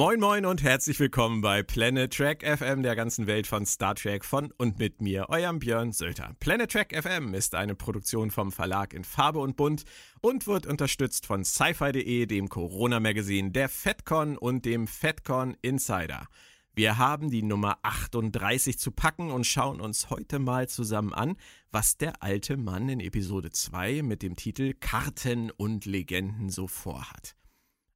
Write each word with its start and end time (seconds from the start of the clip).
Moin 0.00 0.18
Moin 0.18 0.46
und 0.46 0.62
herzlich 0.62 0.98
willkommen 0.98 1.42
bei 1.42 1.62
Planet 1.62 2.10
Track 2.10 2.42
FM, 2.42 2.82
der 2.82 2.96
ganzen 2.96 3.26
Welt 3.26 3.46
von 3.46 3.66
Star 3.66 3.94
Trek 3.94 4.24
von 4.24 4.50
und 4.56 4.78
mit 4.78 5.02
mir, 5.02 5.28
eurem 5.28 5.58
Björn 5.58 5.92
Sölter. 5.92 6.34
Planet 6.40 6.72
Track 6.72 6.96
FM 6.98 7.34
ist 7.34 7.54
eine 7.54 7.74
Produktion 7.74 8.30
vom 8.30 8.50
Verlag 8.50 8.94
in 8.94 9.04
Farbe 9.04 9.40
und 9.40 9.58
Bunt 9.58 9.84
und 10.22 10.46
wird 10.46 10.66
unterstützt 10.66 11.26
von 11.26 11.44
sci-fi.de, 11.44 12.24
dem 12.24 12.48
Corona-Magazin, 12.48 13.52
der 13.52 13.68
FedCon 13.68 14.38
und 14.38 14.64
dem 14.64 14.86
FedCon 14.86 15.54
Insider. 15.60 16.28
Wir 16.72 16.96
haben 16.96 17.28
die 17.28 17.42
Nummer 17.42 17.76
38 17.82 18.78
zu 18.78 18.92
packen 18.92 19.30
und 19.30 19.46
schauen 19.46 19.82
uns 19.82 20.08
heute 20.08 20.38
mal 20.38 20.66
zusammen 20.66 21.12
an, 21.12 21.36
was 21.72 21.98
der 21.98 22.22
alte 22.22 22.56
Mann 22.56 22.88
in 22.88 23.00
Episode 23.00 23.50
2 23.50 24.02
mit 24.02 24.22
dem 24.22 24.34
Titel 24.34 24.72
Karten 24.72 25.50
und 25.50 25.84
Legenden 25.84 26.48
so 26.48 26.68
vorhat. 26.68 27.36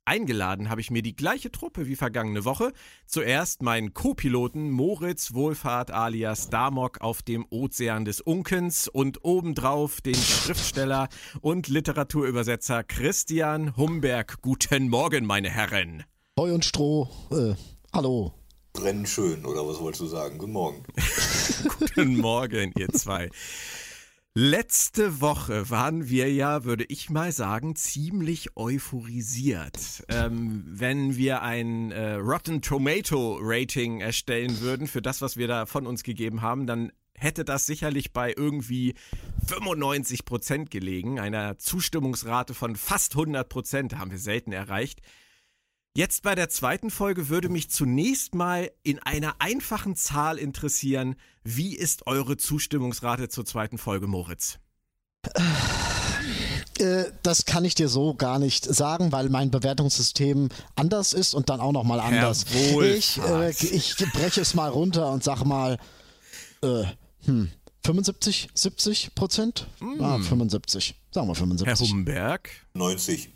Eingeladen 0.07 0.69
habe 0.69 0.83
ich 0.83 0.91
mir 0.91 1.01
die 1.03 1.17
gleiche 1.17 1.51
Truppe 1.51 1.87
wie 1.87 1.97
vergangene 1.97 2.45
Woche. 2.45 2.73
Zuerst 3.07 3.63
meinen 3.63 3.95
Co-Piloten 3.95 4.71
Moritz 4.71 5.33
Wohlfahrt 5.33 5.91
alias 5.91 6.51
Damok 6.51 7.01
auf 7.01 7.23
dem 7.23 7.47
Ozean 7.49 8.05
des 8.05 8.21
Unkens 8.21 8.87
und 8.87 9.25
obendrauf 9.25 10.03
den 10.03 10.15
Schriftsteller 10.15 11.09
und 11.41 11.69
Literaturübersetzer 11.69 12.85
Christian 12.85 13.77
Humberg. 13.77 14.43
Guten 14.43 14.89
Morgen, 14.91 15.25
meine 15.25 15.49
Herren. 15.49 16.05
Heu 16.39 16.53
und 16.53 16.65
Stroh, 16.67 17.09
äh, 17.31 17.55
hallo. 17.93 18.35
Brennen 18.75 19.07
schön, 19.07 19.47
oder 19.47 19.67
was 19.67 19.81
wolltest 19.81 20.03
du 20.03 20.07
sagen? 20.07 20.37
Guten 20.37 20.53
Morgen. 20.53 20.83
Guten 21.79 22.19
Morgen, 22.19 22.73
ihr 22.77 22.89
zwei. 22.89 23.31
Letzte 24.37 25.21
Woche 25.21 25.71
waren 25.71 26.09
wir 26.09 26.29
ja, 26.33 26.65
würde 26.65 26.85
ich 26.89 27.09
mal 27.09 27.31
sagen, 27.31 27.77
ziemlich 27.77 28.57
euphorisiert. 28.57 30.05
Ähm, 30.09 30.65
wenn 30.67 31.15
wir 31.17 31.43
ein 31.43 31.93
äh, 31.93 32.15
Rotten 32.15 32.61
Tomato 32.61 33.39
Rating 33.41 34.01
erstellen 34.01 34.61
würden 34.61 34.89
für 34.89 35.01
das, 35.01 35.23
was 35.23 35.37
wir 35.37 35.47
da 35.47 35.67
von 35.67 35.87
uns 35.87 36.03
gegeben 36.03 36.43
haben, 36.43 36.67
dann 36.67 36.91
hätte 37.17 37.45
das 37.45 37.67
sicherlich 37.67 38.13
bei 38.13 38.35
irgendwie 38.37 38.95
95 39.47 40.25
Prozent 40.25 40.73
gelegen. 40.73 41.21
Einer 41.21 41.57
Zustimmungsrate 41.59 42.55
von 42.55 42.75
fast 42.75 43.13
100 43.13 43.49
Prozent 43.49 43.97
haben 43.97 44.11
wir 44.11 44.19
selten 44.19 44.51
erreicht. 44.51 45.01
Jetzt 45.97 46.25
bei 46.25 46.35
der 46.35 46.49
zweiten 46.49 46.91
Folge 46.91 47.29
würde 47.29 47.49
mich 47.49 47.71
zunächst 47.71 48.35
mal 48.35 48.69
in 48.83 48.99
einer 48.99 49.37
einfachen 49.39 49.95
Zahl 49.95 50.39
interessieren, 50.39 51.15
wie 51.45 51.77
ist 51.77 52.09
eure 52.09 52.37
Zustimmungsrate 52.37 53.29
zur 53.29 53.45
zweiten 53.45 53.79
Folge, 53.79 54.09
Moritz? 54.09 54.59
Äh, 56.81 57.05
das 57.23 57.45
kann 57.45 57.65
ich 57.65 57.77
dir 57.77 57.89
so 57.89 58.15
gar 58.15 58.41
nicht 58.41 58.65
sagen, 58.65 59.13
weil 59.13 59.29
mein 59.29 59.53
Bewertungssystem 59.53 60.49
anders 60.75 61.13
ist 61.13 61.33
und 61.33 61.49
dann 61.49 61.61
auch 61.61 61.71
nochmal 61.71 62.01
anders. 62.01 62.45
Ich, 62.53 63.19
äh, 63.19 63.51
ich 63.51 63.95
breche 64.13 64.41
es 64.41 64.55
mal 64.55 64.71
runter 64.71 65.13
und 65.13 65.23
sag 65.23 65.45
mal 65.45 65.79
äh, 66.63 66.83
hm, 67.25 67.53
75, 67.85 68.49
70 68.53 69.15
Prozent? 69.15 69.69
Mm. 69.79 70.01
Ah, 70.01 70.19
75. 70.19 70.97
Sagen 71.13 71.29
wir 71.29 71.37
75. 71.37 71.89
Herr 71.89 71.95
Humberg? 71.95 72.51
90. 72.75 73.31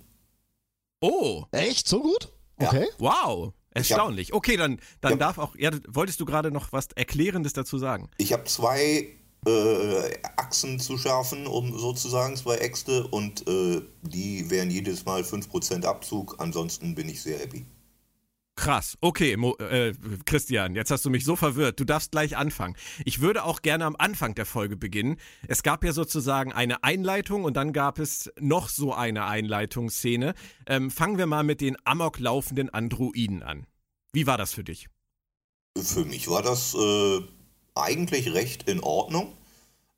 Oh. 1.00 1.44
Echt? 1.52 1.86
So 1.86 2.02
gut? 2.02 2.32
Okay. 2.58 2.86
Wow. 2.98 3.52
Erstaunlich. 3.74 4.32
Okay, 4.32 4.56
dann, 4.56 4.80
dann 5.00 5.12
hab, 5.12 5.18
darf 5.18 5.38
auch. 5.38 5.54
Ja, 5.56 5.70
wolltest 5.86 6.20
du 6.20 6.24
gerade 6.24 6.50
noch 6.50 6.72
was 6.72 6.88
Erklärendes 6.94 7.52
dazu 7.52 7.78
sagen? 7.78 8.10
Ich 8.18 8.32
habe 8.32 8.44
zwei 8.44 9.08
äh, 9.46 10.18
Achsen 10.36 10.80
zu 10.80 10.98
schärfen, 10.98 11.46
um 11.46 11.78
sozusagen 11.78 12.36
zwei 12.36 12.56
Äxte, 12.56 13.06
und 13.06 13.46
äh, 13.48 13.82
die 14.02 14.50
wären 14.50 14.70
jedes 14.70 15.04
Mal 15.04 15.22
5% 15.22 15.84
Abzug. 15.84 16.36
Ansonsten 16.38 16.94
bin 16.94 17.08
ich 17.08 17.22
sehr 17.22 17.38
happy. 17.38 17.66
Krass. 18.58 18.98
Okay, 19.00 19.36
Mo, 19.36 19.54
äh, 19.58 19.94
Christian, 20.26 20.74
jetzt 20.74 20.90
hast 20.90 21.04
du 21.04 21.10
mich 21.10 21.24
so 21.24 21.36
verwirrt. 21.36 21.78
Du 21.78 21.84
darfst 21.84 22.10
gleich 22.10 22.36
anfangen. 22.36 22.74
Ich 23.04 23.20
würde 23.20 23.44
auch 23.44 23.62
gerne 23.62 23.84
am 23.84 23.94
Anfang 23.96 24.34
der 24.34 24.46
Folge 24.46 24.76
beginnen. 24.76 25.18
Es 25.46 25.62
gab 25.62 25.84
ja 25.84 25.92
sozusagen 25.92 26.52
eine 26.52 26.82
Einleitung 26.82 27.44
und 27.44 27.56
dann 27.56 27.72
gab 27.72 28.00
es 28.00 28.32
noch 28.40 28.68
so 28.68 28.92
eine 28.92 29.26
Einleitungsszene. 29.26 30.34
Ähm, 30.66 30.90
fangen 30.90 31.18
wir 31.18 31.26
mal 31.26 31.44
mit 31.44 31.60
den 31.60 31.76
amok 31.84 32.18
laufenden 32.18 32.68
Androiden 32.68 33.44
an. 33.44 33.64
Wie 34.12 34.26
war 34.26 34.36
das 34.36 34.54
für 34.54 34.64
dich? 34.64 34.88
Für 35.80 36.04
mich 36.04 36.26
war 36.26 36.42
das 36.42 36.74
äh, 36.74 37.20
eigentlich 37.76 38.34
recht 38.34 38.68
in 38.68 38.80
Ordnung. 38.80 39.36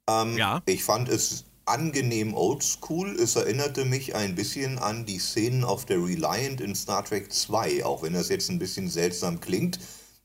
Ähm, 0.07 0.37
ja. 0.37 0.61
Ich 0.67 0.85
fand 0.85 1.09
es 1.09 1.47
angenehm 1.71 2.35
oldschool. 2.35 3.17
Es 3.19 3.37
erinnerte 3.37 3.85
mich 3.85 4.15
ein 4.15 4.35
bisschen 4.35 4.79
an 4.79 5.07
die 5.07 5.19
Szenen 5.19 5.65
auf 5.65 5.87
der 5.87 5.99
Reliant 5.99 6.61
in 6.61 6.75
Star 6.75 7.05
Trek 7.05 7.33
2, 7.33 7.85
auch 7.85 8.03
wenn 8.03 8.13
das 8.13 8.29
jetzt 8.29 8.51
ein 8.51 8.59
bisschen 8.59 8.89
seltsam 8.89 9.41
klingt. 9.41 9.79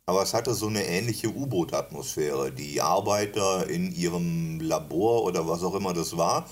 Aber 0.08 0.22
es 0.22 0.34
hatte 0.34 0.54
so 0.54 0.68
eine 0.68 0.86
ähnliche 0.86 1.30
U-Boot-Atmosphäre. 1.30 2.52
Die 2.52 2.82
Arbeiter 2.82 3.68
in 3.70 3.94
ihrem 3.94 4.60
Labor 4.60 5.24
oder 5.24 5.48
was 5.48 5.64
auch 5.64 5.76
immer 5.76 5.94
das 5.94 6.18
war. 6.18 6.48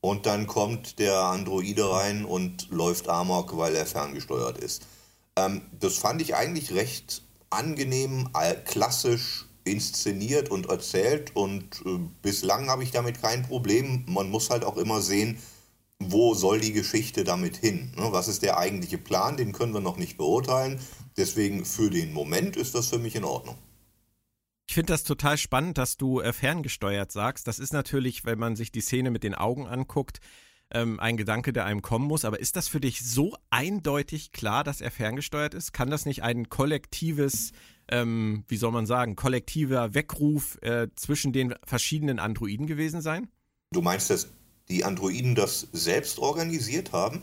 Und 0.00 0.26
dann 0.26 0.46
kommt 0.46 0.98
der 0.98 1.18
Androide 1.18 1.90
rein 1.90 2.24
und 2.24 2.70
läuft 2.70 3.08
Amok, 3.08 3.56
weil 3.56 3.74
er 3.74 3.86
ferngesteuert 3.86 4.58
ist. 4.58 4.86
Ähm, 5.36 5.62
das 5.78 5.96
fand 5.98 6.22
ich 6.22 6.34
eigentlich 6.34 6.72
recht 6.74 7.22
angenehm, 7.50 8.28
klassisch 8.64 9.45
inszeniert 9.66 10.50
und 10.50 10.66
erzählt 10.66 11.34
und 11.34 11.82
äh, 11.84 11.98
bislang 12.22 12.68
habe 12.68 12.82
ich 12.82 12.90
damit 12.90 13.20
kein 13.20 13.42
Problem. 13.42 14.04
Man 14.06 14.30
muss 14.30 14.50
halt 14.50 14.64
auch 14.64 14.76
immer 14.76 15.00
sehen, 15.00 15.38
wo 15.98 16.34
soll 16.34 16.60
die 16.60 16.72
Geschichte 16.72 17.24
damit 17.24 17.56
hin? 17.56 17.92
Ne? 17.96 18.08
Was 18.10 18.28
ist 18.28 18.42
der 18.42 18.58
eigentliche 18.58 18.98
Plan? 18.98 19.36
Den 19.36 19.52
können 19.52 19.72
wir 19.72 19.80
noch 19.80 19.96
nicht 19.96 20.16
beurteilen. 20.16 20.80
Deswegen 21.16 21.64
für 21.64 21.90
den 21.90 22.12
Moment 22.12 22.56
ist 22.56 22.74
das 22.74 22.88
für 22.88 22.98
mich 22.98 23.16
in 23.16 23.24
Ordnung. 23.24 23.56
Ich 24.68 24.74
finde 24.74 24.92
das 24.92 25.04
total 25.04 25.38
spannend, 25.38 25.78
dass 25.78 25.96
du 25.96 26.20
äh, 26.20 26.32
ferngesteuert 26.32 27.12
sagst. 27.12 27.46
Das 27.46 27.58
ist 27.58 27.72
natürlich, 27.72 28.24
wenn 28.24 28.38
man 28.38 28.56
sich 28.56 28.72
die 28.72 28.80
Szene 28.80 29.10
mit 29.10 29.22
den 29.22 29.34
Augen 29.34 29.66
anguckt, 29.66 30.20
ähm, 30.70 30.98
ein 31.00 31.16
Gedanke, 31.16 31.52
der 31.52 31.64
einem 31.64 31.82
kommen 31.82 32.06
muss. 32.06 32.24
Aber 32.24 32.40
ist 32.40 32.56
das 32.56 32.68
für 32.68 32.80
dich 32.80 33.00
so 33.00 33.36
eindeutig 33.50 34.32
klar, 34.32 34.64
dass 34.64 34.80
er 34.80 34.90
ferngesteuert 34.90 35.54
ist? 35.54 35.72
Kann 35.72 35.90
das 35.90 36.04
nicht 36.04 36.22
ein 36.22 36.48
kollektives 36.48 37.52
ähm, 37.90 38.44
wie 38.48 38.56
soll 38.56 38.72
man 38.72 38.86
sagen, 38.86 39.16
kollektiver 39.16 39.94
Weckruf 39.94 40.58
äh, 40.62 40.88
zwischen 40.96 41.32
den 41.32 41.54
verschiedenen 41.64 42.18
Androiden 42.18 42.66
gewesen 42.66 43.00
sein? 43.00 43.28
Du 43.72 43.82
meinst, 43.82 44.10
dass 44.10 44.28
die 44.68 44.84
Androiden 44.84 45.34
das 45.34 45.68
selbst 45.72 46.18
organisiert 46.18 46.92
haben? 46.92 47.22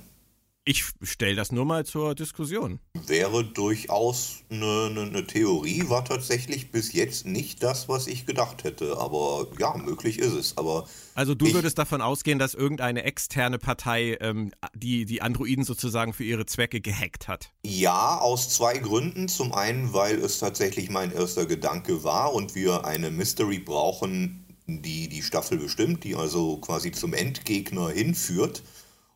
Ich 0.66 0.85
stelle 1.01 1.35
das 1.35 1.51
nur 1.51 1.66
mal 1.66 1.85
zur 1.85 2.16
Diskussion. 2.16 2.79
Wäre 2.94 3.44
durchaus 3.44 4.44
eine, 4.50 4.88
eine, 4.90 5.01
eine, 5.01 5.28
Theorie, 5.28 5.90
war 5.90 6.06
tatsächlich 6.06 6.72
bis 6.72 6.94
jetzt 6.94 7.25
nicht 7.25 7.62
das, 7.62 7.90
was 7.90 8.07
ich 8.07 8.25
gedacht 8.25 8.63
hätte. 8.63 8.97
Aber 8.97 9.47
ja, 9.59 9.75
möglich 9.75 10.19
ist 10.19 10.31
es. 10.31 10.57
Aber 10.57 10.88
also 11.16 11.35
du 11.35 11.53
würdest 11.53 11.78
davon 11.78 12.01
ausgehen, 12.01 12.40
dass 12.40 12.53
irgendeine 12.53 13.03
externe 13.03 13.59
Partei 13.59 14.18
ähm, 14.22 14.53
die, 14.74 15.03
die 15.03 15.22
Androiden 15.22 15.66
sozusagen 15.66 16.13
für 16.13 16.24
ihre 16.24 16.46
Zwecke 16.46 16.80
gehackt 16.80 17.28
hat? 17.28 17.51
Ja, 17.66 18.19
aus 18.19 18.47
zwei 18.47 18.78
Gründen. 18.78 19.28
Zum 19.28 19.51
einen, 19.53 19.91
weil 19.91 20.16
es 20.19 20.40
tatsächlich 20.40 20.90
mein 20.90 21.12
erster 21.12 21.45
Gedanke 21.45 22.06
war 22.06 22.34
und 22.34 22.56
wir 22.56 22.85
eine 22.85 23.12
Mystery 23.12 23.59
brauchen, 23.59 24.45
die 24.68 25.09
die 25.09 25.24
Staffel 25.24 25.57
bestimmt, 25.57 26.06
die 26.06 26.16
also 26.16 26.56
quasi 26.59 26.94
zum 26.94 27.13
Endgegner 27.13 27.90
hinführt. 27.90 28.63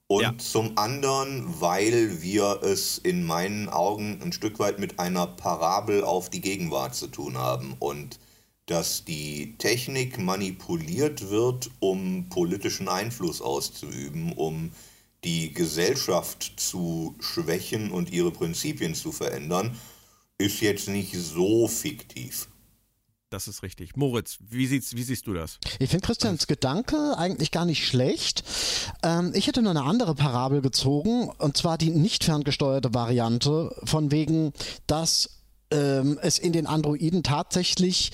Und 0.08 0.22
ja. 0.22 0.38
zum 0.38 0.78
anderen, 0.78 1.60
weil 1.60 2.22
wir 2.22 2.62
es 2.64 2.98
in 2.98 3.26
meinen 3.26 3.68
Augen 3.68 4.22
ein 4.22 4.32
Stück 4.32 4.58
weit 4.60 4.80
mit 4.80 5.00
einer 5.00 5.28
Parabel 5.28 6.04
auf 6.04 6.30
die 6.30 6.40
Gegenwart 6.40 6.96
zu 6.96 7.08
tun 7.08 7.38
haben 7.38 7.76
und 7.80 8.20
dass 8.68 9.04
die 9.04 9.56
Technik 9.58 10.18
manipuliert 10.18 11.30
wird, 11.30 11.70
um 11.80 12.28
politischen 12.30 12.88
Einfluss 12.88 13.42
auszuüben, 13.42 14.34
um 14.34 14.72
die 15.24 15.54
Gesellschaft 15.54 16.54
zu 16.58 17.16
schwächen 17.20 17.92
und 17.92 18.12
ihre 18.12 18.32
Prinzipien 18.32 18.94
zu 18.94 19.12
verändern, 19.12 19.78
ist 20.38 20.62
jetzt 20.62 20.88
nicht 20.88 21.14
so 21.16 21.68
fiktiv. 21.68 22.48
Das 23.30 23.50
ist 23.50 23.62
richtig. 23.62 23.98
Moritz, 23.98 24.38
wie, 24.40 24.66
siehst, 24.68 24.96
wie 24.96 25.04
siehst 25.04 25.28
du 25.28 25.34
das? 25.34 25.60
Ich 25.80 25.90
finde 25.90 26.06
Christians 26.06 26.48
Gedanke 26.48 27.18
eigentlich 27.18 27.52
gar 27.52 27.66
nicht 27.66 27.86
schlecht. 27.86 28.44
Ähm, 29.04 29.34
ich 29.36 29.48
hätte 29.48 29.62
nur 29.62 29.72
eine 29.72 29.84
andere 29.84 30.16
Parabel 30.16 30.62
gezogen, 30.62 31.30
und 31.38 31.58
zwar 31.58 31.78
die 31.78 31.90
nicht 31.90 32.24
ferngesteuerte 32.24 32.94
Variante, 32.94 33.76
von 33.84 34.12
wegen, 34.12 34.54
dass 34.88 35.42
ähm, 35.72 36.18
es 36.22 36.40
in 36.40 36.54
den 36.54 36.68
Androiden 36.68 37.22
tatsächlich 37.22 38.12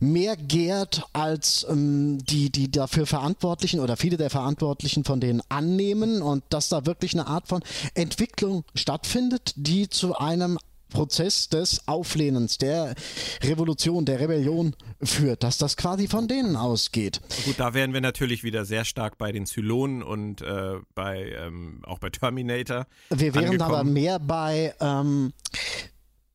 mehr 0.00 0.34
gärt, 0.34 1.02
als 1.12 1.66
ähm, 1.68 2.24
die, 2.24 2.48
die 2.48 2.70
dafür 2.70 3.04
Verantwortlichen 3.04 3.80
oder 3.80 3.98
viele 3.98 4.16
der 4.16 4.30
Verantwortlichen 4.30 5.04
von 5.04 5.20
denen 5.20 5.42
annehmen 5.50 6.22
und 6.22 6.42
dass 6.48 6.70
da 6.70 6.86
wirklich 6.86 7.12
eine 7.12 7.26
Art 7.26 7.48
von 7.48 7.62
Entwicklung 7.92 8.64
stattfindet, 8.74 9.52
die 9.56 9.90
zu 9.90 10.16
einem 10.16 10.58
Prozess 10.94 11.50
des 11.50 11.86
Auflehnens, 11.86 12.56
der 12.56 12.94
Revolution, 13.42 14.06
der 14.06 14.20
Rebellion 14.20 14.74
führt, 15.02 15.42
dass 15.42 15.58
das 15.58 15.76
quasi 15.76 16.08
von 16.08 16.28
denen 16.28 16.56
ausgeht. 16.56 17.20
Gut, 17.44 17.56
da 17.58 17.74
wären 17.74 17.92
wir 17.92 18.00
natürlich 18.00 18.44
wieder 18.44 18.64
sehr 18.64 18.86
stark 18.86 19.18
bei 19.18 19.32
den 19.32 19.44
Zylonen 19.44 20.02
und 20.02 20.40
äh, 20.40 20.76
bei 20.94 21.34
ähm, 21.38 21.82
auch 21.84 21.98
bei 21.98 22.08
Terminator. 22.08 22.86
Wir 23.10 23.34
wären 23.34 23.44
angekommen. 23.46 23.62
aber 23.62 23.84
mehr 23.84 24.18
bei 24.18 24.74
ähm, 24.80 25.32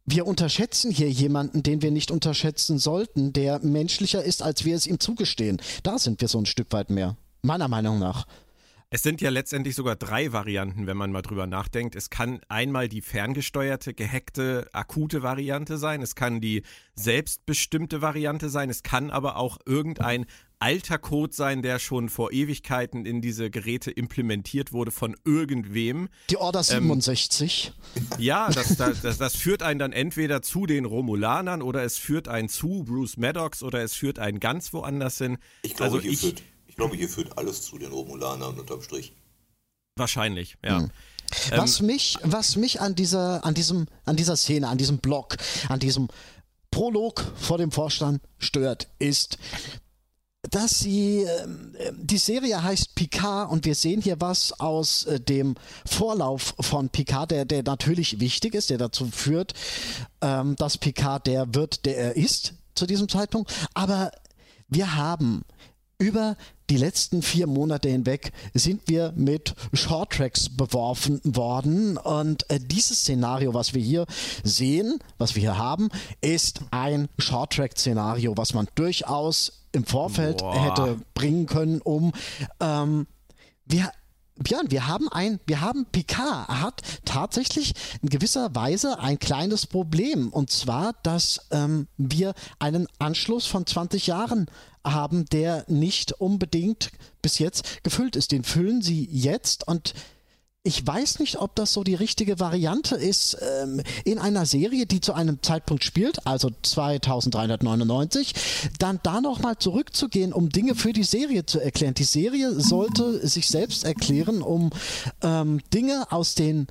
wir 0.06 0.28
unterschätzen 0.28 0.92
hier 0.92 1.10
jemanden, 1.10 1.64
den 1.64 1.82
wir 1.82 1.92
nicht 1.92 2.12
unterschätzen 2.12 2.80
sollten, 2.80 3.32
der 3.32 3.60
menschlicher 3.60 4.24
ist, 4.24 4.42
als 4.42 4.66
wir 4.66 4.76
es 4.76 4.88
ihm 4.88 5.00
zugestehen. 5.00 5.62
Da 5.84 5.98
sind 6.00 6.20
wir 6.22 6.28
so 6.28 6.40
ein 6.40 6.46
Stück 6.46 6.74
weit 6.74 6.90
mehr, 6.90 7.16
meiner 7.44 7.68
Meinung 7.68 8.00
nach. 8.00 8.26
Es 8.92 9.04
sind 9.04 9.22
ja 9.22 9.30
letztendlich 9.30 9.76
sogar 9.76 9.96
drei 9.96 10.34
Varianten, 10.34 10.88
wenn 10.88 10.98
man 10.98 11.12
mal 11.12 11.22
drüber 11.22 11.46
nachdenkt. 11.46 11.96
Es 11.96 12.10
kann 12.10 12.42
einmal 12.50 12.90
die 12.90 13.02
ferngesteuerte, 13.02 13.94
gehackte, 13.94 14.68
akute 14.74 15.22
Variante 15.22 15.78
sein. 15.78 16.02
Es 16.02 16.16
kann 16.16 16.42
die 16.42 16.64
selbstbestimmte 16.96 18.02
Variante 18.02 18.50
sein. 18.50 18.72
Es 18.72 18.82
kann 18.82 19.12
aber 19.12 19.36
auch 19.36 19.60
irgendein 19.64 20.26
alter 20.58 20.98
Code 20.98 21.32
sein, 21.34 21.62
der 21.62 21.78
schon 21.78 22.10
vor 22.10 22.32
Ewigkeiten 22.32 23.06
in 23.06 23.22
diese 23.22 23.52
Geräte 23.52 23.92
implementiert 23.92 24.74
wurde 24.74 24.90
von 24.90 25.16
irgendwem. 25.24 26.10
Die 26.32 26.38
Order 26.38 26.64
67. 26.64 27.74
Ähm, 27.96 28.04
ja, 28.18 28.50
das, 28.54 28.76
das, 28.76 29.20
das, 29.20 29.36
führt 29.36 29.62
einen 29.62 29.78
dann 29.78 29.94
entweder 29.94 30.42
zu 30.42 30.66
den 30.66 30.86
Romulanern 30.86 31.62
oder 31.62 31.84
es 31.84 32.00
führt 32.00 32.28
einen 32.28 32.50
zu 32.50 32.84
Bruce 32.86 33.18
Maddox 33.18 33.62
oder 33.62 33.84
es 33.84 33.94
führt 33.94 34.18
einen 34.18 34.40
ganz 34.40 34.74
woanders 34.74 35.20
hin. 35.20 35.38
Ich 35.62 35.76
glaube, 35.76 35.98
also 35.98 36.02
hier, 36.02 36.12
ich, 36.12 36.20
führt, 36.22 36.40
ich 36.40 36.59
glaube 36.80 36.96
hier 36.96 37.10
führt 37.10 37.38
alles 37.38 37.62
zu 37.62 37.78
den 37.78 37.92
Romulanern 37.92 38.58
unterm 38.58 38.82
Strich. 38.82 39.14
Wahrscheinlich, 39.98 40.58
ja. 40.64 40.80
Hm. 40.80 40.90
Was 41.52 41.82
ähm, 41.82 41.88
mich, 41.88 42.18
was 42.24 42.56
mich 42.56 42.82
an 42.82 42.96
dieser, 42.96 43.46
an 43.46 43.54
diesem, 43.54 43.88
an 44.06 44.16
dieser 44.16 44.36
Szene, 44.36 44.68
an 44.68 44.78
diesem 44.78 44.98
Blog, 44.98 45.36
an 45.68 45.80
diesem 45.80 46.08
Prolog 46.72 47.24
vor 47.36 47.58
dem 47.58 47.72
Vorstand 47.72 48.22
stört, 48.40 48.88
ist, 48.98 49.38
dass 50.50 50.80
sie, 50.80 51.24
ähm, 51.44 51.76
die 51.92 52.18
Serie 52.18 52.64
heißt 52.64 52.96
Picard 52.96 53.52
und 53.52 53.66
wir 53.66 53.76
sehen 53.76 54.02
hier 54.02 54.22
was 54.22 54.58
aus 54.60 55.04
äh, 55.04 55.20
dem 55.20 55.56
Vorlauf 55.86 56.56
von 56.62 56.90
Picard, 56.90 57.32
der, 57.32 57.44
der 57.44 57.64
natürlich 57.64 58.22
wichtig 58.22 58.56
ist, 58.56 58.70
der 58.70 58.78
dazu 58.78 59.06
führt, 59.12 59.54
ähm, 60.22 60.56
dass 60.56 60.78
Picard 60.78 61.28
der 61.28 61.54
wird, 61.54 61.86
der 61.86 61.98
er 61.98 62.16
ist 62.16 62.54
zu 62.74 62.88
diesem 62.88 63.10
Zeitpunkt. 63.10 63.54
Aber 63.74 64.12
wir 64.70 64.96
haben 64.96 65.44
über 66.00 66.38
die 66.70 66.78
letzten 66.78 67.22
vier 67.22 67.46
Monate 67.46 67.90
hinweg 67.90 68.32
sind 68.54 68.84
wir 68.88 69.12
mit 69.16 69.54
Shorttracks 69.74 70.50
beworfen 70.50 71.20
worden 71.24 71.98
und 71.98 72.50
äh, 72.50 72.60
dieses 72.60 73.00
Szenario, 73.00 73.54
was 73.54 73.74
wir 73.74 73.82
hier 73.82 74.06
sehen, 74.44 75.00
was 75.18 75.36
wir 75.36 75.42
hier 75.42 75.58
haben, 75.58 75.90
ist 76.22 76.62
ein 76.72 77.10
Shorttrack-Szenario, 77.18 78.38
was 78.38 78.54
man 78.54 78.68
durchaus 78.76 79.66
im 79.74 79.86
Vorfeld 79.86 80.38
Boah. 80.38 80.64
hätte 80.64 81.02
bringen 81.14 81.46
können, 81.46 81.82
um 81.82 82.14
ähm, 82.60 83.06
wir 83.66 83.92
Björn, 84.40 84.72
wir 84.72 84.88
haben 84.88 85.10
ein, 85.10 85.40
wir 85.46 85.62
haben 85.62 85.86
Picard 85.86 86.48
hat 86.48 86.82
tatsächlich 87.06 87.74
in 88.02 88.10
gewisser 88.10 88.56
Weise 88.56 89.00
ein 89.00 89.20
kleines 89.20 89.68
Problem 89.68 90.30
und 90.30 90.50
zwar, 90.50 90.94
dass 91.04 91.48
ähm, 91.52 91.88
wir 91.98 92.34
einen 92.58 92.88
Anschluss 93.00 93.46
von 93.46 93.66
20 93.66 94.08
Jahren 94.08 94.48
haben, 94.84 95.26
der 95.26 95.66
nicht 95.68 96.14
unbedingt 96.14 96.92
bis 97.22 97.40
jetzt 97.40 97.84
gefüllt 97.84 98.16
ist. 98.16 98.32
Den 98.32 98.44
füllen 98.44 98.82
sie 98.82 99.08
jetzt 99.12 99.68
und 99.68 99.94
ich 100.70 100.86
weiß 100.86 101.18
nicht, 101.18 101.42
ob 101.42 101.56
das 101.56 101.74
so 101.74 101.84
die 101.84 101.96
richtige 101.96 102.40
Variante 102.40 102.96
ist, 102.96 103.36
ähm, 103.42 103.82
in 104.06 104.20
einer 104.20 104.46
Serie, 104.46 104.86
die 104.86 105.02
zu 105.02 105.14
einem 105.14 105.42
Zeitpunkt 105.42 105.84
spielt, 105.84 106.28
also 106.28 106.52
2399, 106.62 108.36
dann 108.78 109.00
da 109.02 109.20
nochmal 109.20 109.58
zurückzugehen, 109.58 110.32
um 110.32 110.50
Dinge 110.50 110.76
für 110.76 110.94
die 110.94 111.04
Serie 111.04 111.48
zu 111.48 111.60
erklären. 111.60 111.96
Die 111.96 112.04
Serie 112.04 112.54
sollte 112.60 113.28
sich 113.28 113.48
selbst 113.48 113.84
erklären, 113.84 114.44
um 114.44 114.70
ähm, 115.24 115.60
Dinge 115.74 116.12
aus, 116.12 116.36
den, 116.36 116.68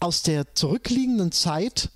aus 0.00 0.22
der 0.22 0.54
zurückliegenden 0.54 1.30
Zeit 1.30 1.90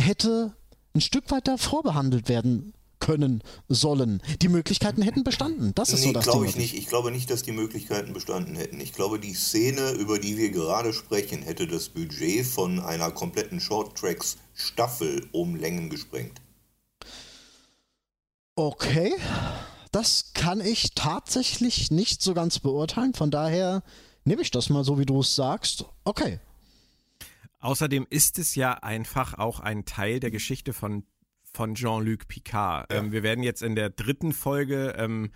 hätte 0.00 0.54
ein 0.94 1.02
Stück 1.02 1.30
weiter 1.30 1.58
vorbehandelt 1.58 2.30
werden 2.30 2.72
können 3.10 3.42
sollen. 3.68 4.22
Die 4.40 4.48
Möglichkeiten 4.48 5.02
hätten 5.02 5.24
bestanden. 5.24 5.72
Das 5.74 5.92
ist 5.92 6.00
nee, 6.00 6.06
so 6.06 6.12
das 6.12 6.26
glaube 6.26 6.46
ich 6.46 6.54
nicht. 6.54 6.74
Ich 6.76 6.86
glaube 6.86 7.10
nicht, 7.10 7.28
dass 7.28 7.42
die 7.42 7.50
Möglichkeiten 7.50 8.12
bestanden 8.12 8.54
hätten. 8.54 8.80
Ich 8.80 8.92
glaube, 8.92 9.18
die 9.18 9.34
Szene, 9.34 9.90
über 9.92 10.20
die 10.20 10.38
wir 10.38 10.50
gerade 10.50 10.92
sprechen, 10.92 11.42
hätte 11.42 11.66
das 11.66 11.88
Budget 11.88 12.46
von 12.46 12.78
einer 12.78 13.10
kompletten 13.10 13.58
Short 13.58 13.98
Tracks 13.98 14.36
Staffel 14.54 15.26
um 15.32 15.56
Längen 15.56 15.90
gesprengt. 15.90 16.40
Okay, 18.54 19.12
das 19.90 20.32
kann 20.32 20.60
ich 20.60 20.94
tatsächlich 20.94 21.90
nicht 21.90 22.22
so 22.22 22.32
ganz 22.32 22.60
beurteilen. 22.60 23.14
Von 23.14 23.32
daher 23.32 23.82
nehme 24.24 24.42
ich 24.42 24.52
das 24.52 24.70
mal 24.70 24.84
so, 24.84 25.00
wie 25.00 25.06
du 25.06 25.18
es 25.18 25.34
sagst. 25.34 25.84
Okay. 26.04 26.38
Außerdem 27.58 28.06
ist 28.08 28.38
es 28.38 28.54
ja 28.54 28.74
einfach 28.74 29.34
auch 29.34 29.58
ein 29.58 29.84
Teil 29.84 30.20
der 30.20 30.30
Geschichte 30.30 30.72
von 30.72 31.02
von 31.52 31.74
Jean-Luc 31.74 32.28
Picard. 32.28 32.92
Ja. 32.92 32.98
Ähm, 32.98 33.12
wir 33.12 33.22
werden 33.22 33.42
jetzt 33.42 33.62
in 33.62 33.74
der 33.74 33.90
dritten 33.90 34.32
Folge, 34.32 34.94
ähm, 34.96 35.30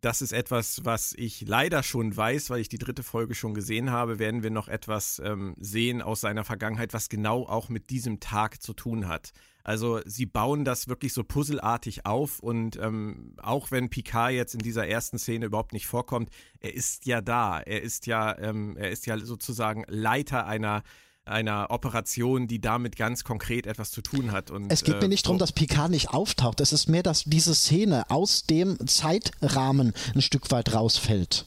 das 0.00 0.22
ist 0.22 0.32
etwas, 0.32 0.84
was 0.84 1.12
ich 1.16 1.40
leider 1.46 1.82
schon 1.82 2.16
weiß, 2.16 2.50
weil 2.50 2.60
ich 2.60 2.68
die 2.68 2.78
dritte 2.78 3.02
Folge 3.02 3.34
schon 3.34 3.54
gesehen 3.54 3.90
habe, 3.90 4.18
werden 4.18 4.42
wir 4.42 4.50
noch 4.50 4.68
etwas 4.68 5.20
ähm, 5.24 5.56
sehen 5.58 6.02
aus 6.02 6.20
seiner 6.20 6.44
Vergangenheit, 6.44 6.94
was 6.94 7.08
genau 7.08 7.46
auch 7.46 7.68
mit 7.68 7.90
diesem 7.90 8.20
Tag 8.20 8.62
zu 8.62 8.74
tun 8.74 9.08
hat. 9.08 9.32
Also 9.64 10.00
sie 10.06 10.24
bauen 10.24 10.64
das 10.64 10.88
wirklich 10.88 11.12
so 11.12 11.24
puzzelartig 11.24 12.06
auf 12.06 12.38
und 12.38 12.76
ähm, 12.76 13.34
auch 13.38 13.70
wenn 13.70 13.90
Picard 13.90 14.32
jetzt 14.32 14.54
in 14.54 14.60
dieser 14.60 14.86
ersten 14.86 15.18
Szene 15.18 15.46
überhaupt 15.46 15.72
nicht 15.72 15.86
vorkommt, 15.86 16.30
er 16.60 16.74
ist 16.74 17.04
ja 17.04 17.20
da. 17.20 17.60
Er 17.60 17.82
ist 17.82 18.06
ja, 18.06 18.38
ähm, 18.38 18.76
er 18.76 18.90
ist 18.90 19.04
ja 19.06 19.18
sozusagen 19.18 19.84
Leiter 19.88 20.46
einer 20.46 20.84
einer 21.28 21.70
Operation, 21.70 22.46
die 22.46 22.60
damit 22.60 22.96
ganz 22.96 23.24
konkret 23.24 23.66
etwas 23.66 23.90
zu 23.90 24.02
tun 24.02 24.32
hat. 24.32 24.50
Und, 24.50 24.72
es 24.72 24.84
geht 24.84 24.96
äh, 24.96 25.00
mir 25.00 25.08
nicht 25.08 25.26
darum, 25.26 25.38
dass 25.38 25.52
Picard 25.52 25.90
nicht 25.90 26.10
auftaucht. 26.10 26.60
Es 26.60 26.72
ist 26.72 26.88
mehr, 26.88 27.02
dass 27.02 27.24
diese 27.24 27.54
Szene 27.54 28.10
aus 28.10 28.44
dem 28.44 28.86
Zeitrahmen 28.86 29.92
ein 30.14 30.22
Stück 30.22 30.50
weit 30.50 30.74
rausfällt, 30.74 31.46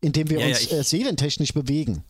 in 0.00 0.12
dem 0.12 0.30
wir 0.30 0.40
ja, 0.40 0.48
uns 0.48 0.64
ja, 0.64 0.66
ich, 0.66 0.72
äh, 0.72 0.82
serientechnisch 0.84 1.52
bewegen. 1.52 2.04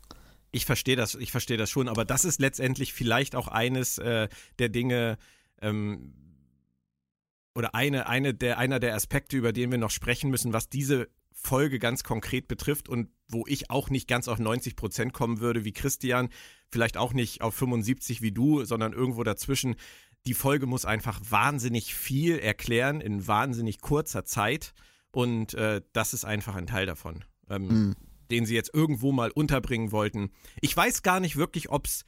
Ich 0.52 0.66
verstehe 0.66 0.96
das, 0.96 1.14
ich 1.14 1.30
verstehe 1.30 1.56
das 1.56 1.70
schon, 1.70 1.88
aber 1.88 2.04
das 2.04 2.24
ist 2.24 2.40
letztendlich 2.40 2.92
vielleicht 2.92 3.36
auch 3.36 3.48
eines 3.48 3.98
äh, 3.98 4.28
der 4.58 4.68
Dinge, 4.68 5.16
ähm, 5.62 6.14
oder 7.54 7.74
eine, 7.74 8.06
eine 8.06 8.34
der, 8.34 8.58
einer 8.58 8.80
der 8.80 8.94
Aspekte, 8.94 9.36
über 9.36 9.52
den 9.52 9.70
wir 9.70 9.78
noch 9.78 9.90
sprechen 9.90 10.30
müssen, 10.30 10.52
was 10.52 10.68
diese 10.68 11.08
Folge 11.42 11.78
ganz 11.78 12.04
konkret 12.04 12.48
betrifft 12.48 12.88
und 12.88 13.08
wo 13.28 13.44
ich 13.46 13.70
auch 13.70 13.90
nicht 13.90 14.08
ganz 14.08 14.28
auf 14.28 14.38
90 14.38 14.76
Prozent 14.76 15.12
kommen 15.12 15.40
würde 15.40 15.64
wie 15.64 15.72
Christian, 15.72 16.28
vielleicht 16.68 16.96
auch 16.96 17.12
nicht 17.12 17.42
auf 17.42 17.54
75 17.54 18.22
wie 18.22 18.32
du, 18.32 18.64
sondern 18.64 18.92
irgendwo 18.92 19.24
dazwischen. 19.24 19.76
Die 20.26 20.34
Folge 20.34 20.66
muss 20.66 20.84
einfach 20.84 21.20
wahnsinnig 21.28 21.94
viel 21.94 22.38
erklären 22.38 23.00
in 23.00 23.26
wahnsinnig 23.26 23.80
kurzer 23.80 24.24
Zeit 24.24 24.74
und 25.12 25.54
äh, 25.54 25.80
das 25.92 26.12
ist 26.14 26.24
einfach 26.24 26.54
ein 26.54 26.66
Teil 26.66 26.86
davon, 26.86 27.24
ähm, 27.48 27.66
mhm. 27.66 27.96
den 28.30 28.44
sie 28.44 28.54
jetzt 28.54 28.74
irgendwo 28.74 29.12
mal 29.12 29.30
unterbringen 29.30 29.92
wollten. 29.92 30.30
Ich 30.60 30.76
weiß 30.76 31.02
gar 31.02 31.20
nicht 31.20 31.36
wirklich, 31.36 31.70
ob 31.70 31.86
es 31.86 32.04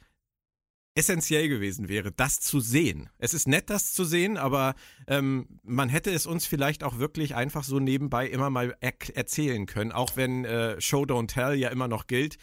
essentiell 0.95 1.49
gewesen 1.49 1.89
wäre, 1.89 2.11
das 2.11 2.39
zu 2.39 2.59
sehen. 2.59 3.09
Es 3.17 3.33
ist 3.33 3.47
nett, 3.47 3.69
das 3.69 3.93
zu 3.93 4.05
sehen, 4.05 4.37
aber 4.37 4.75
ähm, 5.07 5.59
man 5.63 5.89
hätte 5.89 6.11
es 6.11 6.25
uns 6.25 6.45
vielleicht 6.45 6.83
auch 6.83 6.99
wirklich 6.99 7.35
einfach 7.35 7.63
so 7.63 7.79
nebenbei 7.79 8.27
immer 8.27 8.49
mal 8.49 8.75
er 8.79 8.93
erzählen 9.15 9.65
können, 9.65 9.91
auch 9.91 10.15
wenn 10.15 10.45
äh, 10.45 10.79
Show 10.79 11.03
Don't 11.03 11.27
Tell 11.27 11.55
ja 11.55 11.69
immer 11.69 11.87
noch 11.87 12.07
gilt. 12.07 12.37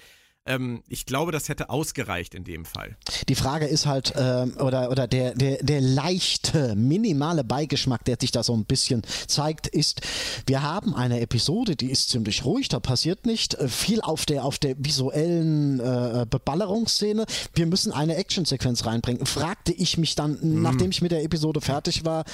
Ähm, 0.51 0.83
ich 0.89 1.07
glaube, 1.07 1.31
das 1.33 1.49
hätte 1.49 1.71
ausgereicht 1.71 2.35
in 2.35 2.45
dem 2.45 2.65
Fall. 2.65 2.97
Die 3.29 3.35
Frage 3.35 3.67
ist 3.67 3.87
halt, 3.87 4.13
ähm, 4.17 4.57
oder, 4.59 4.91
oder 4.91 5.07
der, 5.07 5.35
der, 5.35 5.63
der 5.63 5.81
leichte, 5.81 6.75
minimale 6.75 7.45
Beigeschmack, 7.45 8.05
der 8.05 8.17
sich 8.21 8.33
da 8.33 8.43
so 8.43 8.55
ein 8.55 8.65
bisschen 8.65 9.03
zeigt, 9.29 9.69
ist, 9.69 10.01
wir 10.47 10.63
haben 10.63 10.95
eine 10.95 11.21
Episode, 11.21 11.77
die 11.77 11.91
ist 11.91 12.11
ziemlich 12.11 12.45
ruhig, 12.45 12.69
da 12.69 12.81
passiert 12.81 13.27
nicht 13.27 13.55
äh, 13.55 13.69
viel 13.69 14.01
auf 14.01 14.27
der, 14.27 14.45
auf 14.45 14.59
der 14.59 14.75
visuellen 14.79 15.79
äh, 15.79 16.27
Beballerungsszene. 16.29 17.27
Wir 17.55 17.67
müssen 17.67 17.93
eine 17.93 18.17
Actionsequenz 18.17 18.87
reinbringen. 18.87 19.27
Fragte 19.27 19.73
ich 19.73 19.99
mich 19.99 20.17
dann, 20.17 20.33
mm. 20.41 20.63
nachdem 20.63 20.91
ich 20.91 21.01
mit 21.01 21.13
der 21.13 21.23
Episode 21.23 21.61
fertig 21.61 22.05
war, 22.05 22.25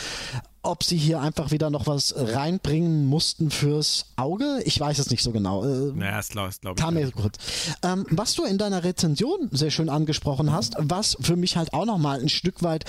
ob 0.67 0.83
sie 0.83 0.97
hier 0.97 1.21
einfach 1.21 1.51
wieder 1.51 1.71
noch 1.71 1.87
was 1.87 2.15
reinbringen 2.17 3.07
mussten 3.07 3.51
fürs 3.51 4.07
Auge. 4.17 4.61
Ich 4.65 4.79
weiß 4.79 4.99
es 4.99 5.11
nicht 5.11 5.23
so 5.23 5.33
genau. 5.33 5.65
Äh, 5.65 5.93
naja, 5.95 6.19
ist 6.19 6.33
glaube 6.33 6.53
glaub 6.61 6.77
ich. 6.77 6.83
Kam 6.83 6.95
mir 6.95 7.11
gut. 7.11 7.37
Ähm, 7.83 8.05
was 8.11 8.35
du 8.35 8.45
in 8.45 8.59
deiner 8.59 8.85
Rezension 8.85 9.49
sehr 9.53 9.71
schön 9.71 9.89
angesprochen 9.89 10.53
hast, 10.53 10.75
was 10.79 11.17
für 11.21 11.37
mich 11.37 11.57
halt 11.57 11.73
auch 11.73 11.87
nochmal 11.87 12.21
ein 12.21 12.29
Stück 12.29 12.63
weit 12.63 12.85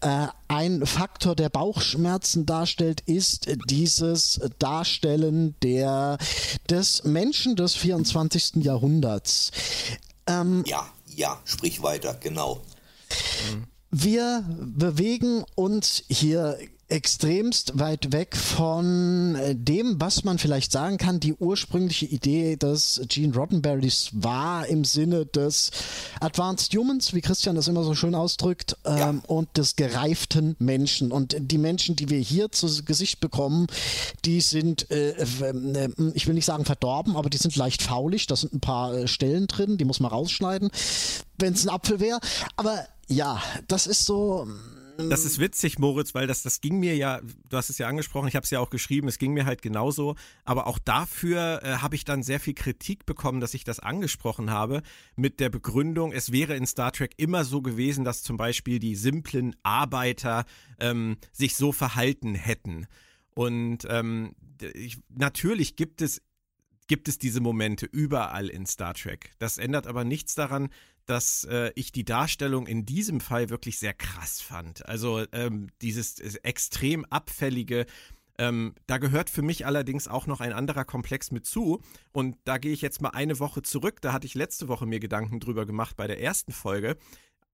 äh, 0.00 0.26
ein 0.48 0.84
Faktor 0.84 1.34
der 1.34 1.48
Bauchschmerzen 1.48 2.44
darstellt, 2.44 3.00
ist 3.02 3.48
dieses 3.68 4.40
Darstellen 4.58 5.54
der, 5.62 6.18
des 6.68 7.04
Menschen 7.04 7.56
des 7.56 7.74
24. 7.74 8.56
Jahrhunderts. 8.56 9.50
Ähm, 10.26 10.62
ja, 10.66 10.86
ja, 11.16 11.40
sprich 11.44 11.82
weiter, 11.82 12.14
genau. 12.14 12.60
Wir 13.90 14.44
bewegen 14.48 15.44
uns 15.54 16.04
hier 16.08 16.58
extremst 16.92 17.78
weit 17.78 18.12
weg 18.12 18.36
von 18.36 19.34
äh, 19.34 19.56
dem, 19.56 19.98
was 19.98 20.24
man 20.24 20.38
vielleicht 20.38 20.70
sagen 20.72 20.98
kann, 20.98 21.20
die 21.20 21.32
ursprüngliche 21.32 22.04
Idee 22.04 22.56
des 22.56 23.00
Gene 23.08 23.34
Roddenberrys 23.34 24.10
war 24.12 24.66
im 24.66 24.84
Sinne 24.84 25.24
des 25.24 25.70
Advanced 26.20 26.74
Humans, 26.74 27.14
wie 27.14 27.22
Christian 27.22 27.56
das 27.56 27.66
immer 27.68 27.82
so 27.82 27.94
schön 27.94 28.14
ausdrückt, 28.14 28.76
ähm, 28.84 28.98
ja. 28.98 29.14
und 29.26 29.56
des 29.56 29.76
gereiften 29.76 30.54
Menschen. 30.58 31.12
Und 31.12 31.34
die 31.38 31.58
Menschen, 31.58 31.96
die 31.96 32.10
wir 32.10 32.18
hier 32.18 32.52
zu 32.52 32.84
Gesicht 32.84 33.20
bekommen, 33.20 33.68
die 34.26 34.42
sind, 34.42 34.90
äh, 34.90 35.12
äh, 35.12 35.88
ich 36.12 36.26
will 36.26 36.34
nicht 36.34 36.44
sagen 36.44 36.66
verdorben, 36.66 37.16
aber 37.16 37.30
die 37.30 37.38
sind 37.38 37.56
leicht 37.56 37.82
faulig. 37.82 38.26
Da 38.26 38.36
sind 38.36 38.52
ein 38.52 38.60
paar 38.60 38.94
äh, 38.94 39.08
Stellen 39.08 39.46
drin, 39.46 39.78
die 39.78 39.86
muss 39.86 40.00
man 40.00 40.10
rausschneiden, 40.10 40.70
wenn 41.38 41.54
es 41.54 41.64
ein 41.64 41.70
Apfel 41.70 42.00
wäre. 42.00 42.20
Aber 42.56 42.86
ja, 43.08 43.42
das 43.66 43.86
ist 43.86 44.04
so 44.04 44.46
das 44.96 45.24
ist 45.24 45.38
witzig, 45.38 45.78
Moritz, 45.78 46.14
weil 46.14 46.26
das, 46.26 46.42
das 46.42 46.60
ging 46.60 46.78
mir 46.78 46.96
ja, 46.96 47.20
du 47.48 47.56
hast 47.56 47.70
es 47.70 47.78
ja 47.78 47.88
angesprochen, 47.88 48.28
ich 48.28 48.36
habe 48.36 48.44
es 48.44 48.50
ja 48.50 48.60
auch 48.60 48.70
geschrieben, 48.70 49.08
es 49.08 49.18
ging 49.18 49.32
mir 49.32 49.46
halt 49.46 49.62
genauso. 49.62 50.16
Aber 50.44 50.66
auch 50.66 50.78
dafür 50.78 51.60
äh, 51.62 51.76
habe 51.76 51.94
ich 51.94 52.04
dann 52.04 52.22
sehr 52.22 52.40
viel 52.40 52.54
Kritik 52.54 53.06
bekommen, 53.06 53.40
dass 53.40 53.54
ich 53.54 53.64
das 53.64 53.80
angesprochen 53.80 54.50
habe, 54.50 54.82
mit 55.16 55.40
der 55.40 55.50
Begründung, 55.50 56.12
es 56.12 56.32
wäre 56.32 56.56
in 56.56 56.66
Star 56.66 56.92
Trek 56.92 57.14
immer 57.16 57.44
so 57.44 57.62
gewesen, 57.62 58.04
dass 58.04 58.22
zum 58.22 58.36
Beispiel 58.36 58.78
die 58.78 58.96
simplen 58.96 59.56
Arbeiter 59.62 60.44
ähm, 60.80 61.16
sich 61.32 61.56
so 61.56 61.72
verhalten 61.72 62.34
hätten. 62.34 62.86
Und 63.34 63.86
ähm, 63.88 64.34
ich, 64.74 64.98
natürlich 65.08 65.76
gibt 65.76 66.02
es 66.02 66.22
gibt 66.88 67.08
es 67.08 67.16
diese 67.16 67.40
Momente 67.40 67.86
überall 67.86 68.48
in 68.48 68.66
Star 68.66 68.92
Trek. 68.92 69.34
Das 69.38 69.56
ändert 69.56 69.86
aber 69.86 70.04
nichts 70.04 70.34
daran, 70.34 70.68
dass 71.06 71.44
äh, 71.44 71.72
ich 71.74 71.92
die 71.92 72.04
Darstellung 72.04 72.66
in 72.66 72.86
diesem 72.86 73.20
Fall 73.20 73.50
wirklich 73.50 73.78
sehr 73.78 73.94
krass 73.94 74.40
fand. 74.40 74.86
Also 74.86 75.24
ähm, 75.32 75.68
dieses 75.80 76.18
äh, 76.20 76.38
extrem 76.42 77.04
abfällige, 77.06 77.86
ähm, 78.38 78.74
da 78.86 78.98
gehört 78.98 79.30
für 79.30 79.42
mich 79.42 79.66
allerdings 79.66 80.08
auch 80.08 80.26
noch 80.26 80.40
ein 80.40 80.52
anderer 80.52 80.84
Komplex 80.84 81.30
mit 81.30 81.46
zu. 81.46 81.80
Und 82.12 82.36
da 82.44 82.58
gehe 82.58 82.72
ich 82.72 82.82
jetzt 82.82 83.02
mal 83.02 83.10
eine 83.10 83.38
Woche 83.38 83.62
zurück. 83.62 84.00
Da 84.00 84.12
hatte 84.12 84.26
ich 84.26 84.34
letzte 84.34 84.68
Woche 84.68 84.86
mir 84.86 85.00
Gedanken 85.00 85.40
drüber 85.40 85.66
gemacht 85.66 85.96
bei 85.96 86.06
der 86.06 86.20
ersten 86.20 86.52
Folge 86.52 86.96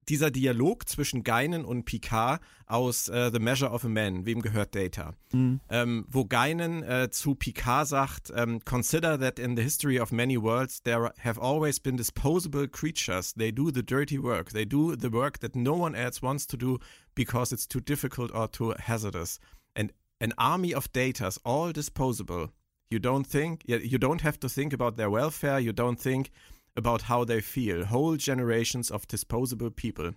dieser 0.08 0.30
Dialog 0.30 0.88
zwischen 0.88 1.22
Geinen 1.22 1.64
und 1.64 1.84
Picard 1.84 2.40
aus 2.66 3.08
äh, 3.08 3.30
The 3.32 3.38
Measure 3.38 3.70
of 3.70 3.84
a 3.84 3.88
Man, 3.88 4.26
wem 4.26 4.42
gehört 4.42 4.74
Data? 4.74 5.14
Mhm. 5.32 5.60
Ähm, 5.70 6.04
wo 6.08 6.24
Geinen 6.24 6.82
äh, 6.82 7.10
zu 7.10 7.34
Picard 7.34 7.88
sagt, 7.88 8.32
ähm, 8.34 8.60
Consider 8.64 9.18
that 9.18 9.38
in 9.38 9.56
the 9.56 9.62
history 9.62 9.98
of 9.98 10.12
many 10.12 10.40
worlds 10.40 10.82
there 10.82 11.12
have 11.22 11.40
always 11.40 11.80
been 11.80 11.96
disposable 11.96 12.68
creatures. 12.68 13.34
They 13.34 13.52
do 13.52 13.70
the 13.70 13.84
dirty 13.84 14.22
work. 14.22 14.52
They 14.52 14.66
do 14.66 14.96
the 14.96 15.12
work 15.12 15.40
that 15.40 15.54
no 15.54 15.74
one 15.74 15.94
else 15.94 16.22
wants 16.22 16.46
to 16.48 16.56
do 16.56 16.78
because 17.14 17.52
it's 17.52 17.66
too 17.66 17.80
difficult 17.80 18.32
or 18.34 18.48
too 18.48 18.74
hazardous. 18.78 19.38
And 19.74 19.92
an 20.20 20.32
army 20.36 20.74
of 20.74 20.92
datas, 20.92 21.38
all 21.44 21.72
disposable. 21.72 22.50
You 22.90 22.98
don't 22.98 23.26
think, 23.26 23.62
you 23.66 23.98
don't 23.98 24.22
have 24.22 24.40
to 24.40 24.48
think 24.48 24.72
about 24.72 24.96
their 24.96 25.10
welfare. 25.10 25.60
You 25.60 25.72
don't 25.72 26.00
think 26.00 26.30
about 26.78 27.08
how 27.08 27.26
they 27.26 27.42
feel. 27.42 27.90
Whole 27.90 28.16
generations 28.16 28.90
of 28.90 29.06
disposable 29.06 29.70
people. 29.70 30.14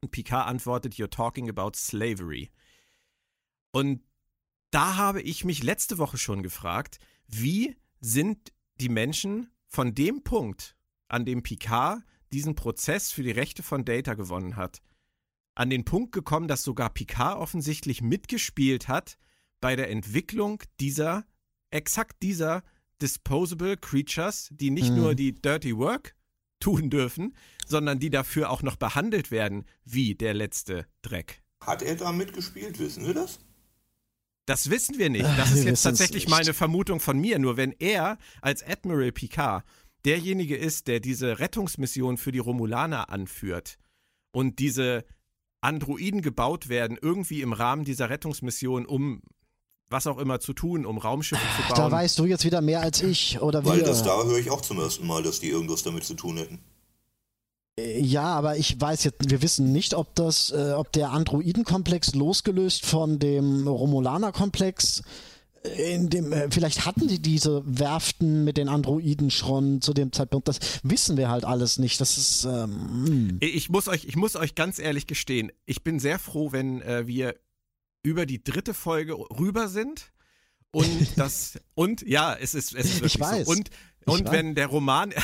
Und 0.00 0.10
Picard 0.10 0.48
antwortet, 0.48 0.94
You're 0.94 1.08
talking 1.10 1.48
about 1.48 1.72
slavery. 1.76 2.50
Und 3.72 4.02
da 4.70 4.96
habe 4.96 5.22
ich 5.22 5.44
mich 5.44 5.62
letzte 5.62 5.98
Woche 5.98 6.18
schon 6.18 6.42
gefragt, 6.42 6.98
wie 7.26 7.76
sind 8.00 8.52
die 8.80 8.88
Menschen 8.88 9.50
von 9.68 9.94
dem 9.94 10.22
Punkt, 10.24 10.76
an 11.08 11.24
dem 11.24 11.42
Picard 11.42 12.02
diesen 12.32 12.54
Prozess 12.54 13.12
für 13.12 13.22
die 13.22 13.30
Rechte 13.30 13.62
von 13.62 13.84
Data 13.84 14.14
gewonnen 14.14 14.56
hat, 14.56 14.82
an 15.54 15.70
den 15.70 15.84
Punkt 15.84 16.12
gekommen, 16.12 16.48
dass 16.48 16.62
sogar 16.62 16.90
Picard 16.90 17.38
offensichtlich 17.38 18.02
mitgespielt 18.02 18.88
hat 18.88 19.18
bei 19.60 19.76
der 19.76 19.90
Entwicklung 19.90 20.62
dieser, 20.80 21.24
exakt 21.70 22.22
dieser 22.22 22.62
disposable 23.02 23.76
creatures, 23.76 24.48
die 24.52 24.70
nicht 24.70 24.90
mhm. 24.90 24.96
nur 24.96 25.14
die 25.14 25.34
Dirty 25.34 25.76
Work 25.76 26.14
tun 26.60 26.90
dürfen, 26.90 27.36
sondern 27.66 27.98
die 27.98 28.10
dafür 28.10 28.50
auch 28.50 28.62
noch 28.62 28.76
behandelt 28.76 29.30
werden 29.30 29.64
wie 29.84 30.14
der 30.14 30.32
letzte 30.32 30.86
Dreck. 31.02 31.42
Hat 31.60 31.82
er 31.82 31.96
da 31.96 32.12
mitgespielt, 32.12 32.78
wissen 32.78 33.06
wir 33.06 33.14
das? 33.14 33.40
Das 34.46 34.70
wissen 34.70 34.98
wir 34.98 35.10
nicht. 35.10 35.24
Das 35.24 35.52
ist 35.52 35.64
jetzt 35.64 35.82
tatsächlich 35.82 36.28
meine 36.28 36.54
Vermutung 36.54 36.98
von 36.98 37.18
mir. 37.18 37.38
Nur 37.38 37.56
wenn 37.56 37.72
er 37.78 38.18
als 38.40 38.64
Admiral 38.64 39.12
Picard 39.12 39.64
derjenige 40.04 40.56
ist, 40.56 40.88
der 40.88 40.98
diese 40.98 41.38
Rettungsmission 41.38 42.16
für 42.16 42.32
die 42.32 42.40
Romulaner 42.40 43.08
anführt 43.08 43.78
und 44.32 44.58
diese 44.58 45.04
Androiden 45.60 46.22
gebaut 46.22 46.68
werden, 46.68 46.98
irgendwie 47.00 47.40
im 47.40 47.52
Rahmen 47.52 47.84
dieser 47.84 48.10
Rettungsmission, 48.10 48.84
um 48.84 49.22
was 49.92 50.06
auch 50.06 50.18
immer 50.18 50.40
zu 50.40 50.52
tun, 50.52 50.84
um 50.86 50.98
Raumschiffe 50.98 51.42
zu 51.56 51.68
bauen. 51.68 51.76
Da 51.76 51.90
weißt 51.90 52.18
du 52.18 52.24
jetzt 52.24 52.44
wieder 52.44 52.60
mehr 52.60 52.80
als 52.80 53.02
ich 53.02 53.40
oder 53.40 53.64
Weil 53.64 53.78
wir. 53.78 53.84
das 53.84 54.02
da 54.02 54.22
höre 54.24 54.38
ich 54.38 54.50
auch 54.50 54.60
zum 54.60 54.80
ersten 54.80 55.06
Mal, 55.06 55.22
dass 55.22 55.40
die 55.40 55.48
irgendwas 55.48 55.82
damit 55.82 56.04
zu 56.04 56.14
tun 56.14 56.38
hätten. 56.38 56.58
Äh, 57.78 58.00
ja, 58.00 58.24
aber 58.24 58.56
ich 58.56 58.80
weiß 58.80 59.04
jetzt, 59.04 59.30
wir 59.30 59.42
wissen 59.42 59.72
nicht, 59.72 59.94
ob 59.94 60.14
das, 60.14 60.50
äh, 60.50 60.72
ob 60.72 60.92
der 60.92 61.10
Androidenkomplex 61.10 62.14
losgelöst 62.14 62.84
von 62.84 63.18
dem 63.18 63.66
Romulaner-Komplex 63.68 65.02
äh, 65.64 65.94
in 65.94 66.10
dem, 66.10 66.32
äh, 66.32 66.50
vielleicht 66.50 66.84
hatten 66.84 67.08
die 67.08 67.20
diese 67.20 67.62
Werften 67.64 68.44
mit 68.44 68.56
den 68.56 68.68
Androiden 68.68 69.30
schon 69.30 69.80
zu 69.80 69.94
dem 69.94 70.12
Zeitpunkt. 70.12 70.48
Das 70.48 70.58
wissen 70.82 71.16
wir 71.16 71.28
halt 71.28 71.44
alles 71.44 71.78
nicht. 71.78 72.00
Das 72.00 72.18
ist. 72.18 72.44
Ähm, 72.44 73.06
hm. 73.06 73.38
ich 73.40 73.68
muss 73.68 73.88
euch, 73.88 74.04
ich 74.04 74.16
muss 74.16 74.36
euch 74.36 74.54
ganz 74.54 74.78
ehrlich 74.78 75.06
gestehen. 75.06 75.52
Ich 75.64 75.82
bin 75.82 75.98
sehr 75.98 76.18
froh, 76.18 76.52
wenn 76.52 76.82
äh, 76.82 77.06
wir 77.06 77.36
über 78.02 78.26
die 78.26 78.42
dritte 78.42 78.74
Folge 78.74 79.14
rüber 79.14 79.68
sind. 79.68 80.12
Und 80.70 80.88
das, 81.16 81.58
und 81.74 82.02
ja, 82.02 82.34
es 82.34 82.54
ist, 82.54 82.74
es 82.74 82.86
ist 82.86 82.94
wirklich 82.96 83.14
ich 83.14 83.20
weiß. 83.20 83.46
so. 83.46 83.52
Und, 83.52 83.70
und 84.04 84.30
wenn 84.32 84.54
der 84.54 84.66
Roman, 84.66 85.10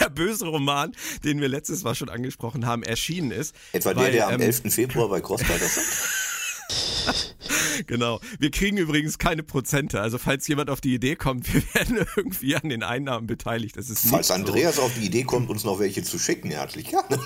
der 0.00 0.10
böse 0.10 0.46
Roman, 0.46 0.94
den 1.24 1.40
wir 1.40 1.48
letztes 1.48 1.82
Mal 1.82 1.94
schon 1.94 2.08
angesprochen 2.08 2.66
haben, 2.66 2.82
erschienen 2.82 3.30
ist. 3.30 3.54
Etwa 3.72 3.96
weil, 3.96 4.04
der, 4.04 4.12
der 4.12 4.28
am 4.28 4.34
ähm, 4.34 4.40
11. 4.42 4.74
Februar 4.74 5.08
bei 5.08 5.20
Crossfighter 5.20 5.66
genau. 7.86 8.20
Wir 8.38 8.50
kriegen 8.50 8.76
übrigens 8.76 9.18
keine 9.18 9.42
Prozente. 9.42 10.00
Also 10.00 10.18
falls 10.18 10.46
jemand 10.48 10.68
auf 10.68 10.80
die 10.80 10.94
Idee 10.94 11.16
kommt, 11.16 11.52
wir 11.52 11.62
werden 11.74 12.06
irgendwie 12.16 12.56
an 12.56 12.68
den 12.68 12.82
Einnahmen 12.82 13.26
beteiligt. 13.26 13.76
Das 13.76 13.88
ist 13.88 14.08
falls 14.08 14.30
Andreas 14.30 14.76
so. 14.76 14.82
auf 14.82 14.92
die 14.94 15.06
Idee 15.06 15.24
kommt, 15.24 15.48
uns 15.48 15.64
noch 15.64 15.78
welche 15.78 16.02
zu 16.02 16.18
schicken, 16.18 16.50
herzlich 16.50 16.88
gerne. 16.88 17.18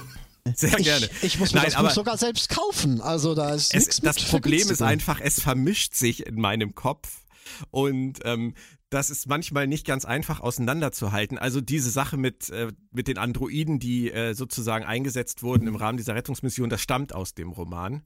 Sehr 0.54 0.78
ich, 0.78 0.84
gerne. 0.84 1.08
Ich 1.22 1.38
muss 1.38 1.52
mir 1.52 1.60
Nein, 1.60 1.70
das 1.72 1.80
Buch 1.80 1.90
sogar 1.90 2.18
selbst 2.18 2.48
kaufen. 2.48 3.00
Also 3.00 3.34
da 3.34 3.54
ist 3.54 3.74
es, 3.74 4.00
Das 4.00 4.16
Problem 4.24 4.68
ist 4.70 4.82
einfach, 4.82 5.20
es 5.20 5.40
vermischt 5.40 5.94
sich 5.94 6.26
in 6.26 6.40
meinem 6.40 6.74
Kopf 6.74 7.22
und 7.70 8.20
ähm, 8.24 8.54
das 8.90 9.08
ist 9.08 9.26
manchmal 9.26 9.66
nicht 9.66 9.86
ganz 9.86 10.04
einfach 10.04 10.40
auseinanderzuhalten. 10.40 11.38
Also 11.38 11.60
diese 11.60 11.90
Sache 11.90 12.16
mit, 12.16 12.50
äh, 12.50 12.72
mit 12.90 13.08
den 13.08 13.18
Androiden, 13.18 13.78
die 13.78 14.10
äh, 14.12 14.34
sozusagen 14.34 14.84
eingesetzt 14.84 15.42
wurden 15.42 15.66
im 15.66 15.76
Rahmen 15.76 15.96
dieser 15.96 16.14
Rettungsmission, 16.14 16.68
das 16.68 16.82
stammt 16.82 17.14
aus 17.14 17.34
dem 17.34 17.52
Roman. 17.52 18.02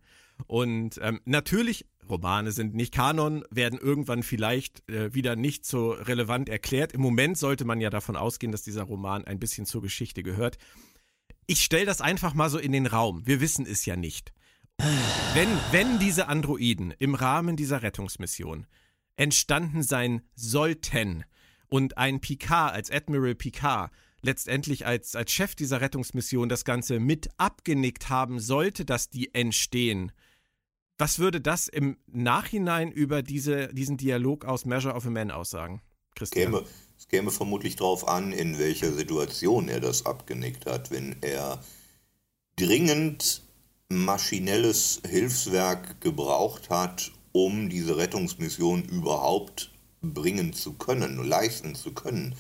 Und 0.47 1.01
ähm, 1.03 1.21
natürlich, 1.25 1.87
Romane 2.09 2.53
sind 2.53 2.75
nicht 2.75 2.95
Kanon, 2.95 3.43
werden 3.51 3.79
irgendwann 3.79 4.23
vielleicht 4.23 4.89
äh, 4.89 5.13
wieder 5.13 5.35
nicht 5.35 5.67
so 5.67 5.91
relevant 5.91 6.49
erklärt. 6.49 6.93
Im 6.93 7.01
Moment 7.01 7.37
sollte 7.37 7.65
man 7.65 7.81
ja 7.81 7.91
davon 7.91 8.15
ausgehen, 8.17 8.53
dass 8.53 8.63
dieser 8.63 8.85
Roman 8.85 9.25
ein 9.25 9.41
bisschen 9.41 9.67
zur 9.67 9.83
Geschichte 9.83 10.23
gehört. 10.23 10.59
Ich 11.47 11.63
stelle 11.63 11.87
das 11.87 12.01
einfach 12.01 12.35
mal 12.35 12.51
so 12.51 12.59
in 12.59 12.73
den 12.73 12.87
Raum. 12.87 13.27
Wir 13.27 13.41
wissen 13.41 13.67
es 13.67 13.87
ja 13.87 13.97
nicht. 13.97 14.33
Wenn, 15.35 15.49
wenn 15.71 15.99
diese 15.99 16.29
Androiden 16.29 16.93
im 16.99 17.15
Rahmen 17.15 17.57
dieser 17.57 17.83
Rettungsmission 17.83 18.67
entstanden 19.17 19.83
sein 19.83 20.23
sollten 20.35 21.25
und 21.69 21.97
ein 21.97 22.21
Picard 22.21 22.75
als 22.75 22.91
Admiral 22.91 23.35
Picard 23.35 23.91
letztendlich 24.23 24.87
als, 24.87 25.15
als 25.15 25.33
Chef 25.33 25.55
dieser 25.55 25.81
Rettungsmission 25.81 26.49
das 26.49 26.65
Ganze 26.65 27.01
mit 27.01 27.29
abgenickt 27.39 28.11
haben 28.11 28.41
sollte, 28.41 28.85
dass 28.85 29.09
die 29.09 29.35
entstehen, 29.35 30.13
was 30.99 31.19
würde 31.19 31.41
das 31.41 31.69
im 31.69 31.99
Nachhinein 32.07 32.91
über 32.91 33.23
diese, 33.23 33.69
diesen 33.73 33.97
Dialog 33.97 34.45
aus 34.45 34.65
Measure 34.65 34.95
of 34.95 35.07
a 35.07 35.11
Man 35.11 35.31
aussagen? 35.31 35.81
Christian? 36.15 36.53
Käme, 36.53 36.67
es 37.07 37.11
käme 37.11 37.31
vermutlich 37.31 37.77
darauf 37.77 38.09
an, 38.09 38.33
in 38.33 38.59
welcher 38.59 38.93
Situation 38.93 39.69
er 39.69 39.81
das 39.81 40.07
abgenickt 40.07 40.67
hat. 40.67 40.91
Wenn 40.91 41.17
er 41.21 41.63
dringend 42.57 43.43
maschinelles 43.89 45.01
Hilfswerk 45.09 46.01
gebraucht 46.01 46.69
hat, 46.69 47.13
um 47.33 47.69
diese 47.69 47.97
Rettungsmission 47.97 48.83
überhaupt 48.83 49.71
bringen 50.03 50.53
zu 50.53 50.73
können, 50.73 51.25
leisten 51.25 51.75
zu 51.77 51.93
können, 51.93 52.35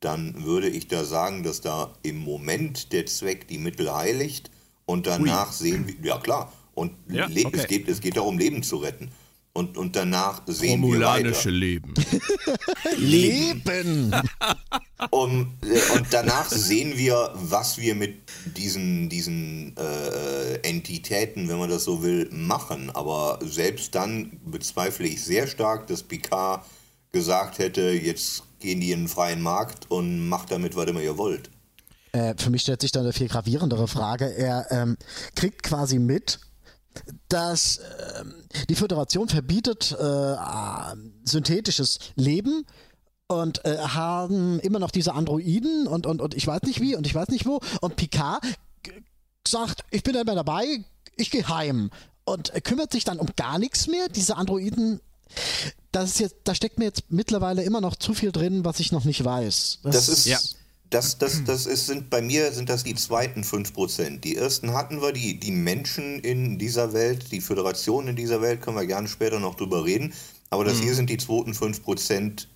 dann 0.00 0.44
würde 0.44 0.68
ich 0.68 0.88
da 0.88 1.04
sagen, 1.04 1.42
dass 1.42 1.60
da 1.60 1.94
im 2.02 2.18
Moment 2.18 2.92
der 2.92 3.06
Zweck 3.06 3.48
die 3.48 3.58
Mittel 3.58 3.94
heiligt 3.94 4.50
und 4.84 5.06
danach 5.06 5.48
Ui. 5.48 5.56
sehen 5.56 5.86
wir, 5.86 5.94
ja 6.06 6.18
klar, 6.18 6.52
und 6.74 6.92
ja, 7.08 7.26
okay. 7.26 7.48
es, 7.52 7.66
geht, 7.66 7.88
es 7.88 8.00
geht 8.00 8.16
darum, 8.16 8.38
Leben 8.38 8.62
zu 8.62 8.76
retten. 8.76 9.10
Und, 9.54 9.76
und 9.76 9.96
danach 9.96 10.42
sehen 10.46 10.80
Romulanische 10.80 11.50
wir 11.50 11.50
weiter. 11.50 11.50
Leben. 11.50 11.94
Leben! 12.96 14.16
um, 15.10 15.58
äh, 15.62 15.98
und 15.98 16.06
danach 16.10 16.48
sehen 16.48 16.96
wir, 16.96 17.32
was 17.34 17.76
wir 17.76 17.94
mit 17.94 18.22
diesen, 18.56 19.10
diesen 19.10 19.76
äh, 19.76 20.54
Entitäten, 20.66 21.50
wenn 21.50 21.58
man 21.58 21.68
das 21.68 21.84
so 21.84 22.02
will, 22.02 22.30
machen. 22.32 22.90
Aber 22.90 23.40
selbst 23.42 23.94
dann 23.94 24.40
bezweifle 24.46 25.06
ich 25.06 25.22
sehr 25.22 25.46
stark, 25.46 25.86
dass 25.86 26.02
Picard 26.02 26.64
gesagt 27.12 27.58
hätte, 27.58 27.90
jetzt 27.90 28.44
gehen 28.58 28.80
die 28.80 28.92
in 28.92 29.00
den 29.00 29.08
freien 29.08 29.42
Markt 29.42 29.90
und 29.90 30.28
macht 30.28 30.50
damit, 30.50 30.76
was 30.76 30.86
immer 30.86 31.02
ihr 31.02 31.18
wollt. 31.18 31.50
Äh, 32.12 32.34
für 32.38 32.50
mich 32.50 32.62
stellt 32.62 32.80
sich 32.80 32.92
dann 32.92 33.02
eine 33.02 33.12
viel 33.12 33.28
gravierendere 33.28 33.88
Frage. 33.88 34.34
Er 34.34 34.66
ähm, 34.70 34.96
kriegt 35.34 35.62
quasi 35.62 35.98
mit, 35.98 36.40
dass 37.28 37.78
äh, 37.78 38.24
die 38.68 38.74
Föderation 38.74 39.28
verbietet 39.28 39.96
äh, 39.98 40.36
synthetisches 41.24 41.98
Leben 42.14 42.64
und 43.28 43.64
äh, 43.64 43.78
haben 43.78 44.60
immer 44.60 44.78
noch 44.78 44.90
diese 44.90 45.14
Androiden 45.14 45.86
und, 45.86 46.06
und, 46.06 46.20
und 46.20 46.34
ich 46.34 46.46
weiß 46.46 46.62
nicht 46.62 46.80
wie 46.80 46.96
und 46.96 47.06
ich 47.06 47.14
weiß 47.14 47.28
nicht 47.28 47.46
wo. 47.46 47.60
Und 47.80 47.96
Picard 47.96 48.44
sagt, 49.46 49.84
ich 49.90 50.02
bin 50.02 50.14
immer 50.14 50.34
dabei, 50.34 50.84
ich 51.16 51.30
gehe 51.30 51.48
heim. 51.48 51.90
Und 52.24 52.52
kümmert 52.64 52.92
sich 52.92 53.04
dann 53.04 53.18
um 53.18 53.28
gar 53.34 53.58
nichts 53.58 53.88
mehr. 53.88 54.08
Diese 54.08 54.36
Androiden, 54.36 55.00
das 55.90 56.10
ist 56.10 56.20
jetzt, 56.20 56.36
da 56.44 56.54
steckt 56.54 56.78
mir 56.78 56.84
jetzt 56.84 57.04
mittlerweile 57.08 57.64
immer 57.64 57.80
noch 57.80 57.96
zu 57.96 58.14
viel 58.14 58.30
drin, 58.30 58.64
was 58.64 58.78
ich 58.78 58.92
noch 58.92 59.04
nicht 59.04 59.24
weiß. 59.24 59.80
Das, 59.82 59.94
das 59.94 60.08
ist 60.08 60.26
ja. 60.26 60.38
Das, 60.92 61.16
das, 61.16 61.42
das 61.44 61.64
ist, 61.64 61.86
sind 61.86 62.10
bei 62.10 62.20
mir 62.20 62.52
sind 62.52 62.68
das 62.68 62.84
die 62.84 62.94
zweiten 62.94 63.44
5%. 63.44 64.20
Die 64.20 64.36
ersten 64.36 64.74
hatten 64.74 65.00
wir, 65.00 65.12
die, 65.12 65.40
die 65.40 65.50
Menschen 65.50 66.20
in 66.20 66.58
dieser 66.58 66.92
Welt, 66.92 67.32
die 67.32 67.40
Föderation 67.40 68.08
in 68.08 68.16
dieser 68.16 68.42
Welt, 68.42 68.60
können 68.60 68.76
wir 68.76 68.84
gerne 68.84 69.08
später 69.08 69.40
noch 69.40 69.54
drüber 69.54 69.86
reden. 69.86 70.12
Aber 70.50 70.64
das 70.64 70.78
mhm. 70.78 70.82
hier 70.82 70.94
sind 70.94 71.08
die 71.08 71.16
zweiten 71.16 71.52
5%, 71.52 72.46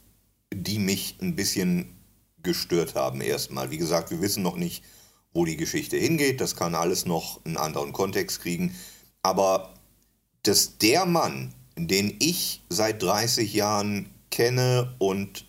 die 0.53 0.79
mich 0.79 1.17
ein 1.23 1.35
bisschen 1.35 1.97
gestört 2.43 2.95
haben 2.95 3.23
erstmal. 3.23 3.71
Wie 3.71 3.79
gesagt, 3.79 4.11
wir 4.11 4.21
wissen 4.21 4.43
noch 4.43 4.57
nicht, 4.57 4.85
wo 5.33 5.47
die 5.47 5.57
Geschichte 5.57 5.97
hingeht. 5.97 6.43
Das 6.43 6.57
kann 6.57 6.75
alles 6.75 7.07
noch 7.07 7.43
einen 7.47 7.57
anderen 7.57 7.95
Kontext 7.95 8.43
kriegen. 8.43 8.75
Aber 9.23 9.73
dass 10.43 10.77
der 10.77 11.07
Mann, 11.07 11.55
den 11.79 12.15
ich 12.19 12.63
seit 12.69 13.03
30 13.03 13.55
Jahren 13.55 14.11
kenne 14.31 14.95
und 14.99 15.47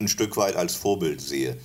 ein 0.00 0.08
Stück 0.08 0.36
weit 0.36 0.56
als 0.56 0.74
Vorbild 0.74 1.20
sehe, 1.20 1.56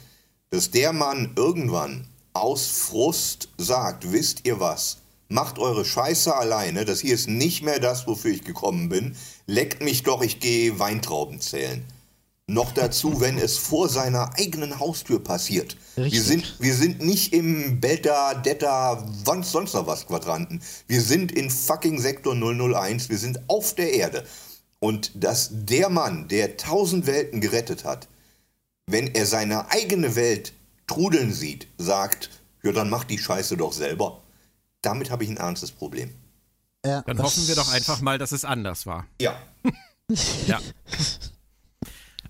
dass 0.49 0.71
der 0.71 0.93
Mann 0.93 1.33
irgendwann 1.35 2.07
aus 2.33 2.67
Frust 2.67 3.49
sagt, 3.57 4.11
wisst 4.11 4.45
ihr 4.45 4.59
was, 4.59 4.97
macht 5.27 5.59
eure 5.59 5.85
Scheiße 5.85 6.35
alleine, 6.35 6.85
das 6.85 7.01
hier 7.01 7.13
ist 7.13 7.27
nicht 7.27 7.61
mehr 7.61 7.79
das, 7.79 8.07
wofür 8.07 8.31
ich 8.31 8.43
gekommen 8.43 8.89
bin, 8.89 9.15
leckt 9.45 9.83
mich 9.83 10.03
doch, 10.03 10.21
ich 10.21 10.39
gehe 10.39 10.79
Weintrauben 10.79 11.39
zählen. 11.39 11.85
Noch 12.47 12.71
dazu, 12.71 13.21
wenn 13.21 13.37
es 13.37 13.59
vor 13.59 13.89
seiner 13.89 14.31
eigenen 14.39 14.79
Haustür 14.79 15.23
passiert. 15.23 15.77
Wir 15.95 16.23
sind, 16.23 16.55
wir 16.59 16.73
sind 16.73 16.99
nicht 16.99 17.31
im 17.31 17.79
Beta, 17.79 18.33
Detta, 18.33 19.07
sonst 19.43 19.75
noch 19.75 19.85
was 19.85 20.07
Quadranten. 20.07 20.59
Wir 20.87 21.01
sind 21.01 21.31
in 21.31 21.51
fucking 21.51 21.99
Sektor 21.99 22.33
001, 22.33 23.09
wir 23.09 23.19
sind 23.19 23.39
auf 23.47 23.75
der 23.75 23.93
Erde. 23.93 24.25
Und 24.79 25.11
dass 25.13 25.49
der 25.51 25.89
Mann, 25.89 26.27
der 26.27 26.57
tausend 26.57 27.05
Welten 27.05 27.39
gerettet 27.39 27.85
hat, 27.85 28.07
wenn 28.91 29.13
er 29.13 29.25
seine 29.25 29.69
eigene 29.69 30.15
Welt 30.15 30.53
trudeln 30.87 31.31
sieht, 31.31 31.67
sagt, 31.77 32.29
ja, 32.63 32.71
dann 32.71 32.89
mach 32.89 33.03
die 33.03 33.19
Scheiße 33.19 33.55
doch 33.55 33.71
selber. 33.71 34.21
Damit 34.81 35.11
habe 35.11 35.23
ich 35.23 35.29
ein 35.29 35.37
ernstes 35.37 35.71
Problem. 35.71 36.11
Ja, 36.85 37.01
dann 37.01 37.21
hoffen 37.21 37.47
wir 37.47 37.55
doch 37.55 37.71
einfach 37.71 38.01
mal, 38.01 38.17
dass 38.17 38.31
es 38.31 38.45
anders 38.45 38.85
war. 38.85 39.05
Ja. 39.21 39.39
ja. 40.47 40.59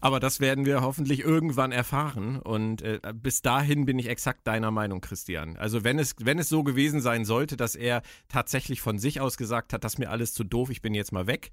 Aber 0.01 0.19
das 0.19 0.39
werden 0.39 0.65
wir 0.65 0.81
hoffentlich 0.81 1.21
irgendwann 1.21 1.71
erfahren. 1.71 2.39
Und 2.39 2.81
äh, 2.81 2.99
bis 3.13 3.41
dahin 3.41 3.85
bin 3.85 3.99
ich 3.99 4.07
exakt 4.07 4.47
deiner 4.47 4.71
Meinung, 4.71 5.01
Christian. 5.01 5.57
Also 5.57 5.83
wenn 5.83 5.99
es, 5.99 6.15
wenn 6.19 6.39
es 6.39 6.49
so 6.49 6.63
gewesen 6.63 7.01
sein 7.01 7.25
sollte, 7.25 7.57
dass 7.57 7.75
er 7.75 8.01
tatsächlich 8.27 8.81
von 8.81 8.97
sich 8.97 9.21
aus 9.21 9.37
gesagt 9.37 9.73
hat, 9.73 9.83
das 9.83 9.93
ist 9.93 9.99
mir 9.99 10.09
alles 10.09 10.33
zu 10.33 10.43
doof, 10.43 10.69
ich 10.69 10.81
bin 10.81 10.93
jetzt 10.93 11.11
mal 11.11 11.27
weg, 11.27 11.51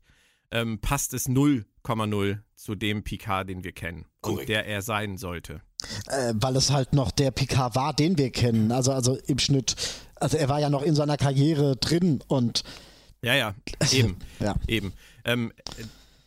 ähm, 0.50 0.80
passt 0.80 1.14
es 1.14 1.28
0,0 1.28 2.38
zu 2.54 2.74
dem 2.74 3.04
Picard, 3.04 3.48
den 3.48 3.64
wir 3.64 3.72
kennen 3.72 4.06
Korrekt. 4.20 4.40
und 4.40 4.48
der 4.48 4.66
er 4.66 4.82
sein 4.82 5.18
sollte. 5.18 5.62
Äh, 6.09 6.35
weil 6.37 6.56
es 6.56 6.70
halt 6.70 6.92
noch 6.92 7.11
der 7.11 7.30
Picard 7.30 7.74
war, 7.74 7.92
den 7.92 8.18
wir 8.18 8.30
kennen. 8.30 8.72
Also, 8.72 8.92
also 8.92 9.16
im 9.26 9.38
Schnitt, 9.38 9.76
also 10.16 10.37
er 10.37 10.48
war 10.48 10.61
ja 10.61 10.70
noch 10.70 10.82
in 10.82 10.94
seiner 10.94 11.16
Karriere 11.16 11.76
drin 11.76 12.22
und 12.26 12.64
ja, 13.22 13.35
ja, 13.35 13.54
eben, 13.92 14.16
ja. 14.40 14.54
eben. 14.68 14.92
Ähm, 15.24 15.52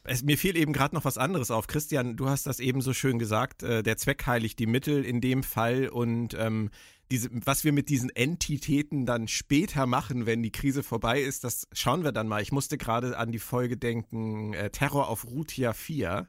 es, 0.04 0.24
mir 0.24 0.38
fiel 0.38 0.58
eben 0.58 0.74
gerade 0.74 0.96
noch 0.96 1.06
was 1.06 1.18
anderes 1.18 1.52
auf. 1.52 1.68
Christian, 1.68 2.18
du 2.18 2.30
hast 2.30 2.46
das 2.46 2.60
eben 2.60 2.82
so 2.82 2.94
schön 2.94 3.20
gesagt, 3.20 3.64
äh, 3.64 3.84
der 3.84 3.98
Zweck 3.98 4.26
heiligt 4.26 4.60
die 4.60 4.66
Mittel 4.66 5.06
in 5.06 5.22
dem 5.22 5.44
Fall 5.44 5.88
und 5.88 6.34
ähm, 6.34 6.72
diese, 7.12 7.30
was 7.32 7.64
wir 7.64 7.74
mit 7.74 7.90
diesen 7.90 8.10
Entitäten 8.10 9.06
dann 9.06 9.28
später 9.28 9.86
machen, 9.86 10.26
wenn 10.26 10.44
die 10.44 10.52
Krise 10.52 10.84
vorbei 10.84 11.22
ist, 11.22 11.44
das 11.44 11.68
schauen 11.72 12.04
wir 12.04 12.12
dann 12.12 12.28
mal. 12.28 12.42
Ich 12.42 12.52
musste 12.52 12.78
gerade 12.78 13.18
an 13.18 13.32
die 13.32 13.40
Folge 13.40 13.78
denken, 13.78 14.54
äh, 14.54 14.70
Terror 14.70 15.10
auf 15.10 15.26
Rutia 15.26 15.74
4 15.74 16.28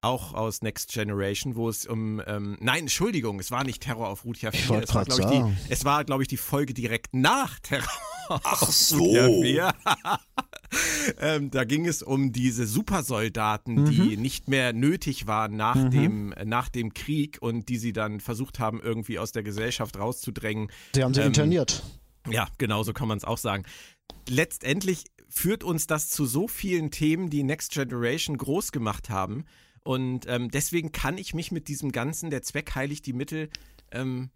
auch 0.00 0.34
aus 0.34 0.62
Next 0.62 0.92
Generation, 0.92 1.56
wo 1.56 1.68
es 1.68 1.86
um 1.86 2.22
ähm, 2.26 2.56
nein, 2.60 2.80
Entschuldigung, 2.80 3.40
es 3.40 3.50
war 3.50 3.64
nicht 3.64 3.82
Terror 3.82 4.08
auf 4.08 4.24
Route 4.24 4.52
4. 4.52 4.82
Es 4.82 4.94
war, 4.94 5.04
glaube 5.04 5.22
ich, 5.22 5.28
die, 5.28 5.72
es 5.72 5.84
war, 5.84 6.04
glaube 6.04 6.22
ich, 6.22 6.28
die 6.28 6.36
Folge 6.36 6.74
direkt 6.74 7.14
nach 7.14 7.58
Terror. 7.60 7.88
Ach 8.28 8.70
so. 8.70 9.16
ähm, 11.20 11.50
da 11.50 11.64
ging 11.64 11.86
es 11.86 12.02
um 12.02 12.32
diese 12.32 12.66
Supersoldaten, 12.66 13.82
mhm. 13.82 13.90
die 13.90 14.16
nicht 14.16 14.48
mehr 14.48 14.72
nötig 14.72 15.26
waren 15.26 15.56
nach, 15.56 15.76
mhm. 15.76 15.90
dem, 15.90 16.34
nach 16.44 16.68
dem 16.68 16.94
Krieg 16.94 17.38
und 17.40 17.68
die 17.68 17.78
sie 17.78 17.92
dann 17.92 18.20
versucht 18.20 18.58
haben, 18.58 18.80
irgendwie 18.80 19.18
aus 19.18 19.32
der 19.32 19.42
Gesellschaft 19.42 19.98
rauszudrängen. 19.98 20.68
Sie 20.94 21.02
haben 21.02 21.14
sie 21.14 21.20
ähm, 21.20 21.28
interniert. 21.28 21.82
Ja, 22.28 22.48
genau 22.58 22.82
so 22.82 22.92
kann 22.92 23.08
man 23.08 23.18
es 23.18 23.24
auch 23.24 23.38
sagen. 23.38 23.64
Letztendlich 24.28 25.04
führt 25.28 25.64
uns 25.64 25.86
das 25.86 26.10
zu 26.10 26.26
so 26.26 26.48
vielen 26.48 26.90
Themen, 26.90 27.30
die 27.30 27.42
Next 27.42 27.72
Generation 27.72 28.36
groß 28.36 28.72
gemacht 28.72 29.10
haben. 29.10 29.44
Und 29.86 30.26
ähm, 30.26 30.50
deswegen 30.50 30.90
kann 30.90 31.16
ich 31.16 31.32
mich 31.32 31.52
mit 31.52 31.68
diesem 31.68 31.92
Ganzen, 31.92 32.30
der 32.30 32.42
Zweck 32.42 32.74
heiligt 32.74 33.06
die 33.06 33.12
Mittel, 33.12 33.50
ähm, 33.92 34.30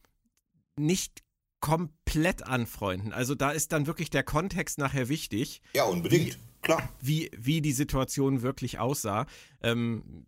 nicht 0.79 1.25
komplett 1.59 2.45
anfreunden. 2.45 3.13
Also 3.13 3.35
da 3.35 3.51
ist 3.51 3.73
dann 3.73 3.89
wirklich 3.89 4.11
der 4.11 4.23
Kontext 4.23 4.79
nachher 4.79 5.09
wichtig. 5.09 5.61
Ja, 5.75 5.85
unbedingt, 5.85 6.35
wie, 6.35 6.63
klar. 6.63 6.89
Wie, 7.01 7.31
wie 7.37 7.61
die 7.61 7.73
Situation 7.73 8.43
wirklich 8.43 8.79
aussah. 8.79 9.27
Ähm, 9.61 10.25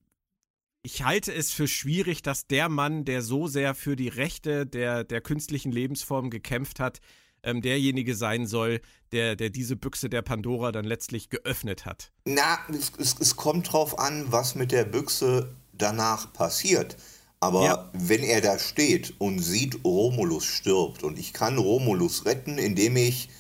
ich 0.82 1.04
halte 1.04 1.32
es 1.32 1.52
für 1.52 1.68
schwierig, 1.68 2.22
dass 2.22 2.48
der 2.48 2.68
Mann, 2.68 3.04
der 3.04 3.22
so 3.22 3.46
sehr 3.46 3.76
für 3.76 3.94
die 3.94 4.08
Rechte 4.08 4.66
der, 4.66 5.04
der 5.04 5.20
künstlichen 5.20 5.70
Lebensform 5.70 6.30
gekämpft 6.30 6.80
hat, 6.80 7.00
ähm, 7.42 7.62
derjenige 7.62 8.14
sein 8.14 8.46
soll, 8.46 8.81
der, 9.12 9.37
der 9.37 9.50
diese 9.50 9.76
Büchse 9.76 10.09
der 10.09 10.22
Pandora 10.22 10.72
dann 10.72 10.85
letztlich 10.85 11.28
geöffnet 11.28 11.85
hat. 11.85 12.12
Na, 12.24 12.59
es, 12.70 12.92
es, 12.98 13.16
es 13.20 13.37
kommt 13.37 13.72
drauf 13.72 13.98
an, 13.98 14.26
was 14.28 14.55
mit 14.55 14.72
der 14.72 14.85
Büchse 14.85 15.55
danach 15.72 16.33
passiert. 16.33 16.96
Aber 17.40 17.64
ja. 17.64 17.90
wenn 17.92 18.22
er 18.22 18.40
da 18.40 18.59
steht 18.59 19.14
und 19.18 19.40
sieht, 19.40 19.85
Romulus 19.85 20.44
stirbt 20.44 21.02
und 21.02 21.18
ich 21.18 21.33
kann 21.33 21.59
Romulus 21.59 22.24
retten, 22.24 22.57
indem 22.57 22.96
ich 22.96 23.31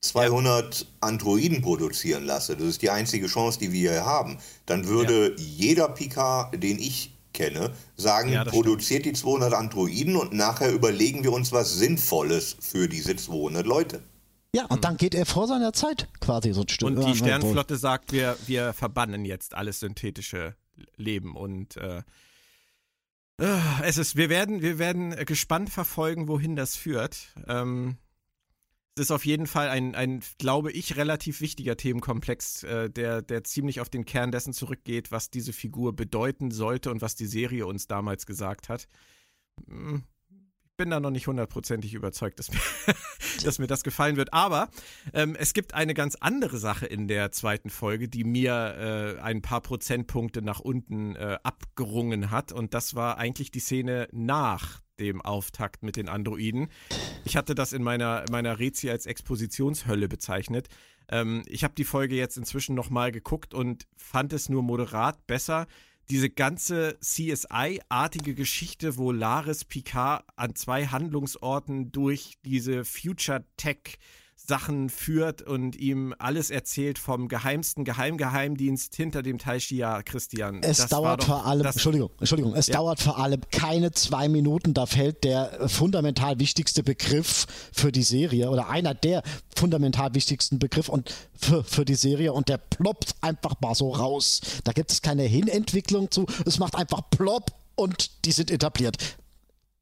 200 0.00 0.80
ja. 0.80 0.86
Androiden 1.00 1.60
produzieren 1.60 2.24
lasse, 2.24 2.56
das 2.56 2.66
ist 2.66 2.82
die 2.82 2.88
einzige 2.88 3.26
Chance, 3.26 3.58
die 3.58 3.70
wir 3.70 3.92
hier 3.92 4.06
haben, 4.06 4.38
dann 4.64 4.86
würde 4.86 5.32
ja. 5.32 5.36
jeder 5.36 5.88
Picard, 5.88 6.62
den 6.62 6.78
ich 6.78 7.12
kenne, 7.40 7.72
sagen, 7.96 8.32
ja, 8.32 8.44
produziert 8.44 9.02
stimmt. 9.02 9.16
die 9.16 9.20
200 9.20 9.54
Androiden 9.54 10.16
und 10.16 10.32
nachher 10.32 10.72
überlegen 10.72 11.24
wir 11.24 11.32
uns 11.32 11.52
was 11.52 11.74
Sinnvolles 11.74 12.56
für 12.60 12.88
diese 12.88 13.16
200 13.16 13.66
Leute. 13.66 14.02
Ja, 14.54 14.64
und 14.64 14.76
hm. 14.76 14.80
dann 14.80 14.96
geht 14.96 15.14
er 15.14 15.26
vor 15.26 15.46
seiner 15.46 15.72
Zeit 15.72 16.08
quasi 16.20 16.52
so 16.52 16.62
ein 16.62 16.68
Stück. 16.68 16.88
Und 16.88 17.04
die 17.06 17.16
Sternflotte 17.16 17.76
sagt, 17.76 18.12
wir, 18.12 18.36
wir 18.46 18.72
verbannen 18.72 19.24
jetzt 19.24 19.54
alles 19.54 19.80
synthetische 19.80 20.54
Leben 20.96 21.36
und 21.36 21.76
äh, 21.76 22.02
äh, 23.40 23.58
es 23.84 23.96
ist, 23.96 24.16
wir 24.16 24.28
werden, 24.28 24.60
wir 24.60 24.78
werden 24.78 25.14
gespannt 25.24 25.70
verfolgen, 25.70 26.28
wohin 26.28 26.56
das 26.56 26.76
führt. 26.76 27.28
Ähm, 27.48 27.96
es 29.00 29.06
ist 29.06 29.12
auf 29.12 29.24
jeden 29.24 29.46
Fall 29.46 29.70
ein, 29.70 29.94
ein, 29.94 30.20
glaube 30.36 30.70
ich, 30.70 30.96
relativ 30.96 31.40
wichtiger 31.40 31.74
Themenkomplex, 31.74 32.64
äh, 32.64 32.90
der, 32.90 33.22
der 33.22 33.44
ziemlich 33.44 33.80
auf 33.80 33.88
den 33.88 34.04
Kern 34.04 34.30
dessen 34.30 34.52
zurückgeht, 34.52 35.10
was 35.10 35.30
diese 35.30 35.54
Figur 35.54 35.96
bedeuten 35.96 36.50
sollte 36.50 36.90
und 36.90 37.00
was 37.00 37.14
die 37.14 37.24
Serie 37.24 37.66
uns 37.66 37.86
damals 37.86 38.26
gesagt 38.26 38.68
hat. 38.68 38.88
Hm, 39.66 40.04
ich 40.28 40.76
bin 40.76 40.90
da 40.90 41.00
noch 41.00 41.10
nicht 41.10 41.26
hundertprozentig 41.26 41.94
überzeugt, 41.94 42.38
dass 42.38 42.50
mir, 42.52 42.60
dass 43.44 43.58
mir 43.58 43.66
das 43.66 43.84
gefallen 43.84 44.16
wird. 44.16 44.34
Aber 44.34 44.68
ähm, 45.14 45.34
es 45.34 45.54
gibt 45.54 45.72
eine 45.72 45.94
ganz 45.94 46.16
andere 46.16 46.58
Sache 46.58 46.84
in 46.84 47.08
der 47.08 47.32
zweiten 47.32 47.70
Folge, 47.70 48.06
die 48.06 48.24
mir 48.24 49.16
äh, 49.18 49.20
ein 49.22 49.40
paar 49.40 49.62
Prozentpunkte 49.62 50.42
nach 50.42 50.60
unten 50.60 51.16
äh, 51.16 51.38
abgerungen 51.42 52.30
hat. 52.30 52.52
Und 52.52 52.74
das 52.74 52.94
war 52.94 53.16
eigentlich 53.16 53.50
die 53.50 53.60
Szene 53.60 54.08
nach 54.12 54.82
dem 55.00 55.20
Auftakt 55.20 55.82
mit 55.82 55.96
den 55.96 56.08
Androiden. 56.08 56.68
Ich 57.24 57.36
hatte 57.36 57.54
das 57.54 57.72
in 57.72 57.82
meiner, 57.82 58.24
meiner 58.30 58.58
Rezi 58.58 58.90
als 58.90 59.06
Expositionshölle 59.06 60.08
bezeichnet. 60.08 60.68
Ähm, 61.08 61.42
ich 61.46 61.64
habe 61.64 61.74
die 61.74 61.84
Folge 61.84 62.14
jetzt 62.14 62.36
inzwischen 62.36 62.74
nochmal 62.74 63.10
geguckt 63.10 63.54
und 63.54 63.86
fand 63.96 64.32
es 64.32 64.48
nur 64.48 64.62
moderat 64.62 65.26
besser. 65.26 65.66
Diese 66.08 66.30
ganze 66.30 66.98
CSI-artige 67.00 68.34
Geschichte, 68.34 68.96
wo 68.96 69.12
Laris 69.12 69.64
Picard 69.64 70.24
an 70.36 70.54
zwei 70.54 70.86
Handlungsorten 70.86 71.92
durch 71.92 72.38
diese 72.44 72.84
Future 72.84 73.44
Tech 73.56 73.98
Sachen 74.46 74.88
führt 74.88 75.42
und 75.42 75.76
ihm 75.76 76.14
alles 76.18 76.50
erzählt 76.50 76.98
vom 76.98 77.28
geheimsten 77.28 77.84
Geheimgeheimdienst 77.84 78.94
hinter 78.94 79.22
dem 79.22 79.38
Taishia, 79.38 80.02
Christian. 80.02 80.60
Es 80.62 80.78
das 80.78 80.90
dauert 80.90 81.24
vor 81.24 81.46
allem, 81.46 81.66
Entschuldigung, 81.66 82.10
Entschuldigung, 82.18 82.54
es 82.54 82.66
ja. 82.66 82.74
dauert 82.74 83.00
vor 83.00 83.18
allem 83.18 83.40
keine 83.52 83.92
zwei 83.92 84.28
Minuten, 84.28 84.74
da 84.74 84.86
fällt 84.86 85.24
der 85.24 85.68
fundamental 85.68 86.38
wichtigste 86.38 86.82
Begriff 86.82 87.46
für 87.72 87.92
die 87.92 88.02
Serie 88.02 88.50
oder 88.50 88.68
einer 88.68 88.94
der 88.94 89.22
fundamental 89.54 90.14
wichtigsten 90.14 90.58
Begriffe 90.58 90.90
und 90.92 91.14
für, 91.34 91.62
für 91.62 91.84
die 91.84 91.94
Serie 91.94 92.32
und 92.32 92.48
der 92.48 92.58
ploppt 92.58 93.14
einfach 93.20 93.54
mal 93.60 93.74
so 93.74 93.90
raus. 93.90 94.40
Da 94.64 94.72
gibt 94.72 94.90
es 94.90 95.02
keine 95.02 95.22
Hinentwicklung 95.22 96.10
zu, 96.10 96.26
es 96.44 96.58
macht 96.58 96.74
einfach 96.74 97.08
plopp 97.10 97.52
und 97.76 98.24
die 98.24 98.32
sind 98.32 98.50
etabliert. 98.50 98.96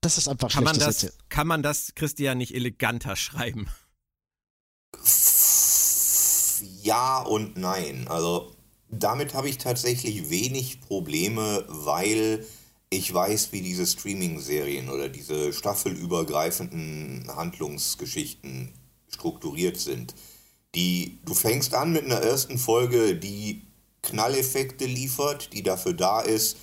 Das 0.01 0.19
ist 0.19 0.29
einfach 0.29 0.51
kann 0.51 0.65
man 0.65 0.79
das, 0.79 1.13
Kann 1.29 1.47
man 1.47 1.63
das, 1.63 1.95
Christian, 1.95 2.39
nicht 2.39 2.55
eleganter 2.55 3.17
schreiben? 3.17 3.69
Ja 6.83 7.21
und 7.23 7.57
nein. 7.57 8.07
Also 8.09 8.51
damit 8.91 9.35
habe 9.35 9.49
ich 9.49 9.59
tatsächlich 9.59 10.31
wenig 10.31 10.81
Probleme, 10.81 11.65
weil 11.69 12.47
ich 12.91 13.13
weiß, 13.13 13.53
wie 13.53 13.61
diese 13.61 13.87
Streaming-Serien 13.87 14.89
oder 14.89 15.09
diese 15.09 15.53
staffelübergreifenden 15.53 17.27
Handlungsgeschichten 17.35 18.73
strukturiert 19.09 19.77
sind. 19.77 20.15
Die, 20.75 21.19
du 21.25 21.35
fängst 21.35 21.75
an 21.75 21.93
mit 21.93 22.05
einer 22.05 22.23
ersten 22.23 22.57
Folge, 22.59 23.15
die 23.17 23.63
Knalleffekte 24.03 24.87
liefert, 24.87 25.53
die 25.53 25.63
dafür 25.63 25.93
da 25.93 26.21
ist, 26.21 26.57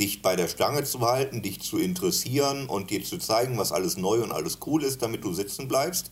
dich 0.00 0.22
bei 0.22 0.36
der 0.36 0.48
Stange 0.48 0.84
zu 0.84 1.00
halten, 1.00 1.42
dich 1.42 1.62
zu 1.62 1.78
interessieren 1.78 2.66
und 2.66 2.90
dir 2.90 3.04
zu 3.04 3.18
zeigen, 3.18 3.56
was 3.56 3.72
alles 3.72 3.96
neu 3.96 4.22
und 4.22 4.32
alles 4.32 4.58
cool 4.66 4.82
ist, 4.82 5.00
damit 5.02 5.24
du 5.24 5.32
sitzen 5.32 5.68
bleibst. 5.68 6.10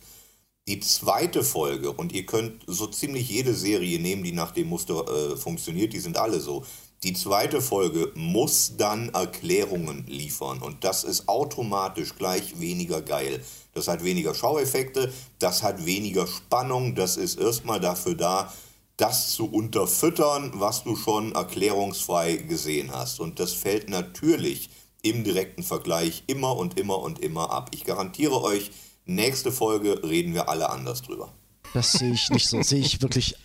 Die 0.67 0.81
zweite 0.81 1.45
Folge, 1.45 1.93
und 1.93 2.13
ihr 2.13 2.25
könnt 2.25 2.63
so 2.67 2.87
ziemlich 2.87 3.29
jede 3.29 3.53
Serie 3.55 4.01
nehmen, 4.01 4.25
die 4.25 4.33
nach 4.33 4.51
dem 4.51 4.69
Muster 4.69 5.05
äh, 5.07 5.37
funktioniert, 5.37 5.93
die 5.93 5.99
sind 6.01 6.17
alle 6.17 6.41
so. 6.41 6.65
Die 7.03 7.13
zweite 7.13 7.61
Folge 7.61 8.11
muss 8.15 8.79
dann 8.79 9.11
Erklärungen 9.11 10.07
liefern 10.07 10.63
und 10.63 10.83
das 10.83 11.05
ist 11.05 11.29
automatisch 11.29 12.17
gleich 12.17 12.61
weniger 12.61 13.03
geil. 13.03 13.45
Das 13.75 13.89
hat 13.89 14.03
weniger 14.05 14.35
Schaueffekte, 14.35 15.13
das 15.39 15.63
hat 15.63 15.85
weniger 15.85 16.27
Spannung, 16.27 16.95
das 16.95 17.19
ist 17.19 17.39
erstmal 17.39 17.79
dafür 17.79 18.15
da, 18.15 18.51
das 18.97 19.33
zu 19.33 19.51
unterfüttern, 19.51 20.53
was 20.55 20.83
du 20.83 20.97
schon 20.97 21.33
erklärungsfrei 21.33 22.37
gesehen 22.37 22.91
hast. 22.91 23.21
Und 23.21 23.39
das 23.39 23.53
fällt 23.53 23.91
natürlich 23.91 24.71
im 25.03 25.25
direkten 25.25 25.63
Vergleich 25.63 26.23
immer 26.27 26.57
und 26.57 26.81
immer 26.81 27.01
und 27.01 27.19
immer 27.19 27.51
ab. 27.51 27.69
Ich 27.75 27.85
garantiere 27.85 28.41
euch, 28.43 28.71
Nächste 29.07 29.53
Folge 29.53 30.03
reden 30.03 30.35
wir 30.35 30.49
alle 30.49 30.71
anders 30.71 31.03
drüber. 31.03 31.33
Das 31.75 31.93
sehe 31.93 32.13
ich 32.13 32.31
nicht 32.31 32.49
so. 32.49 32.63
sehe 32.63 32.81
ich 32.81 33.03
wirklich. 33.03 33.37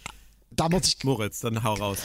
Da 0.52 0.70
muss 0.70 0.88
ich. 0.88 1.04
Moritz, 1.04 1.40
dann 1.40 1.64
hau 1.64 1.74
raus. 1.74 2.00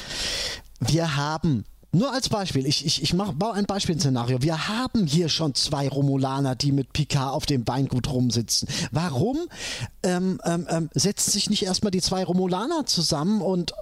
Wir 0.81 1.17
haben 1.17 1.65
nur 1.95 2.13
als 2.13 2.29
Beispiel, 2.29 2.67
ich, 2.67 2.85
ich, 2.85 3.03
ich 3.03 3.15
mach, 3.15 3.33
baue 3.33 3.55
ein 3.55 3.67
Beispielszenario. 3.67 4.43
Wir 4.43 4.67
haben 4.67 5.07
hier 5.07 5.29
schon 5.29 5.55
zwei 5.55 5.89
Romulaner, 5.89 6.57
die 6.57 6.73
mit 6.73 6.93
Picard 6.93 7.33
auf 7.33 7.47
dem 7.47 7.67
Weingut 7.69 8.11
rumsitzen. 8.11 8.69
Warum 8.91 9.39
ähm, 10.03 10.41
ähm, 10.45 10.67
ähm, 10.69 10.91
setzen 10.93 11.31
sich 11.31 11.51
nicht 11.51 11.63
erstmal 11.63 11.93
die 11.93 12.01
zwei 12.01 12.25
Romulaner 12.25 12.85
zusammen 12.87 13.41
und 13.41 13.75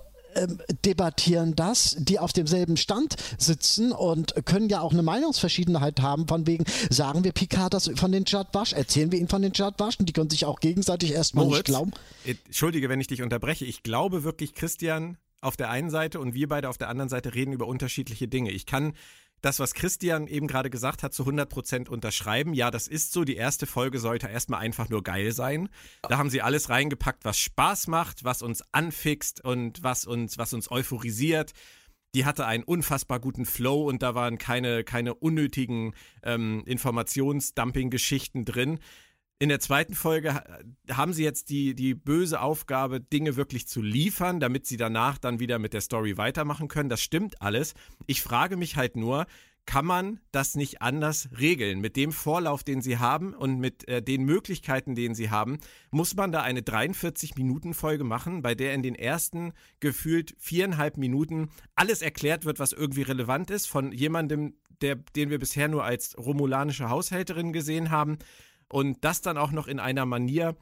debattieren 0.84 1.54
das, 1.54 1.96
die 1.98 2.18
auf 2.18 2.32
demselben 2.32 2.76
Stand 2.76 3.16
sitzen 3.38 3.92
und 3.92 4.34
können 4.44 4.68
ja 4.68 4.80
auch 4.80 4.92
eine 4.92 5.02
Meinungsverschiedenheit 5.02 6.00
haben, 6.00 6.28
von 6.28 6.46
wegen, 6.46 6.64
sagen 6.90 7.24
wir 7.24 7.32
Picard 7.32 7.74
das 7.74 7.90
von 7.94 8.12
den 8.12 8.24
Jadwasch, 8.26 8.72
erzählen 8.72 9.12
wir 9.12 9.18
ihn 9.18 9.28
von 9.28 9.42
den 9.42 9.52
Jadwaschen, 9.54 10.06
die 10.06 10.12
können 10.12 10.30
sich 10.30 10.44
auch 10.44 10.60
gegenseitig 10.60 11.12
erstmal 11.12 11.46
nicht 11.46 11.64
glauben. 11.64 11.92
Entschuldige, 12.24 12.88
wenn 12.88 13.00
ich 13.00 13.06
dich 13.06 13.22
unterbreche, 13.22 13.64
ich 13.64 13.82
glaube 13.82 14.24
wirklich, 14.24 14.54
Christian 14.54 15.16
auf 15.40 15.56
der 15.56 15.70
einen 15.70 15.90
Seite 15.90 16.20
und 16.20 16.34
wir 16.34 16.48
beide 16.48 16.68
auf 16.68 16.78
der 16.78 16.88
anderen 16.88 17.08
Seite 17.08 17.34
reden 17.34 17.52
über 17.52 17.66
unterschiedliche 17.66 18.28
Dinge. 18.28 18.50
Ich 18.52 18.64
kann 18.64 18.94
das, 19.42 19.58
was 19.58 19.74
Christian 19.74 20.28
eben 20.28 20.46
gerade 20.46 20.70
gesagt 20.70 21.02
hat, 21.02 21.12
zu 21.12 21.24
100% 21.24 21.88
unterschreiben. 21.88 22.54
Ja, 22.54 22.70
das 22.70 22.86
ist 22.88 23.12
so. 23.12 23.24
Die 23.24 23.36
erste 23.36 23.66
Folge 23.66 23.98
sollte 23.98 24.28
erstmal 24.28 24.60
einfach 24.60 24.88
nur 24.88 25.02
geil 25.02 25.32
sein. 25.32 25.68
Da 26.08 26.16
haben 26.16 26.30
sie 26.30 26.42
alles 26.42 26.70
reingepackt, 26.70 27.24
was 27.24 27.38
Spaß 27.38 27.88
macht, 27.88 28.24
was 28.24 28.40
uns 28.42 28.62
anfixt 28.72 29.44
und 29.44 29.82
was 29.82 30.06
uns, 30.06 30.38
was 30.38 30.52
uns 30.52 30.70
euphorisiert. 30.70 31.52
Die 32.14 32.24
hatte 32.24 32.46
einen 32.46 32.62
unfassbar 32.62 33.20
guten 33.20 33.46
Flow 33.46 33.88
und 33.88 34.02
da 34.02 34.14
waren 34.14 34.38
keine, 34.38 34.84
keine 34.84 35.14
unnötigen 35.14 35.94
ähm, 36.22 36.62
Informationsdumping-Geschichten 36.66 38.44
drin. 38.44 38.78
In 39.42 39.48
der 39.48 39.58
zweiten 39.58 39.96
Folge 39.96 40.40
haben 40.88 41.12
sie 41.12 41.24
jetzt 41.24 41.50
die, 41.50 41.74
die 41.74 41.94
böse 41.94 42.40
Aufgabe, 42.40 43.00
Dinge 43.00 43.34
wirklich 43.34 43.66
zu 43.66 43.82
liefern, 43.82 44.38
damit 44.38 44.66
sie 44.66 44.76
danach 44.76 45.18
dann 45.18 45.40
wieder 45.40 45.58
mit 45.58 45.72
der 45.72 45.80
Story 45.80 46.16
weitermachen 46.16 46.68
können. 46.68 46.88
Das 46.88 47.02
stimmt 47.02 47.42
alles. 47.42 47.74
Ich 48.06 48.22
frage 48.22 48.56
mich 48.56 48.76
halt 48.76 48.94
nur, 48.94 49.26
kann 49.66 49.84
man 49.84 50.20
das 50.30 50.54
nicht 50.54 50.80
anders 50.80 51.28
regeln? 51.40 51.80
Mit 51.80 51.96
dem 51.96 52.12
Vorlauf, 52.12 52.62
den 52.62 52.82
sie 52.82 52.98
haben 52.98 53.34
und 53.34 53.58
mit 53.58 53.88
äh, 53.88 54.00
den 54.00 54.22
Möglichkeiten, 54.22 54.94
den 54.94 55.16
sie 55.16 55.30
haben, 55.30 55.58
muss 55.90 56.14
man 56.14 56.30
da 56.30 56.42
eine 56.42 56.60
43-Minuten-Folge 56.60 58.04
machen, 58.04 58.42
bei 58.42 58.54
der 58.54 58.74
in 58.74 58.84
den 58.84 58.94
ersten 58.94 59.54
gefühlt 59.80 60.36
viereinhalb 60.38 60.98
Minuten 60.98 61.50
alles 61.74 62.00
erklärt 62.00 62.44
wird, 62.44 62.60
was 62.60 62.72
irgendwie 62.72 63.02
relevant 63.02 63.50
ist, 63.50 63.66
von 63.66 63.90
jemandem, 63.90 64.54
der, 64.82 64.94
den 64.94 65.30
wir 65.30 65.40
bisher 65.40 65.66
nur 65.66 65.82
als 65.82 66.16
romulanische 66.16 66.90
Haushälterin 66.90 67.52
gesehen 67.52 67.90
haben 67.90 68.18
und 68.72 69.04
das 69.04 69.20
dann 69.20 69.36
auch 69.36 69.52
noch 69.52 69.66
in 69.66 69.78
einer 69.78 70.06
Manier, 70.06 70.56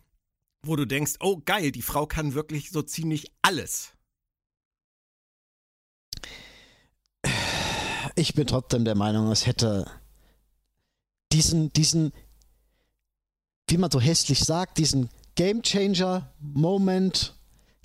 wo 0.62 0.74
du 0.74 0.84
denkst, 0.84 1.14
oh 1.20 1.40
geil, 1.44 1.70
die 1.70 1.80
Frau 1.80 2.06
kann 2.06 2.34
wirklich 2.34 2.70
so 2.70 2.82
ziemlich 2.82 3.30
alles. 3.40 3.92
Ich 8.16 8.34
bin 8.34 8.48
trotzdem 8.48 8.84
der 8.84 8.96
Meinung, 8.96 9.30
es 9.30 9.46
hätte 9.46 9.88
diesen, 11.30 11.72
diesen, 11.72 12.12
wie 13.68 13.78
man 13.78 13.92
so 13.92 14.00
hässlich 14.00 14.40
sagt, 14.40 14.78
diesen 14.78 15.08
Game 15.36 15.62
Changer 15.62 16.34
Moment, 16.40 17.38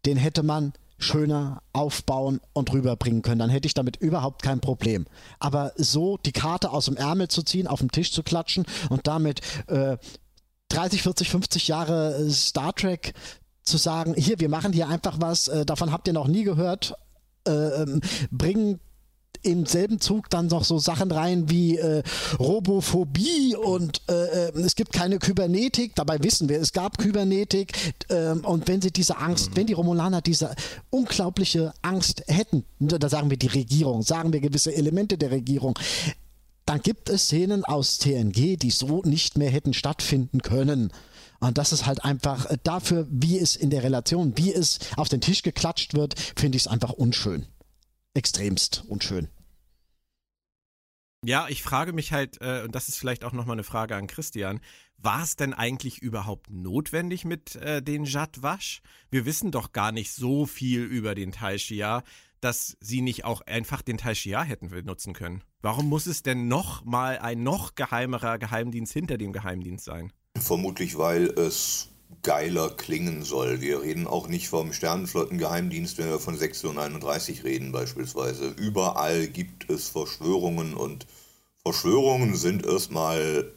den 0.07 0.17
hätte 0.17 0.41
man 0.41 0.73
schöner 0.97 1.61
aufbauen 1.73 2.39
und 2.53 2.71
rüberbringen 2.71 3.21
können. 3.21 3.39
Dann 3.39 3.49
hätte 3.49 3.67
ich 3.67 3.73
damit 3.73 3.97
überhaupt 3.97 4.41
kein 4.41 4.61
Problem. 4.61 5.05
Aber 5.39 5.73
so 5.75 6.17
die 6.17 6.31
Karte 6.31 6.71
aus 6.71 6.85
dem 6.85 6.97
Ärmel 6.97 7.27
zu 7.27 7.43
ziehen, 7.43 7.67
auf 7.67 7.79
den 7.79 7.91
Tisch 7.91 8.11
zu 8.11 8.23
klatschen 8.23 8.65
und 8.89 9.07
damit 9.07 9.41
äh, 9.67 9.97
30, 10.69 11.03
40, 11.03 11.29
50 11.29 11.67
Jahre 11.67 12.15
äh, 12.15 12.29
Star 12.29 12.73
Trek 12.73 13.13
zu 13.63 13.77
sagen, 13.77 14.13
hier, 14.15 14.39
wir 14.39 14.49
machen 14.49 14.73
hier 14.73 14.87
einfach 14.87 15.17
was, 15.19 15.47
äh, 15.47 15.65
davon 15.65 15.91
habt 15.91 16.07
ihr 16.07 16.13
noch 16.13 16.27
nie 16.27 16.43
gehört, 16.43 16.93
äh, 17.47 17.51
ähm, 17.51 18.01
bringen 18.31 18.79
im 19.45 19.65
selben 19.65 19.99
Zug 19.99 20.29
dann 20.29 20.47
noch 20.47 20.63
so 20.63 20.79
Sachen 20.79 21.11
rein 21.11 21.49
wie 21.49 21.77
äh, 21.77 22.03
Robophobie 22.39 23.55
und 23.55 24.01
äh, 24.09 24.47
äh, 24.47 24.59
es 24.59 24.75
gibt 24.75 24.93
keine 24.93 25.19
Kybernetik. 25.19 25.95
Dabei 25.95 26.21
wissen 26.23 26.49
wir, 26.49 26.59
es 26.59 26.73
gab 26.73 26.97
Kybernetik. 26.97 27.73
Äh, 28.09 28.31
und 28.31 28.67
wenn 28.67 28.81
sie 28.81 28.91
diese 28.91 29.17
Angst, 29.17 29.51
mhm. 29.51 29.55
wenn 29.57 29.67
die 29.67 29.73
Romulaner 29.73 30.21
diese 30.21 30.55
unglaubliche 30.89 31.73
Angst 31.81 32.23
hätten, 32.27 32.65
da 32.79 33.09
sagen 33.09 33.29
wir 33.29 33.37
die 33.37 33.47
Regierung, 33.47 34.01
sagen 34.01 34.33
wir 34.33 34.41
gewisse 34.41 34.73
Elemente 34.73 35.17
der 35.17 35.31
Regierung, 35.31 35.77
dann 36.65 36.81
gibt 36.81 37.09
es 37.09 37.25
Szenen 37.25 37.63
aus 37.63 37.99
TNG, 37.99 38.57
die 38.57 38.71
so 38.71 39.03
nicht 39.03 39.37
mehr 39.37 39.49
hätten 39.49 39.73
stattfinden 39.73 40.41
können. 40.41 40.91
Und 41.39 41.57
das 41.57 41.71
ist 41.71 41.85
halt 41.85 42.03
einfach 42.03 42.45
äh, 42.47 42.57
dafür, 42.63 43.07
wie 43.09 43.37
es 43.37 43.55
in 43.55 43.69
der 43.69 43.83
Relation, 43.83 44.33
wie 44.35 44.53
es 44.53 44.79
auf 44.95 45.09
den 45.09 45.21
Tisch 45.21 45.43
geklatscht 45.43 45.93
wird, 45.93 46.15
finde 46.35 46.55
ich 46.55 46.63
es 46.63 46.67
einfach 46.67 46.91
unschön. 46.91 47.45
Extremst 48.13 48.83
unschön. 48.87 49.27
Ja, 51.27 51.47
ich 51.49 51.63
frage 51.63 51.91
mich 51.91 52.11
halt, 52.11 52.39
äh, 52.41 52.61
und 52.63 52.75
das 52.75 52.87
ist 52.87 52.97
vielleicht 52.97 53.23
auch 53.23 53.31
nochmal 53.31 53.55
eine 53.55 53.63
Frage 53.63 53.95
an 53.95 54.05
Christian, 54.05 54.59
war 54.97 55.23
es 55.23 55.35
denn 55.35 55.53
eigentlich 55.53 55.99
überhaupt 55.99 56.51
notwendig 56.51 57.25
mit 57.25 57.55
äh, 57.55 57.81
den 57.81 58.03
Jadwasch? 58.03 58.81
Wir 59.09 59.25
wissen 59.25 59.49
doch 59.49 59.71
gar 59.71 59.91
nicht 59.91 60.11
so 60.11 60.45
viel 60.45 60.83
über 60.83 61.15
den 61.15 61.31
Taishia, 61.31 62.03
dass 62.41 62.77
sie 62.79 63.01
nicht 63.01 63.25
auch 63.25 63.41
einfach 63.41 63.81
den 63.81 63.97
Taishia 63.97 64.43
hätten 64.43 64.69
benutzen 64.69 65.13
können. 65.13 65.43
Warum 65.61 65.89
muss 65.89 66.05
es 66.05 66.21
denn 66.21 66.47
noch 66.47 66.85
mal 66.85 67.17
ein 67.17 67.41
noch 67.41 67.73
geheimerer 67.73 68.37
Geheimdienst 68.37 68.93
hinter 68.93 69.17
dem 69.17 69.33
Geheimdienst 69.33 69.85
sein? 69.85 70.13
Vermutlich, 70.37 70.95
weil 70.97 71.25
es 71.39 71.89
geiler 72.23 72.69
klingen 72.69 73.23
soll. 73.23 73.61
Wir 73.61 73.81
reden 73.81 74.07
auch 74.07 74.27
nicht 74.27 74.49
vom 74.49 74.73
Sternenflottengeheimdienst, 74.73 75.97
wenn 75.97 76.09
wir 76.09 76.19
von 76.19 76.37
Sektion 76.37 76.77
31 76.77 77.43
reden 77.43 77.71
beispielsweise. 77.71 78.47
Überall 78.57 79.27
gibt 79.27 79.69
es 79.69 79.89
Verschwörungen 79.89 80.73
und 80.73 81.07
Verschwörungen 81.63 82.35
sind 82.35 82.65
erstmal 82.65 83.51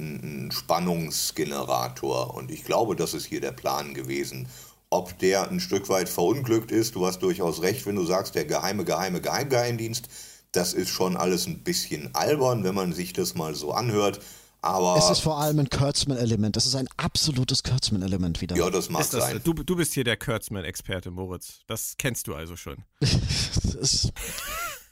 ein 0.00 0.50
Spannungsgenerator. 0.52 2.34
Und 2.34 2.50
ich 2.50 2.64
glaube, 2.64 2.96
das 2.96 3.14
ist 3.14 3.26
hier 3.26 3.40
der 3.40 3.52
Plan 3.52 3.94
gewesen. 3.94 4.48
Ob 4.90 5.18
der 5.18 5.50
ein 5.50 5.60
Stück 5.60 5.88
weit 5.88 6.08
verunglückt 6.08 6.70
ist, 6.70 6.94
du 6.94 7.06
hast 7.06 7.20
durchaus 7.20 7.62
recht, 7.62 7.86
wenn 7.86 7.96
du 7.96 8.04
sagst, 8.04 8.34
der 8.34 8.44
geheime, 8.44 8.84
geheime 8.84 9.20
Geheimgeheimdienst, 9.20 10.08
das 10.52 10.74
ist 10.74 10.90
schon 10.90 11.16
alles 11.16 11.46
ein 11.46 11.64
bisschen 11.64 12.14
albern, 12.14 12.62
wenn 12.64 12.74
man 12.74 12.92
sich 12.92 13.12
das 13.12 13.34
mal 13.34 13.54
so 13.54 13.72
anhört. 13.72 14.20
Aber 14.66 14.96
es 14.98 15.10
ist 15.10 15.20
vor 15.20 15.38
allem 15.38 15.60
ein 15.60 15.70
Kurtzman-Element. 15.70 16.56
Das 16.56 16.66
ist 16.66 16.74
ein 16.74 16.88
absolutes 16.96 17.62
Kurtzman-Element 17.62 18.40
wieder. 18.40 18.56
Ja, 18.56 18.68
das 18.70 18.90
mag 18.90 19.02
das, 19.02 19.10
sein. 19.10 19.40
Du, 19.44 19.52
du 19.52 19.76
bist 19.76 19.94
hier 19.94 20.04
der 20.04 20.16
Kurtzman-Experte, 20.16 21.10
Moritz. 21.10 21.60
Das 21.66 21.94
kennst 21.98 22.26
du 22.26 22.34
also 22.34 22.56
schon. 22.56 22.84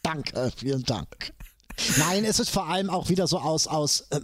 danke, 0.02 0.52
vielen 0.56 0.82
Dank. 0.84 1.32
Nein, 1.98 2.24
es 2.24 2.38
ist 2.38 2.50
vor 2.50 2.68
allem 2.68 2.88
auch 2.90 3.08
wieder 3.08 3.26
so 3.26 3.38
aus, 3.38 3.66
aus 3.66 4.06
äh, 4.10 4.20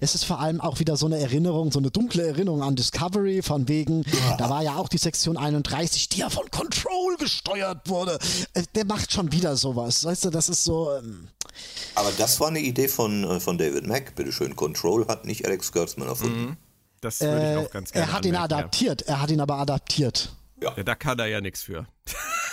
es 0.00 0.14
ist 0.14 0.24
vor 0.24 0.40
allem 0.40 0.60
auch 0.60 0.78
wieder 0.78 0.96
so 0.96 1.06
eine 1.06 1.18
Erinnerung, 1.18 1.72
so 1.72 1.78
eine 1.78 1.90
dunkle 1.90 2.26
Erinnerung 2.26 2.62
an 2.62 2.76
Discovery, 2.76 3.42
von 3.42 3.68
wegen, 3.68 4.02
ja. 4.02 4.36
da 4.36 4.48
war 4.48 4.62
ja 4.62 4.76
auch 4.76 4.88
die 4.88 4.98
Sektion 4.98 5.36
31, 5.36 6.08
die 6.08 6.20
ja 6.20 6.30
von 6.30 6.50
Control 6.50 7.16
gesteuert 7.18 7.88
wurde. 7.88 8.18
Äh, 8.54 8.62
der 8.74 8.84
macht 8.84 9.12
schon 9.12 9.32
wieder 9.32 9.56
sowas. 9.56 10.04
Weißt 10.04 10.24
du, 10.26 10.30
das 10.30 10.48
ist 10.48 10.64
so. 10.64 10.92
Ähm, 10.92 11.28
Aber 11.94 12.10
das 12.16 12.40
war 12.40 12.48
eine 12.48 12.60
Idee 12.60 12.88
von, 12.88 13.24
äh, 13.24 13.40
von 13.40 13.58
David 13.58 13.86
Mack, 13.86 14.14
bitteschön. 14.14 14.56
Control 14.56 15.06
hat 15.08 15.24
nicht 15.24 15.46
Alex 15.46 15.72
Kurtzman 15.72 16.08
erfunden. 16.08 16.40
Mhm. 16.40 16.56
Das 17.00 17.20
würde 17.20 17.52
ich 17.60 17.66
auch 17.66 17.70
ganz 17.70 17.92
gerne 17.92 18.06
Er 18.06 18.12
hat 18.12 18.24
ihn 18.24 18.36
adaptiert, 18.36 19.02
ja. 19.02 19.08
er 19.08 19.20
hat 19.20 19.30
ihn 19.30 19.40
aber 19.40 19.56
adaptiert. 19.56 20.34
Ja. 20.62 20.72
ja. 20.76 20.82
da 20.82 20.94
kann 20.94 21.18
er 21.18 21.26
ja 21.26 21.40
nichts 21.40 21.62
für. 21.62 21.86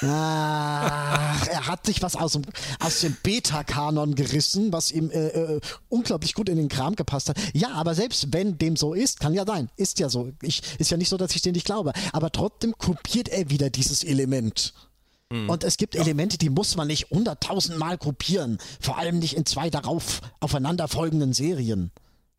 Ach, 0.03 1.47
er 1.47 1.67
hat 1.67 1.85
sich 1.85 2.01
was 2.01 2.15
aus 2.15 2.33
dem, 2.33 2.43
aus 2.79 3.01
dem 3.01 3.15
Beta-Kanon 3.21 4.15
gerissen, 4.15 4.73
was 4.73 4.91
ihm 4.91 5.11
äh, 5.11 5.27
äh, 5.27 5.61
unglaublich 5.89 6.33
gut 6.33 6.49
in 6.49 6.57
den 6.57 6.69
Kram 6.69 6.95
gepasst 6.95 7.29
hat. 7.29 7.37
Ja, 7.53 7.71
aber 7.73 7.93
selbst 7.93 8.33
wenn 8.33 8.57
dem 8.57 8.75
so 8.75 8.93
ist, 8.93 9.19
kann 9.19 9.33
ja 9.33 9.45
sein, 9.45 9.69
ist 9.77 9.99
ja 9.99 10.09
so. 10.09 10.31
Ich, 10.41 10.61
ist 10.79 10.89
ja 10.89 10.97
nicht 10.97 11.09
so, 11.09 11.17
dass 11.17 11.35
ich 11.35 11.41
den 11.41 11.53
nicht 11.53 11.65
glaube. 11.65 11.93
Aber 12.13 12.31
trotzdem 12.31 12.73
kopiert 12.77 13.29
er 13.29 13.49
wieder 13.49 13.69
dieses 13.69 14.03
Element. 14.03 14.73
Hm. 15.31 15.49
Und 15.49 15.63
es 15.63 15.77
gibt. 15.77 15.95
Elemente, 15.95 16.37
die 16.37 16.49
muss 16.49 16.75
man 16.75 16.87
nicht 16.87 17.11
hunderttausendmal 17.11 17.97
kopieren. 17.97 18.57
Vor 18.79 18.97
allem 18.97 19.19
nicht 19.19 19.35
in 19.37 19.45
zwei 19.45 19.69
darauf 19.69 20.21
aufeinanderfolgenden 20.39 21.33
Serien 21.33 21.91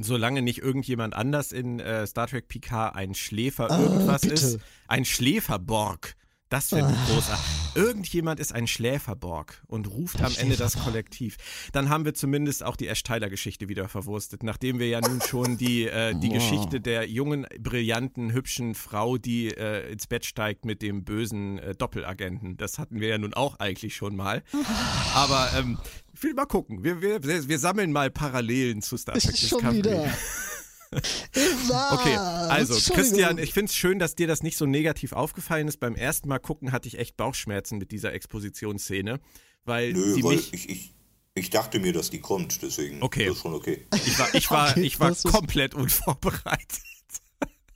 solange 0.04 0.42
nicht 0.42 0.58
irgendjemand 0.58 1.14
anders 1.14 1.52
in 1.52 1.78
äh, 1.78 2.04
Star 2.08 2.26
Trek 2.26 2.48
Picard 2.48 2.96
ein 2.96 3.14
Schläfer 3.14 3.70
ah, 3.70 3.80
irgendwas 3.80 4.22
bitte. 4.22 4.34
ist, 4.34 4.58
ein 4.88 5.04
Schläferborg. 5.04 6.16
Das 6.52 6.68
finde 6.68 6.92
ich 6.92 6.98
ah. 6.98 7.14
großartig. 7.14 7.46
Irgendjemand 7.74 8.38
ist 8.38 8.54
ein 8.54 8.66
Schläferborg 8.66 9.62
und 9.68 9.90
ruft 9.90 10.20
am 10.20 10.34
Ende 10.36 10.58
das 10.58 10.78
Kollektiv. 10.78 11.38
Dann 11.72 11.88
haben 11.88 12.04
wir 12.04 12.12
zumindest 12.12 12.62
auch 12.62 12.76
die 12.76 12.88
Ash 12.88 13.02
Tyler 13.02 13.30
Geschichte 13.30 13.70
wieder 13.70 13.88
verwurstet, 13.88 14.42
nachdem 14.42 14.78
wir 14.78 14.86
ja 14.86 15.00
nun 15.00 15.22
schon 15.22 15.56
die, 15.56 15.86
äh, 15.86 16.14
die 16.14 16.28
wow. 16.28 16.34
Geschichte 16.34 16.82
der 16.82 17.08
jungen, 17.08 17.46
brillanten, 17.58 18.34
hübschen 18.34 18.74
Frau, 18.74 19.16
die 19.16 19.48
äh, 19.48 19.90
ins 19.90 20.06
Bett 20.06 20.26
steigt 20.26 20.66
mit 20.66 20.82
dem 20.82 21.04
bösen 21.04 21.58
äh, 21.58 21.74
Doppelagenten. 21.74 22.58
Das 22.58 22.78
hatten 22.78 23.00
wir 23.00 23.08
ja 23.08 23.16
nun 23.16 23.32
auch 23.32 23.58
eigentlich 23.58 23.96
schon 23.96 24.14
mal. 24.14 24.42
Aber 25.14 25.48
ähm, 25.56 25.78
ich 26.12 26.22
will 26.22 26.34
mal 26.34 26.44
gucken. 26.44 26.84
Wir, 26.84 27.00
wir, 27.00 27.22
wir 27.24 27.58
sammeln 27.58 27.92
mal 27.92 28.10
Parallelen 28.10 28.82
zu 28.82 28.98
Star 28.98 29.14
Trek 29.14 29.36
Discovery. 29.36 29.62
Schon 29.62 29.76
wieder. 29.76 30.12
okay, 30.92 32.16
also 32.16 32.74
Christian, 32.92 33.38
ich 33.38 33.52
finde 33.52 33.70
es 33.70 33.76
schön, 33.76 33.98
dass 33.98 34.14
dir 34.14 34.26
das 34.26 34.42
nicht 34.42 34.56
so 34.56 34.66
negativ 34.66 35.12
aufgefallen 35.12 35.68
ist. 35.68 35.80
Beim 35.80 35.94
ersten 35.94 36.28
Mal 36.28 36.38
gucken 36.38 36.72
hatte 36.72 36.88
ich 36.88 36.98
echt 36.98 37.16
Bauchschmerzen 37.16 37.78
mit 37.78 37.90
dieser 37.90 38.12
Expositionsszene, 38.12 39.20
weil 39.64 39.92
Nö, 39.92 40.14
sie 40.14 40.22
weil 40.22 40.36
mich 40.36 40.52
ich, 40.52 40.68
ich, 40.68 40.94
ich, 41.34 41.50
dachte 41.50 41.78
mir, 41.78 41.92
dass 41.92 42.10
die 42.10 42.20
kommt, 42.20 42.62
deswegen 42.62 43.02
okay. 43.02 43.28
ist 43.28 43.38
schon 43.38 43.54
okay. 43.54 43.86
Ich 43.94 44.18
war, 44.18 44.34
ich 44.34 44.50
war, 44.50 44.70
okay, 44.70 44.82
ich 44.82 45.00
war 45.00 45.14
komplett 45.14 45.74
unvorbereitet. 45.74 46.82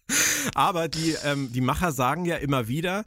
Aber 0.55 0.89
die, 0.89 1.17
ähm, 1.25 1.51
die 1.53 1.61
Macher 1.61 1.93
sagen 1.93 2.25
ja 2.25 2.37
immer 2.37 2.69
wieder, 2.69 3.05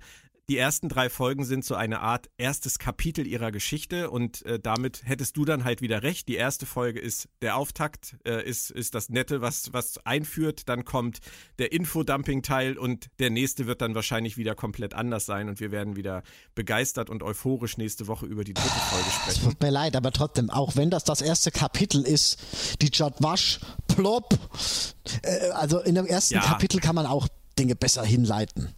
die 0.49 0.57
ersten 0.57 0.89
drei 0.89 1.09
Folgen 1.09 1.45
sind 1.45 1.63
so 1.63 1.75
eine 1.75 2.01
Art 2.01 2.27
erstes 2.37 2.79
Kapitel 2.79 3.27
ihrer 3.27 3.51
Geschichte 3.51 4.09
und 4.09 4.43
äh, 4.45 4.59
damit 4.59 5.03
hättest 5.05 5.37
du 5.37 5.45
dann 5.45 5.63
halt 5.63 5.81
wieder 5.81 6.01
recht. 6.01 6.27
Die 6.27 6.35
erste 6.35 6.65
Folge 6.65 6.99
ist 6.99 7.29
der 7.43 7.55
Auftakt, 7.55 8.17
äh, 8.25 8.43
ist, 8.43 8.71
ist 8.71 8.95
das 8.95 9.09
Nette, 9.09 9.41
was, 9.41 9.73
was 9.73 10.03
einführt. 10.05 10.67
Dann 10.67 10.85
kommt 10.85 11.19
der 11.59 11.71
Infodumping-Teil 11.71 12.79
und 12.79 13.07
der 13.19 13.29
nächste 13.29 13.67
wird 13.67 13.81
dann 13.81 13.93
wahrscheinlich 13.93 14.37
wieder 14.37 14.55
komplett 14.55 14.95
anders 14.95 15.27
sein 15.27 15.49
und 15.49 15.59
wir 15.59 15.71
werden 15.71 15.95
wieder 15.95 16.23
begeistert 16.55 17.11
und 17.11 17.21
euphorisch 17.21 17.77
nächste 17.77 18.07
Woche 18.07 18.25
über 18.25 18.43
die 18.43 18.55
dritte 18.55 18.69
Folge 18.69 19.11
sprechen. 19.11 19.39
Es 19.41 19.43
tut 19.43 19.61
mir 19.61 19.69
leid, 19.69 19.95
aber 19.95 20.11
trotzdem, 20.11 20.49
auch 20.49 20.75
wenn 20.75 20.89
das 20.89 21.03
das 21.03 21.21
erste 21.21 21.51
Kapitel 21.51 22.01
ist, 22.01 22.39
die 22.81 22.89
Jadwasch, 22.91 23.59
plopp, 23.87 24.33
äh, 25.21 25.51
also 25.51 25.79
in 25.79 25.93
dem 25.93 26.07
ersten 26.07 26.35
ja. 26.35 26.41
Kapitel 26.41 26.79
kann 26.79 26.95
man 26.95 27.05
auch 27.05 27.27
Dinge 27.59 27.75
besser 27.75 28.03
hinleiten. 28.03 28.73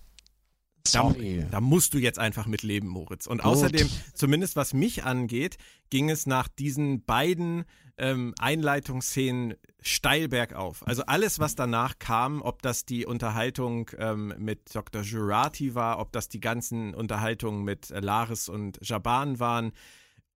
Da, 0.91 1.13
da, 1.51 1.61
musst 1.61 1.93
du 1.93 1.97
jetzt 1.97 2.19
einfach 2.19 2.47
mit 2.47 2.63
leben, 2.63 2.87
Moritz. 2.87 3.27
Und 3.27 3.43
Gut. 3.43 3.51
außerdem, 3.51 3.89
zumindest 4.13 4.55
was 4.55 4.73
mich 4.73 5.03
angeht, 5.03 5.57
ging 5.89 6.09
es 6.09 6.25
nach 6.25 6.47
diesen 6.47 7.05
beiden 7.05 7.65
ähm, 7.97 8.33
Einleitungsszenen 8.39 9.55
steil 9.81 10.27
bergauf. 10.27 10.85
Also 10.87 11.03
alles, 11.05 11.39
was 11.39 11.55
danach 11.55 11.99
kam, 11.99 12.41
ob 12.41 12.61
das 12.61 12.85
die 12.85 13.05
Unterhaltung 13.05 13.89
ähm, 13.97 14.33
mit 14.37 14.73
Dr. 14.73 15.01
Jurati 15.01 15.75
war, 15.75 15.99
ob 15.99 16.11
das 16.11 16.29
die 16.29 16.39
ganzen 16.39 16.93
Unterhaltungen 16.93 17.63
mit 17.63 17.91
äh, 17.91 17.99
Laris 17.99 18.49
und 18.49 18.79
Jaban 18.81 19.39
waren, 19.39 19.71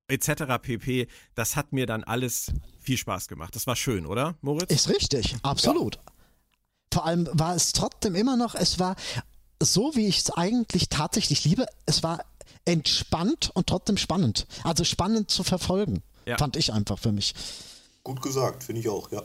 etc. 0.07 0.59
pp., 0.61 1.07
das 1.33 1.55
hat 1.55 1.73
mir 1.73 1.85
dann 1.85 2.03
alles 2.03 2.51
viel 2.79 2.97
Spaß 2.97 3.27
gemacht. 3.27 3.55
Das 3.55 3.67
war 3.67 3.75
schön, 3.75 4.05
oder, 4.05 4.35
Moritz? 4.41 4.71
Ist 4.71 4.89
richtig, 4.89 5.35
absolut. 5.41 5.95
Ja. 5.95 6.01
Vor 6.93 7.05
allem 7.05 7.27
war 7.33 7.55
es 7.55 7.73
trotzdem 7.73 8.15
immer 8.15 8.37
noch, 8.37 8.55
es 8.55 8.79
war 8.79 8.95
so, 9.61 9.95
wie 9.95 10.07
ich 10.07 10.19
es 10.19 10.31
eigentlich 10.31 10.89
tatsächlich 10.89 11.43
liebe. 11.45 11.65
Es 11.85 12.03
war 12.03 12.23
entspannt 12.65 13.51
und 13.53 13.67
trotzdem 13.67 13.97
spannend. 13.97 14.47
Also 14.63 14.83
spannend 14.83 15.29
zu 15.29 15.43
verfolgen, 15.43 16.01
ja. 16.25 16.37
fand 16.37 16.55
ich 16.55 16.73
einfach 16.73 16.99
für 16.99 17.11
mich. 17.11 17.33
Gut 18.03 18.21
gesagt, 18.21 18.63
finde 18.63 18.81
ich 18.81 18.89
auch, 18.89 19.11
ja. 19.11 19.23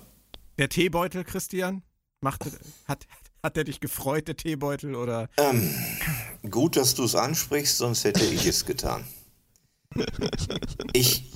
Der 0.59 0.69
Teebeutel, 0.69 1.25
Christian, 1.25 1.83
macht, 2.21 2.45
hat, 2.87 3.07
hat 3.43 3.57
der 3.57 3.65
dich 3.65 3.81
gefreut, 3.81 4.29
der 4.29 4.37
Teebeutel, 4.37 4.95
oder? 4.95 5.29
Ähm, 5.37 5.75
gut, 6.51 6.77
dass 6.77 6.95
du 6.95 7.05
es 7.05 7.15
ansprichst, 7.15 7.79
sonst 7.79 8.05
hätte 8.05 8.25
ich 8.25 8.47
es 8.47 8.67
getan. 8.67 9.05
Ich 10.93 11.33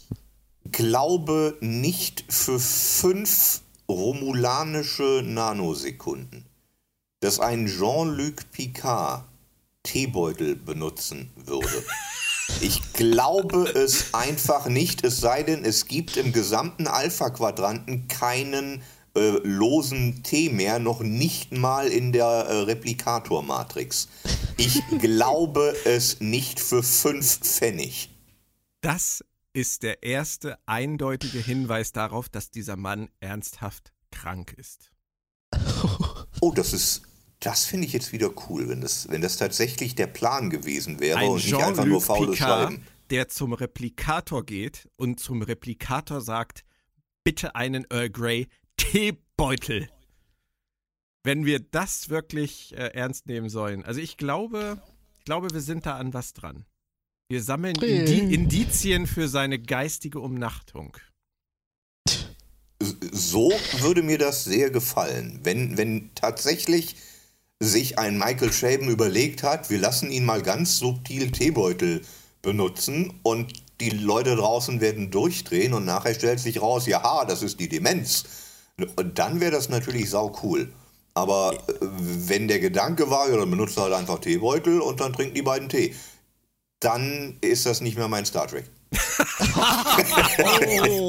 glaube 0.70 1.56
nicht 1.60 2.24
für 2.28 2.60
fünf 2.60 3.62
romulanische 3.88 5.22
Nanosekunden 5.24 6.46
dass 7.24 7.40
ein 7.40 7.66
Jean-Luc 7.66 8.50
Picard 8.52 9.24
Teebeutel 9.82 10.56
benutzen 10.56 11.30
würde. 11.36 11.82
Ich 12.60 12.92
glaube 12.92 13.62
es 13.62 14.12
einfach 14.12 14.66
nicht, 14.66 15.02
es 15.04 15.20
sei 15.20 15.42
denn, 15.42 15.64
es 15.64 15.86
gibt 15.86 16.18
im 16.18 16.34
gesamten 16.34 16.86
Alpha-Quadranten 16.86 18.08
keinen 18.08 18.82
äh, 19.16 19.38
losen 19.42 20.22
Tee 20.22 20.50
mehr, 20.50 20.78
noch 20.78 21.00
nicht 21.00 21.52
mal 21.52 21.86
in 21.88 22.12
der 22.12 22.26
äh, 22.26 22.58
Replikator-Matrix. 22.64 24.08
Ich 24.58 24.82
glaube 24.98 25.74
es 25.86 26.20
nicht 26.20 26.60
für 26.60 26.82
fünf 26.82 27.38
Pfennig. 27.40 28.10
Das 28.82 29.24
ist 29.54 29.82
der 29.82 30.02
erste 30.02 30.58
eindeutige 30.66 31.38
Hinweis 31.38 31.92
darauf, 31.92 32.28
dass 32.28 32.50
dieser 32.50 32.76
Mann 32.76 33.08
ernsthaft 33.20 33.94
krank 34.10 34.52
ist. 34.58 34.90
Oh, 36.40 36.52
das 36.52 36.74
ist 36.74 37.02
das 37.44 37.66
finde 37.66 37.86
ich 37.86 37.92
jetzt 37.92 38.12
wieder 38.12 38.30
cool, 38.48 38.68
wenn 38.70 38.80
das, 38.80 39.08
wenn 39.10 39.20
das 39.20 39.36
tatsächlich 39.36 39.94
der 39.94 40.06
Plan 40.06 40.48
gewesen 40.48 40.98
wäre 40.98 41.18
Ein 41.18 41.28
und 41.28 41.44
nicht 41.44 41.54
einfach 41.54 41.84
nur 41.84 42.00
faules 42.00 42.38
Picard, 42.38 42.70
Schreiben. 42.70 42.86
Der 43.10 43.28
zum 43.28 43.52
Replikator 43.52 44.44
geht 44.44 44.88
und 44.96 45.20
zum 45.20 45.42
Replikator 45.42 46.22
sagt, 46.22 46.64
bitte 47.22 47.54
einen 47.54 47.84
Earl 47.90 48.08
Grey 48.08 48.48
Teebeutel. 48.78 49.88
Wenn 51.22 51.44
wir 51.44 51.60
das 51.60 52.08
wirklich 52.08 52.74
äh, 52.76 52.88
ernst 52.94 53.26
nehmen 53.26 53.50
sollen. 53.50 53.84
Also 53.84 54.00
ich 54.00 54.16
glaube, 54.16 54.78
ich 55.18 55.24
glaube, 55.24 55.50
wir 55.52 55.60
sind 55.60 55.84
da 55.84 55.96
an 55.96 56.14
was 56.14 56.32
dran. 56.32 56.64
Wir 57.28 57.42
sammeln 57.42 57.76
Indi 57.76 58.34
Indizien 58.34 59.06
für 59.06 59.28
seine 59.28 59.58
geistige 59.58 60.20
Umnachtung. 60.20 60.96
So 62.80 63.52
würde 63.78 64.02
mir 64.02 64.18
das 64.18 64.44
sehr 64.44 64.70
gefallen, 64.70 65.40
wenn, 65.42 65.76
wenn 65.76 66.14
tatsächlich 66.14 66.96
sich 67.64 67.98
ein 67.98 68.18
Michael 68.18 68.52
Shaben 68.52 68.88
überlegt 68.88 69.42
hat, 69.42 69.70
wir 69.70 69.78
lassen 69.78 70.10
ihn 70.10 70.24
mal 70.24 70.42
ganz 70.42 70.78
subtil 70.78 71.30
Teebeutel 71.30 72.02
benutzen 72.42 73.18
und 73.22 73.52
die 73.80 73.90
Leute 73.90 74.36
draußen 74.36 74.80
werden 74.80 75.10
durchdrehen 75.10 75.74
und 75.74 75.84
nachher 75.84 76.14
stellt 76.14 76.40
sich 76.40 76.62
raus, 76.62 76.86
ja, 76.86 77.24
das 77.24 77.42
ist 77.42 77.58
die 77.58 77.68
Demenz. 77.68 78.24
Und 78.96 79.18
dann 79.18 79.40
wäre 79.40 79.52
das 79.52 79.68
natürlich 79.68 80.10
sau 80.10 80.36
cool. 80.42 80.72
Aber 81.14 81.54
äh, 81.54 81.74
wenn 81.80 82.48
der 82.48 82.58
Gedanke 82.60 83.10
war, 83.10 83.30
ja, 83.30 83.36
dann 83.36 83.50
benutzt 83.50 83.76
er 83.76 83.84
halt 83.84 83.94
einfach 83.94 84.18
Teebeutel 84.18 84.80
und 84.80 85.00
dann 85.00 85.12
trinken 85.12 85.34
die 85.34 85.42
beiden 85.42 85.68
Tee, 85.68 85.94
dann 86.80 87.38
ist 87.40 87.66
das 87.66 87.80
nicht 87.80 87.96
mehr 87.96 88.08
mein 88.08 88.26
Star 88.26 88.46
Trek. 88.46 88.68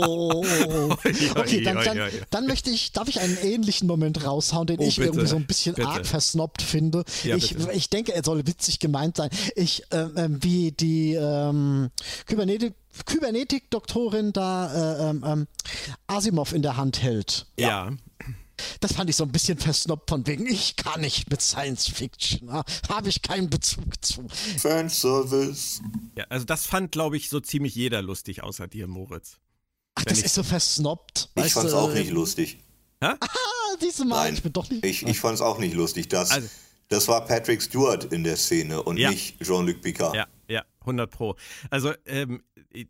Oh. 0.08 0.46
Okay, 1.36 1.62
dann, 1.62 1.84
dann, 1.84 2.10
dann, 2.30 2.48
möchte 2.48 2.70
ich, 2.70 2.92
darf 2.92 3.08
ich 3.08 3.20
einen 3.20 3.38
ähnlichen 3.38 3.88
Moment 3.88 4.26
raushauen, 4.26 4.68
den 4.68 4.80
oh, 4.80 4.84
ich 4.84 4.96
bitte, 4.96 5.10
irgendwie 5.10 5.28
so 5.28 5.36
ein 5.36 5.46
bisschen 5.46 5.76
bitte. 5.76 5.88
arg 5.88 6.06
versnobbt 6.06 6.62
finde. 6.62 7.04
Ja, 7.24 7.36
ich, 7.36 7.56
ich 7.74 7.90
denke, 7.90 8.14
er 8.14 8.24
soll 8.24 8.48
witzig 8.48 8.80
gemeint 8.80 9.18
sein. 9.18 9.30
Ich, 9.56 9.84
ähm, 9.92 10.14
ähm 10.16 10.38
wie 10.42 10.72
die 10.72 11.14
ähm, 11.14 11.90
Kybernetik 12.26 12.74
Kybernetik-Doktorin 13.06 14.32
da 14.32 14.74
äh, 14.74 15.10
ähm, 15.10 15.24
ähm, 15.26 15.48
Asimov 16.08 16.54
in 16.54 16.62
der 16.62 16.78
Hand 16.78 17.02
hält. 17.02 17.46
Ja. 17.60 17.92
Das 18.80 18.94
fand 18.94 19.10
ich 19.10 19.16
so 19.16 19.24
ein 19.24 19.32
bisschen 19.32 19.58
versnobbt 19.58 20.10
von 20.10 20.26
wegen, 20.28 20.46
ich 20.46 20.76
kann 20.76 21.02
nicht 21.02 21.30
mit 21.30 21.42
Science 21.42 21.88
Fiction, 21.88 22.52
habe 22.52 23.10
ich 23.10 23.22
keinen 23.22 23.50
Bezug 23.50 24.04
zu. 24.04 24.28
Fanservice. 24.58 25.82
Ja, 26.18 26.26
also 26.30 26.46
das 26.46 26.66
fand, 26.66 26.92
glaube 26.92 27.18
ich, 27.18 27.30
so 27.30 27.40
ziemlich 27.40 27.76
jeder 27.76 28.02
lustig, 28.02 28.44
außer 28.44 28.68
dir, 28.68 28.88
Moritz. 28.88 29.38
Ach, 29.96 30.04
das 30.06 30.22
ist 30.22 30.36
so 30.36 30.44
versnobbt. 30.44 31.30
Ich 31.36 31.54
fand 31.54 31.68
es 31.68 31.74
auch 31.74 31.94
nicht 31.94 32.12
lustig. 32.12 32.60
Hä? 33.02 33.14
Ah, 33.20 33.28
diese 33.82 34.06
Mal, 34.06 34.26
Nein, 34.26 34.34
ich 34.36 34.44
bin 34.44 34.54
doch 34.54 34.70
nicht. 34.70 34.86
Ich, 34.86 35.04
ich 35.04 35.20
fand 35.20 35.36
es 35.36 35.42
auch 35.42 35.58
nicht 35.58 35.74
lustig. 35.74 36.08
Das, 36.10 36.32
also, 36.32 36.50
das 36.90 37.08
war 37.08 37.26
Patrick 37.26 37.62
Stewart 37.62 38.06
in 38.12 38.24
der 38.24 38.38
Szene 38.38 38.82
und 38.82 38.98
ja. 38.98 39.10
nicht 39.10 39.40
Jean-Luc 39.42 39.82
Picard. 39.82 40.16
Ja, 40.16 40.28
ja, 40.48 40.64
100 40.82 41.10
Pro. 41.10 41.36
Also, 41.70 41.94
ähm, 42.06 42.44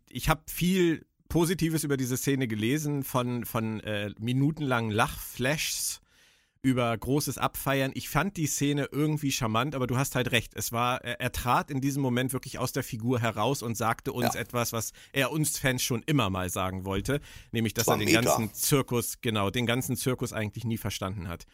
ich 0.08 0.28
habe 0.28 0.42
viel 0.46 1.05
Positives 1.28 1.84
über 1.84 1.96
diese 1.96 2.16
Szene 2.16 2.48
gelesen, 2.48 3.02
von, 3.02 3.44
von 3.44 3.80
äh, 3.80 4.10
minutenlangen 4.18 4.90
Lachflashs 4.90 6.00
über 6.62 6.96
großes 6.96 7.38
Abfeiern. 7.38 7.92
Ich 7.94 8.08
fand 8.08 8.36
die 8.36 8.48
Szene 8.48 8.88
irgendwie 8.90 9.30
charmant, 9.30 9.76
aber 9.76 9.86
du 9.86 9.96
hast 9.96 10.16
halt 10.16 10.32
recht. 10.32 10.52
Es 10.56 10.72
war, 10.72 11.04
er, 11.04 11.20
er 11.20 11.30
trat 11.30 11.70
in 11.70 11.80
diesem 11.80 12.02
Moment 12.02 12.32
wirklich 12.32 12.58
aus 12.58 12.72
der 12.72 12.82
Figur 12.82 13.20
heraus 13.20 13.62
und 13.62 13.76
sagte 13.76 14.12
uns 14.12 14.34
ja. 14.34 14.40
etwas, 14.40 14.72
was 14.72 14.92
er 15.12 15.30
uns 15.30 15.58
Fans 15.58 15.82
schon 15.82 16.02
immer 16.06 16.28
mal 16.28 16.50
sagen 16.50 16.84
wollte, 16.84 17.20
nämlich, 17.52 17.72
dass 17.72 17.86
er 17.86 17.98
den 17.98 18.06
mega. 18.06 18.20
ganzen 18.20 18.52
Zirkus, 18.52 19.20
genau, 19.20 19.50
den 19.50 19.66
ganzen 19.66 19.96
Zirkus 19.96 20.32
eigentlich 20.32 20.64
nie 20.64 20.78
verstanden 20.78 21.28
hat 21.28 21.46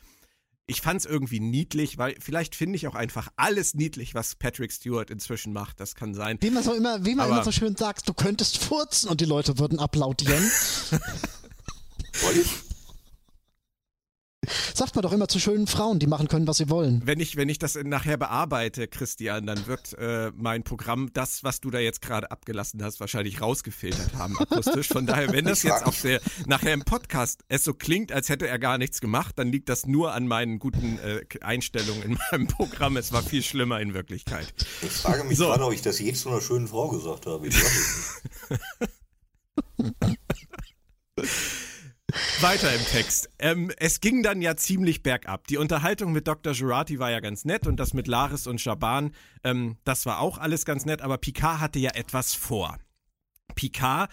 ich 0.67 0.81
fand 0.81 1.01
es 1.01 1.07
irgendwie 1.07 1.41
niedlich, 1.41 1.99
weil 1.99 2.17
vielleicht 2.21 2.55
finde 2.55 2.77
ich 2.77 2.87
auch 2.87 2.95
einfach 2.95 3.29
alles 3.37 3.75
niedlich, 3.75 4.15
was 4.15 4.37
Patrick 4.37 4.73
Stewart 4.73 5.11
inzwischen 5.11 5.53
macht. 5.53 5.81
Das 5.81 5.95
kann 5.95 6.15
sein. 6.15 6.39
Wie 6.41 6.51
man 6.51 6.63
so 6.63 6.73
immer, 6.73 7.05
wie 7.05 7.15
man 7.15 7.29
immer 7.29 7.45
so 7.45 7.53
schön 7.53 7.77
sagt, 7.77 8.09
du 8.09 8.15
könntest 8.15 8.59
furzen 8.59 9.09
und 9.09 9.21
die 9.21 9.25
Leute 9.25 9.59
würden 9.59 9.79
applaudieren. 9.79 10.51
Sagt 14.75 14.97
man 14.97 15.03
doch 15.03 15.13
immer 15.13 15.29
zu 15.29 15.39
schönen 15.39 15.69
Frauen, 15.69 16.01
die 16.01 16.09
machen 16.09 16.27
können, 16.27 16.49
was 16.49 16.57
sie 16.57 16.69
wollen. 16.69 17.01
Wenn 17.05 17.21
ich, 17.21 17.37
wenn 17.37 17.49
ich 17.49 17.61
das 17.61 17.77
nachher 17.77 18.17
bearbeite, 18.17 18.89
Christian, 18.89 19.47
dann 19.47 19.69
wird 19.69 19.97
äh, 19.99 20.33
mein 20.35 20.65
Programm 20.65 21.11
das, 21.13 21.45
was 21.45 21.61
du 21.61 21.71
da 21.71 21.79
jetzt 21.79 22.03
gerade 22.03 22.33
abgelassen 22.33 22.83
hast, 22.83 22.99
wahrscheinlich 22.99 23.41
rausgefiltert 23.41 24.15
haben 24.15 24.37
akustisch. 24.37 24.89
Von 24.89 25.07
daher, 25.07 25.33
wenn 25.33 25.45
das 25.45 25.63
jetzt 25.63 25.87
auf 25.87 26.03
der, 26.03 26.21
nachher 26.47 26.75
im 26.75 26.83
Podcast 26.83 27.43
es 27.49 27.63
so 27.63 27.73
klingt, 27.73 28.11
als 28.11 28.29
hätte 28.31 28.49
er 28.49 28.59
gar 28.59 28.79
nichts 28.79 29.01
gemacht, 29.01 29.39
dann 29.39 29.53
liegt 29.53 29.69
das 29.69 29.87
nur 29.87 30.13
an 30.13 30.27
meinen 30.27 30.59
guten 30.59 30.99
äh, 30.99 31.21
Einstellungen 31.41 32.03
in 32.03 32.19
meinem 32.33 32.49
Programm. 32.49 32.97
Es 32.97 33.13
war 33.13 33.23
viel 33.23 33.45
schlimmer 33.45 33.81
in 33.81 33.95
Wirklichkeit. 33.95 34.53
Ich 34.83 34.91
frage 34.91 35.23
mich 35.23 35.39
so. 35.39 35.47
gerade, 35.47 35.65
ob 35.65 35.73
ich 35.73 35.83
das 35.83 36.01
jetzt 36.01 36.23
zu 36.23 36.31
einer 36.31 36.41
schönen 36.41 36.67
Frau 36.67 36.89
gesagt 36.89 37.27
habe. 37.27 37.47
Ich 37.47 37.55
weiß 37.55 38.23
nicht. 38.51 40.11
Weiter 42.41 42.75
im 42.75 42.85
Text. 42.85 43.31
Ähm, 43.39 43.71
es 43.79 44.01
ging 44.01 44.23
dann 44.23 44.43
ja 44.43 44.57
ziemlich 44.57 45.03
bergab. 45.03 45.47
Die 45.47 45.57
Unterhaltung 45.57 46.13
mit 46.13 46.29
Dr. 46.29 46.53
Jurati 46.53 46.99
war 46.99 47.11
ja 47.11 47.21
ganz 47.21 47.45
nett 47.45 47.67
und 47.67 47.77
das 47.77 47.95
mit 47.95 48.07
Laris 48.07 48.47
und 48.47 48.61
Shaban, 48.61 49.13
ähm, 49.45 49.77
das 49.85 50.07
war 50.07 50.21
auch 50.21 50.39
alles 50.39 50.65
ganz 50.65 50.85
nett, 50.85 51.03
aber 51.03 51.19
Picard 51.19 51.61
hatte 51.61 51.79
ja 51.79 51.91
etwas 51.95 52.35
vor. 52.35 52.79
Picard 53.55 54.11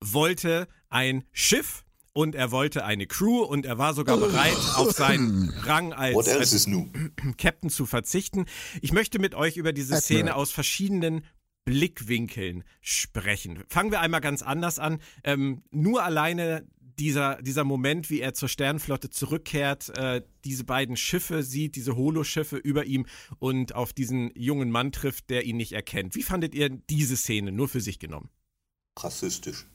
wollte 0.00 0.68
ein 0.88 1.24
Schiff 1.32 1.84
und 2.12 2.34
er 2.34 2.50
wollte 2.50 2.84
eine 2.84 3.06
Crew 3.06 3.42
und 3.42 3.64
er 3.64 3.78
war 3.78 3.94
sogar 3.94 4.18
bereit, 4.18 4.56
auf 4.76 4.92
seinen 4.92 5.50
Rang 5.64 5.92
als, 5.92 6.28
als 6.28 6.68
Captain 7.38 7.70
zu 7.70 7.86
verzichten. 7.86 8.46
Ich 8.80 8.92
möchte 8.92 9.18
mit 9.18 9.34
euch 9.34 9.56
über 9.56 9.72
diese 9.72 9.96
Szene 10.00 10.34
aus 10.34 10.50
verschiedenen 10.50 11.24
Blickwinkeln 11.64 12.64
sprechen. 12.80 13.62
Fangen 13.68 13.92
wir 13.92 14.00
einmal 14.00 14.20
ganz 14.20 14.42
anders 14.42 14.78
an. 14.78 14.98
Ähm, 15.24 15.62
nur 15.70 16.02
alleine 16.02 16.66
dieser, 16.98 17.40
dieser 17.42 17.64
Moment, 17.64 18.10
wie 18.10 18.20
er 18.20 18.34
zur 18.34 18.48
Sternflotte 18.48 19.10
zurückkehrt, 19.10 19.90
äh, 19.96 20.22
diese 20.44 20.64
beiden 20.64 20.96
Schiffe 20.96 21.42
sieht, 21.42 21.76
diese 21.76 21.96
Holoschiffe 21.96 22.56
über 22.56 22.84
ihm 22.84 23.06
und 23.38 23.74
auf 23.74 23.92
diesen 23.92 24.30
jungen 24.34 24.70
Mann 24.70 24.92
trifft, 24.92 25.30
der 25.30 25.44
ihn 25.44 25.56
nicht 25.56 25.72
erkennt. 25.72 26.14
Wie 26.14 26.22
fandet 26.22 26.54
ihr 26.54 26.68
diese 26.68 27.16
Szene 27.16 27.52
nur 27.52 27.68
für 27.68 27.80
sich 27.80 27.98
genommen? 27.98 28.30
Rassistisch. 28.98 29.66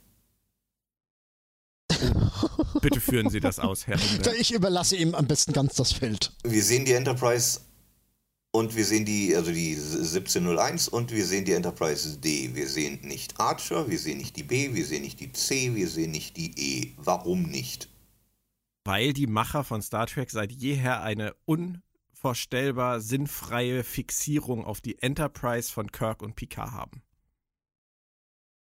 Bitte 2.81 2.99
führen 2.99 3.29
Sie 3.29 3.39
das 3.39 3.59
aus, 3.59 3.87
Herr. 3.87 3.99
Ich 4.39 4.53
überlasse 4.53 4.95
ihm 4.95 5.15
am 5.15 5.25
besten 5.25 5.53
ganz 5.53 5.75
das 5.75 5.91
Feld. 5.91 6.31
Wir 6.43 6.63
sehen 6.63 6.85
die 6.85 6.93
Enterprise 6.93 7.61
und 8.57 8.75
wir 8.75 8.85
sehen 8.85 9.05
die, 9.05 9.35
also 9.35 9.51
die 9.51 9.75
1701 9.75 10.87
und 10.87 11.11
wir 11.11 11.25
sehen 11.25 11.45
die 11.45 11.53
Enterprise 11.53 12.17
D. 12.17 12.55
Wir 12.55 12.67
sehen 12.67 12.99
nicht 13.03 13.39
Archer, 13.39 13.87
wir 13.89 13.99
sehen 13.99 14.17
nicht 14.17 14.35
die 14.35 14.43
B, 14.43 14.73
wir 14.73 14.85
sehen 14.85 15.03
nicht 15.03 15.19
die 15.19 15.31
C, 15.31 15.75
wir 15.75 15.87
sehen 15.87 16.11
nicht 16.11 16.37
die 16.37 16.51
E. 16.57 16.93
Warum 16.97 17.43
nicht? 17.43 17.87
Weil 18.83 19.13
die 19.13 19.27
Macher 19.27 19.63
von 19.63 19.81
Star 19.81 20.07
Trek 20.07 20.31
seit 20.31 20.51
jeher 20.51 21.03
eine 21.03 21.35
unvorstellbar 21.45 22.99
sinnfreie 22.99 23.83
Fixierung 23.83 24.65
auf 24.65 24.81
die 24.81 25.01
Enterprise 25.01 25.71
von 25.71 25.91
Kirk 25.91 26.23
und 26.23 26.35
Picard 26.35 26.71
haben. 26.71 27.03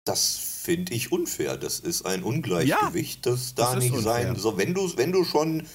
Das 0.04 0.38
finde 0.38 0.94
ich 0.94 1.12
unfair. 1.12 1.56
Das 1.56 1.80
ist 1.80 2.06
ein 2.06 2.24
Ungleichgewicht, 2.24 3.26
ja, 3.26 3.32
das 3.32 3.56
da 3.56 3.76
das 3.76 3.84
nicht 3.84 3.96
sein 4.02 4.36
soll. 4.36 4.58
Wenn 4.58 4.74
du, 4.74 4.98
wenn 4.98 5.12
du 5.12 5.24
schon 5.24 5.68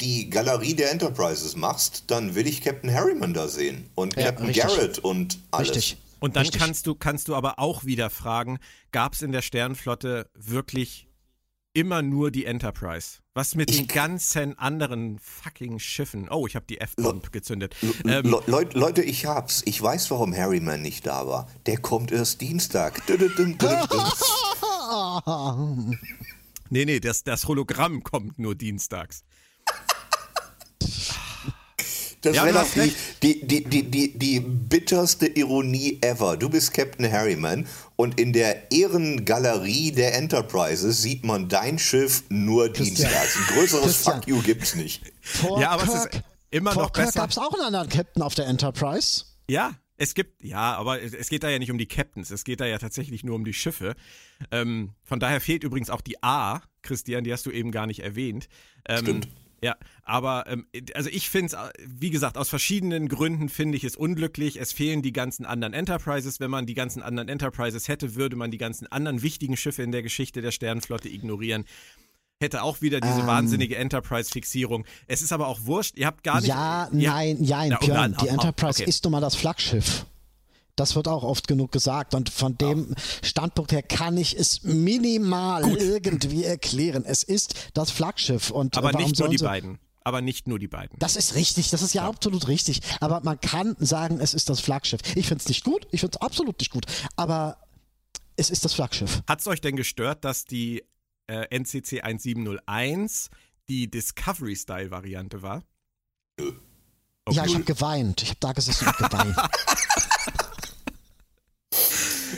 die 0.00 0.30
Galerie 0.30 0.74
der 0.74 0.92
Enterprises 0.92 1.56
machst, 1.56 2.04
dann 2.08 2.34
will 2.34 2.46
ich 2.46 2.62
Captain 2.62 2.92
Harriman 2.92 3.34
da 3.34 3.48
sehen 3.48 3.90
und 3.94 4.16
ja, 4.16 4.26
Captain 4.26 4.46
richtig. 4.46 4.64
Garrett 4.64 4.98
und 4.98 5.38
alles. 5.50 5.70
Richtig. 5.70 5.98
Und 6.20 6.36
dann 6.36 6.42
richtig. 6.42 6.60
kannst 6.60 6.86
du, 6.86 6.94
kannst 6.94 7.28
du 7.28 7.34
aber 7.34 7.58
auch 7.58 7.84
wieder 7.84 8.10
fragen, 8.10 8.58
gab 8.92 9.14
es 9.14 9.22
in 9.22 9.32
der 9.32 9.42
Sternenflotte 9.42 10.28
wirklich 10.34 11.08
immer 11.72 12.02
nur 12.02 12.30
die 12.30 12.44
Enterprise? 12.44 13.18
Was 13.34 13.54
mit 13.54 13.70
ich 13.70 13.76
den 13.76 13.86
ganzen 13.86 14.58
anderen 14.58 15.18
fucking 15.20 15.78
Schiffen? 15.78 16.28
Oh, 16.28 16.46
ich 16.46 16.56
habe 16.56 16.66
die 16.66 16.80
F-Bomb 16.80 17.30
gezündet. 17.30 17.76
Ähm, 18.04 18.36
Le 18.46 18.68
Leute, 18.72 19.02
ich 19.02 19.26
hab's. 19.26 19.62
Ich 19.64 19.80
weiß, 19.80 20.10
warum 20.10 20.34
Harryman 20.34 20.82
nicht 20.82 21.06
da 21.06 21.26
war. 21.26 21.48
Der 21.66 21.78
kommt 21.78 22.10
erst 22.10 22.40
Dienstag. 22.40 23.00
nee, 26.70 26.84
nee, 26.84 26.98
das, 26.98 27.22
das 27.22 27.46
Hologramm 27.46 28.02
kommt 28.02 28.40
nur 28.40 28.56
dienstags. 28.56 29.22
Das 32.20 32.36
ja, 32.36 32.44
wäre 32.44 32.54
doch 32.54 32.66
die, 32.72 32.92
die, 33.22 33.46
die, 33.46 33.64
die, 33.64 33.90
die, 33.90 34.18
die 34.18 34.40
bitterste 34.40 35.26
Ironie 35.26 35.98
ever. 36.00 36.36
Du 36.36 36.48
bist 36.48 36.74
Captain 36.74 37.10
Harriman 37.10 37.66
und 37.96 38.18
in 38.18 38.32
der 38.32 38.72
Ehrengalerie 38.72 39.92
der 39.92 40.16
Enterprises 40.16 41.00
sieht 41.00 41.24
man 41.24 41.48
dein 41.48 41.78
Schiff 41.78 42.24
nur 42.28 42.72
Christian. 42.72 43.08
dienstags. 43.08 43.36
Ein 43.36 43.54
größeres 43.54 43.82
Christian. 43.84 44.16
Fuck 44.16 44.28
you 44.28 44.42
gibt's 44.42 44.74
nicht. 44.74 45.02
Vor 45.20 45.60
ja, 45.60 45.70
aber 45.70 45.84
Kirk, 45.84 46.10
es 46.10 46.16
ist 46.16 46.22
immer 46.50 46.74
noch 46.74 46.92
Kirk 46.92 47.06
besser. 47.06 47.20
Gab 47.20 47.30
es 47.30 47.38
auch 47.38 47.54
einen 47.54 47.62
anderen 47.62 47.88
Captain 47.88 48.22
auf 48.22 48.34
der 48.34 48.46
Enterprise? 48.46 49.24
Ja, 49.48 49.76
es 49.96 50.14
gibt, 50.14 50.44
ja, 50.44 50.76
aber 50.76 51.02
es 51.02 51.28
geht 51.28 51.42
da 51.42 51.50
ja 51.50 51.58
nicht 51.58 51.72
um 51.72 51.78
die 51.78 51.88
Captains, 51.88 52.30
es 52.30 52.44
geht 52.44 52.60
da 52.60 52.66
ja 52.66 52.78
tatsächlich 52.78 53.24
nur 53.24 53.34
um 53.34 53.44
die 53.44 53.52
Schiffe. 53.52 53.96
Ähm, 54.52 54.94
von 55.02 55.18
daher 55.18 55.40
fehlt 55.40 55.64
übrigens 55.64 55.90
auch 55.90 56.00
die 56.00 56.22
A, 56.22 56.62
Christian, 56.82 57.24
die 57.24 57.32
hast 57.32 57.46
du 57.46 57.50
eben 57.50 57.72
gar 57.72 57.86
nicht 57.86 58.00
erwähnt. 58.00 58.48
Ähm, 58.88 58.98
Stimmt. 58.98 59.28
Ja, 59.60 59.76
aber 60.04 60.44
ähm, 60.46 60.66
also 60.94 61.10
ich 61.10 61.30
finde 61.30 61.56
es, 61.56 61.56
wie 61.84 62.10
gesagt, 62.10 62.38
aus 62.38 62.48
verschiedenen 62.48 63.08
Gründen 63.08 63.48
finde 63.48 63.76
ich 63.76 63.84
es 63.84 63.96
unglücklich. 63.96 64.60
Es 64.60 64.72
fehlen 64.72 65.02
die 65.02 65.12
ganzen 65.12 65.44
anderen 65.44 65.74
Enterprises. 65.74 66.38
Wenn 66.38 66.50
man 66.50 66.66
die 66.66 66.74
ganzen 66.74 67.02
anderen 67.02 67.28
Enterprises 67.28 67.88
hätte, 67.88 68.14
würde 68.14 68.36
man 68.36 68.50
die 68.50 68.58
ganzen 68.58 68.86
anderen 68.86 69.22
wichtigen 69.22 69.56
Schiffe 69.56 69.82
in 69.82 69.90
der 69.90 70.02
Geschichte 70.02 70.42
der 70.42 70.52
Sternenflotte 70.52 71.08
ignorieren. 71.08 71.64
Hätte 72.40 72.62
auch 72.62 72.80
wieder 72.82 73.00
diese 73.00 73.20
ähm, 73.20 73.26
wahnsinnige 73.26 73.76
Enterprise-Fixierung. 73.76 74.84
Es 75.08 75.22
ist 75.22 75.32
aber 75.32 75.48
auch 75.48 75.58
wurscht, 75.64 75.96
ihr 75.98 76.06
habt 76.06 76.22
gar 76.22 76.40
nicht. 76.40 76.48
Ja, 76.48 76.88
ja 76.92 77.12
nein, 77.12 77.36
nein, 77.40 77.70
ja, 77.72 77.78
Björn, 77.78 78.16
die 78.22 78.28
Enterprise 78.28 78.82
okay. 78.82 78.88
ist 78.88 79.02
nun 79.02 79.10
mal 79.10 79.20
das 79.20 79.34
Flaggschiff. 79.34 80.06
Das 80.78 80.94
wird 80.94 81.08
auch 81.08 81.24
oft 81.24 81.48
genug 81.48 81.72
gesagt. 81.72 82.14
Und 82.14 82.30
von 82.30 82.56
dem 82.56 82.94
Standpunkt 83.22 83.72
her 83.72 83.82
kann 83.82 84.16
ich 84.16 84.38
es 84.38 84.62
minimal 84.62 85.62
Gut. 85.62 85.80
irgendwie 85.80 86.44
erklären. 86.44 87.04
Es 87.04 87.22
ist 87.22 87.70
das 87.74 87.90
Flaggschiff. 87.90 88.50
Und 88.50 88.76
Aber 88.78 88.92
nicht 88.92 89.18
nur 89.18 89.28
die 89.28 89.38
beiden. 89.38 89.78
Aber 90.04 90.20
nicht 90.22 90.46
nur 90.48 90.58
die 90.58 90.68
beiden. 90.68 90.98
Das 90.98 91.16
ist 91.16 91.34
richtig, 91.34 91.68
das 91.70 91.82
ist 91.82 91.92
ja, 91.94 92.04
ja, 92.04 92.08
absolut 92.08 92.48
richtig. 92.48 92.80
Aber 93.00 93.20
man 93.24 93.38
kann 93.40 93.76
sagen, 93.78 94.20
es 94.20 94.32
ist 94.32 94.48
das 94.48 94.60
Flaggschiff. 94.60 95.00
Ich 95.16 95.26
finde 95.26 95.42
es 95.42 95.48
nicht 95.48 95.64
gut, 95.64 95.86
ich 95.90 96.00
finde 96.00 96.16
es 96.16 96.22
absolut 96.22 96.58
nicht 96.60 96.70
gut. 96.70 96.86
Aber 97.16 97.58
es 98.36 98.48
ist 98.48 98.64
das 98.64 98.72
Flaggschiff. 98.72 99.22
Hat 99.26 99.40
es 99.40 99.46
euch 99.48 99.60
denn 99.60 99.76
gestört, 99.76 100.24
dass 100.24 100.44
die 100.44 100.84
äh, 101.26 101.54
NCC 101.54 102.00
1701 102.00 103.28
die 103.68 103.90
Discovery-Style-Variante 103.90 105.42
war? 105.42 105.64
Okay. 106.40 107.36
Ja, 107.36 107.44
ich 107.44 107.54
habe 107.54 107.64
geweint. 107.64 108.22
Ich 108.22 108.30
habe 108.30 108.40
da 108.40 108.52
gesessen 108.52 108.86
und 108.86 108.96
geweint. 108.96 109.36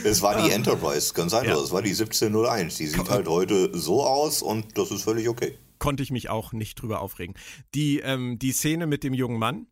Es 0.03 0.21
war 0.21 0.41
die 0.41 0.51
Enterprise, 0.51 1.13
ganz 1.13 1.33
einfach. 1.33 1.57
Ja. 1.57 1.63
Es 1.63 1.71
war 1.71 1.81
die 1.81 1.91
1701. 1.91 2.77
Die 2.77 2.87
sieht 2.87 3.09
halt 3.09 3.27
heute 3.27 3.77
so 3.77 4.03
aus 4.03 4.41
und 4.41 4.77
das 4.77 4.91
ist 4.91 5.03
völlig 5.03 5.29
okay. 5.29 5.57
Konnte 5.79 6.03
ich 6.03 6.11
mich 6.11 6.29
auch 6.29 6.53
nicht 6.53 6.81
drüber 6.81 7.01
aufregen. 7.01 7.35
Die, 7.73 7.99
ähm, 7.99 8.39
die 8.39 8.51
Szene 8.51 8.87
mit 8.87 9.03
dem 9.03 9.13
jungen 9.13 9.39
Mann. 9.39 9.67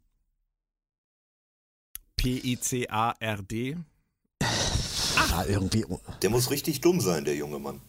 P-I-C-A-R-D. 2.17 3.77
Ah, 5.31 5.45
irgendwie. 5.47 5.85
Der 6.21 6.29
muss 6.29 6.51
richtig 6.51 6.81
dumm 6.81 6.99
sein, 7.01 7.25
der 7.25 7.35
junge 7.35 7.59
Mann. 7.59 7.81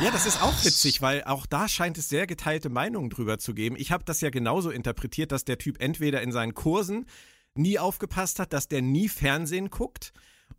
Ja, 0.00 0.10
das 0.10 0.26
ist 0.26 0.42
auch 0.42 0.64
witzig, 0.64 1.02
weil 1.02 1.22
auch 1.24 1.46
da 1.46 1.68
scheint 1.68 1.98
es 1.98 2.08
sehr 2.08 2.26
geteilte 2.26 2.68
Meinungen 2.68 3.10
drüber 3.10 3.38
zu 3.38 3.54
geben. 3.54 3.76
Ich 3.78 3.92
habe 3.92 4.04
das 4.04 4.20
ja 4.20 4.30
genauso 4.30 4.70
interpretiert, 4.70 5.30
dass 5.30 5.44
der 5.44 5.58
Typ 5.58 5.80
entweder 5.80 6.22
in 6.22 6.32
seinen 6.32 6.54
Kursen 6.54 7.06
nie 7.54 7.78
aufgepasst 7.78 8.40
hat, 8.40 8.52
dass 8.52 8.66
der 8.66 8.82
nie 8.82 9.08
Fernsehen 9.08 9.70
guckt 9.70 10.12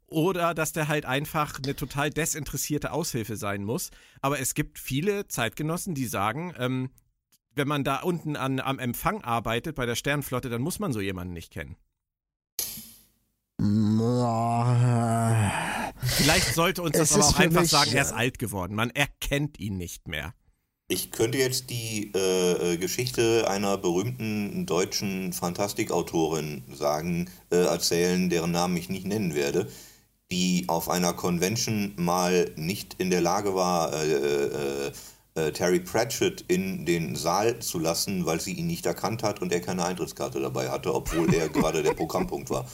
oder 0.07 0.53
dass 0.53 0.71
der 0.71 0.87
halt 0.87 1.05
einfach 1.05 1.59
eine 1.63 1.75
total 1.75 2.09
desinteressierte 2.09 2.91
Aushilfe 2.91 3.37
sein 3.37 3.63
muss. 3.63 3.91
Aber 4.21 4.39
es 4.39 4.53
gibt 4.53 4.79
viele 4.79 5.27
Zeitgenossen, 5.27 5.95
die 5.95 6.05
sagen, 6.05 6.53
ähm, 6.57 6.89
wenn 7.55 7.67
man 7.67 7.83
da 7.83 8.01
unten 8.01 8.35
an, 8.35 8.59
am 8.59 8.79
Empfang 8.79 9.23
arbeitet 9.23 9.75
bei 9.75 9.85
der 9.85 9.95
Sternflotte, 9.95 10.49
dann 10.49 10.61
muss 10.61 10.79
man 10.79 10.93
so 10.93 10.99
jemanden 10.99 11.33
nicht 11.33 11.51
kennen. 11.51 11.75
Vielleicht 16.01 16.53
sollte 16.53 16.81
uns 16.81 16.97
das 16.97 17.13
aber 17.13 17.25
auch 17.25 17.39
einfach 17.39 17.61
mich, 17.61 17.69
sagen, 17.69 17.91
er 17.93 18.01
ist 18.01 18.11
alt 18.11 18.37
geworden. 18.37 18.75
Man 18.75 18.89
erkennt 18.89 19.59
ihn 19.59 19.77
nicht 19.77 20.07
mehr. 20.07 20.33
Ich 20.87 21.11
könnte 21.11 21.39
jetzt 21.39 21.71
die 21.71 22.11
äh, 22.13 22.73
äh, 22.73 22.77
Geschichte 22.77 23.49
einer 23.49 23.77
berühmten 23.77 24.67
deutschen 24.67 25.33
Fantastikautorin 25.33 26.63
sagen, 26.75 27.29
äh, 27.49 27.55
erzählen, 27.55 28.29
deren 28.29 28.51
Namen 28.51 28.77
ich 28.77 28.89
nicht 28.89 29.07
nennen 29.07 29.33
werde, 29.33 29.67
die 30.31 30.65
auf 30.67 30.89
einer 30.89 31.13
Convention 31.13 31.93
mal 31.97 32.51
nicht 32.55 32.95
in 32.97 33.09
der 33.09 33.21
Lage 33.21 33.55
war, 33.55 33.93
äh, 33.93 34.87
äh 34.87 34.91
äh, 35.37 35.51
Terry 35.51 35.81
Pratchett 35.81 36.45
in 36.47 36.85
den 36.85 37.17
Saal 37.17 37.59
zu 37.59 37.77
lassen, 37.77 38.25
weil 38.25 38.39
sie 38.39 38.53
ihn 38.53 38.67
nicht 38.67 38.85
erkannt 38.85 39.21
hat 39.21 39.41
und 39.41 39.51
er 39.51 39.59
keine 39.59 39.83
Eintrittskarte 39.83 40.39
dabei 40.39 40.69
hatte, 40.69 40.95
obwohl 40.95 41.33
er 41.33 41.49
gerade 41.49 41.83
der 41.83 41.93
Programmpunkt 41.93 42.49
war. 42.49 42.65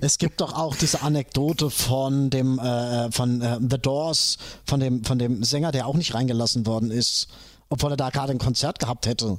Es 0.00 0.18
gibt 0.18 0.40
doch 0.40 0.52
auch 0.52 0.76
diese 0.76 1.02
Anekdote 1.02 1.70
von 1.70 2.30
dem 2.30 2.60
äh, 2.60 3.10
von 3.10 3.42
äh, 3.42 3.58
The 3.60 3.78
Doors, 3.78 4.38
von 4.64 4.78
dem 4.78 5.02
von 5.02 5.18
dem 5.18 5.42
Sänger, 5.42 5.72
der 5.72 5.88
auch 5.88 5.96
nicht 5.96 6.14
reingelassen 6.14 6.66
worden 6.66 6.92
ist, 6.92 7.26
obwohl 7.68 7.90
er 7.90 7.96
da 7.96 8.10
gerade 8.10 8.30
ein 8.30 8.38
Konzert 8.38 8.78
gehabt 8.78 9.06
hätte. 9.06 9.38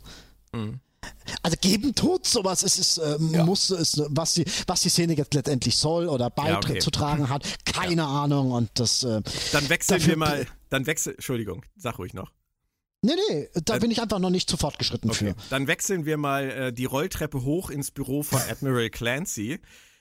Mhm. 0.52 0.82
Also 1.44 1.58
geben 1.60 1.96
tut 1.96 2.26
sowas, 2.26 2.64
es 2.64 2.78
ist, 2.78 2.98
äh, 2.98 3.18
ja. 3.32 3.46
muss 3.46 3.70
es, 3.70 4.02
was 4.10 4.34
die, 4.34 4.46
was 4.68 4.82
die 4.82 4.90
Szene 4.90 5.14
jetzt 5.14 5.34
letztendlich 5.34 5.78
soll 5.78 6.08
oder 6.08 6.30
beizutragen 6.30 7.26
ja, 7.26 7.26
okay. 7.26 7.34
hat, 7.34 7.66
keine 7.66 8.02
ja. 8.02 8.24
Ahnung 8.24 8.52
und 8.52 8.70
das. 8.76 9.04
Äh, 9.04 9.22
dann 9.52 9.70
wechseln 9.70 10.06
wir 10.06 10.18
mal, 10.18 10.48
dann 10.70 10.86
wechsel, 10.86 11.14
Entschuldigung, 11.14 11.66
sag 11.76 12.00
ruhig 12.00 12.14
noch. 12.14 12.32
Nee, 13.02 13.14
nee, 13.30 13.48
da 13.66 13.78
äh, 13.78 13.80
bin 13.80 13.92
ich 13.92 14.02
einfach 14.02 14.20
noch 14.20 14.30
nicht 14.30 14.50
zu 14.50 14.58
fortgeschritten 14.58 15.10
okay. 15.10 15.34
für. 15.34 15.50
Dann 15.50 15.68
wechseln 15.68 16.06
wir 16.06 16.18
mal 16.18 16.50
äh, 16.50 16.74
die 16.74 16.86
Rolltreppe 16.86 17.44
hoch 17.44 17.70
ins 17.70 17.92
Büro 17.92 18.24
von 18.24 18.42
Admiral 18.50 18.90
Clancy. 18.90 19.60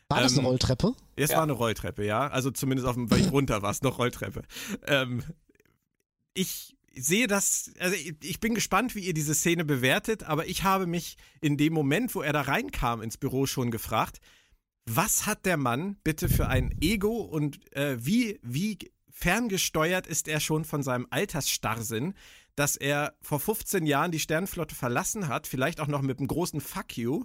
War 0.09 0.21
das 0.21 0.33
ähm, 0.33 0.41
eine 0.41 0.49
Rolltreppe? 0.49 0.95
Es 1.17 1.31
ja. 1.31 1.37
war 1.37 1.43
eine 1.45 1.53
Rolltreppe, 1.53 2.05
ja. 2.05 2.29
Also 2.29 2.51
zumindest 2.51 2.89
auf 2.89 2.95
dem 2.95 3.11
Weg 3.11 3.31
runter 3.31 3.63
war 3.63 3.71
es 3.71 3.83
noch 3.83 3.99
Rolltreppe. 3.99 4.43
Ähm, 4.87 5.23
ich 6.35 6.77
sehe 7.01 7.27
das, 7.27 7.73
also 7.79 7.97
ich, 8.21 8.41
bin 8.41 8.55
gespannt, 8.55 8.95
wie 8.95 9.01
ihr 9.01 9.15
diese 9.15 9.35
Szene 9.35 9.65
bewertet, 9.65 10.25
aber 10.25 10.47
ich 10.47 10.63
habe 10.63 10.87
mich 10.87 11.17
in 11.41 11.57
dem 11.57 11.73
Moment, 11.73 12.15
wo 12.15 12.23
er 12.23 12.33
da 12.33 12.43
reinkam 12.43 13.03
ins 13.03 13.17
Büro, 13.17 13.47
schon 13.47 13.71
gefragt, 13.71 14.21
was 14.87 15.27
hat 15.27 15.45
der 15.45 15.57
Mann 15.57 15.97
bitte 16.03 16.29
für 16.29 16.49
ein 16.49 16.75
Ego 16.81 17.19
und 17.19 17.75
äh, 17.77 17.97
wie, 17.99 18.39
wie 18.43 18.79
ferngesteuert 19.11 20.07
ist 20.07 20.29
er 20.29 20.41
schon 20.41 20.65
von 20.65 20.83
seinem 20.83 21.07
Altersstarrsinn, 21.11 22.15
dass 22.55 22.77
er 22.77 23.15
vor 23.21 23.41
15 23.41 23.87
Jahren 23.87 24.11
die 24.11 24.21
Sternenflotte 24.21 24.75
verlassen 24.75 25.29
hat, 25.29 25.47
vielleicht 25.47 25.81
auch 25.81 25.87
noch 25.89 26.03
mit 26.03 26.19
einem 26.19 26.29
großen 26.29 26.61
Fuck 26.61 26.97
you. 26.97 27.25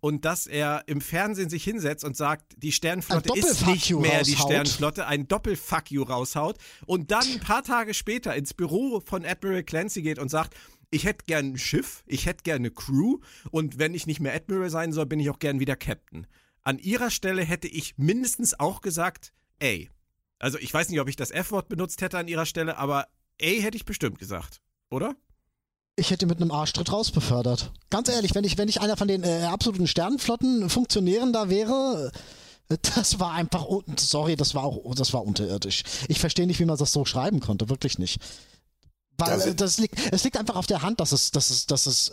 Und 0.00 0.24
dass 0.24 0.46
er 0.46 0.84
im 0.86 1.00
Fernsehen 1.00 1.50
sich 1.50 1.64
hinsetzt 1.64 2.04
und 2.04 2.16
sagt, 2.16 2.54
die 2.62 2.72
Sternenflotte 2.72 3.36
ist 3.36 3.66
nicht 3.66 3.90
mehr 3.90 4.22
die 4.22 4.36
Sternenflotte, 4.36 5.06
ein 5.06 5.26
Doppel-Fuck 5.26 5.90
you 5.90 6.02
raushaut 6.02 6.56
und 6.86 7.10
dann 7.10 7.26
ein 7.26 7.40
paar 7.40 7.62
Tage 7.62 7.94
später 7.94 8.34
ins 8.34 8.54
Büro 8.54 9.00
von 9.00 9.24
Admiral 9.24 9.64
Clancy 9.64 10.02
geht 10.02 10.18
und 10.18 10.28
sagt, 10.28 10.54
ich 10.90 11.04
hätte 11.04 11.24
gern 11.26 11.52
ein 11.52 11.58
Schiff, 11.58 12.02
ich 12.06 12.26
hätte 12.26 12.44
gern 12.44 12.58
eine 12.58 12.70
Crew 12.70 13.18
und 13.50 13.78
wenn 13.78 13.94
ich 13.94 14.06
nicht 14.06 14.20
mehr 14.20 14.34
Admiral 14.34 14.70
sein 14.70 14.92
soll, 14.92 15.06
bin 15.06 15.20
ich 15.20 15.30
auch 15.30 15.38
gern 15.38 15.60
wieder 15.60 15.76
Captain. 15.76 16.26
An 16.62 16.78
ihrer 16.78 17.10
Stelle 17.10 17.42
hätte 17.42 17.68
ich 17.68 17.98
mindestens 17.98 18.58
auch 18.58 18.80
gesagt, 18.80 19.32
ey. 19.58 19.90
Also 20.38 20.58
ich 20.58 20.72
weiß 20.72 20.88
nicht, 20.88 21.00
ob 21.00 21.08
ich 21.08 21.16
das 21.16 21.30
F-Wort 21.30 21.68
benutzt 21.68 22.00
hätte 22.00 22.18
an 22.18 22.28
ihrer 22.28 22.46
Stelle, 22.46 22.78
aber 22.78 23.08
ey 23.38 23.60
hätte 23.60 23.76
ich 23.76 23.84
bestimmt 23.84 24.18
gesagt 24.18 24.60
oder? 24.90 25.16
Ich 25.98 26.12
hätte 26.12 26.26
mit 26.26 26.40
einem 26.40 26.52
Arschtritt 26.52 26.92
rausbefördert. 26.92 27.72
Ganz 27.90 28.08
ehrlich, 28.08 28.34
wenn 28.36 28.44
ich, 28.44 28.56
wenn 28.56 28.68
ich 28.68 28.80
einer 28.80 28.96
von 28.96 29.08
den 29.08 29.24
äh, 29.24 29.48
absoluten 29.50 29.88
Sternenflotten-Funktionären 29.88 31.32
da 31.32 31.48
wäre, 31.48 32.12
äh, 32.68 32.76
das 32.94 33.18
war 33.18 33.32
einfach, 33.32 33.66
sorry, 33.96 34.36
das 34.36 34.54
war 34.54 34.62
auch, 34.62 34.94
das 34.94 35.12
war 35.12 35.24
unterirdisch. 35.24 35.82
Ich 36.06 36.20
verstehe 36.20 36.46
nicht, 36.46 36.60
wie 36.60 36.64
man 36.66 36.78
das 36.78 36.92
so 36.92 37.04
schreiben 37.04 37.40
konnte, 37.40 37.68
wirklich 37.68 37.98
nicht. 37.98 38.20
Weil 39.16 39.40
das, 39.40 39.56
das 39.56 39.78
liegt, 39.78 39.96
es 40.12 40.22
liegt 40.22 40.36
einfach 40.36 40.54
auf 40.54 40.68
der 40.68 40.82
Hand, 40.82 41.00
dass 41.00 41.10
es, 41.10 41.32
dass 41.32 41.50
es, 41.50 41.66
dass 41.66 41.86
es 41.86 42.12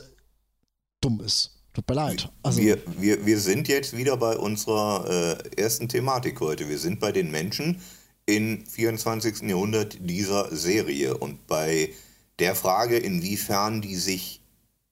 dumm 1.00 1.22
ist. 1.22 1.52
Tut 1.76 1.88
mir 1.88 1.96
leid. 1.96 2.30
Also, 2.42 2.62
wir, 2.62 2.82
wir, 2.98 3.24
wir 3.24 3.40
sind 3.40 3.68
jetzt 3.68 3.96
wieder 3.96 4.18
bei 4.18 4.36
unserer 4.36 5.38
äh, 5.38 5.62
ersten 5.62 5.90
Thematik 5.90 6.40
heute. 6.40 6.70
Wir 6.70 6.80
sind 6.80 7.00
bei 7.00 7.12
den 7.12 7.30
Menschen 7.30 7.82
im 8.26 8.66
24. 8.66 9.42
Jahrhundert 9.42 9.98
dieser 10.00 10.56
Serie 10.56 11.16
und 11.18 11.46
bei 11.46 11.94
der 12.40 12.56
Frage, 12.56 12.98
inwiefern 12.98 13.82
die 13.82 13.96
sich 13.96 14.42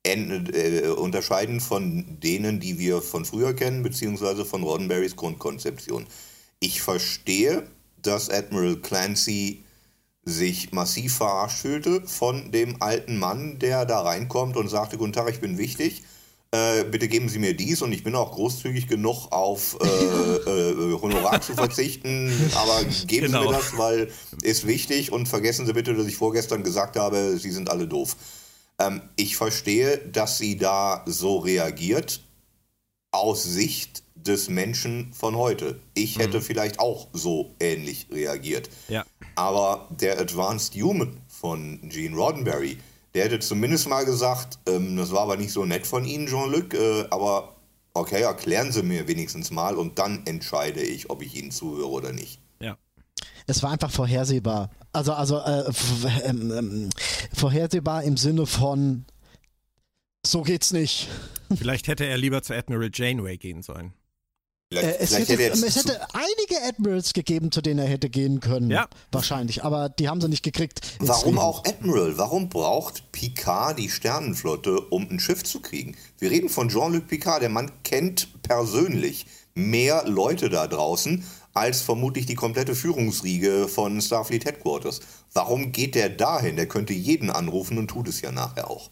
äh, 0.05 0.87
unterscheiden 0.89 1.61
von 1.61 2.19
denen, 2.19 2.59
die 2.59 2.77
wir 2.77 3.01
von 3.01 3.25
früher 3.25 3.53
kennen, 3.53 3.83
beziehungsweise 3.83 4.45
von 4.45 4.63
Roddenberrys 4.63 5.15
Grundkonzeption. 5.15 6.05
Ich 6.59 6.81
verstehe, 6.81 7.67
dass 8.01 8.29
Admiral 8.29 8.77
Clancy 8.77 9.63
sich 10.25 10.71
massiv 10.71 11.15
verarscht 11.17 11.59
fühlte 11.59 12.01
von 12.07 12.51
dem 12.51 12.81
alten 12.81 13.17
Mann, 13.17 13.59
der 13.59 13.85
da 13.85 14.01
reinkommt 14.01 14.55
und 14.55 14.69
sagte, 14.69 14.97
guten 14.97 15.13
Tag, 15.13 15.29
ich 15.29 15.41
bin 15.41 15.57
wichtig. 15.57 16.03
Äh, 16.53 16.83
bitte 16.83 17.07
geben 17.07 17.29
Sie 17.29 17.39
mir 17.39 17.55
dies 17.55 17.81
und 17.81 17.91
ich 17.93 18.03
bin 18.03 18.13
auch 18.13 18.31
großzügig 18.33 18.87
genug 18.87 19.31
auf 19.31 19.75
äh, 19.81 19.87
äh, 19.87 21.01
Honorar 21.01 21.41
zu 21.41 21.55
verzichten, 21.55 22.31
aber 22.53 22.83
geben 23.07 23.25
genau. 23.25 23.39
Sie 23.41 23.47
mir 23.47 23.51
genau. 23.51 23.51
das, 23.53 23.77
weil 23.79 24.11
ist 24.43 24.67
wichtig 24.67 25.11
und 25.11 25.27
vergessen 25.27 25.65
Sie 25.65 25.73
bitte, 25.73 25.95
dass 25.95 26.05
ich 26.05 26.15
vorgestern 26.15 26.61
gesagt 26.61 26.95
habe, 26.95 27.37
Sie 27.39 27.49
sind 27.49 27.71
alle 27.71 27.87
doof. 27.87 28.15
Ähm, 28.77 29.01
ich 29.15 29.35
verstehe, 29.35 29.97
dass 29.97 30.37
sie 30.37 30.55
da 30.55 31.03
so 31.07 31.39
reagiert 31.39 32.21
aus 33.09 33.43
Sicht 33.43 34.03
des 34.13 34.47
Menschen 34.47 35.11
von 35.11 35.35
heute. 35.35 35.79
Ich 35.95 36.19
hätte 36.19 36.37
mhm. 36.37 36.43
vielleicht 36.43 36.79
auch 36.79 37.07
so 37.13 37.55
ähnlich 37.59 38.07
reagiert. 38.11 38.69
Ja. 38.89 39.05
Aber 39.33 39.87
der 39.89 40.19
Advanced 40.19 40.75
Human 40.75 41.17
von 41.27 41.79
Gene 41.89 42.15
Roddenberry, 42.15 42.77
der 43.13 43.25
hätte 43.25 43.39
zumindest 43.39 43.87
mal 43.87 44.05
gesagt, 44.05 44.59
ähm, 44.67 44.97
das 44.97 45.11
war 45.11 45.21
aber 45.21 45.37
nicht 45.37 45.51
so 45.51 45.65
nett 45.65 45.85
von 45.85 46.05
Ihnen, 46.05 46.27
Jean-Luc, 46.27 46.73
äh, 46.73 47.05
aber 47.09 47.55
okay, 47.93 48.21
erklären 48.21 48.71
Sie 48.71 48.83
mir 48.83 49.07
wenigstens 49.07 49.51
mal 49.51 49.75
und 49.75 49.99
dann 49.99 50.25
entscheide 50.25 50.81
ich, 50.81 51.09
ob 51.09 51.21
ich 51.21 51.35
Ihnen 51.35 51.51
zuhöre 51.51 51.89
oder 51.89 52.11
nicht. 52.11 52.39
Ja. 52.59 52.77
Es 53.45 53.61
war 53.61 53.71
einfach 53.71 53.91
vorhersehbar. 53.91 54.69
Also, 54.91 55.13
also 55.13 55.39
äh, 55.39 55.63
ähm, 56.25 56.51
ähm, 56.51 56.89
vorhersehbar 57.33 58.03
im 58.03 58.17
Sinne 58.17 58.45
von 58.45 59.05
so 60.25 60.41
geht's 60.41 60.71
nicht. 60.71 61.09
Vielleicht 61.55 61.87
hätte 61.87 62.05
er 62.05 62.17
lieber 62.17 62.41
zu 62.41 62.55
Admiral 62.55 62.89
Janeway 62.93 63.37
gehen 63.37 63.61
sollen. 63.61 63.93
Äh, 64.81 64.97
es, 64.99 65.17
hätte, 65.17 65.33
es 65.41 65.75
hätte 65.75 65.99
einige 66.13 66.63
Admirals 66.67 67.13
gegeben, 67.13 67.51
zu 67.51 67.61
denen 67.61 67.79
er 67.79 67.87
hätte 67.87 68.09
gehen 68.09 68.39
können. 68.39 68.69
Ja. 68.69 68.87
Wahrscheinlich, 69.11 69.63
aber 69.63 69.89
die 69.89 70.09
haben 70.09 70.21
sie 70.21 70.29
nicht 70.29 70.43
gekriegt. 70.43 70.81
Warum 70.99 71.39
auch 71.39 71.63
Admiral? 71.65 72.17
Warum 72.17 72.49
braucht 72.49 73.11
Picard 73.11 73.79
die 73.79 73.89
Sternenflotte, 73.89 74.79
um 74.79 75.07
ein 75.09 75.19
Schiff 75.19 75.43
zu 75.43 75.61
kriegen? 75.61 75.95
Wir 76.19 76.31
reden 76.31 76.49
von 76.49 76.69
Jean-Luc 76.69 77.07
Picard. 77.07 77.41
Der 77.41 77.49
Mann 77.49 77.71
kennt 77.83 78.41
persönlich 78.43 79.25
mehr 79.55 80.03
Leute 80.07 80.49
da 80.49 80.67
draußen 80.67 81.23
als 81.53 81.81
vermutlich 81.81 82.25
die 82.25 82.35
komplette 82.35 82.75
Führungsriege 82.75 83.67
von 83.67 84.01
Starfleet 84.01 84.45
Headquarters. 84.45 85.01
Warum 85.33 85.71
geht 85.71 85.95
der 85.95 86.09
dahin? 86.09 86.55
Der 86.55 86.67
könnte 86.67 86.93
jeden 86.93 87.29
anrufen 87.29 87.77
und 87.77 87.87
tut 87.87 88.07
es 88.07 88.21
ja 88.21 88.31
nachher 88.31 88.69
auch. 88.69 88.89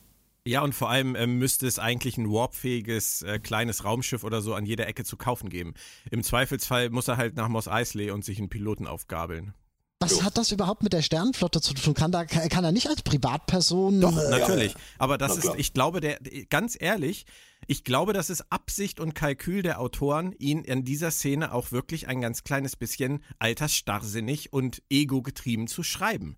Ja, 0.48 0.62
und 0.62 0.74
vor 0.74 0.89
allem 0.89 1.16
ähm, 1.16 1.38
müsste 1.38 1.68
es 1.68 1.78
eigentlich 1.78 2.18
ein 2.18 2.32
warpfähiges 2.32 3.22
äh, 3.22 3.39
kleines 3.39 3.84
Raumschiff 3.84 4.24
oder 4.24 4.42
so 4.42 4.56
an 4.56 4.66
jeder 4.66 4.88
Ecke 4.88 5.04
zu 5.04 5.16
kaufen 5.16 5.50
geben. 5.50 5.76
Im 6.10 6.24
Zweifelsfall 6.24 6.89
muss 6.89 7.08
er 7.08 7.18
halt 7.18 7.36
nach 7.36 7.48
Mos 7.48 7.68
Eisley 7.68 8.10
und 8.10 8.26
sich 8.26 8.39
einen 8.39 8.50
Piloten 8.50 8.88
aufgabeln. 8.88 9.54
Was 10.00 10.14
jo. 10.14 10.24
hat 10.24 10.39
das 10.39 10.52
überhaupt 10.52 10.82
mit 10.82 10.94
der 10.94 11.04
Sternenflotte 11.04 11.62
zu 11.62 11.76
tun? 11.76 11.94
Kann, 11.94 12.12
da, 12.12 12.26
kann 12.26 12.64
er 12.64 12.72
nicht 12.72 12.88
als 12.88 13.04
Privatperson. 13.04 14.02
Doch, 14.02 14.18
äh, 14.18 14.30
natürlich. 14.32 14.74
Aber 14.98 15.20
das 15.20 15.38
ist, 15.38 15.52
ich 15.58 15.74
glaube, 15.74 16.02
der, 16.02 16.18
ganz 16.50 16.76
ehrlich, 16.80 17.28
Ich 17.68 17.84
glaube, 17.84 18.14
das 18.14 18.30
ist 18.30 18.52
Absicht 18.52 19.00
und 19.00 19.14
Kalkül 19.14 19.62
der 19.62 19.80
Autoren, 19.80 20.34
ihn 20.39 20.64
in 20.64 20.84
dieser 20.84 21.12
Szene 21.12 21.54
auch 21.54 21.72
wirklich 21.72 22.08
ein 22.08 22.20
ganz 22.20 22.44
kleines 22.44 22.76
bisschen 22.76 23.24
altersstarrsinnig 23.38 24.52
und 24.52 24.82
ego-getrieben 24.89 25.68
zu 25.68 25.84
schreiben. 25.84 26.36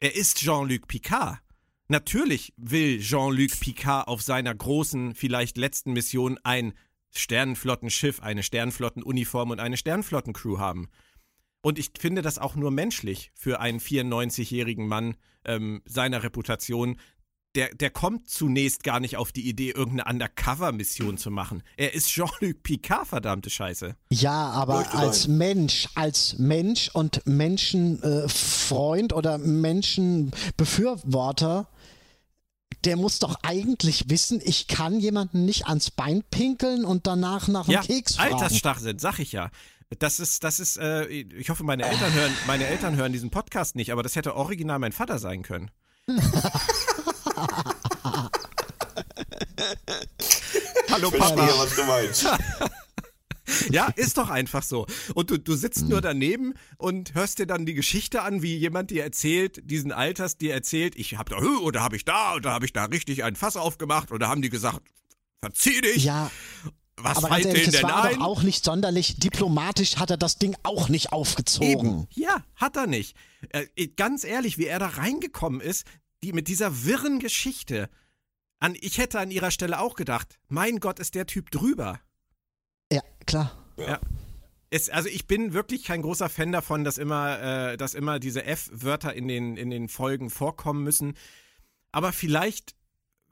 Er 0.00 0.16
ist 0.16 0.38
Jean-Luc 0.38 0.88
Picard. 0.88 1.43
Natürlich 1.88 2.54
will 2.56 3.00
Jean-Luc 3.00 3.60
Picard 3.60 4.08
auf 4.08 4.22
seiner 4.22 4.54
großen, 4.54 5.14
vielleicht 5.14 5.58
letzten 5.58 5.92
Mission 5.92 6.38
ein 6.42 6.72
Sternenflottenschiff, 7.10 8.20
eine 8.20 8.42
Sternenflottenuniform 8.42 9.50
und 9.50 9.60
eine 9.60 9.76
Sternenflottencrew 9.76 10.58
haben. 10.58 10.88
Und 11.62 11.78
ich 11.78 11.90
finde 11.98 12.22
das 12.22 12.38
auch 12.38 12.56
nur 12.56 12.70
menschlich 12.70 13.30
für 13.34 13.60
einen 13.60 13.80
94-jährigen 13.80 14.88
Mann 14.88 15.16
ähm, 15.44 15.82
seiner 15.84 16.22
Reputation. 16.22 16.96
Der, 17.54 17.74
der 17.74 17.90
kommt 17.90 18.28
zunächst 18.28 18.82
gar 18.82 18.98
nicht 18.98 19.16
auf 19.16 19.30
die 19.30 19.48
Idee, 19.48 19.70
irgendeine 19.70 20.10
Undercover-Mission 20.10 21.18
zu 21.18 21.30
machen. 21.30 21.62
Er 21.76 21.94
ist 21.94 22.08
Jean-Luc 22.08 22.62
Picard, 22.62 23.06
verdammte 23.06 23.48
Scheiße. 23.48 23.94
Ja, 24.10 24.50
aber 24.50 24.92
als 24.94 25.28
Mensch, 25.28 25.88
als 25.94 26.36
Mensch 26.38 26.90
und 26.92 27.24
Menschenfreund 27.26 29.12
äh, 29.12 29.14
oder 29.14 29.38
Menschenbefürworter 29.38 31.68
der 32.84 32.96
muss 32.96 33.18
doch 33.18 33.36
eigentlich 33.42 34.08
wissen, 34.08 34.40
ich 34.44 34.68
kann 34.68 35.00
jemanden 35.00 35.44
nicht 35.44 35.66
ans 35.66 35.90
Bein 35.90 36.22
pinkeln 36.30 36.84
und 36.84 37.06
danach 37.06 37.48
nach 37.48 37.66
einem 37.66 37.74
ja, 37.74 37.82
Keks 37.82 38.16
fragen. 38.16 38.34
Altersstachsinn, 38.34 38.98
sag 38.98 39.18
ich 39.18 39.32
ja. 39.32 39.50
Das 39.98 40.18
ist, 40.20 40.44
das 40.44 40.60
ist, 40.60 40.76
äh, 40.76 41.04
ich 41.04 41.50
hoffe, 41.50 41.62
meine 41.62 41.84
Eltern 41.84 42.12
hören, 42.12 42.32
meine 42.46 42.66
Eltern 42.66 42.96
hören 42.96 43.12
diesen 43.12 43.30
Podcast 43.30 43.76
nicht, 43.76 43.92
aber 43.92 44.02
das 44.02 44.16
hätte 44.16 44.34
original 44.34 44.78
mein 44.78 44.92
Vater 44.92 45.18
sein 45.18 45.42
können. 45.42 45.70
Hallo 50.90 51.10
Papa. 51.10 51.44
Ich 51.46 51.50
verstehe, 51.50 51.58
was 51.58 51.76
du 51.76 51.84
meinst. 51.84 52.26
Ja, 53.74 53.88
ist 53.96 54.18
doch 54.18 54.30
einfach 54.30 54.62
so. 54.62 54.86
Und 55.14 55.30
du, 55.30 55.38
du 55.38 55.54
sitzt 55.54 55.88
nur 55.88 55.98
mhm. 55.98 56.02
daneben 56.02 56.54
und 56.78 57.14
hörst 57.14 57.38
dir 57.38 57.46
dann 57.46 57.66
die 57.66 57.74
Geschichte 57.74 58.22
an, 58.22 58.42
wie 58.42 58.56
jemand 58.56 58.90
dir 58.90 59.02
erzählt, 59.02 59.60
diesen 59.70 59.92
Alters 59.92 60.38
dir 60.38 60.54
erzählt, 60.54 60.96
ich 60.96 61.16
hab 61.16 61.28
da, 61.28 61.38
oder 61.38 61.82
hab 61.82 61.92
ich 61.92 62.04
da, 62.04 62.34
oder 62.34 62.52
hab 62.52 62.64
ich 62.64 62.72
da 62.72 62.84
richtig 62.84 63.24
ein 63.24 63.36
Fass 63.36 63.56
aufgemacht, 63.56 64.12
oder 64.12 64.28
haben 64.28 64.42
die 64.42 64.50
gesagt, 64.50 64.82
verzieh 65.40 65.80
dich. 65.80 66.04
Ja. 66.04 66.30
Was 66.96 67.18
aber 67.18 67.28
ganz 67.28 67.46
ehrlich, 67.46 67.68
es 67.68 67.82
war 67.82 68.04
ein? 68.04 68.14
doch 68.14 68.24
auch 68.24 68.42
nicht 68.42 68.64
sonderlich 68.64 69.18
diplomatisch, 69.18 69.96
hat 69.96 70.10
er 70.10 70.16
das 70.16 70.38
Ding 70.38 70.56
auch 70.62 70.88
nicht 70.88 71.12
aufgezogen. 71.12 71.68
Eben. 71.70 72.06
Ja, 72.10 72.44
hat 72.54 72.76
er 72.76 72.86
nicht. 72.86 73.16
Äh, 73.50 73.88
ganz 73.88 74.24
ehrlich, 74.24 74.58
wie 74.58 74.66
er 74.66 74.78
da 74.78 74.86
reingekommen 74.86 75.60
ist, 75.60 75.86
die 76.22 76.32
mit 76.32 76.48
dieser 76.48 76.84
wirren 76.84 77.18
Geschichte. 77.18 77.90
An, 78.60 78.76
ich 78.80 78.98
hätte 78.98 79.18
an 79.18 79.30
ihrer 79.30 79.50
Stelle 79.50 79.80
auch 79.80 79.94
gedacht, 79.94 80.38
mein 80.48 80.78
Gott, 80.78 81.00
ist 81.00 81.14
der 81.14 81.26
Typ 81.26 81.50
drüber. 81.50 82.00
Ja, 82.92 83.02
klar. 83.26 83.63
Ja. 83.76 84.00
Es, 84.70 84.90
also 84.90 85.08
ich 85.08 85.26
bin 85.26 85.52
wirklich 85.52 85.84
kein 85.84 86.02
großer 86.02 86.28
Fan 86.28 86.50
davon, 86.50 86.84
dass 86.84 86.98
immer, 86.98 87.72
äh, 87.72 87.76
dass 87.76 87.94
immer 87.94 88.18
diese 88.18 88.44
F-Wörter 88.44 89.14
in 89.14 89.28
den, 89.28 89.56
in 89.56 89.70
den 89.70 89.88
Folgen 89.88 90.30
vorkommen 90.30 90.82
müssen. 90.82 91.14
Aber 91.92 92.12
vielleicht 92.12 92.74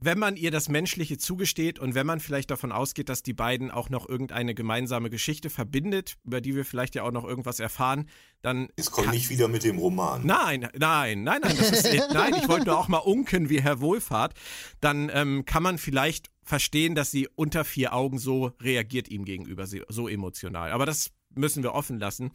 wenn 0.04 0.18
man 0.18 0.36
ihr 0.36 0.50
das 0.50 0.68
Menschliche 0.68 1.16
zugesteht 1.16 1.78
und 1.78 1.94
wenn 1.94 2.06
man 2.06 2.20
vielleicht 2.20 2.50
davon 2.50 2.72
ausgeht, 2.72 3.08
dass 3.08 3.22
die 3.22 3.32
beiden 3.32 3.70
auch 3.70 3.88
noch 3.88 4.08
irgendeine 4.08 4.54
gemeinsame 4.54 5.10
Geschichte 5.10 5.50
verbindet, 5.50 6.16
über 6.24 6.40
die 6.40 6.56
wir 6.56 6.64
vielleicht 6.64 6.94
ja 6.94 7.04
auch 7.04 7.12
noch 7.12 7.24
irgendwas 7.24 7.60
erfahren, 7.60 8.08
dann. 8.42 8.68
Es 8.76 8.90
kommt 8.90 9.12
nicht 9.12 9.30
wieder 9.30 9.48
mit 9.48 9.64
dem 9.64 9.78
Roman. 9.78 10.26
Nein, 10.26 10.68
nein, 10.76 11.22
nein, 11.22 11.40
nein, 11.42 11.56
ist, 11.56 11.84
nein, 12.12 12.34
ich 12.34 12.48
wollte 12.48 12.66
nur 12.66 12.78
auch 12.78 12.88
mal 12.88 12.98
unken 12.98 13.48
wie 13.48 13.62
Herr 13.62 13.80
Wohlfahrt. 13.80 14.34
Dann 14.80 15.10
ähm, 15.12 15.44
kann 15.44 15.62
man 15.62 15.78
vielleicht 15.78 16.31
verstehen, 16.42 16.94
dass 16.94 17.10
sie 17.10 17.28
unter 17.34 17.64
vier 17.64 17.94
Augen 17.94 18.18
so 18.18 18.52
reagiert 18.60 19.08
ihm 19.08 19.24
gegenüber, 19.24 19.66
so 19.66 20.08
emotional. 20.08 20.72
Aber 20.72 20.86
das 20.86 21.10
müssen 21.34 21.62
wir 21.62 21.74
offen 21.74 21.98
lassen. 21.98 22.32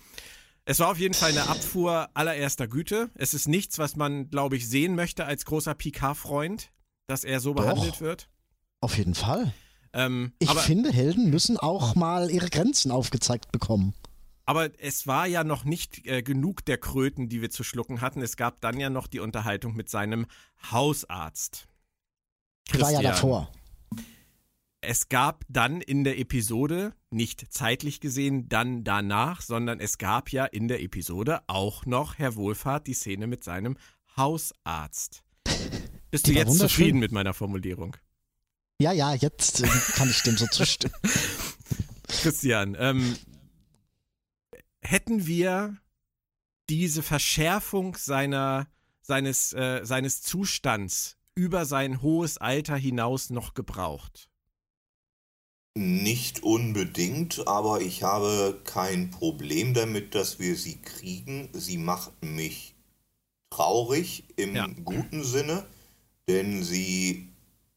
Es 0.65 0.79
war 0.79 0.91
auf 0.91 0.99
jeden 0.99 1.13
Fall 1.13 1.31
eine 1.31 1.47
Abfuhr 1.47 2.09
allererster 2.13 2.67
Güte. 2.67 3.09
Es 3.15 3.33
ist 3.33 3.47
nichts, 3.47 3.79
was 3.79 3.95
man, 3.95 4.29
glaube 4.29 4.57
ich, 4.57 4.67
sehen 4.67 4.95
möchte 4.95 5.25
als 5.25 5.45
großer 5.45 5.75
Picard-Freund 5.75 6.71
dass 7.07 7.23
er 7.23 7.39
so 7.39 7.53
Doch, 7.53 7.63
behandelt 7.63 8.01
wird? 8.01 8.29
Auf 8.81 8.97
jeden 8.97 9.15
Fall. 9.15 9.53
Ähm, 9.93 10.33
ich 10.39 10.51
finde, 10.51 10.91
Helden 10.91 11.29
müssen 11.29 11.57
auch 11.57 11.95
mal 11.95 12.29
ihre 12.29 12.49
Grenzen 12.49 12.91
aufgezeigt 12.91 13.51
bekommen. 13.51 13.95
Aber 14.45 14.69
es 14.79 15.07
war 15.07 15.25
ja 15.25 15.43
noch 15.43 15.65
nicht 15.65 16.05
äh, 16.05 16.21
genug 16.21 16.63
der 16.65 16.77
Kröten, 16.77 17.27
die 17.27 17.41
wir 17.41 17.49
zu 17.49 17.63
schlucken 17.63 18.01
hatten. 18.01 18.21
Es 18.21 18.37
gab 18.37 18.61
dann 18.61 18.79
ja 18.79 18.89
noch 18.89 19.07
die 19.07 19.19
Unterhaltung 19.19 19.75
mit 19.75 19.89
seinem 19.89 20.25
Hausarzt. 20.71 21.67
Christian. 22.69 22.95
War 22.95 23.01
ja 23.01 23.11
davor. 23.11 23.51
Es 24.89 25.09
gab 25.09 25.43
dann 25.49 25.81
in 25.81 26.05
der 26.05 26.17
Episode, 26.17 26.93
nicht 27.09 27.51
zeitlich 27.53 27.99
gesehen, 27.99 28.47
dann 28.47 28.85
danach, 28.85 29.41
sondern 29.41 29.81
es 29.81 29.97
gab 29.97 30.31
ja 30.31 30.45
in 30.45 30.69
der 30.69 30.81
Episode 30.81 31.41
auch 31.47 31.85
noch, 31.85 32.17
Herr 32.17 32.37
Wohlfahrt, 32.37 32.87
die 32.87 32.93
Szene 32.93 33.27
mit 33.27 33.43
seinem 33.43 33.75
Hausarzt. 34.15 35.23
Bist 36.09 36.27
du 36.27 36.31
jetzt 36.31 36.57
zufrieden 36.57 36.99
mit 36.99 37.11
meiner 37.11 37.33
Formulierung? 37.33 37.97
Ja, 38.79 38.93
ja, 38.93 39.13
jetzt 39.13 39.61
äh, 39.61 39.67
kann 39.95 40.09
ich 40.09 40.21
dem 40.23 40.37
so 40.37 40.47
zustimmen. 40.47 40.95
Christian, 42.07 42.77
ähm, 42.79 43.17
hätten 44.79 45.27
wir 45.27 45.75
diese 46.69 47.03
Verschärfung 47.03 47.97
seiner, 47.97 48.67
seines, 49.01 49.51
äh, 49.51 49.81
seines 49.83 50.21
Zustands 50.21 51.17
über 51.35 51.65
sein 51.65 52.01
hohes 52.01 52.37
Alter 52.37 52.77
hinaus 52.77 53.31
noch 53.31 53.53
gebraucht? 53.53 54.29
Nicht 55.77 56.43
unbedingt, 56.43 57.47
aber 57.47 57.81
ich 57.81 58.03
habe 58.03 58.59
kein 58.63 59.11
Problem 59.11 59.73
damit, 59.73 60.15
dass 60.15 60.39
wir 60.39 60.55
sie 60.55 60.77
kriegen. 60.77 61.49
Sie 61.53 61.77
macht 61.77 62.11
mich 62.23 62.75
traurig 63.49 64.23
im 64.35 64.55
ja. 64.55 64.67
guten 64.83 65.23
Sinne 65.23 65.65
denn 66.27 66.63
sie 66.63 67.29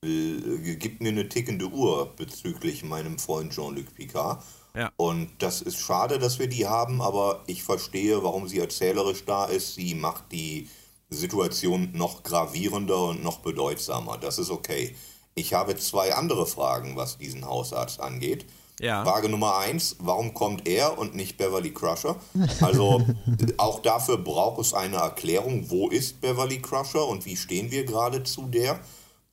äh, 0.05 0.77
gibt 0.77 1.01
mir 1.01 1.11
eine 1.11 1.29
tickende 1.29 1.67
Uhr 1.67 2.13
bezüglich 2.17 2.85
meinem 2.85 3.19
Freund 3.19 3.53
Jean-Luc 3.53 3.95
Picard. 3.95 4.43
Ja. 4.75 4.93
Und 4.97 5.31
das 5.39 5.63
ist 5.63 5.79
schade, 5.79 6.19
dass 6.19 6.39
wir 6.39 6.49
die 6.49 6.67
haben, 6.67 7.03
aber 7.03 7.43
ich 7.47 7.63
verstehe, 7.63 8.23
warum 8.23 8.49
sie 8.49 8.59
erzählerisch 8.59 9.25
da 9.25 9.47
ist. 9.47 9.75
Sie 9.75 9.95
macht 9.95 10.31
die 10.33 10.69
Situation 11.09 11.91
noch 11.93 12.23
gravierender 12.23 13.03
und 13.09 13.23
noch 13.23 13.41
bedeutsamer. 13.41 14.17
Das 14.19 14.39
ist 14.39 14.51
okay. 14.51 14.95
Ich 15.41 15.55
habe 15.55 15.75
zwei 15.77 16.15
andere 16.15 16.47
Fragen, 16.47 16.97
was 16.97 17.17
diesen 17.17 17.47
Hausarzt 17.47 17.99
angeht. 17.99 18.45
Ja. 18.79 19.05
Frage 19.05 19.31
Nummer 19.31 19.57
eins, 19.57 19.97
warum 19.99 20.35
kommt 20.35 20.69
er 20.69 20.99
und 20.99 21.15
nicht 21.15 21.39
Beverly 21.39 21.73
Crusher? 21.73 22.17
Also 22.61 23.03
auch 23.57 23.81
dafür 23.81 24.19
braucht 24.19 24.61
es 24.61 24.75
eine 24.75 24.97
Erklärung, 24.97 25.71
wo 25.71 25.89
ist 25.89 26.21
Beverly 26.21 26.61
Crusher 26.61 27.07
und 27.07 27.25
wie 27.25 27.37
stehen 27.37 27.71
wir 27.71 27.85
gerade 27.85 28.23
zu 28.23 28.49
der? 28.49 28.81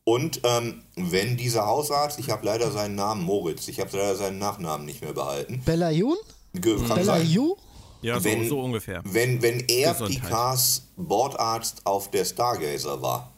Und 0.06 0.40
ähm, 0.44 0.84
wenn 0.96 1.36
dieser 1.36 1.66
Hausarzt, 1.66 2.20
ich 2.20 2.30
habe 2.30 2.46
leider 2.46 2.72
seinen 2.72 2.96
Namen 2.96 3.24
Moritz, 3.24 3.68
ich 3.68 3.82
habe 3.82 3.90
leider 3.92 4.16
seinen 4.16 4.40
Nachnamen 4.40 4.86
nicht 4.86 5.02
mehr 5.02 5.14
behalten. 5.14 5.62
Belayun? 5.66 6.16
Belayun? 6.54 7.54
Ja, 8.02 8.20
so, 8.20 8.26
wenn, 8.26 8.48
so 8.48 8.62
ungefähr. 8.62 9.02
Wenn, 9.04 9.42
wenn 9.42 9.60
er 9.68 9.92
Gesundheit. 9.92 10.22
Picards 10.22 10.88
Bordarzt 10.96 11.86
auf 11.86 12.10
der 12.12 12.24
Stargazer 12.24 13.02
war, 13.02 13.32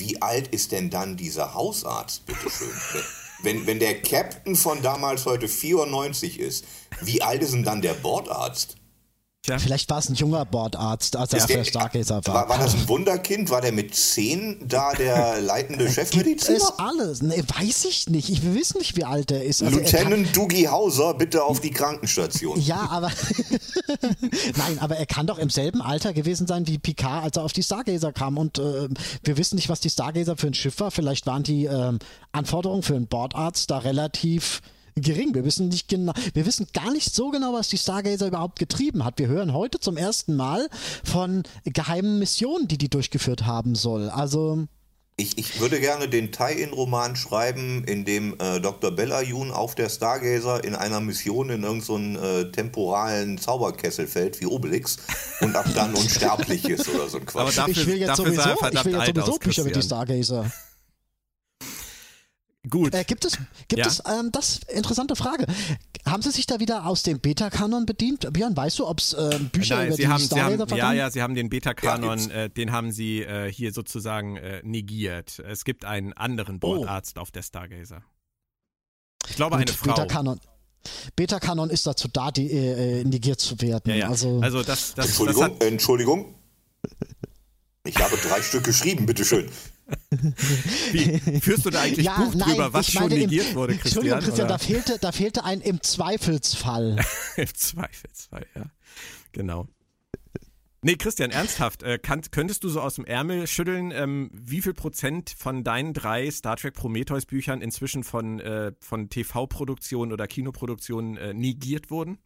wie 0.00 0.20
alt 0.20 0.48
ist 0.48 0.72
denn 0.72 0.90
dann 0.90 1.16
dieser 1.16 1.54
Hausarzt, 1.54 2.26
bitteschön? 2.26 2.72
Wenn, 3.42 3.66
wenn 3.66 3.78
der 3.78 4.02
Captain 4.02 4.56
von 4.56 4.82
damals 4.82 5.24
heute 5.26 5.48
94 5.48 6.40
ist, 6.40 6.64
wie 7.00 7.22
alt 7.22 7.42
ist 7.42 7.52
denn 7.52 7.62
dann 7.62 7.80
der 7.80 7.94
Bordarzt? 7.94 8.76
Tja. 9.42 9.58
Vielleicht 9.58 9.88
war 9.88 9.98
es 9.98 10.10
ein 10.10 10.14
junger 10.16 10.44
Bordarzt, 10.44 11.16
als 11.16 11.32
er 11.32 11.46
der, 11.46 11.64
Stargazer 11.64 12.20
war. 12.26 12.34
war. 12.34 12.48
War 12.50 12.58
das 12.58 12.74
ein 12.74 12.86
Wunderkind? 12.86 13.48
War 13.48 13.62
der 13.62 13.72
mit 13.72 13.94
10 13.94 14.68
da 14.68 14.92
der 14.92 15.40
leitende 15.40 15.90
Chefmediziner? 15.90 16.58
Ist 16.58 16.74
alles. 16.76 17.22
Nee, 17.22 17.42
weiß 17.58 17.86
ich 17.86 18.10
nicht. 18.10 18.28
Ich, 18.28 18.42
wir 18.42 18.54
wissen 18.54 18.76
nicht, 18.76 18.98
wie 18.98 19.04
alt 19.04 19.30
er 19.30 19.42
ist. 19.42 19.62
Also 19.62 19.78
Lieutenant 19.78 20.36
Dougie 20.36 20.68
Hauser, 20.68 21.14
bitte 21.14 21.42
auf 21.42 21.60
die 21.60 21.70
Krankenstation. 21.70 22.60
Ja, 22.60 22.86
aber. 22.90 23.10
Nein, 24.56 24.78
aber 24.78 24.96
er 24.96 25.06
kann 25.06 25.26
doch 25.26 25.38
im 25.38 25.48
selben 25.48 25.80
Alter 25.80 26.12
gewesen 26.12 26.46
sein 26.46 26.66
wie 26.66 26.76
Picard, 26.76 27.24
als 27.24 27.38
er 27.38 27.44
auf 27.44 27.54
die 27.54 27.62
Stargazer 27.62 28.12
kam. 28.12 28.36
Und 28.36 28.58
äh, 28.58 28.88
wir 29.24 29.38
wissen 29.38 29.56
nicht, 29.56 29.70
was 29.70 29.80
die 29.80 29.88
Stargazer 29.88 30.36
für 30.36 30.48
ein 30.48 30.54
Schiff 30.54 30.78
war. 30.80 30.90
Vielleicht 30.90 31.26
waren 31.26 31.44
die 31.44 31.64
äh, 31.64 31.98
Anforderungen 32.32 32.82
für 32.82 32.94
einen 32.94 33.06
Bordarzt 33.06 33.70
da 33.70 33.78
relativ 33.78 34.60
gering. 34.96 35.34
Wir 35.34 35.44
wissen 35.44 35.68
nicht 35.68 35.88
genau, 35.88 36.12
wir 36.34 36.46
wissen 36.46 36.66
gar 36.72 36.92
nicht 36.92 37.14
so 37.14 37.30
genau, 37.30 37.52
was 37.52 37.68
die 37.68 37.78
Stargazer 37.78 38.26
überhaupt 38.28 38.58
getrieben 38.58 39.04
hat. 39.04 39.18
Wir 39.18 39.28
hören 39.28 39.52
heute 39.52 39.80
zum 39.80 39.96
ersten 39.96 40.36
Mal 40.36 40.68
von 41.04 41.42
geheimen 41.64 42.18
Missionen, 42.18 42.68
die 42.68 42.78
die 42.78 42.88
durchgeführt 42.88 43.46
haben 43.46 43.74
soll. 43.74 44.08
Also 44.08 44.66
ich, 45.20 45.36
ich, 45.36 45.60
würde 45.60 45.80
gerne 45.80 46.08
den 46.08 46.32
Tie-In-Roman 46.32 47.14
schreiben, 47.14 47.84
in 47.84 48.06
dem 48.06 48.36
äh, 48.40 48.58
Dr. 48.58 48.90
Belayun 48.90 49.50
auf 49.50 49.74
der 49.74 49.90
Stargazer 49.90 50.64
in 50.64 50.74
einer 50.74 51.00
Mission 51.00 51.50
in 51.50 51.62
irgendeinen 51.62 52.16
so 52.16 52.26
äh, 52.26 52.50
temporalen 52.50 53.36
Zauberkessel 53.36 54.06
fällt, 54.06 54.40
wie 54.40 54.46
Obelix, 54.46 54.96
und 55.42 55.54
ab 55.54 55.66
dann 55.74 55.92
unsterblich 55.94 56.66
ist 56.66 56.88
oder 56.88 57.08
so 57.08 57.18
ein 57.18 57.26
Quatsch. 57.26 57.58
Dafür, 57.58 57.68
ich 57.68 57.86
will 57.86 57.98
jetzt 57.98 58.16
sowieso, 58.16 58.50
ich 58.50 58.84
will 58.84 58.94
jetzt 58.94 59.06
sowieso 59.14 59.38
Bücher 59.38 59.64
mit 59.64 59.76
die 59.76 59.82
Stargazer. 59.82 60.50
Gut. 62.68 62.94
Äh, 62.94 63.04
gibt 63.04 63.24
es, 63.24 63.38
gibt 63.68 63.80
ja. 63.80 63.86
es 63.86 64.02
ähm, 64.06 64.30
das 64.32 64.60
interessante 64.68 65.16
Frage. 65.16 65.46
Haben 66.04 66.22
Sie 66.22 66.30
sich 66.30 66.46
da 66.46 66.60
wieder 66.60 66.86
aus 66.86 67.02
dem 67.02 67.18
Beta-Kanon 67.18 67.86
bedient? 67.86 68.30
Björn, 68.32 68.54
weißt 68.54 68.78
du, 68.78 68.86
ob 68.86 69.00
es 69.00 69.14
äh, 69.14 69.38
Bücher 69.50 69.76
Nein, 69.76 69.86
über 69.88 69.96
Sie 69.96 70.02
die 70.02 70.08
haben, 70.08 70.22
Sie 70.22 70.40
haben, 70.40 70.76
Ja, 70.76 70.92
ja, 70.92 71.10
Sie 71.10 71.22
haben 71.22 71.34
den 71.34 71.48
Beta-Kanon, 71.48 72.18
ja, 72.18 72.34
äh, 72.34 72.50
den 72.50 72.72
haben 72.72 72.92
Sie 72.92 73.22
äh, 73.22 73.50
hier 73.50 73.72
sozusagen 73.72 74.36
äh, 74.36 74.60
negiert. 74.62 75.38
Es 75.38 75.64
gibt 75.64 75.86
einen 75.86 76.12
anderen 76.12 76.56
oh. 76.56 76.58
Bordarzt 76.58 77.16
oh. 77.16 77.22
auf 77.22 77.30
der 77.30 77.42
Stargazer. 77.42 78.02
Ich 79.28 79.36
glaube, 79.36 79.56
Gut, 79.56 79.66
eine 79.66 79.76
Frau. 79.76 79.94
Beta-Kanon. 79.94 80.40
Beta-Kanon 81.16 81.70
ist 81.70 81.86
dazu 81.86 82.08
da, 82.08 82.30
die, 82.30 82.50
äh, 82.50 83.04
negiert 83.04 83.40
zu 83.40 83.58
werden. 83.60 83.90
Ja, 83.90 83.96
ja. 83.96 84.08
Also, 84.08 84.40
also 84.42 84.62
das, 84.62 84.94
das, 84.94 85.06
Entschuldigung, 85.06 85.42
das 85.42 85.50
hat, 85.52 85.62
Entschuldigung. 85.64 86.34
Ich 87.84 87.96
habe 87.96 88.16
drei 88.18 88.42
Stück 88.42 88.64
geschrieben, 88.64 89.06
bitteschön. 89.06 89.50
Wie, 90.92 91.40
führst 91.40 91.66
du 91.66 91.70
da 91.70 91.80
eigentlich 91.82 92.06
ja, 92.06 92.16
Buch 92.16 92.34
nein, 92.34 92.48
drüber, 92.48 92.72
was 92.72 92.90
schon 92.90 93.08
negiert 93.08 93.50
im, 93.50 93.54
wurde, 93.54 93.76
Christian? 93.76 94.04
Entschuldigung, 94.04 94.20
Christian, 94.20 94.48
da 94.48 94.58
fehlte, 94.58 94.98
da 94.98 95.12
fehlte 95.12 95.44
ein 95.44 95.60
im 95.60 95.82
Zweifelsfall. 95.82 97.04
Im 97.36 97.54
Zweifelsfall, 97.54 98.46
ja. 98.54 98.64
Genau. 99.32 99.68
Nee, 100.82 100.96
Christian, 100.96 101.30
ernsthaft, 101.30 101.82
äh, 101.82 101.98
kann, 101.98 102.22
könntest 102.30 102.64
du 102.64 102.70
so 102.70 102.80
aus 102.80 102.94
dem 102.94 103.04
Ärmel 103.04 103.46
schütteln, 103.46 103.90
ähm, 103.90 104.30
wie 104.32 104.62
viel 104.62 104.72
Prozent 104.72 105.34
von 105.36 105.62
deinen 105.62 105.92
drei 105.92 106.30
Star 106.30 106.56
Trek 106.56 106.72
Prometheus 106.72 107.26
Büchern 107.26 107.60
inzwischen 107.60 108.02
von, 108.02 108.40
äh, 108.40 108.72
von 108.80 109.10
TV-Produktionen 109.10 110.10
oder 110.10 110.26
Kinoproduktionen 110.26 111.18
äh, 111.18 111.34
negiert 111.34 111.90
wurden? 111.90 112.18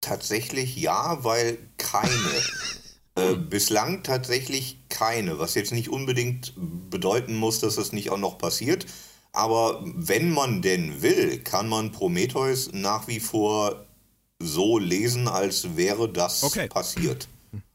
Tatsächlich 0.00 0.76
ja, 0.76 1.22
weil 1.24 1.58
keine 1.76 2.10
Äh, 3.16 3.34
bislang 3.34 4.02
tatsächlich 4.02 4.78
keine, 4.88 5.38
was 5.38 5.54
jetzt 5.54 5.72
nicht 5.72 5.88
unbedingt 5.88 6.52
bedeuten 6.90 7.36
muss, 7.36 7.60
dass 7.60 7.76
das 7.76 7.92
nicht 7.92 8.10
auch 8.10 8.18
noch 8.18 8.38
passiert. 8.38 8.86
Aber 9.32 9.82
wenn 9.84 10.30
man 10.30 10.62
denn 10.62 11.02
will, 11.02 11.38
kann 11.38 11.68
man 11.68 11.92
Prometheus 11.92 12.70
nach 12.72 13.08
wie 13.08 13.20
vor 13.20 13.86
so 14.40 14.78
lesen, 14.78 15.28
als 15.28 15.76
wäre 15.76 16.08
das 16.08 16.42
okay. 16.42 16.68
passiert. 16.68 17.28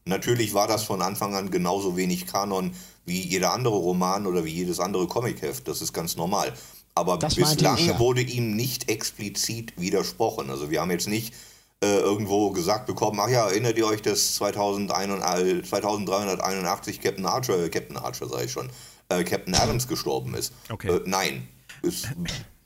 Natürlich 0.04 0.54
war 0.54 0.68
das 0.68 0.84
von 0.84 1.02
Anfang 1.02 1.34
an 1.34 1.50
genauso 1.50 1.96
wenig 1.96 2.26
Kanon 2.26 2.72
wie 3.04 3.20
jeder 3.20 3.52
andere 3.52 3.76
Roman 3.76 4.26
oder 4.26 4.44
wie 4.44 4.52
jedes 4.52 4.80
andere 4.80 5.06
Comicheft. 5.06 5.68
Das 5.68 5.82
ist 5.82 5.92
ganz 5.92 6.16
normal. 6.16 6.52
Aber 6.94 7.16
das 7.16 7.36
bislang 7.36 7.78
ich, 7.78 7.86
ja. 7.86 7.98
wurde 7.98 8.20
ihm 8.20 8.56
nicht 8.56 8.90
explizit 8.90 9.72
widersprochen. 9.80 10.50
Also 10.50 10.70
wir 10.70 10.80
haben 10.80 10.90
jetzt 10.90 11.08
nicht 11.08 11.34
äh, 11.82 12.00
irgendwo 12.00 12.50
gesagt 12.50 12.84
bekommen, 12.86 13.18
ach 13.20 13.30
ja, 13.30 13.48
erinnert 13.48 13.78
ihr 13.78 13.86
euch, 13.86 14.02
dass 14.02 14.34
2381 14.34 17.00
Captain 17.00 17.24
Archer, 17.24 17.64
äh, 17.64 17.70
Captain 17.70 17.96
Archer 17.96 18.28
sei 18.28 18.44
ich 18.44 18.52
schon, 18.52 18.68
äh, 19.08 19.24
Captain 19.24 19.54
Adams 19.54 19.88
gestorben 19.88 20.34
ist. 20.34 20.52
Okay. 20.68 20.88
Äh, 20.88 21.00
nein, 21.06 21.48
ist 21.82 22.10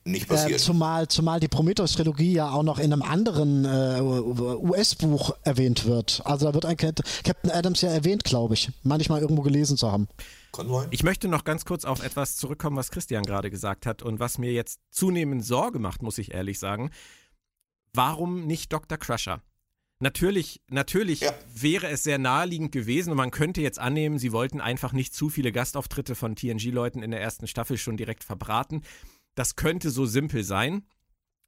nicht 0.04 0.28
passiert. 0.28 0.60
Äh, 0.60 0.62
zumal, 0.62 1.08
zumal 1.08 1.40
die 1.40 1.48
Prometheus-Trilogie 1.48 2.32
ja 2.32 2.50
auch 2.50 2.64
noch 2.64 2.78
in 2.78 2.92
einem 2.92 3.00
anderen 3.02 3.64
äh, 3.64 4.00
US-Buch 4.00 5.34
erwähnt 5.44 5.86
wird. 5.86 6.20
Also 6.24 6.46
da 6.46 6.54
wird 6.54 6.66
ein 6.66 6.76
Captain 6.76 7.50
Adams 7.50 7.80
ja 7.82 7.90
erwähnt, 7.90 8.24
glaube 8.24 8.54
ich. 8.54 8.70
Manchmal 8.82 9.20
irgendwo 9.20 9.42
gelesen 9.42 9.76
zu 9.76 9.92
haben. 9.92 10.08
Ich 10.90 11.02
möchte 11.02 11.26
noch 11.26 11.42
ganz 11.44 11.64
kurz 11.64 11.84
auf 11.84 12.04
etwas 12.04 12.36
zurückkommen, 12.36 12.76
was 12.76 12.90
Christian 12.90 13.24
gerade 13.24 13.50
gesagt 13.50 13.86
hat 13.86 14.02
und 14.02 14.20
was 14.20 14.38
mir 14.38 14.52
jetzt 14.52 14.78
zunehmend 14.90 15.44
Sorge 15.44 15.80
macht, 15.80 16.02
muss 16.02 16.18
ich 16.18 16.32
ehrlich 16.32 16.58
sagen 16.58 16.90
warum 17.94 18.46
nicht 18.46 18.72
Dr. 18.72 18.98
Crusher? 18.98 19.40
Natürlich, 20.00 20.60
natürlich 20.68 21.20
ja. 21.20 21.32
wäre 21.54 21.88
es 21.88 22.02
sehr 22.02 22.18
naheliegend 22.18 22.72
gewesen 22.72 23.10
und 23.10 23.16
man 23.16 23.30
könnte 23.30 23.62
jetzt 23.62 23.78
annehmen, 23.78 24.18
sie 24.18 24.32
wollten 24.32 24.60
einfach 24.60 24.92
nicht 24.92 25.14
zu 25.14 25.30
viele 25.30 25.52
Gastauftritte 25.52 26.14
von 26.14 26.36
TNG-Leuten 26.36 27.02
in 27.02 27.10
der 27.10 27.22
ersten 27.22 27.46
Staffel 27.46 27.78
schon 27.78 27.96
direkt 27.96 28.24
verbraten. 28.24 28.82
Das 29.34 29.56
könnte 29.56 29.90
so 29.90 30.04
simpel 30.04 30.44
sein. 30.44 30.84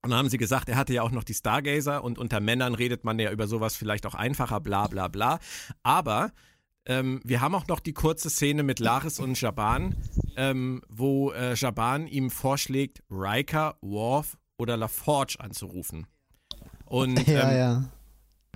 Und 0.02 0.10
dann 0.10 0.20
haben 0.20 0.28
sie 0.28 0.38
gesagt, 0.38 0.68
er 0.68 0.76
hatte 0.76 0.94
ja 0.94 1.02
auch 1.02 1.10
noch 1.10 1.24
die 1.24 1.34
Stargazer 1.34 2.04
und 2.04 2.18
unter 2.18 2.40
Männern 2.40 2.74
redet 2.74 3.02
man 3.04 3.18
ja 3.18 3.32
über 3.32 3.48
sowas 3.48 3.76
vielleicht 3.76 4.06
auch 4.06 4.14
einfacher, 4.14 4.60
bla 4.60 4.86
bla 4.86 5.08
bla. 5.08 5.40
Aber 5.82 6.32
ähm, 6.86 7.20
wir 7.24 7.40
haben 7.40 7.56
auch 7.56 7.66
noch 7.66 7.80
die 7.80 7.92
kurze 7.92 8.30
Szene 8.30 8.62
mit 8.62 8.78
Laris 8.78 9.18
und 9.18 9.40
Jaban, 9.40 9.96
ähm, 10.36 10.82
wo 10.88 11.32
äh, 11.32 11.54
Jaban 11.54 12.06
ihm 12.06 12.30
vorschlägt, 12.30 13.02
Riker, 13.10 13.76
Worf 13.80 14.38
oder 14.56 14.76
LaForge 14.76 15.36
anzurufen. 15.40 16.06
Und, 16.86 17.16
ja, 17.28 17.50
ähm, 17.50 17.56
ja. 17.56 17.84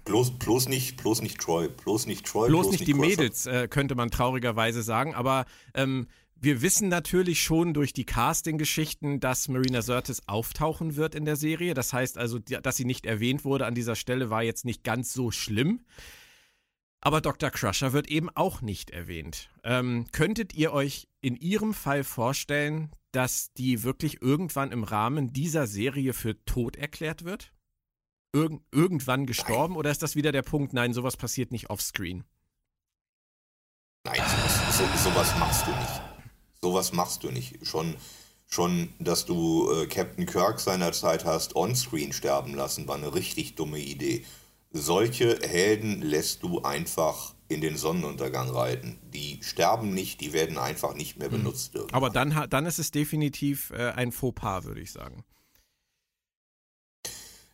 Bloß, 0.04 0.38
bloß, 0.38 0.68
nicht, 0.68 0.96
bloß 0.96 1.22
nicht 1.22 1.38
Troy, 1.38 1.68
bloß 1.68 2.06
nicht 2.06 2.26
Troy. 2.26 2.48
Bloß, 2.48 2.68
bloß 2.68 2.72
nicht, 2.72 2.88
die 2.88 2.92
Crusher. 2.92 3.08
Mädels, 3.08 3.46
äh, 3.46 3.68
könnte 3.68 3.94
man 3.94 4.10
traurigerweise 4.10 4.82
sagen. 4.82 5.14
Aber 5.14 5.44
ähm, 5.74 6.06
wir 6.42 6.62
wissen 6.62 6.88
natürlich 6.88 7.42
schon 7.42 7.74
durch 7.74 7.92
die 7.92 8.06
Casting-Geschichten, 8.06 9.20
dass 9.20 9.48
Marina 9.48 9.82
Sirtis 9.82 10.22
auftauchen 10.26 10.96
wird 10.96 11.14
in 11.14 11.26
der 11.26 11.36
Serie. 11.36 11.74
Das 11.74 11.92
heißt 11.92 12.16
also, 12.16 12.38
dass 12.38 12.76
sie 12.76 12.86
nicht 12.86 13.04
erwähnt 13.04 13.44
wurde 13.44 13.66
an 13.66 13.74
dieser 13.74 13.94
Stelle, 13.94 14.30
war 14.30 14.42
jetzt 14.42 14.64
nicht 14.64 14.82
ganz 14.82 15.12
so 15.12 15.30
schlimm. 15.30 15.84
Aber 17.02 17.20
Dr. 17.20 17.50
Crusher 17.50 17.92
wird 17.92 18.08
eben 18.08 18.30
auch 18.30 18.62
nicht 18.62 18.90
erwähnt. 18.90 19.50
Ähm, 19.64 20.06
könntet 20.12 20.54
ihr 20.54 20.72
euch 20.72 21.08
in 21.20 21.36
Ihrem 21.36 21.74
Fall 21.74 22.04
vorstellen, 22.04 22.90
dass 23.12 23.52
die 23.52 23.82
wirklich 23.82 24.22
irgendwann 24.22 24.72
im 24.72 24.84
Rahmen 24.84 25.32
dieser 25.32 25.66
Serie 25.66 26.12
für 26.12 26.42
tot 26.44 26.76
erklärt 26.76 27.24
wird? 27.24 27.52
Irg 28.32 28.60
irgendwann 28.70 29.26
gestorben? 29.26 29.74
Nein. 29.74 29.78
Oder 29.78 29.90
ist 29.90 30.02
das 30.02 30.16
wieder 30.16 30.32
der 30.32 30.42
Punkt, 30.42 30.72
nein, 30.72 30.92
sowas 30.92 31.16
passiert 31.16 31.52
nicht 31.52 31.70
offscreen? 31.70 32.24
Nein, 34.04 34.16
sowas, 34.16 34.78
so, 34.78 35.10
sowas 35.10 35.38
machst 35.38 35.66
du 35.66 35.70
nicht. 35.70 36.02
Sowas 36.62 36.92
machst 36.92 37.22
du 37.22 37.30
nicht. 37.30 37.66
Schon, 37.66 37.96
schon 38.46 38.90
dass 38.98 39.26
du 39.26 39.70
äh, 39.72 39.86
Captain 39.86 40.26
Kirk 40.26 40.60
seinerzeit 40.60 41.24
hast 41.24 41.54
onscreen 41.56 42.12
sterben 42.12 42.54
lassen, 42.54 42.88
war 42.88 42.96
eine 42.96 43.14
richtig 43.14 43.56
dumme 43.56 43.78
Idee. 43.78 44.24
Solche 44.72 45.38
Helden 45.42 46.00
lässt 46.00 46.42
du 46.42 46.62
einfach 46.62 47.34
in 47.48 47.60
den 47.60 47.76
Sonnenuntergang 47.76 48.48
reiten. 48.48 48.98
Die 49.12 49.40
sterben 49.42 49.92
nicht, 49.92 50.20
die 50.20 50.32
werden 50.32 50.56
einfach 50.56 50.94
nicht 50.94 51.18
mehr 51.18 51.30
hm. 51.30 51.38
benutzt. 51.38 51.74
Mhm. 51.74 51.86
Aber 51.92 52.08
dann, 52.08 52.46
dann 52.48 52.64
ist 52.64 52.78
es 52.78 52.92
definitiv 52.92 53.70
äh, 53.72 53.90
ein 53.90 54.12
Fauxpas, 54.12 54.64
würde 54.64 54.80
ich 54.80 54.92
sagen. 54.92 55.24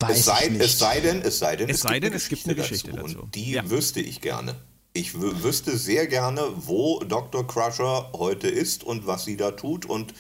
Weiß 0.01 0.19
es, 0.19 0.25
sei, 0.27 0.51
es 0.59 0.79
sei 0.79 1.01
denn, 1.01 1.23
es 1.23 1.39
sei 1.39 1.57
denn, 1.57 1.69
es, 1.69 1.77
es 1.77 1.83
sei 1.83 2.01
denn, 2.01 2.13
es 2.13 2.29
gibt 2.29 2.45
eine 2.45 2.55
Geschichte 2.55 2.93
dazu. 2.93 3.07
dazu. 3.07 3.23
Und 3.23 3.35
die 3.35 3.53
ja. 3.53 3.71
wüsste 3.71 4.01
ich 4.01 4.21
gerne. 4.21 4.57
Ich 4.93 5.21
wüsste 5.21 5.77
sehr 5.77 6.07
gerne, 6.07 6.43
wo 6.57 7.01
Dr. 7.01 7.47
Crusher 7.47 8.11
heute 8.15 8.49
ist 8.49 8.85
und 8.85 9.07
was 9.07 9.25
sie 9.25 9.37
da 9.37 9.51
tut 9.51 9.85
und 9.87 10.15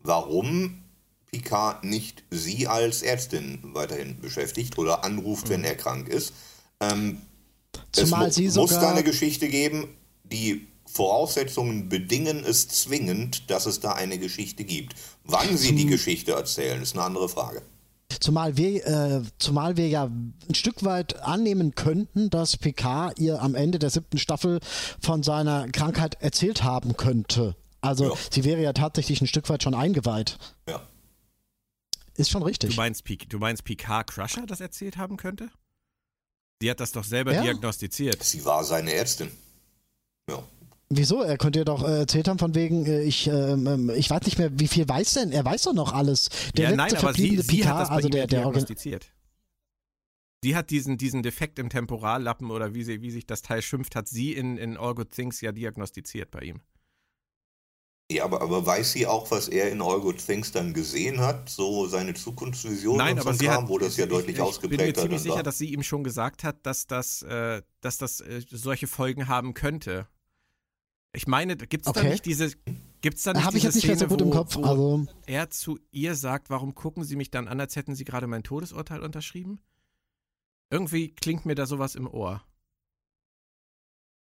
warum 0.00 0.82
Picard 1.30 1.84
nicht 1.84 2.24
sie 2.30 2.66
als 2.66 3.02
Ärztin 3.02 3.58
weiterhin 3.62 4.20
beschäftigt 4.20 4.78
oder 4.78 5.04
anruft, 5.04 5.46
mhm. 5.46 5.50
wenn 5.50 5.64
er 5.64 5.76
krank 5.76 6.08
ist. 6.08 6.34
Ähm, 6.80 7.22
Zumal 7.92 8.28
es 8.28 8.38
mu 8.38 8.50
sie 8.50 8.58
muss 8.58 8.70
da 8.70 8.90
eine 8.90 9.02
Geschichte 9.02 9.48
geben, 9.48 9.88
die 10.24 10.66
Voraussetzungen 10.86 11.88
bedingen 11.88 12.44
es 12.44 12.68
zwingend, 12.68 13.50
dass 13.50 13.64
es 13.64 13.80
da 13.80 13.92
eine 13.92 14.18
Geschichte 14.18 14.64
gibt. 14.64 14.94
Wann 15.24 15.56
sie 15.56 15.74
die 15.74 15.86
Geschichte 15.86 16.32
erzählen, 16.32 16.82
ist 16.82 16.94
eine 16.94 17.04
andere 17.04 17.30
Frage. 17.30 17.62
Zumal 18.20 18.56
wir, 18.56 18.86
äh, 18.86 19.22
zumal 19.38 19.76
wir 19.76 19.88
ja 19.88 20.04
ein 20.04 20.54
Stück 20.54 20.84
weit 20.84 21.20
annehmen 21.22 21.74
könnten, 21.74 22.30
dass 22.30 22.56
Picard 22.56 23.18
ihr 23.18 23.42
am 23.42 23.54
Ende 23.54 23.78
der 23.78 23.90
siebten 23.90 24.18
Staffel 24.18 24.60
von 25.00 25.22
seiner 25.22 25.68
Krankheit 25.68 26.20
erzählt 26.20 26.62
haben 26.62 26.96
könnte. 26.96 27.56
Also 27.80 28.10
ja. 28.10 28.18
sie 28.30 28.44
wäre 28.44 28.62
ja 28.62 28.72
tatsächlich 28.72 29.20
ein 29.20 29.26
Stück 29.26 29.48
weit 29.48 29.62
schon 29.62 29.74
eingeweiht. 29.74 30.38
Ja. 30.68 30.80
Ist 32.16 32.30
schon 32.30 32.42
richtig. 32.42 32.70
Du 32.70 32.76
meinst, 32.76 33.04
du 33.28 33.38
meinst 33.38 33.64
Picard 33.64 34.06
Crusher 34.08 34.46
das 34.46 34.60
erzählt 34.60 34.96
haben 34.96 35.16
könnte? 35.16 35.48
Sie 36.60 36.70
hat 36.70 36.78
das 36.78 36.92
doch 36.92 37.04
selber 37.04 37.32
ja. 37.32 37.42
diagnostiziert. 37.42 38.22
Sie 38.22 38.44
war 38.44 38.62
seine 38.62 38.92
Ärztin. 38.92 39.32
Ja. 40.28 40.42
Wieso? 40.96 41.22
Er 41.22 41.38
könnte 41.38 41.60
ja 41.60 41.64
doch 41.64 41.82
äh, 41.82 42.00
erzählt 42.00 42.28
haben 42.28 42.38
von 42.38 42.54
wegen, 42.54 42.86
äh, 42.86 43.02
ich, 43.02 43.26
ähm, 43.26 43.90
ich 43.94 44.10
weiß 44.10 44.22
nicht 44.22 44.38
mehr, 44.38 44.50
wie 44.58 44.68
viel 44.68 44.88
weiß 44.88 45.14
denn? 45.14 45.32
Er 45.32 45.44
weiß 45.44 45.62
doch 45.62 45.72
noch 45.72 45.92
alles. 45.92 46.28
Der 46.56 46.70
ja, 46.70 46.76
nein, 46.76 46.94
aber 46.96 47.14
sie, 47.14 47.38
sie 47.38 47.66
hat 47.66 47.80
das 47.80 47.88
bei 47.88 47.96
also 47.96 48.08
der, 48.08 48.26
der 48.26 48.40
diagnostiziert. 48.40 49.10
Sie 50.44 50.56
hat 50.56 50.70
diesen, 50.70 50.98
diesen 50.98 51.22
Defekt 51.22 51.58
im 51.58 51.70
Temporallappen 51.70 52.50
oder 52.50 52.74
wie, 52.74 52.82
sie, 52.82 53.00
wie 53.00 53.10
sich 53.10 53.26
das 53.26 53.42
Teil 53.42 53.62
schimpft, 53.62 53.94
hat 53.94 54.08
sie 54.08 54.32
in, 54.32 54.58
in 54.58 54.76
All 54.76 54.94
Good 54.94 55.10
Things 55.12 55.40
ja 55.40 55.52
diagnostiziert 55.52 56.30
bei 56.30 56.40
ihm. 56.40 56.60
Ja, 58.10 58.24
aber, 58.24 58.42
aber 58.42 58.66
weiß 58.66 58.92
sie 58.92 59.06
auch, 59.06 59.30
was 59.30 59.48
er 59.48 59.70
in 59.70 59.80
All 59.80 60.00
Good 60.00 60.18
Things 60.18 60.52
dann 60.52 60.74
gesehen 60.74 61.20
hat? 61.20 61.48
So 61.48 61.86
seine 61.86 62.12
Zukunftsvision 62.12 62.98
Nein, 62.98 63.14
und 63.14 63.20
aber 63.20 63.34
sie 63.34 63.46
Kram, 63.46 63.62
hat, 63.62 63.70
wo 63.70 63.78
das 63.78 63.96
ja 63.96 64.06
deutlich 64.06 64.36
ich, 64.36 64.42
ausgeprägt 64.42 64.80
hat. 64.80 64.88
Ich 64.88 64.94
bin 64.94 65.02
mir 65.02 65.02
ziemlich 65.02 65.22
sicher, 65.22 65.36
war. 65.36 65.42
dass 65.42 65.58
sie 65.58 65.72
ihm 65.72 65.82
schon 65.82 66.04
gesagt 66.04 66.44
hat, 66.44 66.66
dass 66.66 66.86
das, 66.86 67.22
äh, 67.22 67.62
dass 67.80 67.98
das 67.98 68.20
äh, 68.20 68.42
solche 68.50 68.88
Folgen 68.88 69.28
haben 69.28 69.54
könnte. 69.54 70.08
Ich 71.14 71.26
meine, 71.26 71.56
gibt 71.56 71.84
es 71.84 71.88
okay. 71.88 72.02
da 72.02 72.08
nicht 72.08 72.24
diese, 72.24 72.52
gibt's 73.02 73.22
da 73.22 73.34
nicht 73.34 73.44
Habe 73.44 73.58
ich 73.58 73.64
jetzt 73.64 73.74
nicht 73.74 73.86
mehr 73.86 73.98
so 73.98 74.06
gut 74.06 74.20
wo, 74.20 74.24
im 74.24 74.30
Kopf. 74.30 74.56
Also. 74.56 75.06
Er 75.26 75.50
zu 75.50 75.78
ihr 75.90 76.14
sagt, 76.14 76.48
warum 76.48 76.74
gucken 76.74 77.04
Sie 77.04 77.16
mich 77.16 77.30
dann 77.30 77.48
an, 77.48 77.60
als 77.60 77.76
hätten 77.76 77.94
Sie 77.94 78.04
gerade 78.04 78.26
mein 78.26 78.42
Todesurteil 78.42 79.00
unterschrieben? 79.02 79.60
Irgendwie 80.70 81.10
klingt 81.10 81.44
mir 81.44 81.54
da 81.54 81.66
sowas 81.66 81.96
im 81.96 82.08
Ohr. 82.08 82.42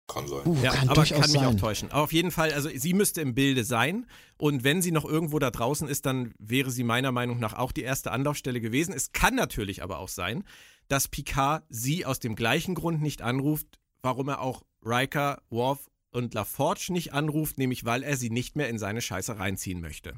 kann 0.06 0.28
sein. 0.28 0.46
Uh, 0.46 0.56
ja, 0.62 0.70
kann 0.70 0.88
aber 0.88 1.04
kann 1.04 1.20
mich 1.22 1.30
sein. 1.32 1.44
auch 1.44 1.56
täuschen. 1.56 1.90
Aber 1.90 2.02
auf 2.02 2.12
jeden 2.12 2.30
Fall, 2.30 2.52
also 2.52 2.68
sie 2.72 2.94
müsste 2.94 3.20
im 3.20 3.34
Bilde 3.34 3.64
sein. 3.64 4.06
Und 4.38 4.62
wenn 4.62 4.80
sie 4.80 4.92
noch 4.92 5.04
irgendwo 5.04 5.40
da 5.40 5.50
draußen 5.50 5.88
ist, 5.88 6.06
dann 6.06 6.34
wäre 6.38 6.70
sie 6.70 6.84
meiner 6.84 7.10
Meinung 7.10 7.40
nach 7.40 7.54
auch 7.54 7.72
die 7.72 7.82
erste 7.82 8.12
Anlaufstelle 8.12 8.60
gewesen. 8.60 8.94
Es 8.94 9.10
kann 9.10 9.34
natürlich 9.34 9.82
aber 9.82 9.98
auch 9.98 10.08
sein, 10.08 10.44
dass 10.86 11.08
Picard 11.08 11.64
sie 11.68 12.06
aus 12.06 12.20
dem 12.20 12.36
gleichen 12.36 12.76
Grund 12.76 13.02
nicht 13.02 13.22
anruft, 13.22 13.80
warum 14.02 14.28
er 14.28 14.40
auch 14.40 14.62
Riker, 14.84 15.42
Worf 15.50 15.90
und 16.16 16.34
LaForge 16.34 16.88
nicht 16.90 17.12
anruft, 17.12 17.58
nämlich 17.58 17.84
weil 17.84 18.02
er 18.02 18.16
sie 18.16 18.30
nicht 18.30 18.56
mehr 18.56 18.68
in 18.68 18.78
seine 18.78 19.02
Scheiße 19.02 19.38
reinziehen 19.38 19.80
möchte. 19.80 20.14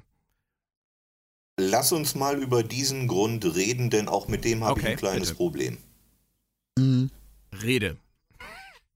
Lass 1.61 1.91
uns 1.91 2.15
mal 2.15 2.41
über 2.41 2.63
diesen 2.63 3.09
Grund 3.09 3.45
reden, 3.57 3.91
denn 3.91 4.09
auch 4.09 4.29
mit 4.29 4.45
dem 4.45 4.63
habe 4.63 4.81
okay, 4.81 4.83
ich 4.83 4.89
ein 4.93 4.97
kleines 4.97 5.29
bitte. 5.31 5.35
Problem. 5.35 5.79
Mhm. 6.79 7.11
Rede. 7.63 7.97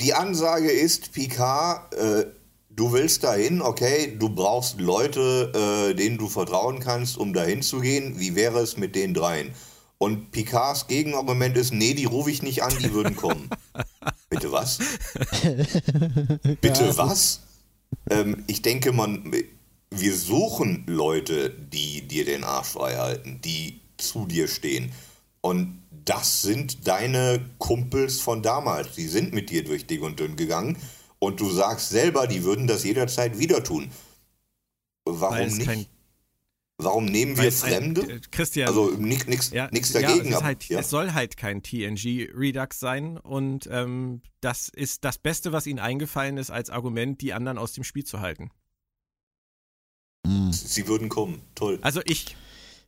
Die 0.00 0.14
Ansage 0.14 0.70
ist, 0.70 1.12
Picard, 1.12 1.92
äh, 1.94 2.26
du 2.70 2.92
willst 2.92 3.24
dahin, 3.24 3.62
okay, 3.62 4.16
du 4.16 4.28
brauchst 4.28 4.80
Leute, 4.80 5.90
äh, 5.90 5.94
denen 5.94 6.18
du 6.18 6.28
vertrauen 6.28 6.78
kannst, 6.78 7.18
um 7.18 7.32
dahin 7.32 7.62
zu 7.62 7.80
gehen. 7.80 8.20
Wie 8.20 8.36
wäre 8.36 8.60
es 8.60 8.76
mit 8.76 8.94
den 8.94 9.12
dreien? 9.12 9.52
Und 9.98 10.30
Picards 10.30 10.86
Gegenargument 10.86 11.56
ist, 11.56 11.72
nee, 11.72 11.94
die 11.94 12.04
rufe 12.04 12.30
ich 12.30 12.42
nicht 12.42 12.62
an, 12.62 12.76
die 12.78 12.92
würden 12.92 13.16
kommen. 13.16 13.50
Bitte 14.42 14.52
was? 14.52 14.78
Bitte 16.60 16.96
was? 16.96 17.40
Ähm, 18.10 18.42
ich 18.48 18.62
denke, 18.62 18.92
man, 18.92 19.32
wir 19.90 20.16
suchen 20.16 20.84
Leute, 20.88 21.50
die 21.50 22.02
dir 22.08 22.24
den 22.24 22.42
Arsch 22.42 22.68
frei 22.68 22.96
halten, 22.96 23.40
die 23.44 23.80
zu 23.98 24.26
dir 24.26 24.48
stehen. 24.48 24.90
Und 25.42 25.80
das 26.04 26.42
sind 26.42 26.88
deine 26.88 27.50
Kumpels 27.58 28.20
von 28.20 28.42
damals. 28.42 28.96
Die 28.96 29.06
sind 29.06 29.32
mit 29.32 29.50
dir 29.50 29.62
durch 29.62 29.86
dick 29.86 30.02
und 30.02 30.18
dünn 30.18 30.34
gegangen. 30.34 30.76
Und 31.20 31.38
du 31.38 31.48
sagst 31.48 31.90
selber, 31.90 32.26
die 32.26 32.42
würden 32.42 32.66
das 32.66 32.82
jederzeit 32.82 33.38
wieder 33.38 33.62
tun. 33.62 33.92
Warum 35.04 35.56
nicht? 35.56 35.88
Warum 36.84 37.04
nehmen 37.04 37.36
wir 37.36 37.52
Fremde? 37.52 38.02
Ein, 38.02 38.10
äh, 38.10 38.20
Christian, 38.30 38.68
also 38.68 38.90
nichts 38.90 39.50
ja, 39.50 39.68
dagegen. 39.68 40.30
Ja, 40.30 40.38
es, 40.38 40.42
halt, 40.42 40.68
ja. 40.68 40.80
es, 40.80 40.90
soll 40.90 41.12
halt 41.12 41.36
kein 41.36 41.62
TNG-Redux 41.62 42.78
sein 42.78 43.18
und 43.18 43.68
ähm, 43.70 44.22
das 44.40 44.68
ist 44.68 45.04
das 45.04 45.18
Beste, 45.18 45.52
was 45.52 45.66
ihnen 45.66 45.78
eingefallen 45.78 46.36
ist, 46.36 46.50
als 46.50 46.70
Argument, 46.70 47.20
die 47.20 47.32
anderen 47.32 47.58
aus 47.58 47.72
dem 47.72 47.84
Spiel 47.84 48.04
zu 48.04 48.20
halten. 48.20 48.50
Sie 50.50 50.86
würden 50.86 51.08
kommen, 51.08 51.42
toll. 51.54 51.78
Also 51.82 52.00
ich. 52.04 52.36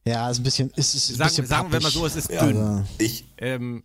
Ja, 0.07 0.31
ist 0.31 0.39
ein 0.39 0.43
bisschen. 0.43 0.71
Ist, 0.77 0.95
ist 0.95 1.11
ein 1.11 1.17
sagen, 1.17 1.29
bisschen 1.29 1.47
sagen 1.47 1.73
wir 1.73 1.81
mal 1.81 1.91
so, 1.91 2.07
es 2.07 2.15
ist 2.15 2.31
dünn. 2.31 2.59
Also 2.59 2.85
ich, 2.99 3.25
ähm, 3.39 3.83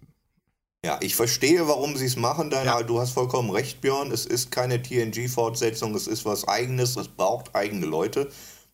ja, 0.86 0.98
ich 1.02 1.16
verstehe, 1.16 1.68
warum 1.68 1.98
sie 1.98 2.06
es 2.06 2.16
machen. 2.16 2.50
Deine, 2.50 2.66
ja. 2.66 2.84
Du 2.84 3.00
hast 3.00 3.12
vollkommen 3.12 3.50
recht, 3.50 3.82
Björn. 3.82 4.12
Es 4.12 4.26
ist 4.26 4.52
keine 4.52 4.82
TNG-Fortsetzung, 4.82 5.94
es 5.96 6.08
ist 6.08 6.26
was 6.26 6.48
Eigenes, 6.48 6.96
es 6.96 7.08
braucht 7.08 7.56
eigene 7.56 7.86
Leute. 7.86 8.32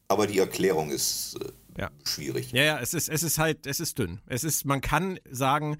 Aber 0.07 0.27
die 0.27 0.39
Erklärung 0.39 0.91
ist 0.91 1.37
äh, 1.41 1.81
ja. 1.81 1.91
schwierig. 2.03 2.51
Ja, 2.51 2.63
ja, 2.63 2.79
es 2.79 2.93
ist, 2.93 3.09
es 3.09 3.23
ist 3.23 3.37
halt, 3.37 3.65
es 3.65 3.79
ist 3.79 3.97
dünn. 3.99 4.21
Es 4.27 4.43
ist, 4.43 4.65
man 4.65 4.81
kann 4.81 5.19
sagen, 5.29 5.77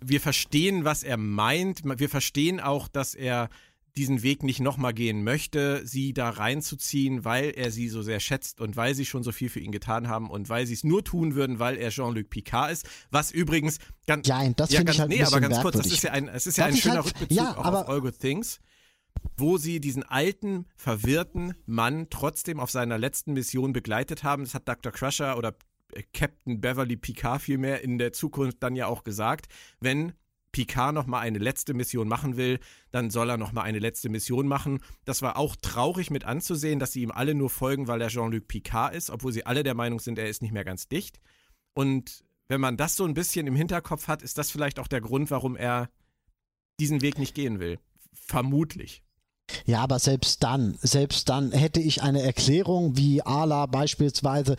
wir 0.00 0.20
verstehen, 0.20 0.84
was 0.84 1.02
er 1.02 1.16
meint. 1.16 1.82
Wir 1.84 2.08
verstehen 2.08 2.60
auch, 2.60 2.88
dass 2.88 3.14
er 3.14 3.48
diesen 3.96 4.22
Weg 4.22 4.42
nicht 4.42 4.60
nochmal 4.60 4.92
gehen 4.92 5.24
möchte, 5.24 5.86
sie 5.86 6.12
da 6.12 6.28
reinzuziehen, 6.28 7.24
weil 7.24 7.50
er 7.56 7.70
sie 7.70 7.88
so 7.88 8.02
sehr 8.02 8.20
schätzt 8.20 8.60
und 8.60 8.76
weil 8.76 8.94
sie 8.94 9.06
schon 9.06 9.22
so 9.22 9.32
viel 9.32 9.48
für 9.48 9.60
ihn 9.60 9.72
getan 9.72 10.08
haben 10.08 10.30
und 10.30 10.50
weil 10.50 10.66
sie 10.66 10.74
es 10.74 10.84
nur 10.84 11.02
tun 11.02 11.34
würden, 11.34 11.58
weil 11.58 11.78
er 11.78 11.88
Jean-Luc 11.88 12.28
Picard 12.28 12.72
ist. 12.72 12.86
Was 13.10 13.32
übrigens 13.32 13.78
ganz. 14.06 14.28
Ja, 14.28 14.46
das 14.50 14.70
ja, 14.70 14.78
finde 14.80 14.92
ich 14.92 15.00
halt 15.00 15.08
nee, 15.08 15.22
aber 15.22 15.40
ganz 15.40 15.60
kurz, 15.60 15.78
das 15.78 15.86
ist 15.86 16.02
ja 16.02 16.12
ein, 16.12 16.28
es 16.28 16.46
ist 16.46 16.58
ja 16.58 16.66
ein 16.66 16.76
schöner 16.76 16.96
halt, 16.96 17.06
Rückbezug 17.06 17.36
ja, 17.36 17.56
auch 17.56 17.64
auf 17.64 17.88
All 17.88 18.02
Good 18.02 18.18
Things 18.20 18.60
wo 19.36 19.58
sie 19.58 19.80
diesen 19.80 20.02
alten, 20.02 20.66
verwirrten 20.76 21.54
Mann 21.66 22.08
trotzdem 22.10 22.60
auf 22.60 22.70
seiner 22.70 22.98
letzten 22.98 23.32
Mission 23.32 23.72
begleitet 23.72 24.24
haben. 24.24 24.44
Das 24.44 24.54
hat 24.54 24.68
Dr. 24.68 24.92
Crusher 24.92 25.36
oder 25.36 25.54
äh, 25.92 26.02
Captain 26.12 26.60
Beverly 26.60 26.96
Picard 26.96 27.42
vielmehr 27.42 27.82
in 27.82 27.98
der 27.98 28.12
Zukunft 28.12 28.62
dann 28.62 28.76
ja 28.76 28.86
auch 28.86 29.04
gesagt. 29.04 29.46
Wenn 29.80 30.12
Picard 30.52 30.94
nochmal 30.94 31.20
eine 31.20 31.38
letzte 31.38 31.74
Mission 31.74 32.08
machen 32.08 32.38
will, 32.38 32.60
dann 32.90 33.10
soll 33.10 33.28
er 33.28 33.36
nochmal 33.36 33.64
eine 33.64 33.78
letzte 33.78 34.08
Mission 34.08 34.48
machen. 34.48 34.80
Das 35.04 35.20
war 35.20 35.36
auch 35.36 35.54
traurig 35.56 36.10
mit 36.10 36.24
anzusehen, 36.24 36.78
dass 36.78 36.92
sie 36.92 37.02
ihm 37.02 37.10
alle 37.10 37.34
nur 37.34 37.50
folgen, 37.50 37.88
weil 37.88 38.00
er 38.00 38.08
Jean-Luc 38.08 38.48
Picard 38.48 38.94
ist, 38.94 39.10
obwohl 39.10 39.32
sie 39.32 39.44
alle 39.44 39.64
der 39.64 39.74
Meinung 39.74 40.00
sind, 40.00 40.18
er 40.18 40.28
ist 40.28 40.40
nicht 40.40 40.52
mehr 40.52 40.64
ganz 40.64 40.88
dicht. 40.88 41.20
Und 41.74 42.24
wenn 42.48 42.60
man 42.60 42.78
das 42.78 42.96
so 42.96 43.04
ein 43.04 43.12
bisschen 43.12 43.46
im 43.46 43.54
Hinterkopf 43.54 44.08
hat, 44.08 44.22
ist 44.22 44.38
das 44.38 44.50
vielleicht 44.50 44.78
auch 44.78 44.88
der 44.88 45.02
Grund, 45.02 45.30
warum 45.30 45.56
er 45.56 45.90
diesen 46.80 47.02
Weg 47.02 47.18
nicht 47.18 47.34
gehen 47.34 47.60
will. 47.60 47.78
Vermutlich. 48.14 49.02
Ja, 49.64 49.80
aber 49.80 49.98
selbst 49.98 50.42
dann, 50.42 50.76
selbst 50.80 51.28
dann 51.28 51.52
hätte 51.52 51.80
ich 51.80 52.02
eine 52.02 52.22
Erklärung 52.22 52.96
wie 52.96 53.22
Ala 53.22 53.66
beispielsweise, 53.66 54.56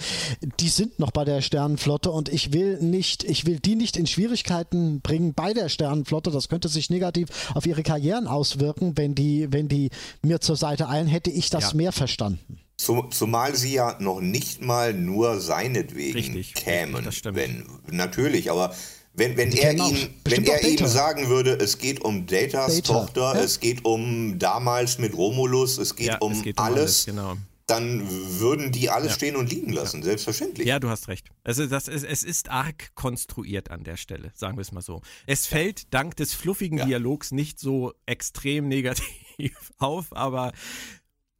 die 0.59 0.69
sind 0.69 0.99
noch 0.99 1.11
bei 1.11 1.25
der 1.25 1.41
Sternenflotte 1.41 2.11
und 2.11 2.29
ich 2.29 2.53
will 2.53 2.79
nicht, 2.81 3.23
ich 3.23 3.45
will 3.45 3.59
die 3.59 3.75
nicht 3.75 3.97
in 3.97 4.07
Schwierigkeiten 4.07 5.01
bringen 5.01 5.33
bei 5.33 5.53
der 5.53 5.69
Sternenflotte. 5.69 6.31
Das 6.31 6.49
könnte 6.49 6.69
sich 6.69 6.89
negativ 6.89 7.29
auf 7.53 7.65
ihre 7.65 7.83
Karrieren 7.83 8.27
auswirken, 8.27 8.97
wenn 8.97 9.15
die, 9.15 9.51
wenn 9.51 9.67
die 9.67 9.89
mir 10.21 10.39
zur 10.39 10.55
Seite 10.55 10.89
eilen, 10.89 11.07
hätte 11.07 11.31
ich 11.31 11.49
das 11.49 11.71
ja. 11.71 11.77
mehr 11.77 11.91
verstanden. 11.91 12.59
Zumal 12.77 13.55
sie 13.55 13.73
ja 13.73 13.97
noch 13.99 14.21
nicht 14.21 14.61
mal 14.61 14.93
nur 14.93 15.39
seinetwegen 15.39 16.13
Richtig, 16.13 16.53
kämen. 16.53 17.03
Das 17.03 17.15
stimmt. 17.15 17.35
Wenn, 17.35 17.65
natürlich, 17.89 18.51
aber 18.51 18.73
wenn, 19.17 19.35
wenn 19.35 19.51
er, 19.51 19.73
ihn, 19.73 20.09
wenn 20.25 20.45
er 20.45 20.63
ihm 20.63 20.85
sagen 20.87 21.27
würde, 21.27 21.53
es 21.59 21.79
geht 21.79 22.01
um 22.01 22.27
Datas 22.27 22.75
Data. 22.75 22.93
Tochter, 22.93 23.33
ja. 23.35 23.41
es 23.41 23.59
geht 23.59 23.83
um 23.83 24.37
damals 24.37 24.99
mit 24.99 25.17
Romulus, 25.17 25.79
es 25.79 25.95
geht, 25.95 26.07
ja, 26.07 26.17
um, 26.19 26.33
es 26.33 26.43
geht 26.43 26.59
um, 26.59 26.65
alles, 26.65 26.79
alles 26.79 27.05
genau. 27.07 27.35
dann 27.65 28.07
würden 28.39 28.71
die 28.71 28.91
alles 28.91 29.09
ja. 29.09 29.15
stehen 29.15 29.35
und 29.35 29.51
liegen 29.51 29.73
lassen, 29.73 30.03
selbstverständlich. 30.03 30.67
Ja, 30.67 30.79
du 30.79 30.89
hast 30.89 31.07
recht. 31.07 31.31
Also 31.43 31.65
das 31.65 31.87
ist, 31.87 32.03
es 32.03 32.23
ist 32.23 32.49
arg 32.49 32.93
konstruiert 32.93 33.71
an 33.71 33.83
der 33.83 33.97
Stelle, 33.97 34.31
sagen 34.35 34.55
wir 34.55 34.61
es 34.61 34.71
mal 34.71 34.83
so. 34.83 35.01
Es 35.25 35.47
fällt 35.47 35.91
dank 35.93 36.15
des 36.15 36.35
fluffigen 36.35 36.85
Dialogs 36.85 37.31
nicht 37.31 37.59
so 37.59 37.93
extrem 38.05 38.67
negativ 38.69 39.73
auf, 39.79 40.15
aber 40.15 40.53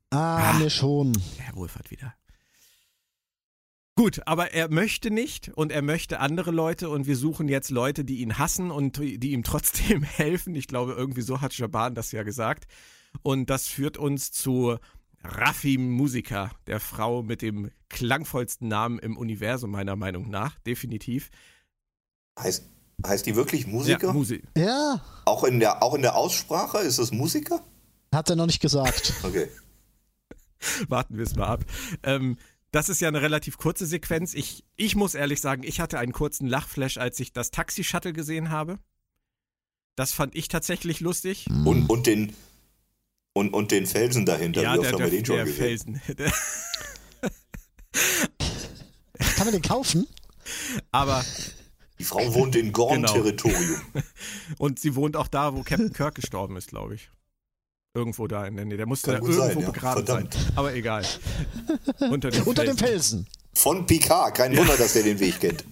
Ah, 0.09 0.53
mir 0.57 0.69
schon. 0.69 1.13
Herr 1.37 1.55
Wohlfahrt 1.55 1.91
wieder. 1.91 2.15
Gut, 3.97 4.21
aber 4.27 4.53
er 4.53 4.69
möchte 4.69 5.09
nicht 5.09 5.49
und 5.55 5.71
er 5.71 5.81
möchte 5.81 6.19
andere 6.19 6.51
Leute 6.51 6.91
und 6.91 7.07
wir 7.07 7.17
suchen 7.17 7.49
jetzt 7.49 7.71
Leute, 7.71 8.05
die 8.05 8.17
ihn 8.17 8.37
hassen 8.37 8.69
und 8.69 8.97
die 8.97 9.31
ihm 9.31 9.41
trotzdem 9.41 10.03
helfen. 10.03 10.53
Ich 10.53 10.67
glaube, 10.67 10.93
irgendwie 10.93 11.23
so 11.23 11.41
hat 11.41 11.57
Jaban 11.57 11.95
das 11.95 12.11
ja 12.11 12.21
gesagt. 12.21 12.67
Und 13.23 13.49
das 13.49 13.65
führt 13.65 13.97
uns 13.97 14.31
zu 14.31 14.77
Raffi 15.23 15.79
Musiker, 15.79 16.51
der 16.67 16.79
Frau 16.79 17.23
mit 17.23 17.41
dem 17.41 17.71
klangvollsten 17.89 18.67
Namen 18.67 18.99
im 18.99 19.17
Universum, 19.17 19.71
meiner 19.71 19.95
Meinung 19.95 20.29
nach, 20.29 20.59
definitiv. 20.59 21.31
Heißt, 22.37 22.69
heißt 23.03 23.25
die 23.25 23.35
wirklich 23.35 23.65
Musiker? 23.65 24.09
Ja, 24.09 24.13
Musi 24.13 24.43
ja. 24.55 25.01
Auch 25.25 25.43
in, 25.43 25.59
der, 25.59 25.81
auch 25.81 25.95
in 25.95 26.03
der 26.03 26.15
Aussprache 26.15 26.77
ist 26.77 26.99
es 26.99 27.11
Musiker? 27.11 27.63
Hat 28.13 28.29
er 28.29 28.35
noch 28.35 28.45
nicht 28.45 28.61
gesagt. 28.61 29.15
okay. 29.23 29.49
Warten 30.87 31.17
wir 31.17 31.23
es 31.23 31.35
mal 31.35 31.47
ab. 31.47 31.65
Ähm, 32.03 32.37
das 32.71 32.89
ist 32.89 32.99
ja 33.01 33.07
eine 33.07 33.21
relativ 33.21 33.57
kurze 33.57 33.85
Sequenz. 33.85 34.33
Ich, 34.33 34.65
ich 34.75 34.95
muss 34.95 35.15
ehrlich 35.15 35.41
sagen, 35.41 35.63
ich 35.63 35.79
hatte 35.79 35.99
einen 35.99 36.11
kurzen 36.11 36.47
Lachflash, 36.47 36.97
als 36.97 37.19
ich 37.19 37.31
das 37.33 37.51
Taxi-Shuttle 37.51 38.13
gesehen 38.13 38.49
habe. 38.49 38.79
Das 39.95 40.13
fand 40.13 40.35
ich 40.35 40.47
tatsächlich 40.47 40.99
lustig. 40.99 41.47
Und, 41.65 41.89
und, 41.89 42.05
den, 42.07 42.33
und, 43.33 43.53
und 43.53 43.71
den 43.71 43.85
Felsen 43.87 44.25
dahinter. 44.25 44.61
Ja, 44.61 44.77
der, 44.77 44.91
der, 44.91 45.09
der 45.09 45.47
Felsen. 45.47 46.01
Kann 49.35 49.45
man 49.45 49.53
den 49.53 49.61
kaufen? 49.61 50.07
Aber 50.91 51.25
die 51.99 52.03
Frau 52.03 52.33
wohnt 52.33 52.55
in 52.55 52.71
Gorn-Territorium. 52.71 53.81
Genau. 53.93 54.05
Und 54.59 54.79
sie 54.79 54.95
wohnt 54.95 55.15
auch 55.15 55.27
da, 55.27 55.55
wo 55.55 55.63
Captain 55.63 55.93
Kirk 55.93 56.15
gestorben 56.15 56.55
ist, 56.57 56.69
glaube 56.69 56.95
ich. 56.95 57.09
Irgendwo 57.97 58.27
da 58.27 58.45
in 58.45 58.55
der 58.55 58.65
Nähe. 58.65 58.77
Der 58.77 58.85
musste 58.85 59.07
da 59.09 59.17
irgendwo 59.17 59.33
sein, 59.33 59.59
ja. 59.59 59.71
begraben 59.71 60.05
Verdammt. 60.05 60.33
sein. 60.35 60.51
Aber 60.55 60.75
egal. 60.75 61.03
Unter 61.99 62.29
dem, 62.29 62.43
Unter 62.43 62.63
dem 62.63 62.77
Felsen. 62.77 63.25
Von 63.55 63.87
Picard. 63.87 64.35
Kein 64.35 64.53
ja. 64.53 64.59
Wunder, 64.59 64.77
dass 64.77 64.93
der 64.93 65.01
den 65.01 65.19
Weg 65.19 65.39
kennt. 65.39 65.65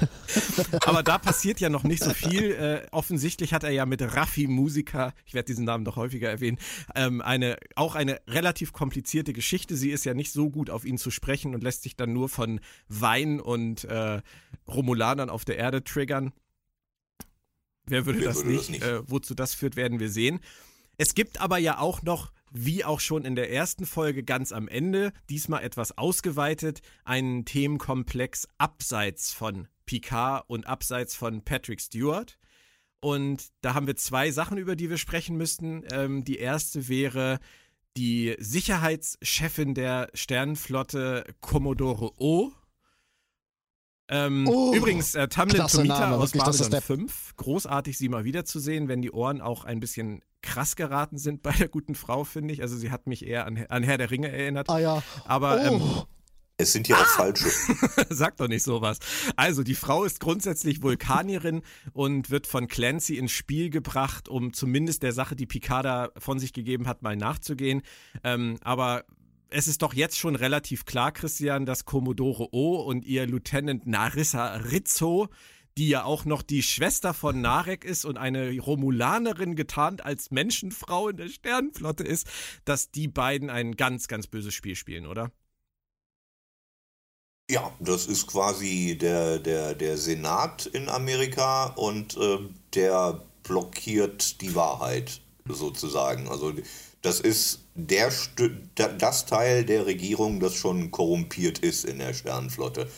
Aber 0.82 1.02
da 1.02 1.18
passiert 1.18 1.58
ja 1.58 1.68
noch 1.68 1.82
nicht 1.82 2.04
so 2.04 2.10
viel. 2.10 2.52
Äh, 2.52 2.86
offensichtlich 2.92 3.52
hat 3.52 3.64
er 3.64 3.70
ja 3.70 3.84
mit 3.84 4.00
Raffi 4.00 4.46
Musiker, 4.46 5.12
ich 5.24 5.34
werde 5.34 5.46
diesen 5.46 5.64
Namen 5.64 5.82
noch 5.82 5.96
häufiger 5.96 6.30
erwähnen, 6.30 6.58
ähm, 6.94 7.20
eine, 7.20 7.56
auch 7.74 7.96
eine 7.96 8.20
relativ 8.28 8.72
komplizierte 8.72 9.32
Geschichte. 9.32 9.74
Sie 9.74 9.90
ist 9.90 10.04
ja 10.04 10.14
nicht 10.14 10.32
so 10.32 10.50
gut 10.50 10.70
auf 10.70 10.84
ihn 10.84 10.98
zu 10.98 11.10
sprechen 11.10 11.52
und 11.52 11.64
lässt 11.64 11.82
sich 11.82 11.96
dann 11.96 12.12
nur 12.12 12.28
von 12.28 12.60
Wein 12.88 13.40
und 13.40 13.84
äh, 13.84 14.20
Romulanern 14.68 15.30
auf 15.30 15.44
der 15.44 15.56
Erde 15.56 15.82
triggern. 15.82 16.32
Wer 17.86 18.06
würde, 18.06 18.20
Wer 18.20 18.28
das, 18.28 18.36
würde 18.36 18.50
nicht? 18.50 18.60
das 18.60 18.68
nicht? 18.68 18.82
Äh, 18.84 19.10
wozu 19.10 19.34
das 19.34 19.54
führt, 19.54 19.74
werden 19.74 19.98
wir 19.98 20.10
sehen. 20.10 20.38
Es 20.98 21.14
gibt 21.14 21.40
aber 21.40 21.58
ja 21.58 21.78
auch 21.78 22.02
noch, 22.02 22.32
wie 22.50 22.84
auch 22.84 23.00
schon 23.00 23.24
in 23.24 23.36
der 23.36 23.52
ersten 23.52 23.84
Folge 23.84 24.22
ganz 24.22 24.52
am 24.52 24.68
Ende, 24.68 25.12
diesmal 25.28 25.62
etwas 25.62 25.96
ausgeweitet, 25.98 26.80
einen 27.04 27.44
Themenkomplex 27.44 28.48
abseits 28.56 29.32
von 29.32 29.68
Picard 29.84 30.44
und 30.48 30.66
abseits 30.66 31.14
von 31.14 31.42
Patrick 31.42 31.80
Stewart. 31.80 32.38
Und 33.00 33.48
da 33.60 33.74
haben 33.74 33.86
wir 33.86 33.96
zwei 33.96 34.30
Sachen, 34.30 34.58
über 34.58 34.74
die 34.74 34.90
wir 34.90 34.98
sprechen 34.98 35.36
müssten. 35.36 35.84
Ähm, 35.92 36.24
die 36.24 36.38
erste 36.38 36.88
wäre 36.88 37.38
die 37.96 38.34
Sicherheitschefin 38.38 39.74
der 39.74 40.08
Sternenflotte 40.14 41.24
Commodore 41.40 42.12
O. 42.18 42.52
Ähm, 44.08 44.46
oh, 44.48 44.72
übrigens, 44.74 45.14
äh, 45.14 45.28
Tamlin 45.28 45.66
Tomita 45.66 46.14
aus 46.14 46.32
Babylon 46.32 46.80
5. 46.80 47.36
Großartig, 47.36 47.98
sie 47.98 48.08
mal 48.08 48.24
wiederzusehen, 48.24 48.88
wenn 48.88 49.02
die 49.02 49.10
Ohren 49.10 49.40
auch 49.40 49.64
ein 49.64 49.80
bisschen 49.80 50.22
krass 50.46 50.76
geraten 50.76 51.18
sind 51.18 51.42
bei 51.42 51.52
der 51.52 51.68
guten 51.68 51.94
Frau, 51.94 52.24
finde 52.24 52.54
ich. 52.54 52.62
Also 52.62 52.76
sie 52.76 52.90
hat 52.90 53.06
mich 53.06 53.26
eher 53.26 53.46
an, 53.46 53.66
an 53.68 53.82
Herr 53.82 53.98
der 53.98 54.10
Ringe 54.10 54.30
erinnert. 54.30 54.70
Ah 54.70 54.78
ja. 54.78 55.02
Aber 55.26 55.60
oh. 55.60 55.66
ähm, 55.66 56.06
es 56.58 56.72
sind 56.72 56.88
ja 56.88 56.96
auch 56.96 57.02
ah! 57.02 57.16
falsche. 57.16 57.50
Sag 58.08 58.38
doch 58.38 58.48
nicht 58.48 58.62
sowas. 58.62 58.98
Also, 59.36 59.62
die 59.62 59.74
Frau 59.74 60.04
ist 60.04 60.20
grundsätzlich 60.20 60.82
Vulkanierin 60.82 61.62
und 61.92 62.30
wird 62.30 62.46
von 62.46 62.66
Clancy 62.66 63.18
ins 63.18 63.32
Spiel 63.32 63.68
gebracht, 63.68 64.28
um 64.28 64.54
zumindest 64.54 65.02
der 65.02 65.12
Sache, 65.12 65.36
die 65.36 65.46
Picada 65.46 66.10
von 66.16 66.38
sich 66.38 66.54
gegeben 66.54 66.86
hat, 66.88 67.02
mal 67.02 67.16
nachzugehen. 67.16 67.82
Ähm, 68.24 68.58
aber 68.62 69.04
es 69.50 69.68
ist 69.68 69.82
doch 69.82 69.94
jetzt 69.94 70.18
schon 70.18 70.34
relativ 70.34 70.86
klar, 70.86 71.12
Christian, 71.12 71.66
dass 71.66 71.84
Commodore 71.84 72.48
O 72.52 72.76
und 72.76 73.04
ihr 73.04 73.26
Lieutenant 73.26 73.86
Narissa 73.86 74.56
Rizzo, 74.56 75.28
die 75.78 75.88
ja 75.88 76.04
auch 76.04 76.24
noch 76.24 76.42
die 76.42 76.62
Schwester 76.62 77.12
von 77.12 77.40
Narek 77.40 77.84
ist 77.84 78.04
und 78.04 78.16
eine 78.16 78.58
Romulanerin 78.58 79.56
getarnt 79.56 80.04
als 80.04 80.30
Menschenfrau 80.30 81.08
in 81.08 81.18
der 81.18 81.28
Sternenflotte 81.28 82.04
ist, 82.04 82.26
dass 82.64 82.90
die 82.90 83.08
beiden 83.08 83.50
ein 83.50 83.76
ganz, 83.76 84.08
ganz 84.08 84.26
böses 84.26 84.54
Spiel 84.54 84.74
spielen, 84.74 85.06
oder? 85.06 85.30
Ja, 87.48 87.72
das 87.78 88.06
ist 88.06 88.26
quasi 88.26 88.98
der, 89.00 89.38
der, 89.38 89.74
der 89.74 89.98
Senat 89.98 90.66
in 90.66 90.88
Amerika 90.88 91.66
und 91.76 92.16
äh, 92.16 92.38
der 92.74 93.22
blockiert 93.44 94.40
die 94.40 94.54
Wahrheit 94.56 95.20
sozusagen. 95.48 96.26
Also 96.26 96.52
das 97.02 97.20
ist 97.20 97.64
der 97.74 98.10
das 98.74 99.26
Teil 99.26 99.64
der 99.64 99.86
Regierung, 99.86 100.40
das 100.40 100.56
schon 100.56 100.90
korrumpiert 100.90 101.60
ist 101.60 101.84
in 101.84 101.98
der 102.00 102.14
Sternenflotte. 102.14 102.90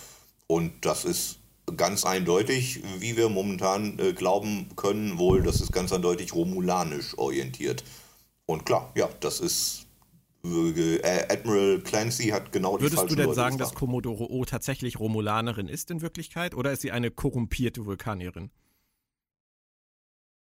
Und 0.46 0.72
das 0.86 1.04
ist 1.04 1.37
ganz 1.76 2.04
eindeutig, 2.04 2.82
wie 2.98 3.16
wir 3.16 3.28
momentan 3.28 3.98
äh, 3.98 4.12
glauben 4.12 4.68
können, 4.76 5.18
wohl, 5.18 5.42
das 5.42 5.60
ist 5.60 5.72
ganz 5.72 5.92
eindeutig 5.92 6.34
romulanisch 6.34 7.16
orientiert. 7.18 7.84
Und 8.46 8.64
klar, 8.64 8.92
ja, 8.96 9.08
das 9.20 9.40
ist 9.40 9.86
äh, 10.44 11.26
Admiral 11.28 11.80
Clancy 11.80 12.28
hat 12.28 12.52
genau 12.52 12.74
Würdest 12.74 12.92
die 12.92 12.96
falsche 12.96 13.16
du 13.16 13.22
denn 13.22 13.34
sagen, 13.34 13.58
dass 13.58 13.74
Commodore 13.74 14.30
O 14.30 14.44
tatsächlich 14.44 14.98
Romulanerin 14.98 15.68
ist 15.68 15.90
in 15.90 16.00
Wirklichkeit 16.00 16.54
oder 16.54 16.72
ist 16.72 16.82
sie 16.82 16.92
eine 16.92 17.10
korrumpierte 17.10 17.84
Vulkanierin? 17.84 18.50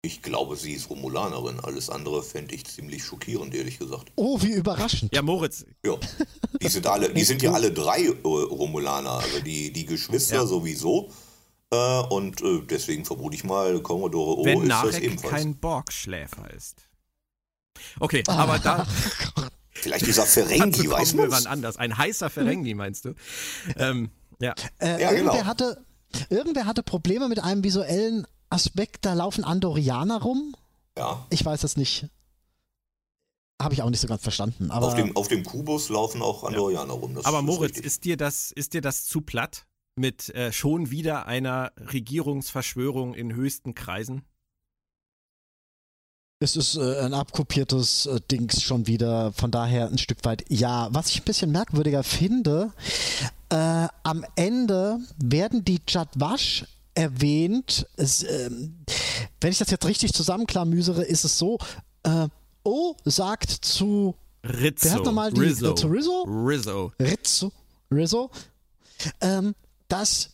Ich 0.03 0.23
glaube, 0.23 0.57
sie 0.57 0.73
ist 0.73 0.89
Romulanerin. 0.89 1.61
Alles 1.61 1.91
andere 1.91 2.23
fände 2.23 2.55
ich 2.55 2.65
ziemlich 2.65 3.05
schockierend, 3.05 3.55
ehrlich 3.55 3.79
gesagt. 3.79 4.11
Oh, 4.17 4.41
wie 4.41 4.53
überraschend. 4.53 5.15
Ja, 5.15 5.21
Moritz. 5.21 5.67
Ja. 5.85 5.97
Die 6.63 6.69
sind, 6.69 6.87
alle, 6.87 7.13
die 7.13 7.23
sind 7.23 7.43
ja 7.43 7.53
alle 7.53 7.71
drei 7.71 8.05
äh, 8.05 8.13
Romulaner. 8.23 9.11
Also 9.11 9.41
die, 9.41 9.73
die 9.73 9.85
Geschwister 9.85 10.37
ja. 10.37 10.47
sowieso. 10.47 11.11
Äh, 11.71 12.01
und 12.09 12.41
äh, 12.41 12.63
deswegen 12.63 13.05
vermute 13.05 13.37
ich 13.37 13.45
mal, 13.45 13.79
Commodore 13.83 14.39
O 14.39 14.45
Wenn 14.45 14.63
ist 14.63 14.69
Narek 14.69 14.93
das 14.93 15.01
ebenfalls. 15.01 15.33
kein 15.33 15.57
Borgschläfer 15.57 16.51
ist. 16.51 16.89
Okay, 17.99 18.23
ah. 18.27 18.37
aber 18.37 18.59
da. 18.59 18.87
Vielleicht 19.71 20.07
dieser 20.07 20.27
Ferengi, 20.27 20.91
weiß 20.91 21.15
man. 21.15 21.31
wann 21.31 21.47
anders. 21.47 21.77
Ein 21.77 21.97
heißer 21.97 22.31
Ferengi, 22.31 22.75
meinst 22.75 23.05
du? 23.05 23.15
Ähm, 23.77 24.11
ja. 24.41 24.55
Äh, 24.79 25.01
ja, 25.01 25.11
irgendwer, 25.13 25.33
genau. 25.33 25.45
hatte, 25.45 25.85
irgendwer 26.31 26.65
hatte 26.65 26.83
Probleme 26.83 27.29
mit 27.29 27.39
einem 27.39 27.63
visuellen 27.63 28.27
Aspekt. 28.51 29.05
Da 29.05 29.15
laufen 29.15 29.45
Andorianer 29.45 30.21
rum. 30.21 30.55
Ja. 30.99 31.27
Ich 31.31 31.45
weiß 31.45 31.65
es 31.65 31.77
nicht. 31.77 32.09
Habe 33.61 33.75
ich 33.75 33.83
auch 33.83 33.91
nicht 33.91 34.01
so 34.01 34.09
ganz 34.09 34.23
verstanden. 34.23 34.71
Aber 34.71 34.89
auf, 34.89 34.95
dem, 34.95 35.17
auf 35.17 35.29
dem 35.29 35.45
Kubus 35.45 35.89
laufen 35.89 36.23
auch 36.23 36.45
Andorianer 36.45 36.95
ja. 36.95 37.01
rum. 37.01 37.15
Das 37.15 37.25
aber 37.25 37.43
Moritz, 37.43 37.79
ist, 37.79 37.85
ist, 37.85 38.05
dir 38.05 38.17
das, 38.17 38.53
ist 38.53 38.75
dir 38.75 38.81
das 38.81 39.05
zu 39.05 39.21
platt? 39.21 39.67
Mit 39.97 40.31
äh, 40.31 40.53
schon 40.53 40.91
wieder 40.91 41.27
einer 41.27 41.73
Regierungsverschwörung 41.77 43.13
in 43.15 43.35
höchsten 43.35 43.75
Kreisen? 43.75 44.23
Es 46.43 46.57
ist 46.57 46.77
äh, 46.77 47.01
ein 47.01 47.13
abkopiertes 47.13 48.07
äh, 48.07 48.19
Dings 48.31 48.63
schon 48.63 48.87
wieder, 48.87 49.31
von 49.33 49.51
daher 49.51 49.89
ein 49.89 49.99
Stück 49.99 50.25
weit 50.25 50.45
ja. 50.49 50.89
Was 50.91 51.11
ich 51.11 51.21
ein 51.21 51.25
bisschen 51.25 51.53
merkwürdiger 51.53 52.03
finde, 52.03 52.73
äh, 53.51 53.89
am 54.05 54.25
Ende 54.37 55.01
werden 55.19 55.67
die 55.67 55.83
Jadwash 55.87 56.65
erwähnt. 56.95 57.87
Es, 57.97 58.23
ähm, 58.23 58.85
wenn 59.41 59.51
ich 59.51 59.59
das 59.59 59.71
jetzt 59.71 59.87
richtig 59.87 60.13
zusammenklamüsere, 60.13 61.05
ist 61.05 61.25
es 61.25 61.39
so, 61.39 61.59
äh, 62.03 62.29
O 62.63 62.95
sagt 63.05 63.51
zu 63.51 64.15
Rizzo. 64.45 64.89
Wer 64.89 64.95
hat 64.95 65.05
nochmal 65.05 65.33
die 65.33 65.41
Rizzo. 65.41 65.73
Äh, 65.73 65.75
zu 65.75 65.87
Rizzo? 65.89 66.23
Rizzo. 66.25 66.93
Rizzo. 67.01 67.53
Rizzo. 67.91 68.31
Ähm, 69.21 69.55
dass 69.89 70.31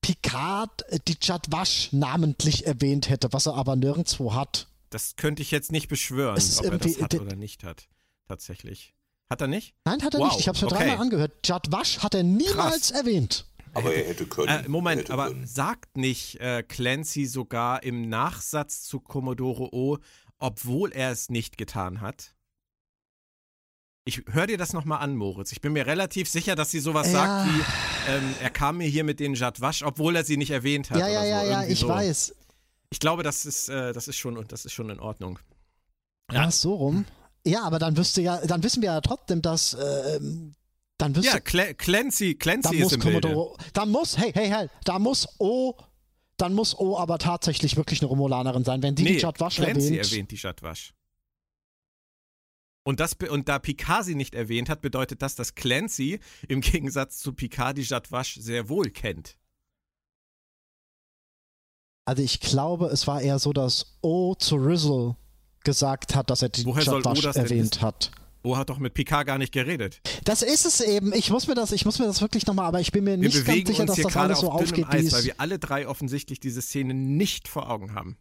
Picard 0.00 0.84
die 1.06 1.16
Jadwash 1.20 1.90
namentlich 1.92 2.66
erwähnt 2.66 3.10
hätte, 3.10 3.32
was 3.32 3.46
er 3.46 3.54
aber 3.54 3.76
nirgendwo 3.76 4.34
hat. 4.34 4.68
Das 4.90 5.16
könnte 5.16 5.42
ich 5.42 5.50
jetzt 5.50 5.70
nicht 5.70 5.88
beschwören, 5.88 6.38
ob 6.58 6.64
er 6.64 6.78
das 6.78 7.00
hat 7.00 7.14
oder 7.14 7.36
nicht 7.36 7.64
hat. 7.64 7.88
Tatsächlich. 8.26 8.94
Hat 9.28 9.42
er 9.42 9.46
nicht? 9.46 9.74
Nein, 9.84 10.02
hat 10.02 10.14
er 10.14 10.20
wow. 10.20 10.28
nicht. 10.28 10.40
Ich 10.40 10.48
habe 10.48 10.56
es 10.56 10.62
mir 10.62 10.68
okay. 10.68 10.78
dreimal 10.78 10.98
angehört. 10.98 11.32
Jad 11.44 11.70
Wasch 11.70 11.98
hat 11.98 12.14
er 12.14 12.22
niemals 12.22 12.88
Krass. 12.88 12.90
erwähnt. 12.92 13.44
Aber 13.78 13.94
er 13.94 14.08
hätte 14.08 14.26
können. 14.26 14.64
Äh, 14.64 14.68
Moment, 14.68 15.10
aber 15.10 15.28
können. 15.28 15.46
sagt 15.46 15.96
nicht 15.96 16.40
äh, 16.40 16.62
Clancy 16.62 17.26
sogar 17.26 17.82
im 17.82 18.08
Nachsatz 18.08 18.82
zu 18.82 19.00
Commodore 19.00 19.72
O, 19.72 19.98
obwohl 20.38 20.92
er 20.92 21.10
es 21.10 21.30
nicht 21.30 21.58
getan 21.58 22.00
hat? 22.00 22.34
Ich 24.04 24.22
höre 24.30 24.46
dir 24.46 24.56
das 24.56 24.72
nochmal 24.72 25.00
an, 25.00 25.16
Moritz. 25.16 25.52
Ich 25.52 25.60
bin 25.60 25.74
mir 25.74 25.86
relativ 25.86 26.30
sicher, 26.30 26.56
dass 26.56 26.70
sie 26.70 26.80
sowas 26.80 27.12
ja. 27.12 27.12
sagt 27.12 27.50
wie, 27.50 28.10
ähm, 28.10 28.34
er 28.40 28.48
kam 28.48 28.78
mir 28.78 28.88
hier 28.88 29.04
mit 29.04 29.20
den 29.20 29.34
Jadwasch, 29.34 29.82
obwohl 29.82 30.16
er 30.16 30.24
sie 30.24 30.38
nicht 30.38 30.50
erwähnt 30.50 30.90
hat. 30.90 30.98
Ja, 30.98 31.08
ja, 31.08 31.20
so. 31.20 31.26
ja, 31.26 31.42
ja, 31.44 31.64
ich 31.64 31.80
so. 31.80 31.88
weiß. 31.88 32.34
Ich 32.90 33.00
glaube, 33.00 33.22
das 33.22 33.44
ist, 33.44 33.68
äh, 33.68 33.92
das 33.92 34.08
ist 34.08 34.16
schon, 34.16 34.42
das 34.48 34.64
ist 34.64 34.72
schon 34.72 34.88
in 34.88 34.98
Ordnung. 34.98 35.38
Ja, 36.32 36.44
Ach, 36.46 36.52
so 36.52 36.74
rum. 36.74 37.04
Ja, 37.46 37.64
aber 37.64 37.78
dann 37.78 37.96
wüsste 37.96 38.22
ja, 38.22 38.38
dann 38.46 38.62
wissen 38.62 38.82
wir 38.82 38.92
ja 38.92 39.00
trotzdem, 39.00 39.42
dass 39.42 39.74
äh, 39.74 40.20
dann 40.98 41.14
wüsste, 41.14 41.30
Ja, 41.30 41.40
Cl 41.40 41.74
Clancy, 41.74 42.34
Clancy 42.34 42.76
ist 42.76 42.92
im 42.92 43.00
Commodore, 43.00 43.56
Bilde. 43.56 43.70
Da 43.72 43.86
muss, 43.86 44.18
hey, 44.18 44.32
hey, 44.34 44.48
hey, 44.48 44.68
da 44.84 44.98
muss 44.98 45.28
O, 45.38 45.74
dann 46.36 46.54
muss 46.54 46.78
O 46.78 46.98
aber 46.98 47.18
tatsächlich 47.18 47.76
wirklich 47.76 48.00
eine 48.00 48.08
Romulanerin 48.08 48.64
sein, 48.64 48.82
wenn 48.82 48.96
die 48.96 49.04
nee, 49.04 49.12
die 49.14 49.18
Jadwasch 49.18 49.56
Clancy 49.56 49.96
erwähnt. 49.96 50.12
erwähnt 50.12 50.30
die 50.32 50.36
Jadwasch. 50.36 50.92
Und, 52.82 53.00
das, 53.00 53.14
und 53.14 53.48
da 53.48 53.58
Picard 53.58 54.04
sie 54.04 54.14
nicht 54.14 54.34
erwähnt 54.34 54.68
hat, 54.68 54.80
bedeutet 54.80 55.22
das, 55.22 55.34
dass 55.34 55.54
Clancy 55.54 56.20
im 56.48 56.60
Gegensatz 56.60 57.18
zu 57.18 57.32
Picard 57.32 57.76
die 57.76 57.82
Jadwasch 57.82 58.36
sehr 58.40 58.68
wohl 58.68 58.90
kennt. 58.90 59.36
Also 62.06 62.22
ich 62.22 62.40
glaube, 62.40 62.86
es 62.86 63.06
war 63.06 63.20
eher 63.20 63.38
so, 63.38 63.52
dass 63.52 63.98
O 64.00 64.34
zu 64.34 64.56
Rizzle 64.56 65.16
gesagt 65.64 66.14
hat, 66.14 66.30
dass 66.30 66.40
er 66.40 66.48
die 66.48 66.64
Woher 66.64 66.82
Jadwasch 66.82 67.24
erwähnt 67.24 67.82
hat. 67.82 68.10
O 68.42 68.56
hat 68.56 68.70
doch 68.70 68.78
mit 68.78 68.94
Picard 68.94 69.26
gar 69.26 69.38
nicht 69.38 69.52
geredet. 69.52 70.00
Das 70.24 70.42
ist 70.42 70.64
es 70.64 70.80
eben. 70.80 71.12
Ich 71.12 71.30
muss 71.30 71.48
mir 71.48 71.54
das, 71.54 71.72
ich 71.72 71.84
muss 71.84 71.98
mir 71.98 72.06
das 72.06 72.20
wirklich 72.20 72.46
nochmal, 72.46 72.66
aber 72.66 72.80
ich 72.80 72.92
bin 72.92 73.04
mir 73.04 73.20
wir 73.20 73.28
nicht 73.28 73.44
ganz 73.44 73.66
sicher, 73.66 73.86
dass 73.86 73.96
das 73.96 74.16
alles 74.16 74.40
so 74.40 74.50
aufgeht. 74.50 74.86
Eis, 74.88 75.12
weil 75.12 75.24
wir 75.24 75.40
alle 75.40 75.58
drei 75.58 75.88
offensichtlich 75.88 76.38
diese 76.40 76.62
Szene 76.62 76.94
nicht 76.94 77.48
vor 77.48 77.68
Augen 77.70 77.94
haben. 77.94 78.16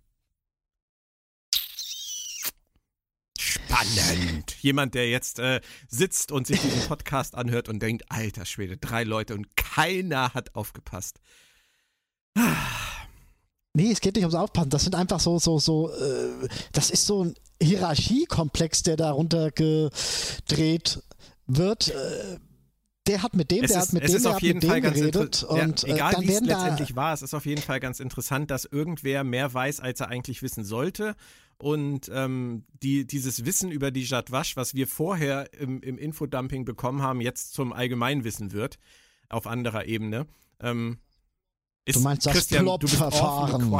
Spannend. 3.39 4.55
Jemand, 4.61 4.95
der 4.95 5.09
jetzt 5.09 5.39
äh, 5.39 5.61
sitzt 5.87 6.31
und 6.31 6.47
sich 6.47 6.59
diesen 6.59 6.81
Podcast 6.87 7.35
anhört 7.35 7.69
und 7.69 7.79
denkt, 7.79 8.05
alter 8.09 8.45
Schwede, 8.45 8.77
drei 8.77 9.03
Leute 9.03 9.35
und 9.35 9.55
keiner 9.55 10.33
hat 10.33 10.55
aufgepasst. 10.55 11.19
Nee, 13.77 13.91
es 13.91 14.01
geht 14.01 14.15
nicht 14.15 14.23
ums 14.23 14.33
Aufpassen. 14.33 14.71
Das 14.71 14.83
sind 14.83 14.95
einfach 14.95 15.19
so, 15.19 15.37
so, 15.37 15.59
so, 15.59 15.91
äh, 15.91 16.47
das 16.71 16.89
ist 16.89 17.05
so 17.05 17.25
ein 17.25 17.35
Hierarchiekomplex, 17.61 18.81
der 18.81 18.97
darunter 18.97 19.51
gedreht 19.51 21.03
wird. 21.45 21.89
Äh, 21.89 22.39
der 23.05 23.21
hat 23.21 23.35
mit 23.35 23.51
dem, 23.51 23.63
es 23.63 23.71
der 23.71 23.81
ist, 23.81 23.87
hat 23.89 23.93
mit 23.93 24.09
dem, 24.09 24.23
der 24.23 24.33
hat 24.33 24.41
mit 24.41 24.63
dem 24.63 24.81
geredet. 24.81 25.43
Und, 25.43 25.83
ja, 25.83 25.93
egal, 25.93 26.15
äh, 26.15 26.21
wie 26.21 26.31
es 26.31 26.41
letztendlich 26.41 26.95
war, 26.95 27.13
es 27.13 27.21
ist 27.21 27.35
auf 27.35 27.45
jeden 27.45 27.61
Fall 27.61 27.79
ganz 27.79 27.99
interessant, 27.99 28.49
dass 28.49 28.65
irgendwer 28.65 29.23
mehr 29.23 29.53
weiß, 29.53 29.79
als 29.79 29.99
er 29.99 30.07
eigentlich 30.07 30.41
wissen 30.41 30.65
sollte. 30.65 31.15
Und 31.59 32.09
ähm, 32.11 32.65
die, 32.81 33.05
dieses 33.05 33.45
Wissen 33.45 33.69
über 33.69 33.91
die 33.91 34.05
Jadwasch, 34.05 34.57
was 34.57 34.73
wir 34.73 34.87
vorher 34.87 35.53
im, 35.53 35.83
im 35.83 35.99
Infodumping 35.99 36.65
bekommen 36.65 37.03
haben, 37.03 37.21
jetzt 37.21 37.53
zum 37.53 37.73
Allgemeinwissen 37.73 38.53
wird, 38.53 38.79
auf 39.29 39.45
anderer 39.45 39.85
Ebene. 39.85 40.25
Ähm, 40.61 40.97
ist, 41.87 41.95
du 41.95 42.01
meinst 42.01 42.25
das 42.25 42.33
Christian, 42.33 42.65
Plop-Verfahren? 42.65 43.71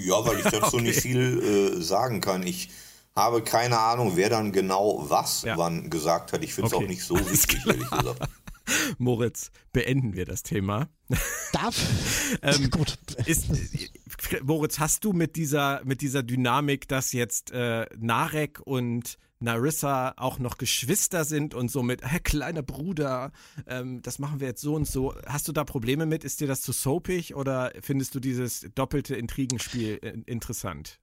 ja, 0.00 0.26
weil 0.26 0.38
ich 0.38 0.44
dazu 0.44 0.58
okay. 0.76 0.82
nicht 0.82 1.00
viel 1.00 1.76
äh, 1.78 1.82
sagen 1.82 2.20
kann. 2.20 2.42
Ich 2.46 2.70
habe 3.14 3.42
keine 3.42 3.78
Ahnung, 3.78 4.12
wer 4.16 4.30
dann 4.30 4.52
genau 4.52 5.04
was 5.08 5.42
ja. 5.42 5.56
wann 5.58 5.90
gesagt 5.90 6.32
hat. 6.32 6.42
Ich 6.42 6.54
finde 6.54 6.68
es 6.68 6.74
okay. 6.74 6.84
auch 6.84 6.88
nicht 6.88 7.04
so 7.04 7.14
wichtig, 7.30 7.60
ehrlich 7.66 7.90
gesagt. 7.90 8.28
Moritz, 8.98 9.50
beenden 9.72 10.14
wir 10.14 10.24
das 10.24 10.42
Thema. 10.42 10.88
Darf? 11.52 11.76
ähm, 12.40 12.70
Gut. 12.70 12.96
Ist, 13.26 13.48
Moritz, 14.42 14.78
hast 14.78 15.04
du 15.04 15.12
mit 15.12 15.36
dieser, 15.36 15.82
mit 15.84 16.00
dieser 16.00 16.22
Dynamik, 16.22 16.88
dass 16.88 17.12
jetzt 17.12 17.50
äh, 17.50 17.84
Narek 17.98 18.60
und 18.64 19.18
Narissa 19.44 20.14
auch 20.16 20.38
noch 20.38 20.58
Geschwister 20.58 21.24
sind 21.24 21.54
und 21.54 21.70
somit, 21.70 22.02
hey, 22.02 22.20
kleiner 22.20 22.62
Bruder, 22.62 23.30
ähm, 23.66 24.02
das 24.02 24.18
machen 24.18 24.40
wir 24.40 24.48
jetzt 24.48 24.60
so 24.60 24.74
und 24.74 24.88
so. 24.88 25.14
Hast 25.26 25.46
du 25.46 25.52
da 25.52 25.64
Probleme 25.64 26.06
mit? 26.06 26.24
Ist 26.24 26.40
dir 26.40 26.48
das 26.48 26.62
zu 26.62 26.72
soapig 26.72 27.34
oder 27.36 27.72
findest 27.80 28.14
du 28.14 28.20
dieses 28.20 28.66
doppelte 28.74 29.14
Intrigenspiel 29.14 29.98
äh, 30.02 30.18
interessant? 30.26 30.98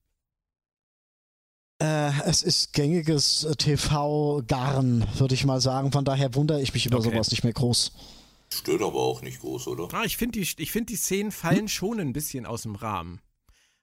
Äh, 1.82 2.12
es 2.26 2.44
ist 2.44 2.74
gängiges 2.74 3.44
äh, 3.44 3.56
TV-Garn, 3.56 5.08
würde 5.18 5.34
ich 5.34 5.46
mal 5.46 5.62
sagen. 5.62 5.92
Von 5.92 6.06
daher 6.06 6.36
wundere 6.36 6.62
ich 6.62 6.74
mich 6.74 6.86
über 6.86 7.00
okay. 7.00 7.10
sowas 7.10 7.32
nicht 7.32 7.44
mehr 7.44 7.54
groß. 7.54 7.92
Stört 8.54 8.82
aber 8.82 9.00
auch 9.00 9.22
nicht 9.22 9.40
groß, 9.40 9.68
oder? 9.68 9.88
Ah, 9.94 10.04
ich 10.04 10.18
finde, 10.18 10.40
die, 10.40 10.66
find, 10.66 10.90
die 10.90 10.96
Szenen 10.96 11.32
fallen 11.32 11.62
hm? 11.62 11.68
schon 11.70 12.00
ein 12.00 12.14
bisschen 12.14 12.46
aus 12.46 12.64
dem 12.64 12.76
Rahmen. 12.76 13.22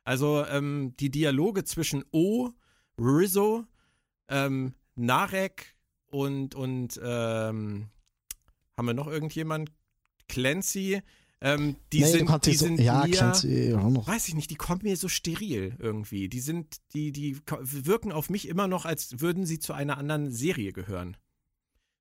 Also 0.05 0.45
ähm, 0.47 0.95
die 1.01 1.11
Dialoge 1.11 1.65
zwischen 1.65 2.05
O, 2.13 2.51
Rizzo, 2.99 3.65
ähm, 4.29 4.75
Narek 4.95 5.75
und, 6.07 6.55
und 6.55 7.01
ähm, 7.03 7.89
haben 8.77 8.87
wir 8.87 8.95
noch 8.95 9.09
irgendjemand? 9.09 9.73
Clancy, 10.29 11.03
ähm, 11.41 11.77
die 11.93 12.01
nee, 12.01 12.07
sind, 12.07 12.47
die 12.47 12.55
so, 12.55 12.67
sind 12.67 12.81
ja, 12.81 13.05
mir, 13.05 13.13
Clancy, 13.13 13.73
weiß 13.75 14.29
ich 14.29 14.35
nicht, 14.35 14.51
die 14.51 14.57
kommen 14.57 14.81
mir 14.83 14.97
so 14.97 15.09
steril 15.09 15.77
irgendwie. 15.79 16.29
Die 16.29 16.41
sind, 16.41 16.79
die, 16.95 17.13
die 17.13 17.39
wirken 17.61 18.13
auf 18.13 18.29
mich 18.29 18.49
immer 18.49 18.67
noch, 18.67 18.85
als 18.85 19.21
würden 19.21 19.47
sie 19.47 19.59
zu 19.59 19.73
einer 19.73 19.99
anderen 19.99 20.31
Serie 20.31 20.73
gehören. 20.73 21.17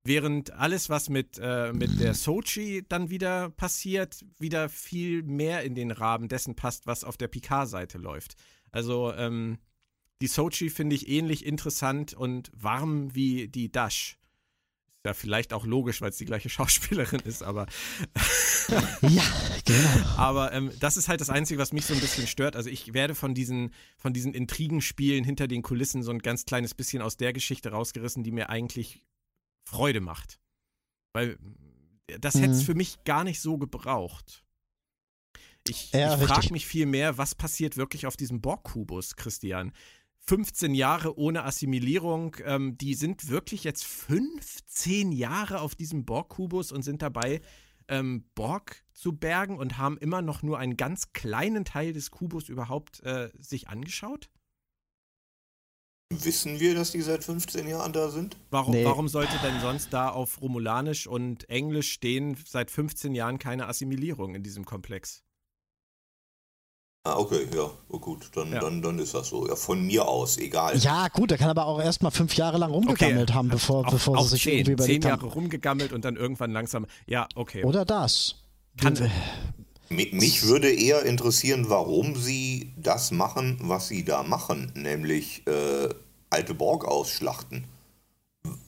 Während 0.03 0.51
alles, 0.53 0.89
was 0.89 1.09
mit, 1.09 1.38
äh, 1.39 1.73
mit 1.73 1.99
der 1.99 2.13
Sochi 2.13 2.86
dann 2.88 3.09
wieder 3.09 3.49
passiert, 3.49 4.25
wieder 4.39 4.69
viel 4.69 5.21
mehr 5.23 5.63
in 5.63 5.75
den 5.75 5.91
Rahmen 5.91 6.30
dessen 6.30 6.55
passt, 6.55 6.88
was 6.88 7.03
auf 7.03 7.17
der 7.17 7.28
Picard-Seite 7.28 7.97
läuft. 7.97 8.36
Also, 8.71 9.13
ähm, 9.13 9.57
die 10.22 10.28
Sochi 10.28 10.70
finde 10.70 10.95
ich 10.95 11.07
ähnlich 11.07 11.45
interessant 11.45 12.13
und 12.13 12.51
warm 12.53 13.13
wie 13.13 13.47
die 13.47 13.72
Dash 13.72 14.18
ja 15.07 15.13
vielleicht 15.13 15.53
auch 15.53 15.65
logisch, 15.65 16.01
weil 16.01 16.09
es 16.09 16.18
die 16.18 16.26
gleiche 16.26 16.49
Schauspielerin 16.57 17.22
ist, 17.22 17.41
aber. 17.41 17.65
ja, 19.01 19.24
genau. 19.65 20.05
Aber 20.18 20.53
ähm, 20.53 20.72
das 20.80 20.97
ist 20.97 21.07
halt 21.07 21.22
das 21.22 21.30
Einzige, 21.30 21.59
was 21.59 21.74
mich 21.74 21.86
so 21.86 21.93
ein 21.93 21.99
bisschen 21.99 22.28
stört. 22.28 22.55
Also 22.55 22.70
ich 22.70 22.93
werde 22.93 23.15
von 23.15 23.34
diesen, 23.34 23.74
von 23.97 24.13
diesen 24.13 24.34
Intrigenspielen 24.34 25.24
hinter 25.24 25.47
den 25.47 25.63
Kulissen 25.63 26.03
so 26.03 26.11
ein 26.11 26.20
ganz 26.20 26.45
kleines 26.45 26.76
bisschen 26.76 27.01
aus 27.01 27.18
der 27.18 27.34
Geschichte 27.34 27.72
rausgerissen, 27.72 28.24
die 28.24 28.32
mir 28.32 28.49
eigentlich 28.49 29.03
Freude 29.63 30.01
macht. 30.01 30.39
Weil 31.13 31.38
das 32.20 32.36
mhm. 32.36 32.41
hätte 32.41 32.53
es 32.53 32.63
für 32.63 32.76
mich 32.76 33.03
gar 33.03 33.24
nicht 33.24 33.41
so 33.41 33.57
gebraucht. 33.57 34.43
Ich, 35.70 35.91
ja, 35.91 36.15
ich 36.15 36.28
frage 36.28 36.53
mich 36.53 36.65
viel 36.65 36.86
mehr, 36.86 37.18
was 37.18 37.36
passiert 37.36 37.76
wirklich 37.76 38.05
auf 38.05 38.15
diesem 38.15 38.39
Borg-Kubus, 38.39 39.18
Christian? 39.18 39.74
15 40.28 40.75
Jahre 40.75 41.17
ohne 41.17 41.45
Assimilierung. 41.45 42.36
Ähm, 42.43 42.78
die 42.78 42.95
sind 42.95 43.30
wirklich 43.30 43.63
jetzt 43.63 43.86
15 43.86 45.13
Jahre 45.13 45.61
auf 45.61 45.73
diesem 45.73 46.05
Borg-Kubus 46.05 46.71
und 46.71 46.84
sind 46.84 47.01
dabei, 47.01 47.41
ähm, 47.88 48.25
Borg 48.36 48.84
zu 48.93 49.13
bergen 49.13 49.57
und 49.57 49.78
haben 49.78 49.97
immer 49.97 50.21
noch 50.21 50.43
nur 50.43 50.59
einen 50.59 50.75
ganz 50.75 51.13
kleinen 51.13 51.63
Teil 51.63 51.93
des 51.93 52.11
Kubus 52.11 52.49
überhaupt 52.49 53.01
äh, 53.03 53.30
sich 53.39 53.69
angeschaut? 53.69 54.30
Wissen 56.09 56.59
wir, 56.59 56.75
dass 56.75 56.91
die 56.91 57.01
seit 57.01 57.23
15 57.23 57.67
Jahren 57.67 57.93
da 57.93 58.09
sind? 58.09 58.38
Warum, 58.49 58.73
nee. 58.73 58.86
warum 58.86 59.07
sollte 59.07 59.38
denn 59.43 59.59
sonst 59.61 59.91
da 59.91 60.09
auf 60.09 60.41
Romulanisch 60.41 61.07
und 61.07 61.49
Englisch 61.49 61.91
stehen 61.91 62.38
seit 62.45 62.71
15 62.71 63.13
Jahren 63.13 63.39
keine 63.39 63.67
Assimilierung 63.67 64.36
in 64.36 64.43
diesem 64.43 64.65
Komplex? 64.65 65.23
Ah, 67.08 67.16
okay, 67.20 67.47
ja, 67.55 67.70
oh, 67.88 67.99
gut, 67.99 68.30
dann, 68.36 68.51
ja. 68.51 68.60
Dann, 68.60 68.82
dann 68.82 68.99
ist 68.99 69.14
das 69.14 69.30
so. 69.30 69.47
Ja, 69.47 69.55
von 69.55 69.82
mir 69.82 70.05
aus, 70.05 70.38
egal. 70.38 70.78
Ja, 70.78 71.08
gut, 71.08 71.32
er 71.32 71.38
kann 71.38 71.49
aber 71.49 71.66
auch 71.66 71.80
erstmal 71.80 72.12
fünf 72.12 72.36
Jahre 72.36 72.58
lang 72.58 72.70
rumgegammelt 72.70 73.30
okay. 73.30 73.34
haben, 73.34 73.47
bevor, 73.47 73.88
auch, 73.88 73.91
bevor 73.91 74.18
auch 74.18 74.24
sie 74.24 74.32
sich 74.32 74.43
zehn, 74.43 74.53
irgendwie 74.55 74.72
überlegt 74.74 75.03
zehn 75.03 75.10
Jahre 75.10 75.22
haben. 75.22 75.32
rumgegammelt 75.32 75.93
und 75.93 76.03
dann 76.03 76.18
irgendwann 76.18 76.51
langsam, 76.51 76.86
ja, 77.05 77.30
okay. 77.36 77.64
Oder 77.64 77.86
das. 77.86 78.36
Kann, 78.78 79.10
mich 79.89 80.43
würde 80.43 80.70
eher 80.70 81.03
interessieren, 81.03 81.70
warum 81.70 82.18
sie 82.18 82.74
das 82.76 83.12
machen, 83.12 83.58
was 83.62 83.88
sie 83.88 84.03
da 84.03 84.24
machen, 84.24 84.74
nämlich 84.76 85.47
äh, 85.47 85.88
alte 86.30 86.53
Borg 86.53 86.84
ausschlachten. 86.84 87.68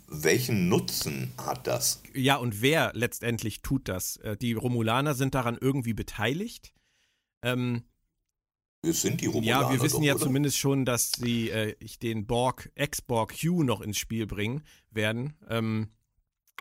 Welchen 0.07 0.69
Nutzen 0.69 1.33
hat 1.37 1.67
das? 1.67 2.01
Ja, 2.13 2.37
und 2.37 2.61
wer 2.61 2.91
letztendlich 2.93 3.63
tut 3.63 3.89
das? 3.89 4.15
Äh, 4.17 4.37
die 4.37 4.53
Romulaner 4.53 5.13
sind 5.13 5.35
daran 5.35 5.57
irgendwie 5.59 5.93
beteiligt. 5.93 6.73
Ähm, 7.43 7.83
wir 8.81 8.93
sind 8.93 9.21
die 9.21 9.25
Romulaner. 9.27 9.67
Ja, 9.67 9.71
wir 9.71 9.81
wissen 9.81 9.97
doch, 9.97 10.03
ja 10.03 10.15
oder? 10.15 10.23
zumindest 10.23 10.57
schon, 10.57 10.85
dass 10.85 11.11
sie 11.11 11.49
äh, 11.49 11.75
den 12.01 12.25
Borg, 12.25 12.71
Ex-Borg 12.75 13.35
Q 13.39 13.63
noch 13.63 13.81
ins 13.81 13.97
Spiel 13.97 14.25
bringen 14.25 14.63
werden. 14.91 15.33
Ähm, 15.49 15.89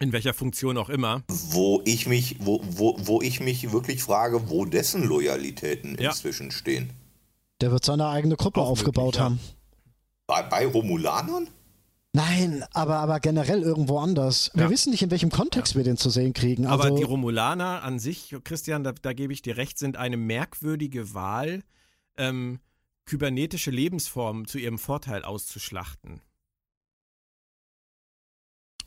in 0.01 0.13
welcher 0.13 0.35
Funktion 0.35 0.79
auch 0.79 0.91
immer. 0.91 1.23
Wo 1.29 1.83
ich 1.85 2.07
mich, 2.07 2.37
wo, 2.41 2.61
wo, 2.71 2.97
wo 3.01 3.21
ich 3.21 3.41
mich 3.41 3.73
wirklich 3.73 4.03
frage, 4.03 4.49
wo 4.49 4.65
dessen 4.65 5.03
Loyalitäten 5.03 5.97
ja. 5.99 6.11
inzwischen 6.11 6.51
stehen. 6.51 6.91
Der 7.61 7.73
wird 7.73 7.85
seine 7.85 8.07
eigene 8.07 8.37
Gruppe 8.37 8.61
auch 8.61 8.69
aufgebaut 8.69 9.15
wirklich, 9.15 9.21
haben. 9.21 9.41
Bei, 10.29 10.43
bei 10.43 10.67
Romulanern? 10.67 11.49
Nein, 12.13 12.65
aber, 12.73 12.99
aber 12.99 13.21
generell 13.21 13.63
irgendwo 13.63 13.99
anders. 13.99 14.51
Wir 14.55 14.65
ja. 14.65 14.71
wissen 14.71 14.91
nicht, 14.91 15.03
in 15.03 15.11
welchem 15.11 15.31
Kontext 15.31 15.75
ja. 15.75 15.79
wir 15.79 15.85
den 15.85 15.97
zu 15.97 16.11
sehen 16.11 16.33
kriegen. 16.33 16.67
Also 16.67 16.85
aber 16.85 16.97
die 16.97 17.03
Romulaner 17.03 17.83
an 17.83 17.99
sich, 17.99 18.35
Christian, 18.45 18.85
da, 18.85 18.93
da 18.93 19.13
gebe 19.13 19.33
ich 19.33 19.43
dir 19.43 19.57
recht, 19.57 19.79
sind 19.79 19.97
eine 19.97 20.17
merkwürdige 20.17 21.13
Wahl 21.13 21.65
ähm, 22.19 22.61
kybernetische 23.07 23.71
Lebensformen 23.71 24.47
zu 24.47 24.59
ihrem 24.59 24.79
Vorteil 24.79 25.25
auszuschlachten. 25.25 26.21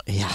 Ja. 0.08 0.30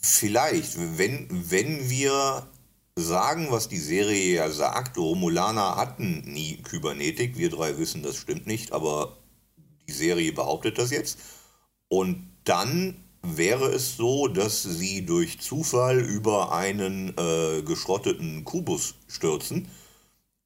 Vielleicht, 0.00 0.76
wenn, 0.98 1.28
wenn 1.50 1.90
wir 1.90 2.48
sagen, 2.94 3.50
was 3.50 3.68
die 3.68 3.78
Serie 3.78 4.34
ja 4.34 4.50
sagt, 4.50 4.96
Romulaner 4.98 5.76
hatten 5.76 6.20
nie 6.20 6.56
Kybernetik, 6.62 7.36
wir 7.36 7.50
drei 7.50 7.78
wissen, 7.78 8.02
das 8.02 8.16
stimmt 8.16 8.46
nicht, 8.46 8.72
aber 8.72 9.18
die 9.88 9.92
Serie 9.92 10.32
behauptet 10.32 10.78
das 10.78 10.90
jetzt. 10.90 11.18
Und 11.88 12.28
dann 12.44 13.04
wäre 13.22 13.70
es 13.70 13.96
so, 13.96 14.28
dass 14.28 14.62
sie 14.62 15.04
durch 15.04 15.40
Zufall 15.40 16.00
über 16.00 16.52
einen 16.52 17.14
äh, 17.16 17.62
geschrotteten 17.62 18.44
Kubus 18.44 18.94
stürzen 19.08 19.68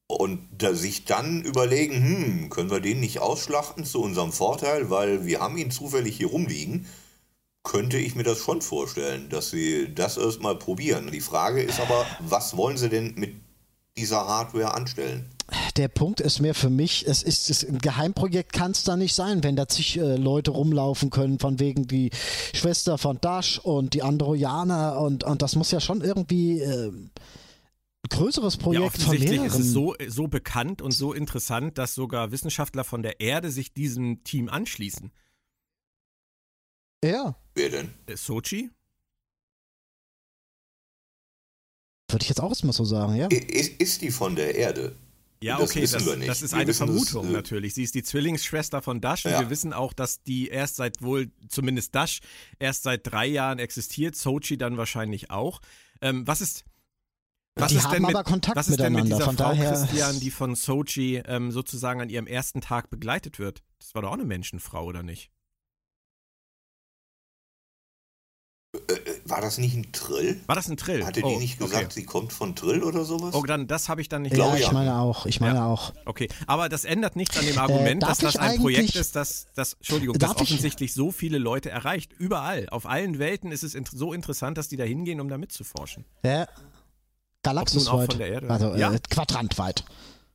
und 0.07 0.47
da 0.57 0.73
sich 0.73 1.05
dann 1.05 1.41
überlegen, 1.41 1.95
hm, 1.95 2.49
können 2.49 2.69
wir 2.69 2.79
den 2.79 2.99
nicht 2.99 3.19
ausschlachten 3.19 3.85
zu 3.85 4.01
unserem 4.01 4.31
Vorteil, 4.31 4.89
weil 4.89 5.25
wir 5.25 5.39
haben 5.39 5.57
ihn 5.57 5.71
zufällig 5.71 6.17
hier 6.17 6.27
rumliegen, 6.27 6.85
könnte 7.63 7.97
ich 7.97 8.15
mir 8.15 8.23
das 8.23 8.39
schon 8.39 8.61
vorstellen, 8.61 9.29
dass 9.29 9.49
sie 9.49 9.93
das 9.93 10.17
erstmal 10.17 10.57
probieren. 10.57 11.09
Die 11.11 11.21
Frage 11.21 11.63
ist 11.63 11.79
aber, 11.79 12.05
was 12.19 12.57
wollen 12.57 12.77
sie 12.77 12.89
denn 12.89 13.13
mit 13.15 13.35
dieser 13.97 14.27
Hardware 14.27 14.73
anstellen? 14.73 15.29
Der 15.77 15.87
Punkt 15.87 16.19
ist 16.19 16.39
mehr 16.39 16.55
für 16.55 16.69
mich, 16.69 17.05
es 17.07 17.23
ist, 17.23 17.49
es, 17.49 17.63
ein 17.63 17.79
Geheimprojekt 17.79 18.53
kann 18.53 18.71
es 18.71 18.83
da 18.83 18.95
nicht 18.95 19.13
sein, 19.13 19.43
wenn 19.43 19.55
da 19.55 19.67
zig 19.67 19.97
äh, 19.97 20.15
Leute 20.15 20.51
rumlaufen 20.51 21.09
können, 21.09 21.39
von 21.39 21.59
wegen 21.59 21.87
die 21.87 22.11
Schwester 22.53 22.97
von 22.97 23.19
Dash 23.21 23.59
und 23.59 23.93
die 23.93 24.03
Androjaner 24.03 24.99
und, 24.99 25.23
und 25.23 25.41
das 25.41 25.55
muss 25.55 25.71
ja 25.71 25.79
schon 25.79 26.01
irgendwie 26.01 26.59
äh, 26.59 26.91
größeres 28.09 28.57
Projekt 28.57 28.97
ja, 28.97 29.05
von 29.05 29.19
mehreren. 29.19 29.45
ist 29.45 29.59
es 29.59 29.71
so, 29.71 29.95
so 30.07 30.27
bekannt 30.27 30.81
und 30.81 30.91
so 30.91 31.13
interessant, 31.13 31.77
dass 31.77 31.95
sogar 31.95 32.31
Wissenschaftler 32.31 32.83
von 32.83 33.01
der 33.01 33.19
Erde 33.19 33.51
sich 33.51 33.73
diesem 33.73 34.23
Team 34.23 34.49
anschließen. 34.49 35.11
Ja. 37.03 37.35
Wer 37.55 37.69
denn? 37.69 37.93
Äh, 38.07 38.15
Sochi? 38.15 38.71
Würde 42.09 42.23
ich 42.23 42.29
jetzt 42.29 42.41
auch 42.41 42.49
erstmal 42.49 42.73
so 42.73 42.85
sagen, 42.85 43.15
ja. 43.15 43.27
Ist, 43.27 43.81
ist 43.81 44.01
die 44.01 44.11
von 44.11 44.35
der 44.35 44.55
Erde? 44.55 44.95
Ja, 45.41 45.57
das 45.57 45.71
okay, 45.71 45.81
das, 45.81 45.91
das, 45.91 46.41
ist 46.41 46.53
wir 46.53 46.59
eine 46.59 46.73
Vermutung 46.73 47.23
das, 47.23 47.31
äh, 47.31 47.33
natürlich. 47.33 47.73
Sie 47.73 47.83
ist 47.83 47.95
die 47.95 48.03
Zwillingsschwester 48.03 48.81
von 48.81 49.01
Dash 49.01 49.25
ja. 49.25 49.35
und 49.37 49.43
wir 49.43 49.49
wissen 49.49 49.73
auch, 49.73 49.91
dass 49.91 50.23
die 50.23 50.47
erst 50.47 50.77
seit 50.77 51.01
wohl, 51.01 51.31
zumindest 51.49 51.93
Dash, 51.93 52.21
erst 52.59 52.83
seit 52.83 53.05
drei 53.05 53.25
Jahren 53.27 53.59
existiert, 53.59 54.15
Sochi 54.15 54.57
dann 54.57 54.77
wahrscheinlich 54.77 55.31
auch. 55.31 55.59
Ähm, 56.01 56.25
was 56.25 56.39
ist, 56.39 56.63
was 57.55 57.71
die 57.71 57.77
ist 57.77 57.85
haben 57.85 58.01
mit, 58.01 58.15
aber 58.15 58.23
Kontakt 58.23 58.55
was 58.57 58.67
ist 58.67 58.71
miteinander. 58.71 58.99
Denn 58.99 59.09
mit 59.09 59.17
dieser 59.19 59.25
von 59.25 59.37
Frau 59.37 59.49
daher 59.49 59.71
Christian, 59.71 60.19
die 60.21 60.31
von 60.31 60.55
Sochi 60.55 61.21
ähm, 61.25 61.51
sozusagen 61.51 62.01
an 62.01 62.09
ihrem 62.09 62.27
ersten 62.27 62.61
Tag 62.61 62.89
begleitet 62.89 63.39
wird? 63.39 63.63
Das 63.79 63.93
war 63.93 64.01
doch 64.01 64.09
auch 64.09 64.13
eine 64.13 64.25
Menschenfrau, 64.25 64.85
oder 64.85 65.03
nicht? 65.03 65.31
Äh, 68.75 68.93
äh 68.93 69.13
war 69.25 69.39
das 69.39 69.57
nicht 69.57 69.75
ein 69.75 69.91
Trill? 69.91 70.41
War 70.47 70.55
das 70.55 70.67
ein 70.67 70.77
Trill? 70.77 71.05
Hatte 71.05 71.21
oh, 71.23 71.29
die 71.29 71.37
nicht 71.37 71.57
gesagt, 71.59 71.85
okay. 71.85 71.93
sie 71.93 72.05
kommt 72.05 72.33
von 72.33 72.55
Trill 72.55 72.83
oder 72.83 73.05
sowas? 73.05 73.33
Oh, 73.35 73.43
dann 73.43 73.67
das 73.67 73.87
habe 73.87 74.01
ich 74.01 74.09
dann 74.09 74.23
nicht. 74.23 74.35
Ja, 74.35 74.55
ich 74.55 74.71
meine 74.71 74.97
auch. 74.97 75.25
Ich 75.25 75.39
meine 75.39 75.59
ja. 75.59 75.65
auch. 75.65 75.93
Okay, 76.05 76.27
aber 76.47 76.69
das 76.69 76.83
ändert 76.83 77.15
nichts 77.15 77.37
an 77.37 77.45
dem 77.45 77.57
Argument, 77.57 78.03
äh, 78.03 78.05
dass 78.05 78.17
das 78.17 78.35
ein 78.35 78.59
Projekt 78.59 78.95
ist, 78.95 79.15
das, 79.15 79.47
das 79.55 79.73
Entschuldigung, 79.73 80.17
das 80.17 80.35
offensichtlich 80.35 80.89
ich? 80.89 80.95
so 80.95 81.11
viele 81.11 81.37
Leute 81.37 81.69
erreicht. 81.69 82.11
Überall, 82.17 82.67
auf 82.69 82.85
allen 82.85 83.19
Welten 83.19 83.51
ist 83.51 83.63
es 83.63 83.77
so 83.91 84.11
interessant, 84.11 84.57
dass 84.57 84.67
die 84.67 84.77
da 84.77 84.83
hingehen, 84.83 85.21
um 85.21 85.29
da 85.29 85.37
mitzuforschen. 85.37 86.05
Ja. 86.25 86.47
Galaxusweit. 87.43 88.19
Also 88.49 88.75
ja? 88.75 88.93
äh, 88.93 88.99
quadrantweit. 89.09 89.83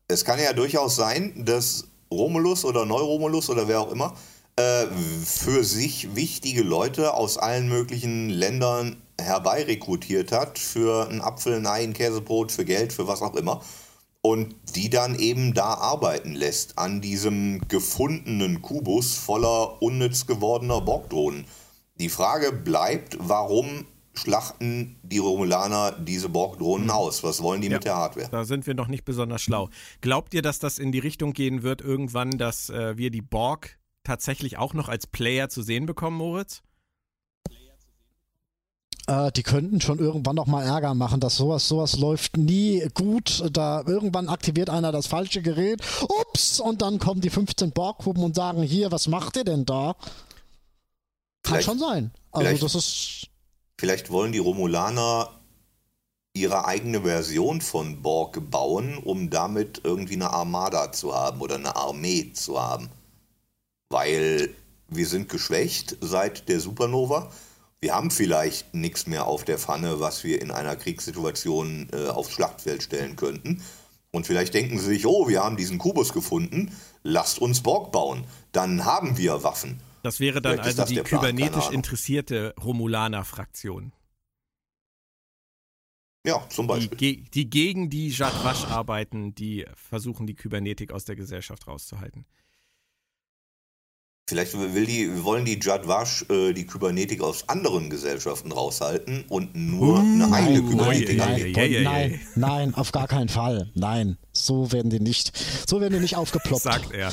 Es 0.06 0.24
kann 0.24 0.38
ja 0.38 0.52
durchaus 0.52 0.96
sein, 0.96 1.44
dass 1.44 1.84
Romulus 2.10 2.64
oder 2.64 2.86
Neuromulus 2.86 3.50
oder 3.50 3.68
wer 3.68 3.80
auch 3.80 3.90
immer 3.90 4.14
äh, 4.56 4.86
für 5.24 5.64
sich 5.64 6.14
wichtige 6.14 6.62
Leute 6.62 7.14
aus 7.14 7.38
allen 7.38 7.68
möglichen 7.68 8.28
Ländern 8.28 8.96
herbeirekrutiert 9.20 10.32
hat 10.32 10.58
für 10.58 11.08
einen 11.08 11.20
Apfel, 11.20 11.54
ein 11.54 11.66
Ei, 11.66 11.82
ein 11.82 11.92
Käsebrot, 11.92 12.52
für 12.52 12.64
Geld, 12.64 12.92
für 12.92 13.06
was 13.06 13.22
auch 13.22 13.34
immer. 13.34 13.62
Und 14.20 14.54
die 14.74 14.90
dann 14.90 15.18
eben 15.18 15.54
da 15.54 15.74
arbeiten 15.74 16.34
lässt 16.34 16.76
an 16.78 17.00
diesem 17.00 17.60
gefundenen 17.68 18.62
Kubus 18.62 19.14
voller 19.14 19.80
unnütz 19.80 20.26
gewordener 20.26 20.80
Borgdrohnen. 20.80 21.46
Die 22.00 22.08
Frage 22.08 22.52
bleibt, 22.52 23.16
warum 23.20 23.86
schlachten 24.18 24.96
die 25.02 25.18
Romulaner 25.18 25.92
diese 25.92 26.28
Borgdrohnen 26.28 26.88
hm. 26.88 26.94
aus? 26.94 27.22
Was 27.22 27.42
wollen 27.42 27.60
die 27.60 27.68
ja, 27.68 27.74
mit 27.74 27.84
der 27.84 27.96
Hardware? 27.96 28.28
Da 28.30 28.44
sind 28.44 28.66
wir 28.66 28.74
noch 28.74 28.88
nicht 28.88 29.04
besonders 29.04 29.42
schlau. 29.42 29.70
Glaubt 30.00 30.34
ihr, 30.34 30.42
dass 30.42 30.58
das 30.58 30.78
in 30.78 30.92
die 30.92 30.98
Richtung 30.98 31.32
gehen 31.32 31.62
wird, 31.62 31.80
irgendwann, 31.80 32.32
dass 32.32 32.70
äh, 32.70 32.96
wir 32.96 33.10
die 33.10 33.22
Borg 33.22 33.78
tatsächlich 34.04 34.58
auch 34.58 34.74
noch 34.74 34.88
als 34.88 35.06
Player 35.06 35.48
zu 35.48 35.62
sehen 35.62 35.86
bekommen, 35.86 36.16
Moritz? 36.16 36.62
Äh, 39.08 39.32
die 39.32 39.42
könnten 39.42 39.80
schon 39.80 39.98
irgendwann 39.98 40.36
noch 40.36 40.46
mal 40.46 40.62
Ärger 40.64 40.94
machen, 40.94 41.18
dass 41.18 41.36
sowas, 41.36 41.66
sowas 41.66 41.98
läuft 41.98 42.36
nie 42.36 42.86
gut. 42.92 43.42
Da 43.52 43.82
irgendwann 43.86 44.28
aktiviert 44.28 44.68
einer 44.68 44.92
das 44.92 45.06
falsche 45.06 45.40
Gerät, 45.40 45.80
ups, 46.02 46.60
und 46.60 46.82
dann 46.82 46.98
kommen 46.98 47.22
die 47.22 47.30
15 47.30 47.72
Borghuben 47.72 48.22
und 48.22 48.34
sagen, 48.34 48.62
hier, 48.62 48.92
was 48.92 49.08
macht 49.08 49.36
ihr 49.36 49.44
denn 49.44 49.64
da? 49.64 49.96
Kann 51.42 51.62
schon 51.62 51.78
sein. 51.78 52.12
Also 52.30 52.66
das 52.66 52.74
ist. 52.74 53.28
Vielleicht 53.78 54.10
wollen 54.10 54.32
die 54.32 54.38
Romulaner 54.38 55.30
ihre 56.34 56.66
eigene 56.66 57.02
Version 57.02 57.60
von 57.60 58.02
Borg 58.02 58.50
bauen, 58.50 58.98
um 58.98 59.30
damit 59.30 59.80
irgendwie 59.84 60.14
eine 60.14 60.30
Armada 60.30 60.92
zu 60.92 61.14
haben 61.14 61.40
oder 61.40 61.54
eine 61.54 61.74
Armee 61.76 62.32
zu 62.32 62.60
haben 62.60 62.90
weil 63.90 64.54
wir 64.88 65.06
sind 65.06 65.28
geschwächt 65.28 65.96
seit 66.00 66.48
der 66.48 66.60
Supernova. 66.60 67.30
Wir 67.80 67.94
haben 67.94 68.10
vielleicht 68.10 68.74
nichts 68.74 69.06
mehr 69.06 69.26
auf 69.26 69.44
der 69.44 69.58
Pfanne, 69.58 70.00
was 70.00 70.24
wir 70.24 70.42
in 70.42 70.50
einer 70.50 70.76
Kriegssituation 70.76 71.88
äh, 71.92 72.08
aufs 72.08 72.32
Schlachtfeld 72.32 72.82
stellen 72.82 73.16
könnten. 73.16 73.62
Und 74.10 74.26
vielleicht 74.26 74.54
denken 74.54 74.78
sie 74.78 74.86
sich, 74.86 75.06
oh, 75.06 75.28
wir 75.28 75.44
haben 75.44 75.56
diesen 75.56 75.78
Kubus 75.78 76.12
gefunden, 76.12 76.72
lasst 77.02 77.38
uns 77.38 77.62
Borg 77.62 77.92
bauen. 77.92 78.24
Dann 78.52 78.84
haben 78.84 79.16
wir 79.18 79.42
Waffen. 79.42 79.80
Das 80.02 80.20
wäre 80.20 80.40
dann 80.40 80.60
also 80.60 80.84
die 80.84 80.96
kybernetisch 80.96 81.70
interessierte 81.70 82.54
Romulaner-Fraktion. 82.62 83.92
Ja, 86.26 86.46
zum 86.50 86.66
Beispiel. 86.66 86.98
Die, 86.98 87.24
die 87.30 87.48
gegen 87.48 87.90
die 87.90 88.08
Jadwasch 88.08 88.64
arbeiten, 88.64 89.34
die 89.34 89.66
versuchen, 89.74 90.26
die 90.26 90.34
Kybernetik 90.34 90.92
aus 90.92 91.04
der 91.04 91.16
Gesellschaft 91.16 91.66
rauszuhalten. 91.66 92.26
Vielleicht 94.28 94.52
will 94.52 94.84
die, 94.84 95.24
wollen 95.24 95.46
die 95.46 95.58
Jadwasch 95.58 96.26
äh, 96.28 96.52
die 96.52 96.66
Kybernetik 96.66 97.22
aus 97.22 97.48
anderen 97.48 97.88
Gesellschaften 97.88 98.52
raushalten 98.52 99.24
und 99.30 99.56
nur 99.56 99.94
uh, 99.94 100.00
eine 100.00 100.30
eigene 100.30 100.68
Kybernetik 100.68 101.16
nein, 101.16 101.52
nein, 101.52 101.82
nein, 101.82 102.20
nein, 102.34 102.74
auf 102.74 102.92
gar 102.92 103.08
keinen 103.08 103.30
Fall. 103.30 103.70
Nein, 103.74 104.18
so 104.32 104.70
werden 104.70 104.90
die 104.90 105.00
nicht, 105.00 105.34
so 105.66 105.80
werden 105.80 105.94
die 105.94 106.00
nicht 106.00 106.16
aufgeploppt. 106.16 106.62
Sagt 106.62 106.92
er. 106.92 107.10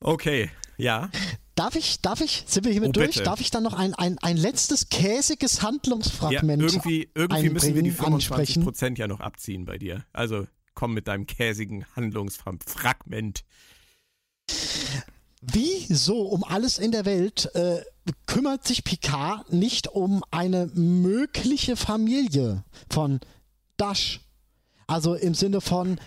Okay, 0.00 0.50
ja. 0.80 1.10
Darf 1.54 1.76
ich, 1.76 2.00
darf 2.00 2.22
ich, 2.22 2.44
sind 2.46 2.64
wir 2.64 2.72
hiermit 2.72 2.90
oh, 2.90 2.92
durch? 2.92 3.08
Bitte. 3.08 3.22
Darf 3.22 3.40
ich 3.40 3.50
dann 3.50 3.62
noch 3.62 3.74
ein, 3.74 3.94
ein, 3.94 4.18
ein 4.18 4.36
letztes 4.36 4.88
käsiges 4.88 5.62
Handlungsfragment 5.62 6.62
ja, 6.62 6.68
irgendwie, 6.68 7.10
irgendwie 7.14 7.50
müssen 7.50 7.74
wir 7.74 7.82
die 7.82 7.90
25 7.90 8.62
Prozent 8.62 8.98
ja 8.98 9.06
noch 9.06 9.20
abziehen 9.20 9.66
bei 9.66 9.76
dir. 9.76 10.06
Also 10.12 10.46
komm 10.74 10.94
mit 10.94 11.06
deinem 11.06 11.26
käsigen 11.26 11.84
Handlungsfragment. 11.94 13.44
Wieso 15.42 16.22
um 16.22 16.44
alles 16.44 16.78
in 16.78 16.92
der 16.92 17.04
Welt 17.04 17.54
äh, 17.54 17.82
kümmert 18.26 18.66
sich 18.66 18.84
Picard 18.84 19.52
nicht 19.52 19.88
um 19.88 20.22
eine 20.30 20.70
mögliche 20.74 21.76
Familie 21.76 22.64
von 22.90 23.20
Dash? 23.76 24.20
Also 24.86 25.14
im 25.14 25.34
Sinne 25.34 25.60
von, 25.60 26.00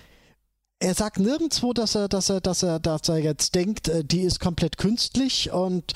er 0.84 0.94
sagt 0.94 1.18
nirgendwo, 1.18 1.72
dass 1.74 1.96
er, 1.96 2.10
dass 2.10 2.30
er, 2.30 2.42
dass 2.42 2.62
er, 2.62 2.80
dass 2.80 3.08
er 3.08 3.18
jetzt 3.18 3.56
denkt, 3.56 3.88
äh, 3.88 4.04
die 4.04 4.22
ist 4.22 4.40
komplett 4.40 4.78
künstlich 4.78 5.52
und 5.52 5.94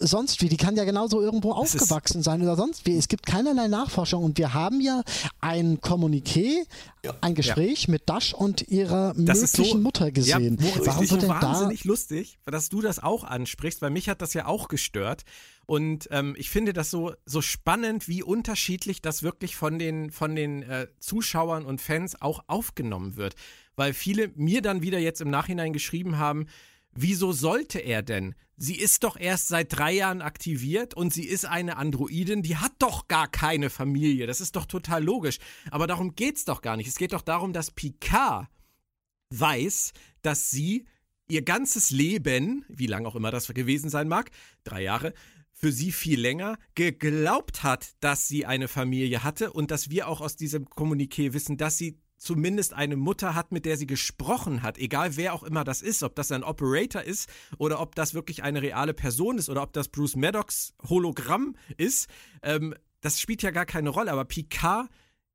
sonst 0.00 0.42
wie. 0.42 0.48
Die 0.48 0.56
kann 0.56 0.76
ja 0.76 0.84
genauso 0.84 1.20
irgendwo 1.20 1.50
das 1.50 1.58
aufgewachsen 1.58 2.22
sein 2.22 2.42
oder 2.42 2.56
sonst 2.56 2.84
wie. 2.84 2.96
Es 2.96 3.06
gibt 3.08 3.26
keinerlei 3.26 3.68
Nachforschung 3.68 4.24
und 4.24 4.36
wir 4.38 4.54
haben 4.54 4.80
ja 4.80 5.02
ein 5.40 5.80
Kommuniqué, 5.80 6.66
ja. 7.04 7.14
ein 7.20 7.34
Gespräch 7.36 7.84
ja. 7.84 7.92
mit 7.92 8.08
Dash 8.08 8.34
und 8.34 8.68
ihrer 8.68 9.14
das 9.16 9.40
möglichen 9.40 9.78
so, 9.78 9.82
Mutter 9.82 10.10
gesehen. 10.10 10.58
Ja, 10.60 10.76
Warum 10.84 11.02
ist 11.04 11.10
so 11.10 11.28
wahnsinnig 11.28 11.82
da 11.82 11.88
lustig, 11.88 12.38
dass 12.44 12.68
du 12.68 12.80
das 12.80 13.00
auch 13.00 13.22
ansprichst, 13.22 13.82
weil 13.82 13.90
mich 13.90 14.08
hat 14.08 14.20
das 14.20 14.34
ja 14.34 14.46
auch 14.46 14.66
gestört. 14.66 15.22
Und 15.66 16.08
ähm, 16.10 16.34
ich 16.38 16.48
finde 16.48 16.72
das 16.72 16.90
so, 16.90 17.12
so 17.26 17.42
spannend, 17.42 18.08
wie 18.08 18.22
unterschiedlich 18.22 19.02
das 19.02 19.22
wirklich 19.22 19.54
von 19.54 19.78
den, 19.78 20.10
von 20.10 20.34
den 20.34 20.62
äh, 20.62 20.86
Zuschauern 20.98 21.66
und 21.66 21.82
Fans 21.82 22.20
auch 22.20 22.42
aufgenommen 22.46 23.16
wird. 23.16 23.34
Weil 23.78 23.94
viele 23.94 24.32
mir 24.34 24.60
dann 24.60 24.82
wieder 24.82 24.98
jetzt 24.98 25.20
im 25.20 25.30
Nachhinein 25.30 25.72
geschrieben 25.72 26.18
haben, 26.18 26.46
wieso 26.90 27.30
sollte 27.30 27.78
er 27.78 28.02
denn? 28.02 28.34
Sie 28.56 28.74
ist 28.74 29.04
doch 29.04 29.16
erst 29.16 29.46
seit 29.46 29.78
drei 29.78 29.92
Jahren 29.92 30.20
aktiviert 30.20 30.94
und 30.94 31.12
sie 31.12 31.24
ist 31.24 31.44
eine 31.44 31.76
Androidin, 31.76 32.42
die 32.42 32.56
hat 32.56 32.72
doch 32.80 33.06
gar 33.06 33.28
keine 33.28 33.70
Familie. 33.70 34.26
Das 34.26 34.40
ist 34.40 34.56
doch 34.56 34.66
total 34.66 35.04
logisch. 35.04 35.38
Aber 35.70 35.86
darum 35.86 36.16
geht's 36.16 36.44
doch 36.44 36.60
gar 36.60 36.76
nicht. 36.76 36.88
Es 36.88 36.96
geht 36.96 37.12
doch 37.12 37.22
darum, 37.22 37.52
dass 37.52 37.70
Picard 37.70 38.48
weiß, 39.30 39.92
dass 40.22 40.50
sie 40.50 40.86
ihr 41.28 41.42
ganzes 41.42 41.90
Leben, 41.92 42.64
wie 42.68 42.88
lang 42.88 43.06
auch 43.06 43.14
immer 43.14 43.30
das 43.30 43.46
gewesen 43.46 43.90
sein 43.90 44.08
mag, 44.08 44.32
drei 44.64 44.82
Jahre, 44.82 45.14
für 45.52 45.70
sie 45.70 45.92
viel 45.92 46.20
länger, 46.20 46.58
geglaubt 46.74 47.62
hat, 47.62 47.90
dass 48.00 48.26
sie 48.26 48.44
eine 48.44 48.66
Familie 48.66 49.22
hatte 49.22 49.52
und 49.52 49.70
dass 49.70 49.88
wir 49.88 50.08
auch 50.08 50.20
aus 50.20 50.34
diesem 50.34 50.64
Kommuniqué 50.64 51.32
wissen, 51.32 51.56
dass 51.56 51.78
sie 51.78 52.00
zumindest 52.18 52.74
eine 52.74 52.96
Mutter 52.96 53.34
hat, 53.34 53.52
mit 53.52 53.64
der 53.64 53.76
sie 53.76 53.86
gesprochen 53.86 54.62
hat, 54.62 54.76
egal 54.78 55.16
wer 55.16 55.32
auch 55.32 55.42
immer 55.42 55.64
das 55.64 55.82
ist, 55.82 56.02
ob 56.02 56.14
das 56.14 56.32
ein 56.32 56.44
Operator 56.44 57.02
ist 57.02 57.28
oder 57.56 57.80
ob 57.80 57.94
das 57.94 58.12
wirklich 58.12 58.42
eine 58.42 58.60
reale 58.60 58.92
Person 58.92 59.38
ist 59.38 59.48
oder 59.48 59.62
ob 59.62 59.72
das 59.72 59.88
Bruce 59.88 60.16
Maddox 60.16 60.74
Hologramm 60.88 61.56
ist, 61.76 62.08
ähm, 62.42 62.74
das 63.00 63.20
spielt 63.20 63.42
ja 63.42 63.50
gar 63.50 63.66
keine 63.66 63.90
Rolle. 63.90 64.12
Aber 64.12 64.24
Picard 64.24 64.88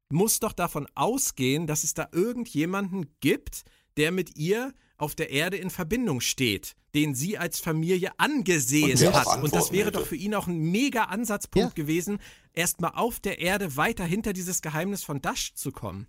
muss 0.09 0.39
doch 0.39 0.53
davon 0.53 0.87
ausgehen, 0.95 1.65
dass 1.65 1.83
es 1.83 1.93
da 1.93 2.09
irgendjemanden 2.11 3.15
gibt, 3.19 3.63
der 3.97 4.11
mit 4.11 4.37
ihr 4.37 4.73
auf 4.97 5.15
der 5.15 5.31
Erde 5.31 5.57
in 5.57 5.69
Verbindung 5.69 6.21
steht, 6.21 6.75
den 6.93 7.15
sie 7.15 7.37
als 7.37 7.59
Familie 7.59 8.11
angesehen 8.17 8.97
und 9.07 9.13
hat. 9.13 9.43
Und 9.43 9.53
das 9.53 9.71
wäre 9.71 9.87
hätte. 9.87 9.99
doch 9.99 10.05
für 10.05 10.15
ihn 10.15 10.35
auch 10.35 10.47
ein 10.47 10.59
mega 10.71 11.05
Ansatzpunkt 11.05 11.77
ja. 11.77 11.83
gewesen, 11.83 12.19
erstmal 12.53 12.91
auf 12.91 13.19
der 13.19 13.39
Erde 13.39 13.75
weiter 13.75 14.05
hinter 14.05 14.33
dieses 14.33 14.61
Geheimnis 14.61 15.03
von 15.03 15.21
Dash 15.21 15.53
zu 15.55 15.71
kommen. 15.71 16.07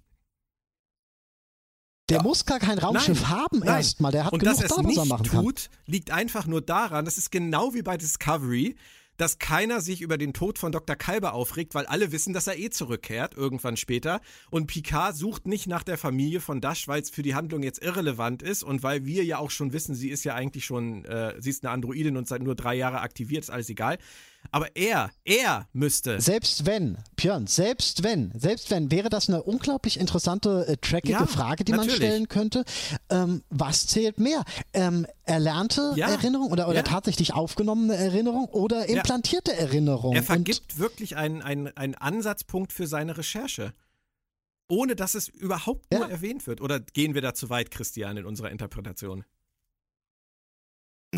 Der 2.11 2.19
ja. 2.19 2.23
muss 2.23 2.45
gar 2.45 2.59
kein 2.59 2.79
Raumschiff 2.79 3.23
Nein. 3.23 3.31
haben 3.31 3.63
erstmal. 3.63 4.13
Der 4.13 4.27
hat 4.27 4.33
Und 4.33 4.41
genug 4.41 4.59
dass 4.59 4.69
da, 4.69 4.85
was 4.85 4.97
er 4.97 5.05
machen 5.07 5.25
tut, 5.25 5.71
kann. 5.71 5.79
liegt 5.87 6.11
einfach 6.11 6.47
nur 6.47 6.61
daran, 6.61 7.05
das 7.05 7.17
ist 7.17 7.31
genau 7.31 7.73
wie 7.73 7.83
bei 7.83 7.97
Discovery, 7.97 8.77
dass 9.17 9.39
keiner 9.39 9.81
sich 9.81 10.03
über 10.03 10.19
den 10.19 10.33
Tod 10.35 10.59
von 10.59 10.73
Dr. 10.73 10.97
Kalber 10.97 11.35
aufregt, 11.35 11.75
weil 11.75 11.87
alle 11.87 12.13
wissen, 12.13 12.35
dass 12.35 12.47
er 12.47 12.59
eh 12.59 12.71
zurückkehrt, 12.71 13.35
irgendwann 13.35 13.77
später. 13.77 14.21
Und 14.51 14.67
Picard 14.67 15.17
sucht 15.17 15.47
nicht 15.47 15.67
nach 15.67 15.83
der 15.83 15.97
Familie 15.97 16.41
von 16.41 16.61
Dash, 16.61 16.89
weil 16.89 17.01
es 17.01 17.11
für 17.11 17.23
die 17.23 17.35
Handlung 17.35 17.63
jetzt 17.63 17.83
irrelevant 17.83 18.43
ist 18.43 18.65
und 18.65 18.83
weil 18.83 19.07
wir 19.07 19.25
ja 19.25 19.39
auch 19.39 19.51
schon 19.51 19.73
wissen, 19.73 19.95
sie 19.95 20.11
ist 20.11 20.25
ja 20.25 20.35
eigentlich 20.35 20.65
schon, 20.65 21.05
äh, 21.05 21.41
sie 21.41 21.51
ist 21.51 21.65
eine 21.65 21.73
Androidin 21.73 22.17
und 22.17 22.29
seit 22.29 22.43
nur 22.43 22.55
drei 22.55 22.75
Jahren 22.75 22.97
aktiviert, 22.97 23.45
ist 23.45 23.51
alles 23.51 23.69
egal. 23.69 23.99
Aber 24.51 24.75
er, 24.77 25.11
er 25.25 25.69
müsste. 25.73 26.21
Selbst 26.21 26.67
wenn, 26.67 26.99
Björn, 27.17 27.47
selbst 27.47 28.03
wenn, 28.03 28.33
selbst 28.39 28.71
wenn, 28.71 28.91
wäre 28.91 29.09
das 29.09 29.29
eine 29.29 29.43
unglaublich 29.43 29.99
interessante, 29.99 30.67
äh, 30.69 30.77
trackige 30.77 31.13
ja, 31.13 31.27
Frage, 31.27 31.65
die 31.65 31.73
natürlich. 31.73 31.99
man 31.99 32.09
stellen 32.09 32.29
könnte. 32.29 32.65
Ähm, 33.11 33.43
was 33.51 33.87
zählt 33.87 34.19
mehr? 34.19 34.45
Ähm, 34.73 35.07
erlernte 35.25 35.93
ja. 35.97 36.09
Erinnerung 36.09 36.53
oder, 36.53 36.69
oder 36.69 36.79
ja. 36.79 36.83
tatsächlich 36.83 37.35
aufgenommene 37.35 37.95
Erinnerung 37.95 38.47
oder 38.47 38.89
implantierte 38.89 39.55
Erinnerung? 39.57 40.15
Er 40.15 40.23
vergibt 40.23 40.75
Und 40.75 40.79
wirklich 40.79 41.17
einen, 41.17 41.43
einen, 41.43 41.69
einen 41.77 41.95
Ansatzpunkt 41.95 42.73
für 42.73 42.87
seine 42.87 43.17
Recherche. 43.17 43.73
Ohne 44.69 44.97
dass 44.97 45.15
es 45.15 45.29
überhaupt 45.29 45.93
nur 45.93 46.09
erwähnt 46.09 46.47
wird. 46.47 46.63
Oder 46.63 46.81
gehen 46.81 47.15
wir 47.15 47.21
da 47.21 47.35
zu 47.35 47.51
weit, 47.51 47.71
Christian, 47.71 48.17
in 48.17 48.25
unserer 48.25 48.51
Interpretation? 48.51 49.25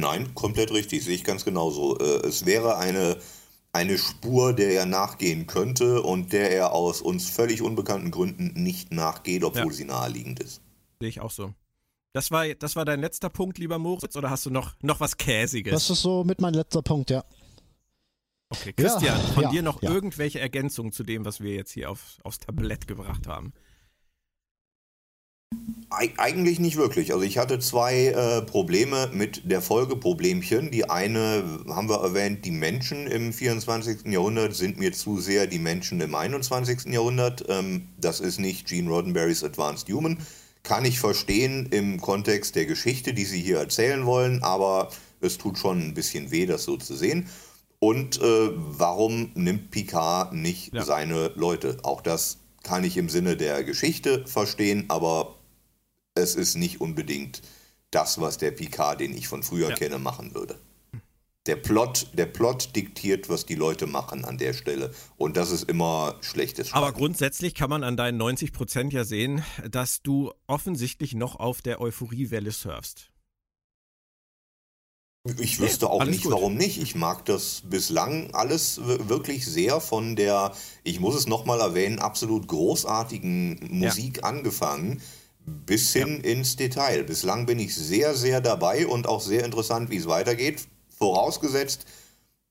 Nein, 0.00 0.34
komplett 0.34 0.70
richtig, 0.72 1.04
sehe 1.04 1.14
ich 1.14 1.24
ganz 1.24 1.44
genauso. 1.44 1.98
Äh, 1.98 2.26
es 2.26 2.46
wäre 2.46 2.78
eine, 2.78 3.18
eine 3.72 3.98
Spur, 3.98 4.52
der 4.52 4.72
er 4.72 4.86
nachgehen 4.86 5.46
könnte 5.46 6.02
und 6.02 6.32
der 6.32 6.50
er 6.50 6.72
aus 6.72 7.00
uns 7.00 7.28
völlig 7.30 7.62
unbekannten 7.62 8.10
Gründen 8.10 8.52
nicht 8.54 8.92
nachgeht, 8.92 9.44
obwohl 9.44 9.66
ja. 9.66 9.72
sie 9.72 9.84
naheliegend 9.84 10.40
ist. 10.40 10.60
Sehe 11.00 11.08
ich 11.08 11.20
auch 11.20 11.30
so. 11.30 11.52
Das 12.12 12.30
war, 12.30 12.46
das 12.54 12.76
war 12.76 12.86
dein 12.86 13.00
letzter 13.00 13.28
Punkt, 13.28 13.58
lieber 13.58 13.78
Moritz, 13.78 14.16
oder 14.16 14.30
hast 14.30 14.46
du 14.46 14.50
noch, 14.50 14.74
noch 14.80 15.00
was 15.00 15.18
Käsiges? 15.18 15.72
Das 15.72 15.90
ist 15.90 16.00
so 16.00 16.24
mit 16.24 16.40
mein 16.40 16.54
letzter 16.54 16.80
Punkt, 16.80 17.10
ja. 17.10 17.22
Okay, 18.48 18.72
Christian, 18.72 19.18
ja, 19.18 19.32
von 19.34 19.42
ja, 19.44 19.50
dir 19.50 19.62
noch 19.62 19.82
ja. 19.82 19.90
irgendwelche 19.90 20.40
Ergänzungen 20.40 20.92
zu 20.92 21.02
dem, 21.02 21.24
was 21.24 21.40
wir 21.40 21.54
jetzt 21.54 21.72
hier 21.72 21.90
auf, 21.90 22.18
aufs 22.22 22.38
Tablett 22.38 22.86
gebracht 22.86 23.26
haben? 23.26 23.52
Eigentlich 25.88 26.58
nicht 26.58 26.76
wirklich. 26.76 27.12
Also 27.12 27.24
ich 27.24 27.38
hatte 27.38 27.60
zwei 27.60 28.06
äh, 28.08 28.42
Probleme 28.42 29.08
mit 29.12 29.50
der 29.50 29.62
Folge 29.62 29.96
Problemchen. 29.96 30.70
Die 30.72 30.90
eine 30.90 31.44
haben 31.68 31.88
wir 31.88 32.00
erwähnt, 32.00 32.44
die 32.44 32.50
Menschen 32.50 33.06
im 33.06 33.32
24. 33.32 34.06
Jahrhundert 34.06 34.54
sind 34.54 34.78
mir 34.78 34.92
zu 34.92 35.20
sehr 35.20 35.46
die 35.46 35.60
Menschen 35.60 36.00
im 36.00 36.14
21. 36.14 36.92
Jahrhundert. 36.92 37.44
Ähm, 37.48 37.88
das 37.98 38.20
ist 38.20 38.40
nicht 38.40 38.66
Gene 38.66 38.90
Roddenberrys 38.90 39.44
Advanced 39.44 39.88
Human. 39.88 40.18
Kann 40.64 40.84
ich 40.84 40.98
verstehen 40.98 41.66
im 41.70 42.00
Kontext 42.00 42.56
der 42.56 42.66
Geschichte, 42.66 43.14
die 43.14 43.24
sie 43.24 43.40
hier 43.40 43.58
erzählen 43.58 44.04
wollen, 44.04 44.42
aber 44.42 44.90
es 45.20 45.38
tut 45.38 45.56
schon 45.56 45.80
ein 45.80 45.94
bisschen 45.94 46.32
weh, 46.32 46.46
das 46.46 46.64
so 46.64 46.76
zu 46.76 46.96
sehen. 46.96 47.28
Und 47.78 48.20
äh, 48.20 48.50
warum 48.52 49.30
nimmt 49.34 49.70
Picard 49.70 50.32
nicht 50.32 50.74
ja. 50.74 50.84
seine 50.84 51.30
Leute? 51.36 51.78
Auch 51.84 52.00
das 52.00 52.38
kann 52.64 52.82
ich 52.82 52.96
im 52.96 53.08
Sinne 53.08 53.36
der 53.36 53.62
Geschichte 53.62 54.26
verstehen, 54.26 54.86
aber 54.88 55.35
es 56.16 56.34
ist 56.34 56.56
nicht 56.56 56.80
unbedingt 56.80 57.42
das, 57.90 58.20
was 58.20 58.38
der 58.38 58.50
Picard, 58.50 59.00
den 59.00 59.16
ich 59.16 59.28
von 59.28 59.42
früher 59.42 59.70
ja. 59.70 59.74
kenne, 59.76 59.98
machen 59.98 60.34
würde. 60.34 60.58
Der 61.46 61.56
Plot, 61.56 62.08
der 62.14 62.26
Plot 62.26 62.74
diktiert, 62.74 63.28
was 63.28 63.46
die 63.46 63.54
Leute 63.54 63.86
machen 63.86 64.24
an 64.24 64.36
der 64.36 64.52
Stelle. 64.52 64.92
Und 65.16 65.36
das 65.36 65.52
ist 65.52 65.70
immer 65.70 66.16
schlechtes 66.20 66.68
Schreiben. 66.68 66.84
Aber 66.84 66.92
grundsätzlich 66.92 67.54
kann 67.54 67.70
man 67.70 67.84
an 67.84 67.96
deinen 67.96 68.16
90 68.16 68.52
Prozent 68.52 68.92
ja 68.92 69.04
sehen, 69.04 69.44
dass 69.70 70.02
du 70.02 70.32
offensichtlich 70.48 71.14
noch 71.14 71.36
auf 71.36 71.62
der 71.62 71.80
Euphoriewelle 71.80 72.50
surfst. 72.50 73.12
Ich 75.38 75.58
wüsste 75.60 75.88
auch 75.88 76.04
nicht, 76.04 76.24
gut. 76.24 76.32
warum 76.32 76.56
nicht. 76.56 76.80
Ich 76.80 76.94
mag 76.94 77.24
das 77.24 77.62
bislang 77.64 78.32
alles 78.32 78.80
wirklich 78.84 79.44
sehr 79.46 79.80
von 79.80 80.16
der, 80.16 80.52
ich 80.84 81.00
muss 81.00 81.14
es 81.16 81.26
nochmal 81.26 81.60
erwähnen, 81.60 81.98
absolut 81.98 82.48
großartigen 82.48 83.60
Musik 83.70 84.18
ja. 84.18 84.22
angefangen 84.24 85.00
bis 85.46 85.92
hin 85.92 86.20
ja. 86.22 86.30
ins 86.30 86.56
Detail. 86.56 87.04
Bislang 87.04 87.46
bin 87.46 87.58
ich 87.58 87.74
sehr, 87.74 88.14
sehr 88.14 88.40
dabei 88.40 88.86
und 88.86 89.06
auch 89.06 89.20
sehr 89.20 89.44
interessant, 89.44 89.90
wie 89.90 89.96
es 89.96 90.06
weitergeht. 90.06 90.66
Vorausgesetzt, 90.98 91.86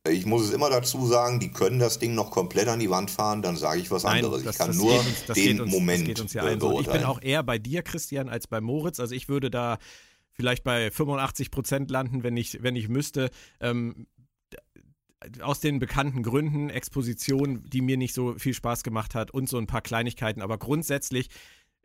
ich 0.10 0.26
muss 0.26 0.44
es 0.44 0.52
immer 0.52 0.70
dazu 0.70 1.06
sagen, 1.06 1.40
die 1.40 1.52
können 1.52 1.80
das 1.80 2.00
Ding 2.00 2.16
noch 2.16 2.32
komplett 2.32 2.68
an 2.68 2.80
die 2.80 2.90
Wand 2.90 3.12
fahren, 3.12 3.42
dann 3.42 3.58
sage 3.58 3.80
ich 3.80 3.92
was 3.92 4.04
Nein, 4.04 4.24
anderes. 4.24 4.44
Das, 4.44 4.56
ich 4.56 4.60
kann 4.60 4.76
nur 4.76 5.00
uns, 5.00 5.26
den 5.36 5.62
uns, 5.62 5.72
Moment 5.72 6.34
ja 6.34 6.48
äh, 6.48 6.56
beurteilen. 6.56 6.86
Ich 6.86 6.92
bin 6.92 7.04
auch 7.04 7.22
eher 7.22 7.44
bei 7.44 7.58
dir, 7.58 7.82
Christian, 7.82 8.30
als 8.30 8.48
bei 8.48 8.62
Moritz. 8.62 9.00
Also 9.00 9.16
ich 9.16 9.28
würde 9.28 9.50
da 9.50 9.78
vielleicht 10.32 10.64
bei 10.64 10.92
85 10.92 11.52
Prozent 11.52 11.92
landen, 11.92 12.24
wenn 12.24 12.38
ich, 12.38 12.62
wenn 12.62 12.76
ich 12.76 12.88
müsste. 12.88 13.30
Ähm, 13.60 14.08
aus 15.42 15.60
den 15.60 15.80
bekannten 15.80 16.22
Gründen, 16.22 16.70
Exposition, 16.70 17.64
die 17.68 17.82
mir 17.82 17.98
nicht 17.98 18.14
so 18.14 18.36
viel 18.38 18.54
Spaß 18.54 18.84
gemacht 18.84 19.16
hat 19.16 19.32
und 19.32 19.50
so 19.50 19.58
ein 19.58 19.66
paar 19.66 19.82
Kleinigkeiten. 19.82 20.42
Aber 20.42 20.60
grundsätzlich 20.60 21.30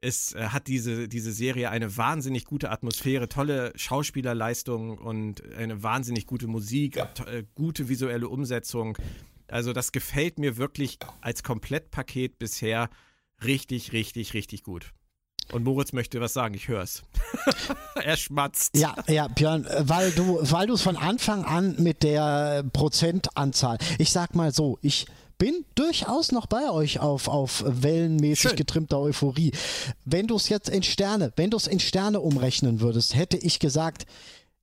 es 0.00 0.34
äh, 0.34 0.48
hat 0.48 0.66
diese, 0.66 1.08
diese 1.08 1.32
Serie 1.32 1.70
eine 1.70 1.96
wahnsinnig 1.96 2.44
gute 2.44 2.70
Atmosphäre, 2.70 3.28
tolle 3.28 3.72
Schauspielerleistung 3.76 4.98
und 4.98 5.42
eine 5.54 5.82
wahnsinnig 5.82 6.26
gute 6.26 6.46
Musik, 6.46 6.96
ja. 6.96 7.08
äh, 7.26 7.44
gute 7.54 7.88
visuelle 7.88 8.28
Umsetzung. 8.28 8.96
Also 9.48 9.72
das 9.72 9.92
gefällt 9.92 10.38
mir 10.38 10.56
wirklich 10.56 10.98
als 11.20 11.42
Komplettpaket 11.42 12.38
bisher 12.38 12.88
richtig, 13.44 13.92
richtig, 13.92 14.34
richtig 14.34 14.62
gut. 14.62 14.92
Und 15.52 15.64
Moritz 15.64 15.92
möchte 15.92 16.20
was 16.20 16.32
sagen, 16.32 16.54
ich 16.54 16.68
höre 16.68 16.82
es. 16.82 17.02
er 17.96 18.16
schmatzt. 18.16 18.76
Ja, 18.76 18.94
ja, 19.08 19.26
Björn, 19.26 19.66
weil 19.80 20.12
du, 20.12 20.38
weil 20.42 20.68
du 20.68 20.74
es 20.74 20.82
von 20.82 20.96
Anfang 20.96 21.44
an 21.44 21.74
mit 21.78 22.04
der 22.04 22.62
Prozentanzahl, 22.72 23.78
ich 23.98 24.12
sag 24.12 24.36
mal 24.36 24.52
so, 24.52 24.78
ich 24.80 25.06
bin 25.40 25.64
durchaus 25.74 26.32
noch 26.32 26.46
bei 26.46 26.70
euch 26.70 27.00
auf, 27.00 27.26
auf 27.26 27.64
wellenmäßig 27.66 28.50
Schön. 28.50 28.56
getrimmter 28.56 29.00
Euphorie. 29.00 29.52
Wenn 30.04 30.26
du 30.26 30.36
es 30.36 30.50
jetzt 30.50 30.68
in 30.68 30.82
Sterne, 30.82 31.32
wenn 31.36 31.50
du 31.50 31.56
es 31.56 31.66
in 31.66 31.80
Sterne 31.80 32.20
umrechnen 32.20 32.80
würdest, 32.80 33.16
hätte 33.16 33.38
ich 33.38 33.58
gesagt, 33.58 34.04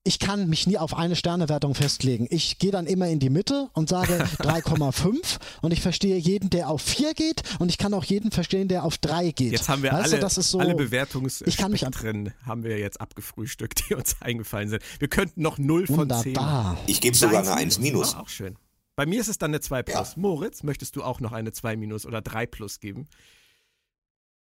ich 0.04 0.20
kann 0.20 0.48
mich 0.48 0.68
nie 0.68 0.78
auf 0.78 0.96
eine 0.96 1.16
Sternewertung 1.16 1.74
festlegen. 1.74 2.28
Ich 2.30 2.60
gehe 2.60 2.70
dann 2.70 2.86
immer 2.86 3.08
in 3.08 3.20
die 3.20 3.32
Mitte 3.32 3.70
und 3.74 3.90
sage 3.90 4.14
3,5 4.38 5.40
und 5.64 5.74
ich 5.74 5.82
verstehe 5.82 6.16
jeden, 6.16 6.52
der 6.52 6.70
auf 6.70 6.84
4 6.84 7.16
geht 7.16 7.42
und 7.58 7.70
ich 7.70 7.80
kann 7.80 7.96
auch 7.96 8.04
jeden 8.06 8.30
verstehen, 8.30 8.68
der 8.68 8.84
auf 8.84 9.00
3 9.00 9.32
geht. 9.32 9.54
Jetzt 9.54 9.70
haben 9.70 9.82
wir 9.82 9.92
weißt 9.92 10.14
alle, 10.14 10.22
du, 10.22 10.30
so, 10.30 10.60
alle 10.60 10.76
Bewertungsspektren 10.76 12.34
haben 12.46 12.64
wir 12.64 12.78
jetzt 12.78 13.02
abgefrühstückt, 13.02 13.90
die 13.90 13.96
uns 13.96 14.16
eingefallen 14.22 14.70
sind. 14.70 14.84
Wir 15.00 15.08
könnten 15.08 15.42
noch 15.42 15.58
0 15.58 15.88
von 15.88 15.98
Wunderbar. 15.98 16.78
10. 16.86 16.92
Ich 16.92 17.02
gebe 17.02 17.18
sogar 17.18 17.42
eine 17.42 17.56
1 17.56 17.80
minus. 17.80 18.16
Auch 18.16 18.30
schön. 18.30 18.58
Bei 18.98 19.06
mir 19.06 19.22
ist 19.22 19.28
es 19.28 19.38
dann 19.38 19.52
eine 19.52 19.62
2 19.62 19.84
plus. 19.84 19.96
Ja. 19.96 20.14
Moritz, 20.18 20.64
möchtest 20.64 20.96
du 20.96 21.04
auch 21.04 21.20
noch 21.20 21.32
eine 21.32 21.52
2 21.52 21.78
minus 21.78 22.06
oder 22.06 22.20
3 22.20 22.48
plus 22.48 22.80
geben? 22.80 23.08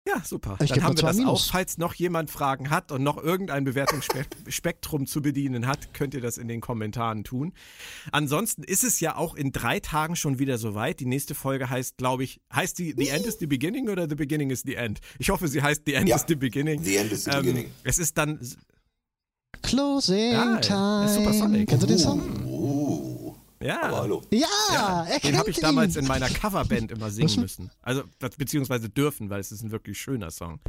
Ja, 0.07 0.23
super. 0.25 0.57
Ich 0.63 0.71
dann 0.71 0.83
haben 0.85 0.97
wir 0.97 1.03
das 1.03 1.19
minus. 1.19 1.49
auch. 1.49 1.53
Falls 1.53 1.77
noch 1.77 1.93
jemand 1.93 2.31
Fragen 2.31 2.71
hat 2.71 2.91
und 2.91 3.03
noch 3.03 3.23
irgendein 3.23 3.65
Bewertungsspektrum 3.65 5.07
zu 5.07 5.21
bedienen 5.21 5.67
hat, 5.67 5.93
könnt 5.93 6.15
ihr 6.15 6.23
das 6.23 6.39
in 6.39 6.49
den 6.49 6.63
Kommentaren 6.63 7.25
tun. 7.25 7.53
Ansonsten 8.11 8.63
ist 8.65 8.85
es 8.85 9.01
ja 9.01 9.17
auch 9.17 9.35
in 9.35 9.53
drei 9.53 9.81
Tagen 9.81 10.17
schon 10.17 10.39
wieder 10.39 10.57
soweit. 10.57 11.01
Die 11.01 11.07
nächste 11.07 11.35
Folge 11.35 11.69
heißt, 11.69 11.99
glaube 11.99 12.25
ich, 12.25 12.41
heißt 12.51 12.79
die 12.79 12.95
The 12.97 13.09
End 13.11 13.27
is 13.27 13.39
the 13.39 13.47
Beginning 13.47 13.91
oder 13.91 14.09
The 14.09 14.15
Beginning 14.15 14.49
is 14.49 14.63
the 14.63 14.77
End? 14.77 15.01
Ich 15.19 15.29
hoffe, 15.29 15.47
sie 15.47 15.61
heißt 15.61 15.83
The 15.85 15.93
End 15.93 16.09
ja. 16.09 16.17
is 16.17 16.25
the 16.27 16.37
Beginning. 16.37 16.83
The 16.83 16.97
End 16.97 17.13
is 17.13 17.25
the 17.25 17.33
ähm, 17.33 17.43
Beginning. 17.43 17.71
Es 17.85 17.99
ist 17.99 18.17
dann 18.17 18.41
Closing 19.61 20.33
ja, 20.33 20.57
Time. 20.57 21.09
Super 21.09 21.35
Sonic. 21.35 21.69
Kennst 21.69 21.83
du 21.83 21.87
den 21.87 21.99
Song? 21.99 22.48
Ja. 23.63 23.83
Aber 23.83 23.97
hallo. 24.03 24.23
Ja, 24.31 24.47
ja 24.73 25.05
er 25.05 25.19
Den 25.21 25.37
habe 25.37 25.51
ich 25.51 25.59
ihn. 25.59 25.63
damals 25.63 25.97
in 25.97 26.07
meiner 26.07 26.29
Coverband 26.29 26.93
immer 26.93 27.11
singen 27.11 27.41
müssen. 27.41 27.71
Also, 27.83 28.03
beziehungsweise 28.37 28.89
dürfen, 28.89 29.31
weil 29.31 29.41
es 29.41 29.53
ist 29.53 29.63
ein 29.63 29.71
wirklich 29.71 30.01
schöner 30.01 30.31
Song. 30.31 30.61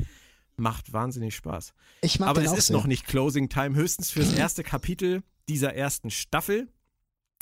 Macht 0.57 0.91
wahnsinnig 0.91 1.35
Spaß. 1.35 1.73
Ich 2.01 2.19
mag 2.19 2.29
Aber 2.29 2.43
es 2.43 2.51
ist 2.51 2.67
sehr. 2.67 2.75
noch 2.75 2.85
nicht 2.85 3.07
Closing 3.07 3.47
Time, 3.49 3.75
höchstens 3.75 4.11
fürs 4.11 4.33
erste 4.33 4.63
Kapitel 4.63 5.23
dieser 5.47 5.73
ersten 5.73 6.11
Staffel. 6.11 6.67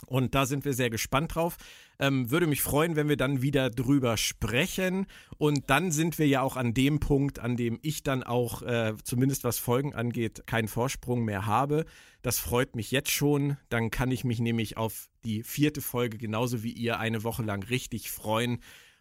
Und 0.05 0.35
da 0.35 0.45
sind 0.45 0.65
wir 0.65 0.73
sehr 0.73 0.89
gespannt 0.91 1.33
drauf. 1.35 1.57
Ähm, 1.99 2.29
würde 2.29 2.45
mich 2.45 2.61
freuen, 2.61 2.95
wenn 2.95 3.09
wir 3.09 3.17
dann 3.17 3.41
wieder 3.41 3.69
drüber 3.69 4.17
sprechen. 4.17 5.07
Und 5.37 5.69
dann 5.69 5.91
sind 5.91 6.19
wir 6.19 6.27
ja 6.27 6.41
auch 6.41 6.55
an 6.55 6.73
dem 6.73 6.99
Punkt, 6.99 7.39
an 7.39 7.57
dem 7.57 7.79
ich 7.81 8.03
dann 8.03 8.23
auch, 8.23 8.61
äh, 8.61 8.93
zumindest 9.03 9.43
was 9.43 9.57
Folgen 9.57 9.95
angeht, 9.95 10.43
keinen 10.45 10.67
Vorsprung 10.67 11.25
mehr 11.25 11.45
habe. 11.45 11.85
Das 12.21 12.39
freut 12.39 12.75
mich 12.75 12.91
jetzt 12.91 13.11
schon. 13.11 13.57
Dann 13.69 13.89
kann 13.89 14.11
ich 14.11 14.23
mich 14.23 14.39
nämlich 14.39 14.77
auf 14.77 15.09
die 15.23 15.43
vierte 15.43 15.81
Folge 15.81 16.17
genauso 16.17 16.63
wie 16.63 16.71
ihr 16.71 16.99
eine 16.99 17.23
Woche 17.23 17.43
lang 17.43 17.63
richtig 17.63 18.11
freuen 18.11 18.59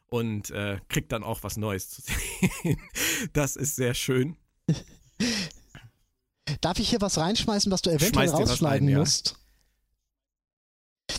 und 0.08 0.50
äh, 0.50 0.78
kriegt 0.88 1.12
dann 1.12 1.22
auch 1.22 1.42
was 1.42 1.56
Neues 1.56 1.90
zu 1.90 2.02
sehen. 2.62 2.78
das 3.32 3.56
ist 3.56 3.76
sehr 3.76 3.94
schön. 3.94 4.36
Darf 6.60 6.78
ich 6.78 6.90
hier 6.90 7.00
was 7.00 7.18
reinschmeißen, 7.18 7.72
was 7.72 7.82
du 7.82 7.90
eventuell 7.90 8.28
rausschneiden 8.28 8.88
rein, 8.88 8.98
musst? 8.98 9.30
Ja. 9.30 9.36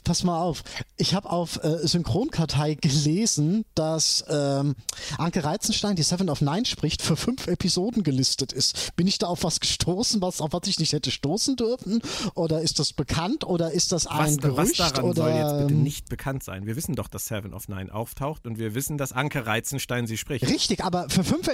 Pass 0.07 0.23
mal 0.23 0.39
auf. 0.39 0.63
Ich 0.95 1.13
habe 1.13 1.29
auf 1.29 1.61
äh, 1.65 1.85
Synchronkartei 1.85 2.75
gelesen, 2.75 3.65
dass 3.75 4.23
ähm, 4.29 4.75
Anke 5.17 5.43
Reizenstein, 5.43 5.97
die 5.97 6.03
Seven 6.03 6.29
of 6.29 6.39
Nine 6.39 6.65
spricht, 6.65 7.01
für 7.01 7.17
fünf 7.17 7.47
Episoden 7.47 8.03
gelistet 8.03 8.53
ist. 8.53 8.95
Bin 8.95 9.05
ich 9.05 9.17
da 9.17 9.27
auf 9.27 9.43
was 9.43 9.59
gestoßen, 9.59 10.21
was, 10.21 10.39
auf 10.39 10.53
was 10.53 10.65
ich 10.67 10.79
nicht 10.79 10.93
hätte 10.93 11.11
stoßen 11.11 11.57
dürfen? 11.57 12.01
Oder 12.35 12.61
ist 12.61 12.79
das 12.79 12.93
bekannt? 12.93 13.43
Oder 13.43 13.71
ist 13.71 13.91
das 13.91 14.07
ein 14.07 14.35
was, 14.35 14.38
Gerücht? 14.38 14.79
Was 14.79 14.93
daran 14.93 15.09
oder, 15.09 15.23
soll 15.23 15.31
jetzt 15.31 15.67
bitte 15.67 15.77
nicht 15.77 16.07
bekannt 16.07 16.41
sein? 16.41 16.65
Wir 16.65 16.77
wissen 16.77 16.95
doch, 16.95 17.09
dass 17.09 17.25
Seven 17.25 17.53
of 17.53 17.67
Nine 17.67 17.93
auftaucht 17.93 18.47
und 18.47 18.57
wir 18.57 18.75
wissen, 18.75 18.97
dass 18.97 19.11
Anke 19.11 19.45
Reizenstein 19.45 20.07
sie 20.07 20.17
spricht. 20.17 20.47
Richtig, 20.47 20.85
aber 20.85 21.09
für 21.09 21.25
fünf... 21.25 21.49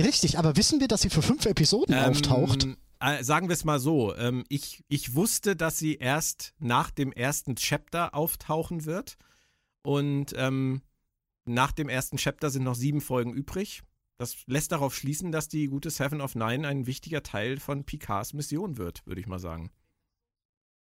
Richtig, 0.00 0.38
aber 0.38 0.56
wissen 0.56 0.80
wir, 0.80 0.88
dass 0.88 1.02
sie 1.02 1.10
für 1.10 1.22
fünf 1.22 1.46
Episoden 1.46 1.94
ähm, 1.94 2.10
auftaucht? 2.10 2.66
Äh, 3.02 3.24
sagen 3.24 3.48
wir 3.48 3.54
es 3.54 3.64
mal 3.64 3.80
so, 3.80 4.14
ähm, 4.14 4.44
ich, 4.48 4.84
ich 4.86 5.16
wusste, 5.16 5.56
dass 5.56 5.76
sie 5.76 5.96
erst 5.96 6.54
nach 6.60 6.92
dem 6.92 7.10
ersten 7.10 7.56
Chapter 7.56 8.14
auftauchen 8.14 8.84
wird. 8.84 9.16
Und 9.82 10.32
ähm, 10.36 10.82
nach 11.44 11.72
dem 11.72 11.88
ersten 11.88 12.16
Chapter 12.16 12.50
sind 12.50 12.62
noch 12.62 12.76
sieben 12.76 13.00
Folgen 13.00 13.32
übrig. 13.32 13.82
Das 14.18 14.36
lässt 14.46 14.70
darauf 14.70 14.94
schließen, 14.94 15.32
dass 15.32 15.48
die 15.48 15.66
gute 15.66 15.90
Seven 15.90 16.20
of 16.20 16.36
Nine 16.36 16.68
ein 16.68 16.86
wichtiger 16.86 17.24
Teil 17.24 17.58
von 17.58 17.82
Picards 17.82 18.34
Mission 18.34 18.78
wird, 18.78 19.04
würde 19.04 19.20
ich 19.20 19.26
mal 19.26 19.40
sagen. 19.40 19.72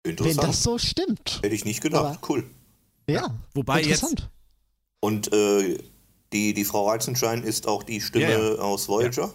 Interessant. 0.03 0.37
Wenn 0.37 0.47
das 0.47 0.63
so 0.63 0.77
stimmt. 0.77 1.39
Hätte 1.43 1.55
ich 1.55 1.65
nicht 1.65 1.81
gedacht. 1.81 2.05
Aber, 2.05 2.29
cool. 2.29 2.49
Ja, 3.09 3.15
ja. 3.15 3.39
wobei 3.53 3.81
interessant. 3.81 4.19
jetzt. 4.21 4.31
Und 5.01 5.33
äh, 5.33 5.77
die, 6.31 6.53
die 6.53 6.63
Frau 6.63 6.89
Reizenschein 6.89 7.43
ist 7.43 7.67
auch 7.67 7.83
die 7.83 7.99
Stimme 7.99 8.31
ja, 8.31 8.53
ja. 8.53 8.59
aus 8.59 8.87
Voyager? 8.87 9.33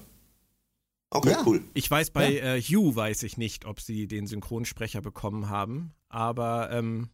Okay, 1.14 1.30
ja. 1.30 1.43
cool. 1.44 1.62
Ich 1.74 1.90
weiß, 1.90 2.10
bei 2.10 2.32
ja. 2.32 2.55
äh, 2.55 2.62
Hugh 2.62 2.97
weiß 2.97 3.22
ich 3.24 3.36
nicht, 3.36 3.66
ob 3.66 3.80
sie 3.80 4.06
den 4.06 4.26
Synchronsprecher 4.26 5.02
bekommen 5.02 5.51
haben, 5.51 5.93
aber 6.09 6.70
ähm, 6.72 7.10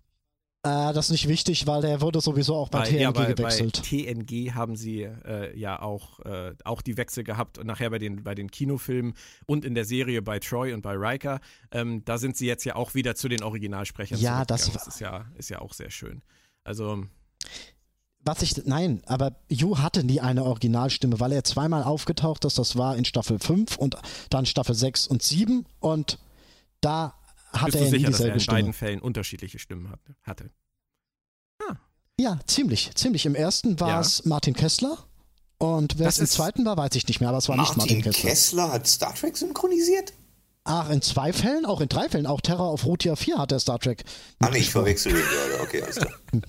Äh, 0.63 0.93
das 0.93 1.07
ist 1.07 1.11
nicht 1.13 1.29
wichtig, 1.29 1.67
weil 1.67 1.83
der 1.83 2.01
wurde 2.01 2.21
sowieso 2.21 2.55
auch 2.55 2.69
bei, 2.69 2.81
bei 2.81 2.91
TNG 2.91 3.01
ja, 3.01 3.11
bei, 3.11 3.33
gewechselt. 3.33 3.83
Bei 3.83 4.13
TNG 4.13 4.55
haben 4.55 4.77
sie 4.77 5.03
äh, 5.03 5.57
ja 5.59 5.81
auch, 5.81 6.21
äh, 6.21 6.55
auch 6.65 6.83
die 6.83 6.97
Wechsel 6.97 7.25
gehabt 7.25 7.59
und 7.59 7.67
nachher 7.67 7.91
bei 7.91 7.99
den, 7.99 8.23
bei 8.23 8.35
den 8.35 8.51
Kinofilmen 8.51 9.15
und 9.47 9.65
in 9.65 9.75
der 9.75 9.85
Serie 9.85 10.23
bei 10.23 10.39
Troy 10.39 10.73
und 10.73 10.83
bei 10.83 10.95
Riker. 10.95 11.41
Ähm, 11.73 12.05
da 12.05 12.19
sind 12.19 12.37
sie 12.37 12.47
jetzt 12.47 12.65
ja 12.65 12.77
auch 12.77 12.95
wieder 12.95 13.15
zu 13.15 13.29
den 13.29 13.43
Originalsprechern. 13.43 14.19
Ja, 14.21 14.45
das, 14.45 14.71
das 14.73 14.87
ist 14.87 15.01
ja, 15.01 15.27
ist 15.37 15.49
ja 15.51 15.61
auch 15.61 15.73
sehr 15.73 15.91
schön. 15.91 16.23
Also. 16.65 17.05
Was 18.29 18.43
ich, 18.43 18.67
nein, 18.67 19.01
aber 19.07 19.37
Yu 19.49 19.79
hatte 19.79 20.05
nie 20.05 20.21
eine 20.21 20.45
Originalstimme, 20.45 21.19
weil 21.19 21.33
er 21.33 21.45
zweimal 21.45 21.83
aufgetaucht 21.83 22.45
ist. 22.45 22.59
Das 22.59 22.77
war 22.77 22.95
in 22.95 23.07
Staffel 23.07 23.39
5 23.39 23.79
und 23.79 23.97
dann 24.29 24.45
Staffel 24.45 24.75
6 24.75 25.07
und 25.07 25.23
7 25.23 25.65
und 25.81 26.19
da 26.83 27.15
hat 27.55 27.67
Bist 27.67 27.77
er 27.77 27.85
du 27.85 27.91
sicher, 27.91 28.11
dass 28.11 28.21
er 28.21 28.35
in 28.35 28.41
Stimme. 28.41 28.59
beiden 28.59 28.73
Fällen 28.75 29.01
unterschiedliche 29.01 29.59
Stimmen 29.59 29.95
hatte? 30.25 30.51
Ah. 31.67 31.77
Ja, 32.21 32.39
ziemlich, 32.47 32.95
ziemlich. 32.97 33.25
Im 33.25 33.35
ersten 33.35 33.81
war 33.81 33.99
es 33.99 34.19
ja. 34.19 34.29
Martin 34.29 34.53
Kessler 34.53 34.99
und 35.57 35.99
wer 35.99 36.09
es 36.09 36.19
im 36.19 36.27
zweiten 36.27 36.67
war, 36.67 36.77
weiß 36.77 36.97
ich 36.97 37.09
nicht 37.09 37.21
mehr, 37.21 37.31
aber 37.31 37.39
es 37.39 37.49
war 37.49 37.57
Martin 37.57 37.79
nicht 37.79 37.89
Martin 37.89 38.03
Kessler. 38.03 38.29
Kessler 38.29 38.73
hat 38.73 38.87
Star 38.87 39.15
Trek 39.15 39.39
synchronisiert? 39.39 40.13
Ach, 40.71 40.91
in 40.91 41.01
zwei 41.01 41.33
Fällen? 41.33 41.65
Auch 41.65 41.81
in 41.81 41.89
drei 41.89 42.11
Fällen. 42.11 42.27
Auch 42.27 42.43
Terror 42.43 42.69
auf 42.69 42.85
Route 42.85 43.17
4 43.17 43.39
hat 43.39 43.53
der 43.53 43.59
Star 43.59 43.79
Trek. 43.79 44.05
Ah, 44.39 44.51
nee, 44.51 44.59
ich 44.59 44.71
verwechsel 44.71 45.15
den 45.15 45.23
gerade. 45.23 45.63
Okay, 45.63 45.83
alles 45.83 45.97
klar. 45.97 46.13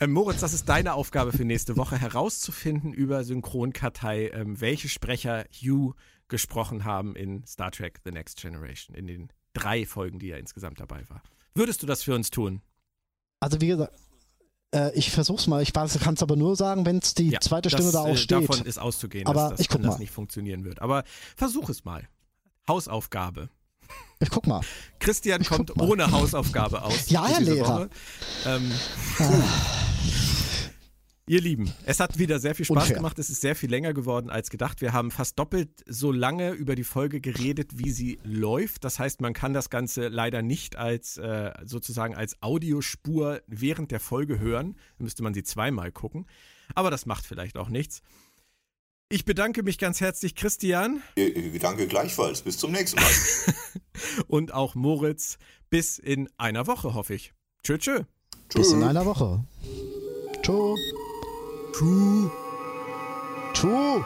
ähm, 0.00 0.12
Moritz, 0.12 0.40
das 0.40 0.54
ist 0.54 0.66
deine 0.66 0.94
Aufgabe 0.94 1.32
für 1.32 1.44
nächste 1.44 1.76
Woche, 1.76 2.00
herauszufinden 2.00 2.94
über 2.94 3.22
Synchronkartei, 3.22 4.30
ähm, 4.32 4.58
welche 4.62 4.88
Sprecher 4.88 5.44
Hugh 5.52 5.94
gesprochen 6.28 6.84
haben 6.86 7.14
in 7.14 7.44
Star 7.46 7.70
Trek 7.70 8.00
The 8.02 8.12
Next 8.12 8.40
Generation, 8.40 8.96
in 8.96 9.06
den 9.06 9.28
drei 9.52 9.84
Folgen, 9.84 10.18
die 10.18 10.30
er 10.30 10.38
insgesamt 10.38 10.80
dabei 10.80 11.02
war. 11.10 11.22
Würdest 11.54 11.82
du 11.82 11.86
das 11.86 12.02
für 12.02 12.14
uns 12.14 12.30
tun? 12.30 12.62
Also 13.40 13.60
wie 13.60 13.66
gesagt, 13.66 13.92
äh, 14.74 14.90
ich 14.94 15.10
versuch's 15.10 15.46
mal. 15.48 15.62
Ich 15.62 15.74
kann 15.74 15.86
es 15.86 16.22
aber 16.22 16.36
nur 16.36 16.56
sagen, 16.56 16.86
wenn 16.86 16.98
es 16.98 17.12
die 17.12 17.28
ja, 17.28 17.40
zweite 17.40 17.68
Stimme 17.68 17.84
das, 17.84 17.92
da 17.92 18.00
auch 18.00 18.08
äh, 18.08 18.16
steht. 18.16 18.48
Davon 18.48 18.64
ist 18.64 18.78
auszugehen, 18.78 19.26
aber 19.26 19.40
dass, 19.40 19.50
dass 19.50 19.60
ich 19.60 19.68
guck 19.68 19.82
das 19.82 19.92
mal. 19.92 19.98
nicht 19.98 20.12
funktionieren 20.12 20.64
wird. 20.64 20.80
Aber 20.80 21.04
versuch 21.36 21.68
es 21.68 21.84
mal. 21.84 22.08
Hausaufgabe. 22.68 23.50
Ich 24.20 24.30
guck 24.30 24.46
mal. 24.46 24.60
Christian 24.98 25.40
ich 25.40 25.48
kommt 25.48 25.76
ohne 25.80 26.10
Hausaufgabe 26.10 26.82
aus. 26.82 27.08
Ja, 27.08 27.26
Herr 27.26 27.40
Lehrer. 27.40 27.88
Ähm, 28.46 28.70
ah. 29.18 29.24
Ihr 31.30 31.40
Lieben, 31.40 31.72
es 31.84 32.00
hat 32.00 32.18
wieder 32.18 32.40
sehr 32.40 32.56
viel 32.56 32.64
Spaß 32.64 32.76
Unfair. 32.76 32.96
gemacht. 32.96 33.16
Es 33.20 33.30
ist 33.30 33.40
sehr 33.40 33.54
viel 33.54 33.70
länger 33.70 33.94
geworden 33.94 34.30
als 34.30 34.50
gedacht. 34.50 34.80
Wir 34.80 34.92
haben 34.92 35.12
fast 35.12 35.38
doppelt 35.38 35.70
so 35.86 36.10
lange 36.10 36.50
über 36.50 36.74
die 36.74 36.82
Folge 36.82 37.20
geredet, 37.20 37.78
wie 37.78 37.92
sie 37.92 38.18
läuft. 38.24 38.82
Das 38.82 38.98
heißt, 38.98 39.20
man 39.20 39.32
kann 39.32 39.52
das 39.52 39.70
Ganze 39.70 40.08
leider 40.08 40.42
nicht 40.42 40.74
als 40.74 41.18
äh, 41.18 41.52
sozusagen 41.64 42.16
als 42.16 42.42
Audiospur 42.42 43.42
während 43.46 43.92
der 43.92 44.00
Folge 44.00 44.40
hören. 44.40 44.74
Da 44.98 45.04
müsste 45.04 45.22
man 45.22 45.32
sie 45.32 45.44
zweimal 45.44 45.92
gucken. 45.92 46.26
Aber 46.74 46.90
das 46.90 47.06
macht 47.06 47.24
vielleicht 47.24 47.56
auch 47.56 47.68
nichts. 47.68 48.02
Ich 49.12 49.24
bedanke 49.24 49.64
mich 49.64 49.76
ganz 49.78 50.00
herzlich, 50.00 50.36
Christian. 50.36 51.02
Danke 51.60 51.88
gleichfalls. 51.88 52.42
Bis 52.42 52.58
zum 52.58 52.70
nächsten 52.70 53.00
Mal. 53.00 53.10
Und 54.28 54.54
auch 54.54 54.76
Moritz. 54.76 55.36
Bis 55.68 55.98
in 55.98 56.28
einer 56.36 56.68
Woche, 56.68 56.94
hoffe 56.94 57.14
ich. 57.14 57.32
Tschö, 57.64 57.76
tschö. 57.76 58.04
Bis 58.54 58.70
in 58.70 58.84
einer 58.84 59.04
Woche. 59.04 59.44
Tschö. 60.42 60.76
True. 61.72 62.30
True. 63.52 64.04